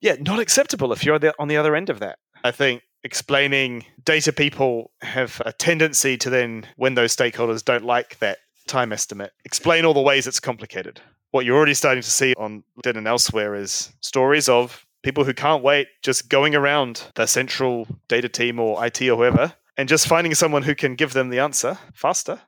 yeah, 0.00 0.16
not 0.20 0.38
acceptable 0.38 0.92
if 0.92 1.04
you're 1.04 1.20
on 1.38 1.48
the 1.48 1.56
other 1.56 1.76
end 1.76 1.90
of 1.90 2.00
that. 2.00 2.18
I 2.44 2.50
think 2.50 2.82
explaining 3.04 3.84
data 4.04 4.32
people 4.32 4.90
have 5.00 5.40
a 5.44 5.52
tendency 5.52 6.16
to 6.18 6.30
then, 6.30 6.66
when 6.76 6.94
those 6.94 7.14
stakeholders 7.14 7.64
don't 7.64 7.84
like 7.84 8.18
that 8.18 8.38
time 8.66 8.92
estimate, 8.92 9.32
explain 9.44 9.84
all 9.84 9.94
the 9.94 10.00
ways 10.00 10.26
it's 10.26 10.40
complicated. 10.40 11.00
What 11.30 11.44
you're 11.44 11.56
already 11.56 11.74
starting 11.74 12.02
to 12.02 12.10
see 12.10 12.34
on 12.36 12.64
LinkedIn 12.78 12.98
and 12.98 13.06
elsewhere 13.06 13.54
is 13.54 13.92
stories 14.00 14.48
of 14.48 14.85
people 15.06 15.22
who 15.22 15.32
can't 15.32 15.62
wait 15.62 15.86
just 16.02 16.28
going 16.28 16.56
around 16.56 17.04
the 17.14 17.26
central 17.26 17.86
data 18.08 18.28
team 18.28 18.58
or 18.58 18.84
IT 18.84 19.00
or 19.02 19.16
whoever 19.16 19.54
and 19.76 19.88
just 19.88 20.08
finding 20.08 20.34
someone 20.34 20.64
who 20.64 20.74
can 20.74 20.96
give 20.96 21.12
them 21.12 21.28
the 21.28 21.38
answer 21.38 21.78
faster 21.94 22.40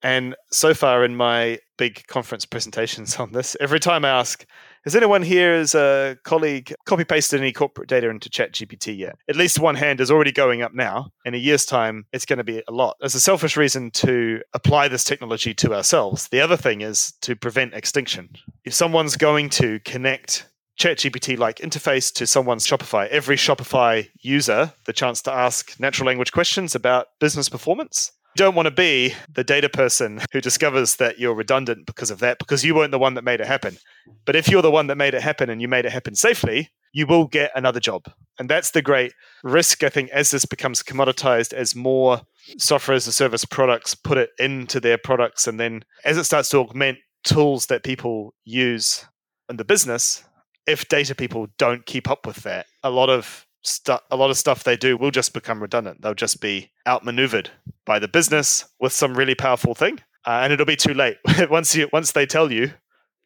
and 0.00 0.36
so 0.52 0.74
far 0.74 1.04
in 1.04 1.16
my 1.16 1.58
big 1.76 2.06
conference 2.06 2.44
presentations 2.44 3.16
on 3.16 3.32
this, 3.32 3.56
every 3.58 3.80
time 3.80 4.04
I 4.04 4.10
ask, 4.10 4.46
has 4.84 4.94
anyone 4.94 5.22
here 5.22 5.54
as 5.54 5.74
a 5.74 6.16
colleague 6.22 6.72
copy 6.86 7.04
pasted 7.04 7.40
any 7.40 7.52
corporate 7.52 7.88
data 7.88 8.08
into 8.08 8.30
ChatGPT 8.30 8.96
yet? 8.96 9.18
At 9.28 9.34
least 9.34 9.58
one 9.58 9.74
hand 9.74 10.00
is 10.00 10.10
already 10.10 10.30
going 10.30 10.62
up 10.62 10.72
now. 10.72 11.10
In 11.24 11.34
a 11.34 11.38
year's 11.38 11.66
time, 11.66 12.06
it's 12.12 12.24
going 12.24 12.36
to 12.36 12.44
be 12.44 12.62
a 12.68 12.72
lot. 12.72 12.96
There's 13.00 13.16
a 13.16 13.20
selfish 13.20 13.56
reason 13.56 13.90
to 13.92 14.40
apply 14.54 14.86
this 14.86 15.02
technology 15.02 15.52
to 15.54 15.74
ourselves. 15.74 16.28
The 16.28 16.40
other 16.40 16.56
thing 16.56 16.80
is 16.80 17.12
to 17.22 17.34
prevent 17.34 17.74
extinction. 17.74 18.30
If 18.64 18.74
someone's 18.74 19.16
going 19.16 19.50
to 19.50 19.80
connect 19.80 20.46
ChatGPT 20.78 21.36
like 21.36 21.56
interface 21.56 22.12
to 22.14 22.26
someone's 22.26 22.64
Shopify, 22.64 23.08
every 23.08 23.36
Shopify 23.36 24.08
user 24.20 24.72
the 24.84 24.92
chance 24.92 25.20
to 25.22 25.32
ask 25.32 25.78
natural 25.80 26.06
language 26.06 26.30
questions 26.30 26.76
about 26.76 27.08
business 27.18 27.48
performance 27.48 28.12
You 28.36 28.44
don't 28.44 28.54
want 28.54 28.66
to 28.66 28.70
be 28.70 29.14
the 29.32 29.42
data 29.42 29.68
person 29.68 30.20
who 30.32 30.40
discovers 30.40 30.96
that 30.96 31.18
you're 31.18 31.34
redundant 31.34 31.86
because 31.86 32.12
of 32.12 32.20
that, 32.20 32.38
because 32.38 32.64
you 32.64 32.76
weren't 32.76 32.92
the 32.92 32.98
one 32.98 33.14
that 33.14 33.24
made 33.24 33.40
it 33.40 33.48
happen. 33.48 33.76
But 34.24 34.36
if 34.36 34.48
you're 34.48 34.62
the 34.62 34.70
one 34.70 34.86
that 34.86 34.96
made 34.96 35.14
it 35.14 35.22
happen 35.22 35.50
and 35.50 35.60
you 35.60 35.66
made 35.66 35.84
it 35.84 35.92
happen 35.92 36.14
safely, 36.14 36.70
you 36.92 37.06
will 37.06 37.26
get 37.26 37.50
another 37.56 37.80
job. 37.80 38.04
And 38.38 38.48
that's 38.48 38.70
the 38.70 38.80
great 38.80 39.12
risk, 39.42 39.82
I 39.82 39.88
think, 39.88 40.10
as 40.10 40.30
this 40.30 40.44
becomes 40.44 40.84
commoditized, 40.84 41.52
as 41.52 41.74
more 41.74 42.20
software 42.56 42.94
as 42.94 43.08
a 43.08 43.12
service 43.12 43.44
products 43.44 43.96
put 43.96 44.16
it 44.16 44.30
into 44.38 44.78
their 44.78 44.96
products. 44.98 45.48
And 45.48 45.58
then 45.58 45.84
as 46.04 46.16
it 46.16 46.24
starts 46.24 46.50
to 46.50 46.58
augment 46.58 46.98
tools 47.24 47.66
that 47.66 47.82
people 47.82 48.32
use 48.44 49.04
in 49.50 49.56
the 49.56 49.64
business, 49.64 50.22
if 50.68 50.86
data 50.88 51.14
people 51.14 51.48
don't 51.58 51.84
keep 51.86 52.08
up 52.08 52.26
with 52.26 52.36
that, 52.44 52.66
a 52.82 52.90
lot 52.90 53.08
of 53.08 53.46
stu- 53.62 53.98
a 54.10 54.16
lot 54.16 54.30
of 54.30 54.36
stuff 54.36 54.64
they 54.64 54.76
do 54.76 54.96
will 54.96 55.10
just 55.10 55.32
become 55.32 55.60
redundant. 55.60 56.02
They'll 56.02 56.14
just 56.14 56.40
be 56.40 56.70
outmaneuvered 56.86 57.50
by 57.84 57.98
the 57.98 58.08
business 58.08 58.66
with 58.78 58.92
some 58.92 59.16
really 59.16 59.34
powerful 59.34 59.74
thing, 59.74 60.00
uh, 60.26 60.40
and 60.42 60.52
it'll 60.52 60.66
be 60.66 60.76
too 60.76 60.94
late. 60.94 61.16
once 61.50 61.74
you 61.74 61.88
once 61.92 62.12
they 62.12 62.26
tell 62.26 62.52
you 62.52 62.72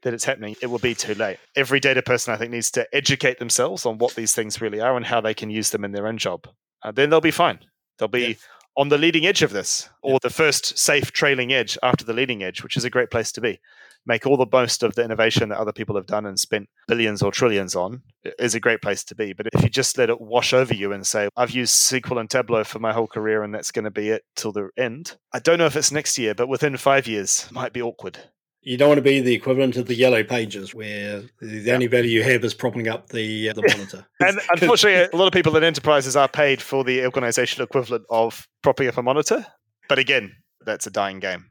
that 0.02 0.14
it's 0.14 0.24
happening, 0.24 0.56
it 0.62 0.68
will 0.68 0.78
be 0.78 0.94
too 0.94 1.14
late. 1.14 1.38
Every 1.56 1.80
data 1.80 2.02
person, 2.02 2.32
I 2.32 2.36
think, 2.36 2.52
needs 2.52 2.70
to 2.72 2.86
educate 2.94 3.38
themselves 3.38 3.86
on 3.86 3.98
what 3.98 4.14
these 4.14 4.34
things 4.34 4.60
really 4.60 4.80
are 4.80 4.96
and 4.96 5.06
how 5.06 5.20
they 5.20 5.34
can 5.34 5.50
use 5.50 5.70
them 5.70 5.84
in 5.84 5.92
their 5.92 6.06
own 6.06 6.18
job. 6.18 6.48
Uh, 6.82 6.90
then 6.92 7.10
they'll 7.10 7.20
be 7.20 7.30
fine. 7.30 7.60
They'll 7.98 8.08
be 8.08 8.20
yeah. 8.20 8.34
on 8.76 8.88
the 8.88 8.98
leading 8.98 9.26
edge 9.26 9.42
of 9.42 9.52
this, 9.52 9.88
or 10.02 10.12
yeah. 10.12 10.18
the 10.22 10.30
first 10.30 10.78
safe 10.78 11.12
trailing 11.12 11.52
edge 11.52 11.76
after 11.82 12.04
the 12.04 12.12
leading 12.12 12.42
edge, 12.42 12.62
which 12.62 12.76
is 12.76 12.84
a 12.84 12.90
great 12.90 13.10
place 13.10 13.32
to 13.32 13.40
be 13.40 13.60
make 14.06 14.26
all 14.26 14.36
the 14.36 14.46
most 14.50 14.82
of 14.82 14.94
the 14.94 15.04
innovation 15.04 15.48
that 15.48 15.58
other 15.58 15.72
people 15.72 15.96
have 15.96 16.06
done 16.06 16.26
and 16.26 16.38
spent 16.38 16.68
billions 16.88 17.22
or 17.22 17.30
trillions 17.30 17.76
on 17.76 18.02
is 18.38 18.54
a 18.54 18.60
great 18.60 18.82
place 18.82 19.04
to 19.04 19.14
be. 19.14 19.32
But 19.32 19.48
if 19.52 19.62
you 19.62 19.68
just 19.68 19.98
let 19.98 20.10
it 20.10 20.20
wash 20.20 20.52
over 20.52 20.74
you 20.74 20.92
and 20.92 21.06
say, 21.06 21.28
I've 21.36 21.50
used 21.50 21.74
SQL 21.74 22.20
and 22.20 22.30
Tableau 22.30 22.64
for 22.64 22.78
my 22.78 22.92
whole 22.92 23.06
career 23.06 23.42
and 23.42 23.54
that's 23.54 23.70
going 23.70 23.84
to 23.84 23.90
be 23.90 24.08
it 24.08 24.24
till 24.36 24.52
the 24.52 24.70
end, 24.76 25.16
I 25.32 25.38
don't 25.38 25.58
know 25.58 25.66
if 25.66 25.76
it's 25.76 25.92
next 25.92 26.18
year, 26.18 26.34
but 26.34 26.48
within 26.48 26.76
five 26.76 27.06
years, 27.06 27.48
might 27.50 27.72
be 27.72 27.82
awkward. 27.82 28.18
You 28.64 28.76
don't 28.76 28.88
want 28.88 28.98
to 28.98 29.02
be 29.02 29.20
the 29.20 29.34
equivalent 29.34 29.76
of 29.76 29.86
the 29.86 29.94
yellow 29.94 30.22
pages 30.22 30.72
where 30.72 31.22
the 31.40 31.72
only 31.72 31.88
value 31.88 32.10
you 32.10 32.22
have 32.22 32.44
is 32.44 32.54
propping 32.54 32.86
up 32.86 33.08
the, 33.08 33.50
uh, 33.50 33.52
the 33.54 33.62
monitor. 33.62 34.06
and 34.20 34.38
unfortunately, 34.52 35.08
a 35.12 35.16
lot 35.16 35.26
of 35.26 35.32
people 35.32 35.56
in 35.56 35.64
enterprises 35.64 36.14
are 36.14 36.28
paid 36.28 36.62
for 36.62 36.84
the 36.84 37.04
organizational 37.04 37.64
equivalent 37.64 38.04
of 38.08 38.46
propping 38.62 38.86
up 38.86 38.96
a 38.96 39.02
monitor. 39.02 39.44
But 39.88 39.98
again, 39.98 40.32
that's 40.64 40.86
a 40.86 40.90
dying 40.90 41.18
game. 41.18 41.46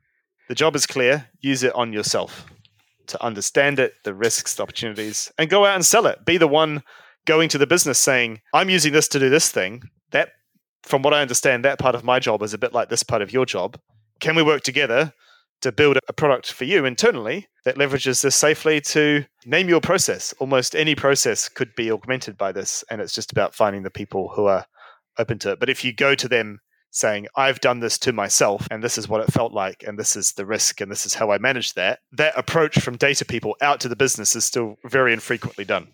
The 0.51 0.55
job 0.55 0.75
is 0.75 0.85
clear. 0.85 1.29
Use 1.39 1.63
it 1.63 1.73
on 1.75 1.93
yourself 1.93 2.45
to 3.07 3.23
understand 3.23 3.79
it, 3.79 3.93
the 4.03 4.13
risks, 4.13 4.53
the 4.53 4.63
opportunities, 4.63 5.31
and 5.37 5.49
go 5.49 5.65
out 5.65 5.75
and 5.75 5.85
sell 5.85 6.05
it. 6.07 6.25
Be 6.25 6.35
the 6.35 6.45
one 6.45 6.83
going 7.23 7.47
to 7.47 7.57
the 7.57 7.65
business 7.65 7.97
saying, 7.97 8.41
I'm 8.53 8.69
using 8.69 8.91
this 8.91 9.07
to 9.07 9.19
do 9.19 9.29
this 9.29 9.49
thing. 9.49 9.83
That, 10.11 10.31
from 10.83 11.03
what 11.03 11.13
I 11.13 11.21
understand, 11.21 11.63
that 11.63 11.79
part 11.79 11.95
of 11.95 12.03
my 12.03 12.19
job 12.19 12.43
is 12.43 12.53
a 12.53 12.57
bit 12.57 12.73
like 12.73 12.89
this 12.89 13.01
part 13.01 13.21
of 13.21 13.31
your 13.31 13.45
job. 13.45 13.79
Can 14.19 14.35
we 14.35 14.43
work 14.43 14.63
together 14.63 15.13
to 15.61 15.71
build 15.71 15.97
a 16.09 16.11
product 16.11 16.51
for 16.51 16.65
you 16.65 16.83
internally 16.83 17.47
that 17.63 17.77
leverages 17.77 18.21
this 18.21 18.35
safely 18.35 18.81
to 18.81 19.23
name 19.45 19.69
your 19.69 19.79
process? 19.79 20.33
Almost 20.39 20.75
any 20.75 20.95
process 20.95 21.47
could 21.47 21.73
be 21.75 21.89
augmented 21.89 22.37
by 22.37 22.51
this. 22.51 22.83
And 22.89 22.99
it's 22.99 23.15
just 23.15 23.31
about 23.31 23.55
finding 23.55 23.83
the 23.83 23.89
people 23.89 24.33
who 24.35 24.47
are 24.47 24.65
open 25.17 25.39
to 25.39 25.51
it. 25.51 25.61
But 25.61 25.69
if 25.69 25.85
you 25.85 25.93
go 25.93 26.13
to 26.13 26.27
them 26.27 26.59
saying, 26.91 27.27
I've 27.35 27.61
done 27.61 27.79
this 27.79 27.97
to 27.99 28.13
myself 28.13 28.67
and 28.69 28.83
this 28.83 28.97
is 28.97 29.07
what 29.07 29.21
it 29.21 29.31
felt 29.31 29.53
like 29.53 29.83
and 29.87 29.97
this 29.97 30.15
is 30.15 30.33
the 30.33 30.45
risk 30.45 30.81
and 30.81 30.91
this 30.91 31.05
is 31.05 31.13
how 31.13 31.31
I 31.31 31.37
managed 31.37 31.75
that. 31.75 31.99
That 32.11 32.37
approach 32.37 32.79
from 32.79 32.97
data 32.97 33.25
people 33.25 33.55
out 33.61 33.79
to 33.81 33.89
the 33.89 33.95
business 33.95 34.35
is 34.35 34.45
still 34.45 34.75
very 34.85 35.13
infrequently 35.13 35.65
done. 35.65 35.87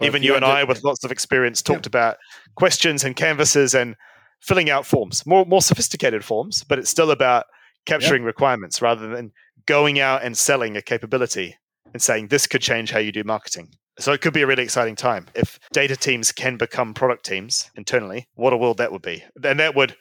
Well, 0.00 0.06
Even 0.06 0.22
you 0.22 0.36
and 0.36 0.44
I, 0.44 0.64
with 0.64 0.84
lots 0.84 1.04
of 1.04 1.10
experience, 1.10 1.60
talked 1.60 1.86
yeah. 1.86 1.90
about 1.90 2.16
questions 2.54 3.04
and 3.04 3.16
canvases 3.16 3.74
and 3.74 3.96
filling 4.40 4.70
out 4.70 4.86
forms, 4.86 5.26
more 5.26 5.44
more 5.44 5.62
sophisticated 5.62 6.24
forms, 6.24 6.62
but 6.62 6.78
it's 6.78 6.90
still 6.90 7.10
about 7.10 7.46
capturing 7.86 8.22
yeah. 8.22 8.28
requirements 8.28 8.80
rather 8.80 9.08
than 9.08 9.32
going 9.66 9.98
out 9.98 10.22
and 10.22 10.36
selling 10.38 10.76
a 10.76 10.82
capability 10.82 11.56
and 11.92 12.00
saying 12.00 12.28
this 12.28 12.46
could 12.46 12.62
change 12.62 12.90
how 12.90 12.98
you 12.98 13.10
do 13.10 13.24
marketing. 13.24 13.70
So 13.98 14.12
it 14.12 14.20
could 14.20 14.32
be 14.32 14.42
a 14.42 14.46
really 14.46 14.62
exciting 14.62 14.94
time 14.94 15.26
if 15.34 15.58
data 15.72 15.96
teams 15.96 16.30
can 16.30 16.56
become 16.56 16.94
product 16.94 17.26
teams 17.26 17.68
internally. 17.74 18.28
What 18.34 18.52
a 18.52 18.56
world 18.56 18.78
that 18.78 18.92
would 18.92 19.02
be! 19.02 19.24
And 19.42 19.58
that 19.58 19.74
would 19.74 19.96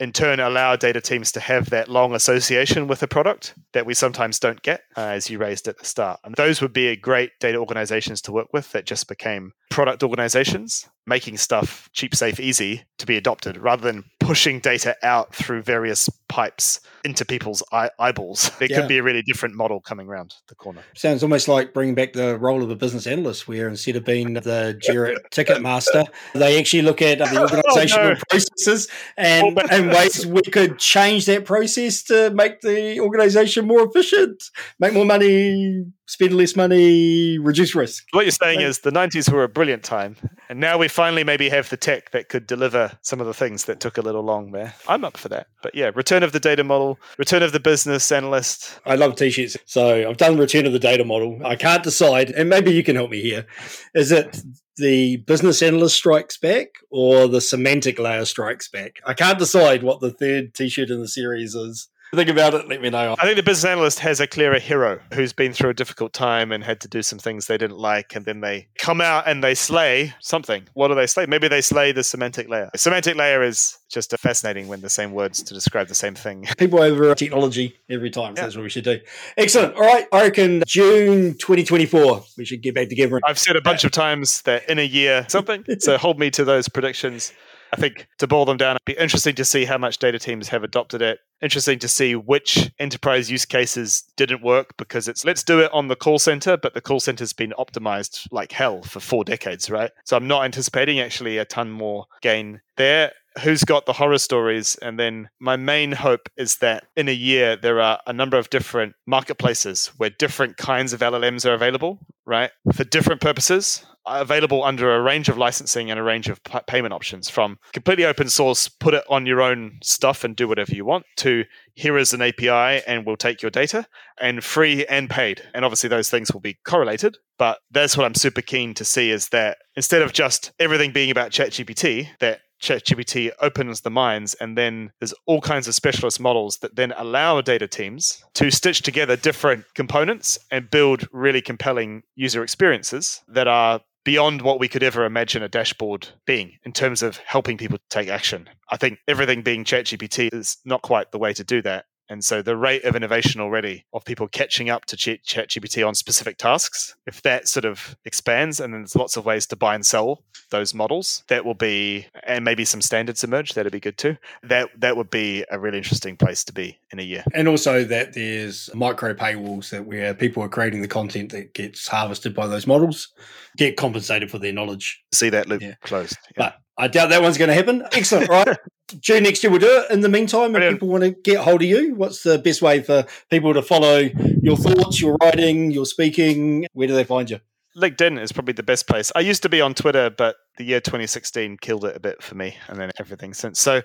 in 0.00 0.12
turn 0.12 0.40
allow 0.40 0.76
data 0.76 1.00
teams 1.00 1.32
to 1.32 1.40
have 1.40 1.70
that 1.70 1.88
long 1.88 2.14
association 2.14 2.86
with 2.86 3.02
a 3.02 3.08
product 3.08 3.54
that 3.72 3.86
we 3.86 3.94
sometimes 3.94 4.38
don't 4.38 4.62
get, 4.62 4.82
uh, 4.96 5.00
as 5.00 5.28
you 5.28 5.38
raised 5.38 5.66
at 5.66 5.78
the 5.78 5.84
start. 5.84 6.20
And 6.24 6.34
those 6.36 6.60
would 6.60 6.72
be 6.72 6.94
great 6.96 7.30
data 7.40 7.58
organizations 7.58 8.22
to 8.22 8.32
work 8.32 8.48
with 8.52 8.70
that 8.72 8.86
just 8.86 9.08
became 9.08 9.52
product 9.70 10.02
organizations, 10.02 10.88
making 11.08 11.38
stuff 11.38 11.88
cheap, 11.92 12.14
safe, 12.14 12.38
easy 12.38 12.84
to 12.98 13.06
be 13.06 13.16
adopted 13.16 13.56
rather 13.56 13.82
than 13.82 14.04
pushing 14.20 14.60
data 14.60 14.94
out 15.02 15.34
through 15.34 15.62
various 15.62 16.10
pipes 16.28 16.80
into 17.04 17.24
people's 17.24 17.62
eye- 17.72 17.90
eyeballs. 17.98 18.50
There 18.58 18.68
yeah. 18.68 18.80
could 18.80 18.88
be 18.88 18.98
a 18.98 19.02
really 19.02 19.22
different 19.22 19.54
model 19.54 19.80
coming 19.80 20.08
around 20.08 20.34
the 20.48 20.54
corner. 20.56 20.82
Sounds 20.94 21.22
almost 21.22 21.46
like 21.46 21.72
bringing 21.72 21.94
back 21.94 22.12
the 22.12 22.36
role 22.36 22.62
of 22.62 22.70
a 22.70 22.76
business 22.76 23.06
analyst, 23.06 23.46
where 23.46 23.68
instead 23.68 23.94
of 23.94 24.04
being 24.04 24.34
the 24.34 24.78
Jira 24.84 25.16
ticket 25.30 25.62
master, 25.62 26.04
they 26.34 26.58
actually 26.58 26.82
look 26.82 27.00
at 27.00 27.18
the 27.18 27.40
organizational 27.40 28.06
oh, 28.06 28.08
no. 28.10 28.20
processes 28.28 28.88
and, 29.16 29.58
and 29.70 29.90
ways 29.90 30.26
we 30.26 30.42
could 30.42 30.78
change 30.78 31.26
that 31.26 31.44
process 31.44 32.02
to 32.04 32.30
make 32.30 32.60
the 32.60 32.98
organization 33.00 33.66
more 33.66 33.86
efficient, 33.86 34.42
make 34.80 34.92
more 34.92 35.06
money, 35.06 35.84
spend 36.08 36.34
less 36.34 36.56
money, 36.56 37.38
reduce 37.38 37.74
risk. 37.74 38.06
What 38.12 38.24
you're 38.24 38.32
saying 38.32 38.62
is 38.62 38.80
the 38.80 38.90
90s 38.90 39.30
were 39.30 39.44
a 39.44 39.48
brilliant 39.48 39.84
time, 39.84 40.16
and 40.48 40.58
now 40.58 40.78
we 40.78 40.88
finally 40.88 41.22
maybe 41.22 41.50
have 41.50 41.68
the 41.68 41.76
tech 41.76 42.10
that 42.12 42.30
could 42.30 42.46
deliver 42.46 42.98
some 43.02 43.20
of 43.20 43.26
the 43.26 43.34
things 43.34 43.66
that 43.66 43.78
took 43.78 43.98
a 43.98 44.00
little 44.00 44.22
long 44.22 44.50
there. 44.50 44.74
I'm 44.88 45.04
up 45.04 45.18
for 45.18 45.28
that. 45.28 45.48
But 45.62 45.74
yeah, 45.74 45.90
return 45.94 46.22
of 46.22 46.32
the 46.32 46.40
data 46.40 46.64
model, 46.64 46.98
return 47.18 47.42
of 47.42 47.52
the 47.52 47.60
business 47.60 48.10
analyst. 48.10 48.80
I 48.86 48.96
love 48.96 49.16
t-shirts. 49.16 49.58
So 49.66 50.08
I've 50.08 50.16
done 50.16 50.38
return 50.38 50.66
of 50.66 50.72
the 50.72 50.78
data 50.78 51.04
model. 51.04 51.40
I 51.44 51.56
can't 51.56 51.82
decide, 51.82 52.30
and 52.30 52.48
maybe 52.48 52.72
you 52.72 52.82
can 52.82 52.96
help 52.96 53.10
me 53.10 53.20
here. 53.20 53.46
Is 53.94 54.10
it 54.10 54.40
the 54.78 55.18
business 55.18 55.60
analyst 55.60 55.96
strikes 55.96 56.38
back 56.38 56.68
or 56.90 57.28
the 57.28 57.42
semantic 57.42 57.98
layer 57.98 58.24
strikes 58.24 58.68
back? 58.68 59.00
I 59.04 59.12
can't 59.12 59.38
decide 59.38 59.82
what 59.82 60.00
the 60.00 60.10
third 60.10 60.54
t-shirt 60.54 60.88
in 60.88 61.00
the 61.00 61.08
series 61.08 61.54
is 61.54 61.88
think 62.16 62.30
about 62.30 62.54
it, 62.54 62.68
let 62.68 62.80
me 62.80 62.90
know. 62.90 63.14
I 63.18 63.24
think 63.24 63.36
the 63.36 63.42
business 63.42 63.70
analyst 63.70 63.98
has 64.00 64.20
a 64.20 64.26
clearer 64.26 64.58
hero 64.58 65.00
who's 65.12 65.32
been 65.32 65.52
through 65.52 65.70
a 65.70 65.74
difficult 65.74 66.12
time 66.12 66.52
and 66.52 66.64
had 66.64 66.80
to 66.80 66.88
do 66.88 67.02
some 67.02 67.18
things 67.18 67.46
they 67.46 67.58
didn't 67.58 67.78
like, 67.78 68.14
and 68.14 68.24
then 68.24 68.40
they 68.40 68.68
come 68.78 69.00
out 69.00 69.26
and 69.26 69.42
they 69.42 69.54
slay 69.54 70.14
something. 70.20 70.66
What 70.74 70.88
do 70.88 70.94
they 70.94 71.06
slay? 71.06 71.26
Maybe 71.26 71.48
they 71.48 71.60
slay 71.60 71.92
the 71.92 72.04
semantic 72.04 72.48
layer. 72.48 72.70
The 72.72 72.78
semantic 72.78 73.16
layer 73.16 73.42
is 73.42 73.78
just 73.90 74.16
fascinating 74.18 74.68
when 74.68 74.80
the 74.80 74.90
same 74.90 75.12
words 75.12 75.42
to 75.42 75.54
describe 75.54 75.88
the 75.88 75.94
same 75.94 76.14
thing. 76.14 76.46
People 76.58 76.80
over 76.80 77.14
technology 77.14 77.76
every 77.88 78.10
time. 78.10 78.36
So 78.36 78.40
yeah. 78.40 78.46
That's 78.46 78.56
what 78.56 78.62
we 78.62 78.70
should 78.70 78.84
do. 78.84 79.00
Excellent. 79.36 79.74
All 79.74 79.82
right. 79.82 80.06
I 80.12 80.22
reckon 80.22 80.62
June 80.66 81.34
2024, 81.34 82.24
we 82.36 82.44
should 82.44 82.62
get 82.62 82.74
back 82.74 82.88
together. 82.88 83.20
I've 83.24 83.38
said 83.38 83.56
a 83.56 83.60
bunch 83.60 83.84
of 83.84 83.92
times 83.92 84.42
that 84.42 84.68
in 84.68 84.78
a 84.78 84.86
year 84.86 85.26
something. 85.28 85.64
so 85.78 85.96
hold 85.98 86.18
me 86.18 86.30
to 86.30 86.44
those 86.44 86.68
predictions. 86.68 87.32
I 87.72 87.76
think 87.76 88.08
to 88.18 88.26
boil 88.26 88.44
them 88.44 88.56
down, 88.56 88.76
it'd 88.76 88.84
be 88.84 89.02
interesting 89.02 89.34
to 89.36 89.44
see 89.44 89.64
how 89.64 89.78
much 89.78 89.98
data 89.98 90.18
teams 90.18 90.48
have 90.48 90.64
adopted 90.64 91.02
it. 91.02 91.20
Interesting 91.40 91.78
to 91.80 91.88
see 91.88 92.16
which 92.16 92.70
enterprise 92.78 93.30
use 93.30 93.44
cases 93.44 94.02
didn't 94.16 94.42
work 94.42 94.76
because 94.76 95.06
it's 95.06 95.24
let's 95.24 95.42
do 95.42 95.60
it 95.60 95.72
on 95.72 95.88
the 95.88 95.96
call 95.96 96.18
center, 96.18 96.56
but 96.56 96.74
the 96.74 96.80
call 96.80 97.00
center's 97.00 97.32
been 97.32 97.54
optimized 97.58 98.26
like 98.30 98.52
hell 98.52 98.82
for 98.82 99.00
four 99.00 99.24
decades, 99.24 99.70
right? 99.70 99.90
So 100.04 100.16
I'm 100.16 100.26
not 100.26 100.44
anticipating 100.44 101.00
actually 101.00 101.38
a 101.38 101.44
ton 101.44 101.70
more 101.70 102.06
gain 102.22 102.60
there 102.76 103.12
who's 103.38 103.64
got 103.64 103.86
the 103.86 103.92
horror 103.92 104.18
stories. 104.18 104.76
And 104.76 104.98
then 104.98 105.28
my 105.40 105.56
main 105.56 105.92
hope 105.92 106.28
is 106.36 106.58
that 106.58 106.84
in 106.96 107.08
a 107.08 107.12
year, 107.12 107.56
there 107.56 107.80
are 107.80 108.00
a 108.06 108.12
number 108.12 108.36
of 108.36 108.50
different 108.50 108.94
marketplaces 109.06 109.88
where 109.96 110.10
different 110.10 110.56
kinds 110.56 110.92
of 110.92 111.00
LLMs 111.00 111.44
are 111.44 111.54
available, 111.54 111.98
right? 112.26 112.50
For 112.74 112.84
different 112.84 113.20
purposes, 113.20 113.84
available 114.06 114.64
under 114.64 114.94
a 114.94 115.02
range 115.02 115.28
of 115.28 115.38
licensing 115.38 115.90
and 115.90 116.00
a 116.00 116.02
range 116.02 116.28
of 116.28 116.42
p- 116.44 116.58
payment 116.66 116.94
options 116.94 117.28
from 117.28 117.58
completely 117.72 118.04
open 118.04 118.28
source, 118.28 118.68
put 118.68 118.94
it 118.94 119.04
on 119.08 119.26
your 119.26 119.40
own 119.40 119.78
stuff 119.82 120.24
and 120.24 120.34
do 120.34 120.48
whatever 120.48 120.74
you 120.74 120.84
want, 120.84 121.04
to 121.16 121.44
here 121.74 121.98
is 121.98 122.12
an 122.12 122.22
API 122.22 122.82
and 122.86 123.06
we'll 123.06 123.16
take 123.16 123.42
your 123.42 123.50
data, 123.50 123.86
and 124.20 124.42
free 124.42 124.84
and 124.86 125.08
paid. 125.10 125.42
And 125.54 125.64
obviously, 125.64 125.88
those 125.88 126.10
things 126.10 126.32
will 126.32 126.40
be 126.40 126.58
correlated. 126.64 127.18
But 127.38 127.58
that's 127.70 127.96
what 127.96 128.04
I'm 128.04 128.14
super 128.14 128.42
keen 128.42 128.74
to 128.74 128.84
see 128.84 129.10
is 129.10 129.28
that 129.28 129.58
instead 129.76 130.02
of 130.02 130.12
just 130.12 130.52
everything 130.58 130.92
being 130.92 131.10
about 131.10 131.30
ChatGPT, 131.30 132.08
that 132.18 132.40
ChatGPT 132.60 133.30
opens 133.40 133.80
the 133.80 133.90
minds, 133.90 134.34
and 134.34 134.56
then 134.56 134.90
there's 135.00 135.14
all 135.26 135.40
kinds 135.40 135.68
of 135.68 135.74
specialist 135.74 136.20
models 136.20 136.58
that 136.58 136.76
then 136.76 136.92
allow 136.96 137.40
data 137.40 137.68
teams 137.68 138.22
to 138.34 138.50
stitch 138.50 138.82
together 138.82 139.16
different 139.16 139.64
components 139.74 140.38
and 140.50 140.70
build 140.70 141.06
really 141.12 141.40
compelling 141.40 142.02
user 142.14 142.42
experiences 142.42 143.22
that 143.28 143.48
are 143.48 143.80
beyond 144.04 144.40
what 144.42 144.58
we 144.58 144.68
could 144.68 144.82
ever 144.82 145.04
imagine 145.04 145.42
a 145.42 145.48
dashboard 145.48 146.08
being 146.24 146.52
in 146.64 146.72
terms 146.72 147.02
of 147.02 147.18
helping 147.18 147.58
people 147.58 147.78
take 147.90 148.08
action. 148.08 148.48
I 148.70 148.76
think 148.76 148.98
everything 149.06 149.42
being 149.42 149.64
ChatGPT 149.64 150.32
is 150.32 150.56
not 150.64 150.82
quite 150.82 151.12
the 151.12 151.18
way 151.18 151.32
to 151.34 151.44
do 151.44 151.60
that. 151.62 151.84
And 152.08 152.24
so 152.24 152.42
the 152.42 152.56
rate 152.56 152.84
of 152.84 152.96
innovation 152.96 153.40
already 153.40 153.84
of 153.92 154.04
people 154.04 154.28
catching 154.28 154.70
up 154.70 154.86
to 154.86 154.96
ChatGPT 154.96 155.86
on 155.86 155.94
specific 155.94 156.38
tasks, 156.38 156.96
if 157.06 157.22
that 157.22 157.48
sort 157.48 157.64
of 157.64 157.96
expands 158.04 158.60
and 158.60 158.72
then 158.72 158.82
there's 158.82 158.96
lots 158.96 159.16
of 159.16 159.24
ways 159.24 159.46
to 159.46 159.56
buy 159.56 159.74
and 159.74 159.84
sell 159.84 160.22
those 160.50 160.74
models, 160.74 161.24
that 161.28 161.44
will 161.44 161.54
be, 161.54 162.06
and 162.24 162.44
maybe 162.44 162.64
some 162.64 162.80
standards 162.80 163.22
emerge, 163.24 163.54
that'd 163.54 163.72
be 163.72 163.80
good 163.80 163.98
too. 163.98 164.16
That 164.42 164.68
that 164.78 164.96
would 164.96 165.10
be 165.10 165.44
a 165.50 165.58
really 165.58 165.78
interesting 165.78 166.16
place 166.16 166.44
to 166.44 166.52
be 166.52 166.78
in 166.92 166.98
a 166.98 167.02
year. 167.02 167.24
And 167.34 167.48
also 167.48 167.84
that 167.84 168.14
there's 168.14 168.70
micro 168.74 169.14
paywalls 169.14 169.70
that 169.70 169.84
where 169.84 170.14
people 170.14 170.42
are 170.42 170.48
creating 170.48 170.82
the 170.82 170.88
content 170.88 171.32
that 171.32 171.54
gets 171.54 171.86
harvested 171.86 172.34
by 172.34 172.46
those 172.46 172.66
models, 172.66 173.08
get 173.56 173.76
compensated 173.76 174.30
for 174.30 174.38
their 174.38 174.52
knowledge. 174.52 175.02
See 175.12 175.28
that 175.30 175.48
loop 175.48 175.62
yeah. 175.62 175.74
closed. 175.82 176.16
Yeah. 176.36 176.44
But 176.44 176.54
I 176.78 176.86
doubt 176.86 177.08
that 177.10 177.20
one's 177.20 177.36
going 177.36 177.48
to 177.48 177.54
happen. 177.54 177.84
Excellent, 177.92 178.28
right? 178.28 178.56
June 179.00 179.24
next 179.24 179.42
year 179.42 179.50
we'll 179.50 179.60
do 179.60 179.66
it. 179.66 179.90
In 179.90 180.00
the 180.00 180.08
meantime, 180.08 180.52
Brilliant. 180.52 180.74
if 180.74 180.76
people 180.76 180.88
want 180.88 181.02
to 181.04 181.10
get 181.10 181.38
hold 181.38 181.60
of 181.60 181.68
you, 181.68 181.94
what's 181.94 182.22
the 182.22 182.38
best 182.38 182.62
way 182.62 182.80
for 182.80 183.04
people 183.30 183.52
to 183.52 183.62
follow 183.62 184.08
your 184.40 184.56
thoughts, 184.56 185.00
your 185.00 185.16
writing, 185.20 185.72
your 185.72 185.84
speaking? 185.84 186.66
Where 186.72 186.86
do 186.86 186.94
they 186.94 187.04
find 187.04 187.28
you? 187.28 187.40
LinkedIn 187.76 188.20
is 188.20 188.32
probably 188.32 188.54
the 188.54 188.62
best 188.62 188.86
place. 188.86 189.12
I 189.14 189.20
used 189.20 189.42
to 189.42 189.48
be 189.48 189.60
on 189.60 189.74
Twitter, 189.74 190.08
but 190.08 190.36
the 190.56 190.64
year 190.64 190.80
2016 190.80 191.58
killed 191.60 191.84
it 191.84 191.96
a 191.96 192.00
bit 192.00 192.22
for 192.22 192.34
me, 192.34 192.56
and 192.68 192.78
then 192.78 192.90
everything 192.98 193.34
since. 193.34 193.60
So 193.60 193.82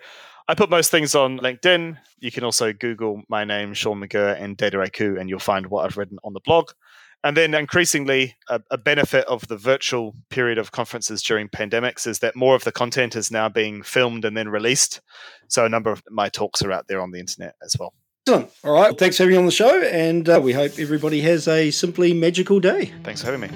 I 0.47 0.55
put 0.55 0.69
most 0.69 0.89
things 0.89 1.15
on 1.15 1.39
LinkedIn. 1.39 1.97
You 2.19 2.31
can 2.31 2.43
also 2.43 2.73
Google 2.73 3.23
my 3.29 3.43
name, 3.43 3.73
Shaun 3.73 4.01
McGirr, 4.01 4.41
and 4.41 4.57
Dataiku, 4.57 5.19
and 5.19 5.29
you'll 5.29 5.39
find 5.39 5.67
what 5.67 5.85
I've 5.85 5.97
written 5.97 6.17
on 6.23 6.33
the 6.33 6.41
blog. 6.45 6.69
And 7.23 7.37
then 7.37 7.53
increasingly, 7.53 8.35
a, 8.49 8.61
a, 8.69 8.77
benefit 8.77 9.25
of 9.25 9.47
the 9.47 9.55
virtual 9.55 10.13
period 10.29 10.57
of 10.57 10.73
conferences 10.73 11.23
during 11.23 11.47
pandemics 11.47 12.05
is 12.05 12.19
that 12.19 12.35
more 12.35 12.53
of 12.53 12.65
the 12.65 12.71
content 12.71 13.15
is 13.15 13.31
now 13.31 13.47
being 13.47 13.81
filmed 13.81 14.25
and 14.25 14.35
then 14.35 14.49
released. 14.49 14.99
So 15.47 15.63
a 15.65 15.69
number 15.69 15.89
of 15.89 16.03
my 16.09 16.27
talks 16.27 16.61
are 16.61 16.71
out 16.71 16.89
there 16.89 17.01
on 17.01 17.11
the 17.11 17.19
internet 17.19 17.55
as 17.63 17.77
well. 17.79 17.93
Excellent. 18.27 18.51
All 18.63 18.73
right. 18.73 18.97
Thanks 18.97 19.17
for 19.17 19.23
having 19.23 19.35
me 19.35 19.39
on 19.39 19.45
the 19.45 19.51
show. 19.51 19.83
And 19.83 20.27
uh, 20.27 20.41
we 20.43 20.51
hope 20.51 20.73
everybody 20.77 21.21
has 21.21 21.47
a 21.47 21.71
simply 21.71 22.13
magical 22.13 22.59
day. 22.59 22.93
Thanks 23.03 23.21
for 23.21 23.31
having 23.31 23.41
me. 23.41 23.49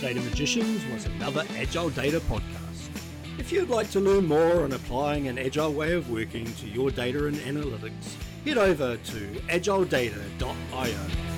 Data 0.00 0.20
Magicians 0.20 0.84
was 0.92 1.06
another 1.06 1.42
AgileData 1.44 2.20
podcast. 2.20 2.67
If 3.38 3.52
you'd 3.52 3.70
like 3.70 3.88
to 3.92 4.00
learn 4.00 4.26
more 4.26 4.64
on 4.64 4.72
applying 4.72 5.28
an 5.28 5.38
agile 5.38 5.72
way 5.72 5.94
of 5.94 6.10
working 6.10 6.52
to 6.54 6.66
your 6.66 6.90
data 6.90 7.26
and 7.26 7.36
analytics, 7.36 8.16
head 8.44 8.58
over 8.58 8.96
to 8.96 9.20
agiledata.io. 9.48 11.37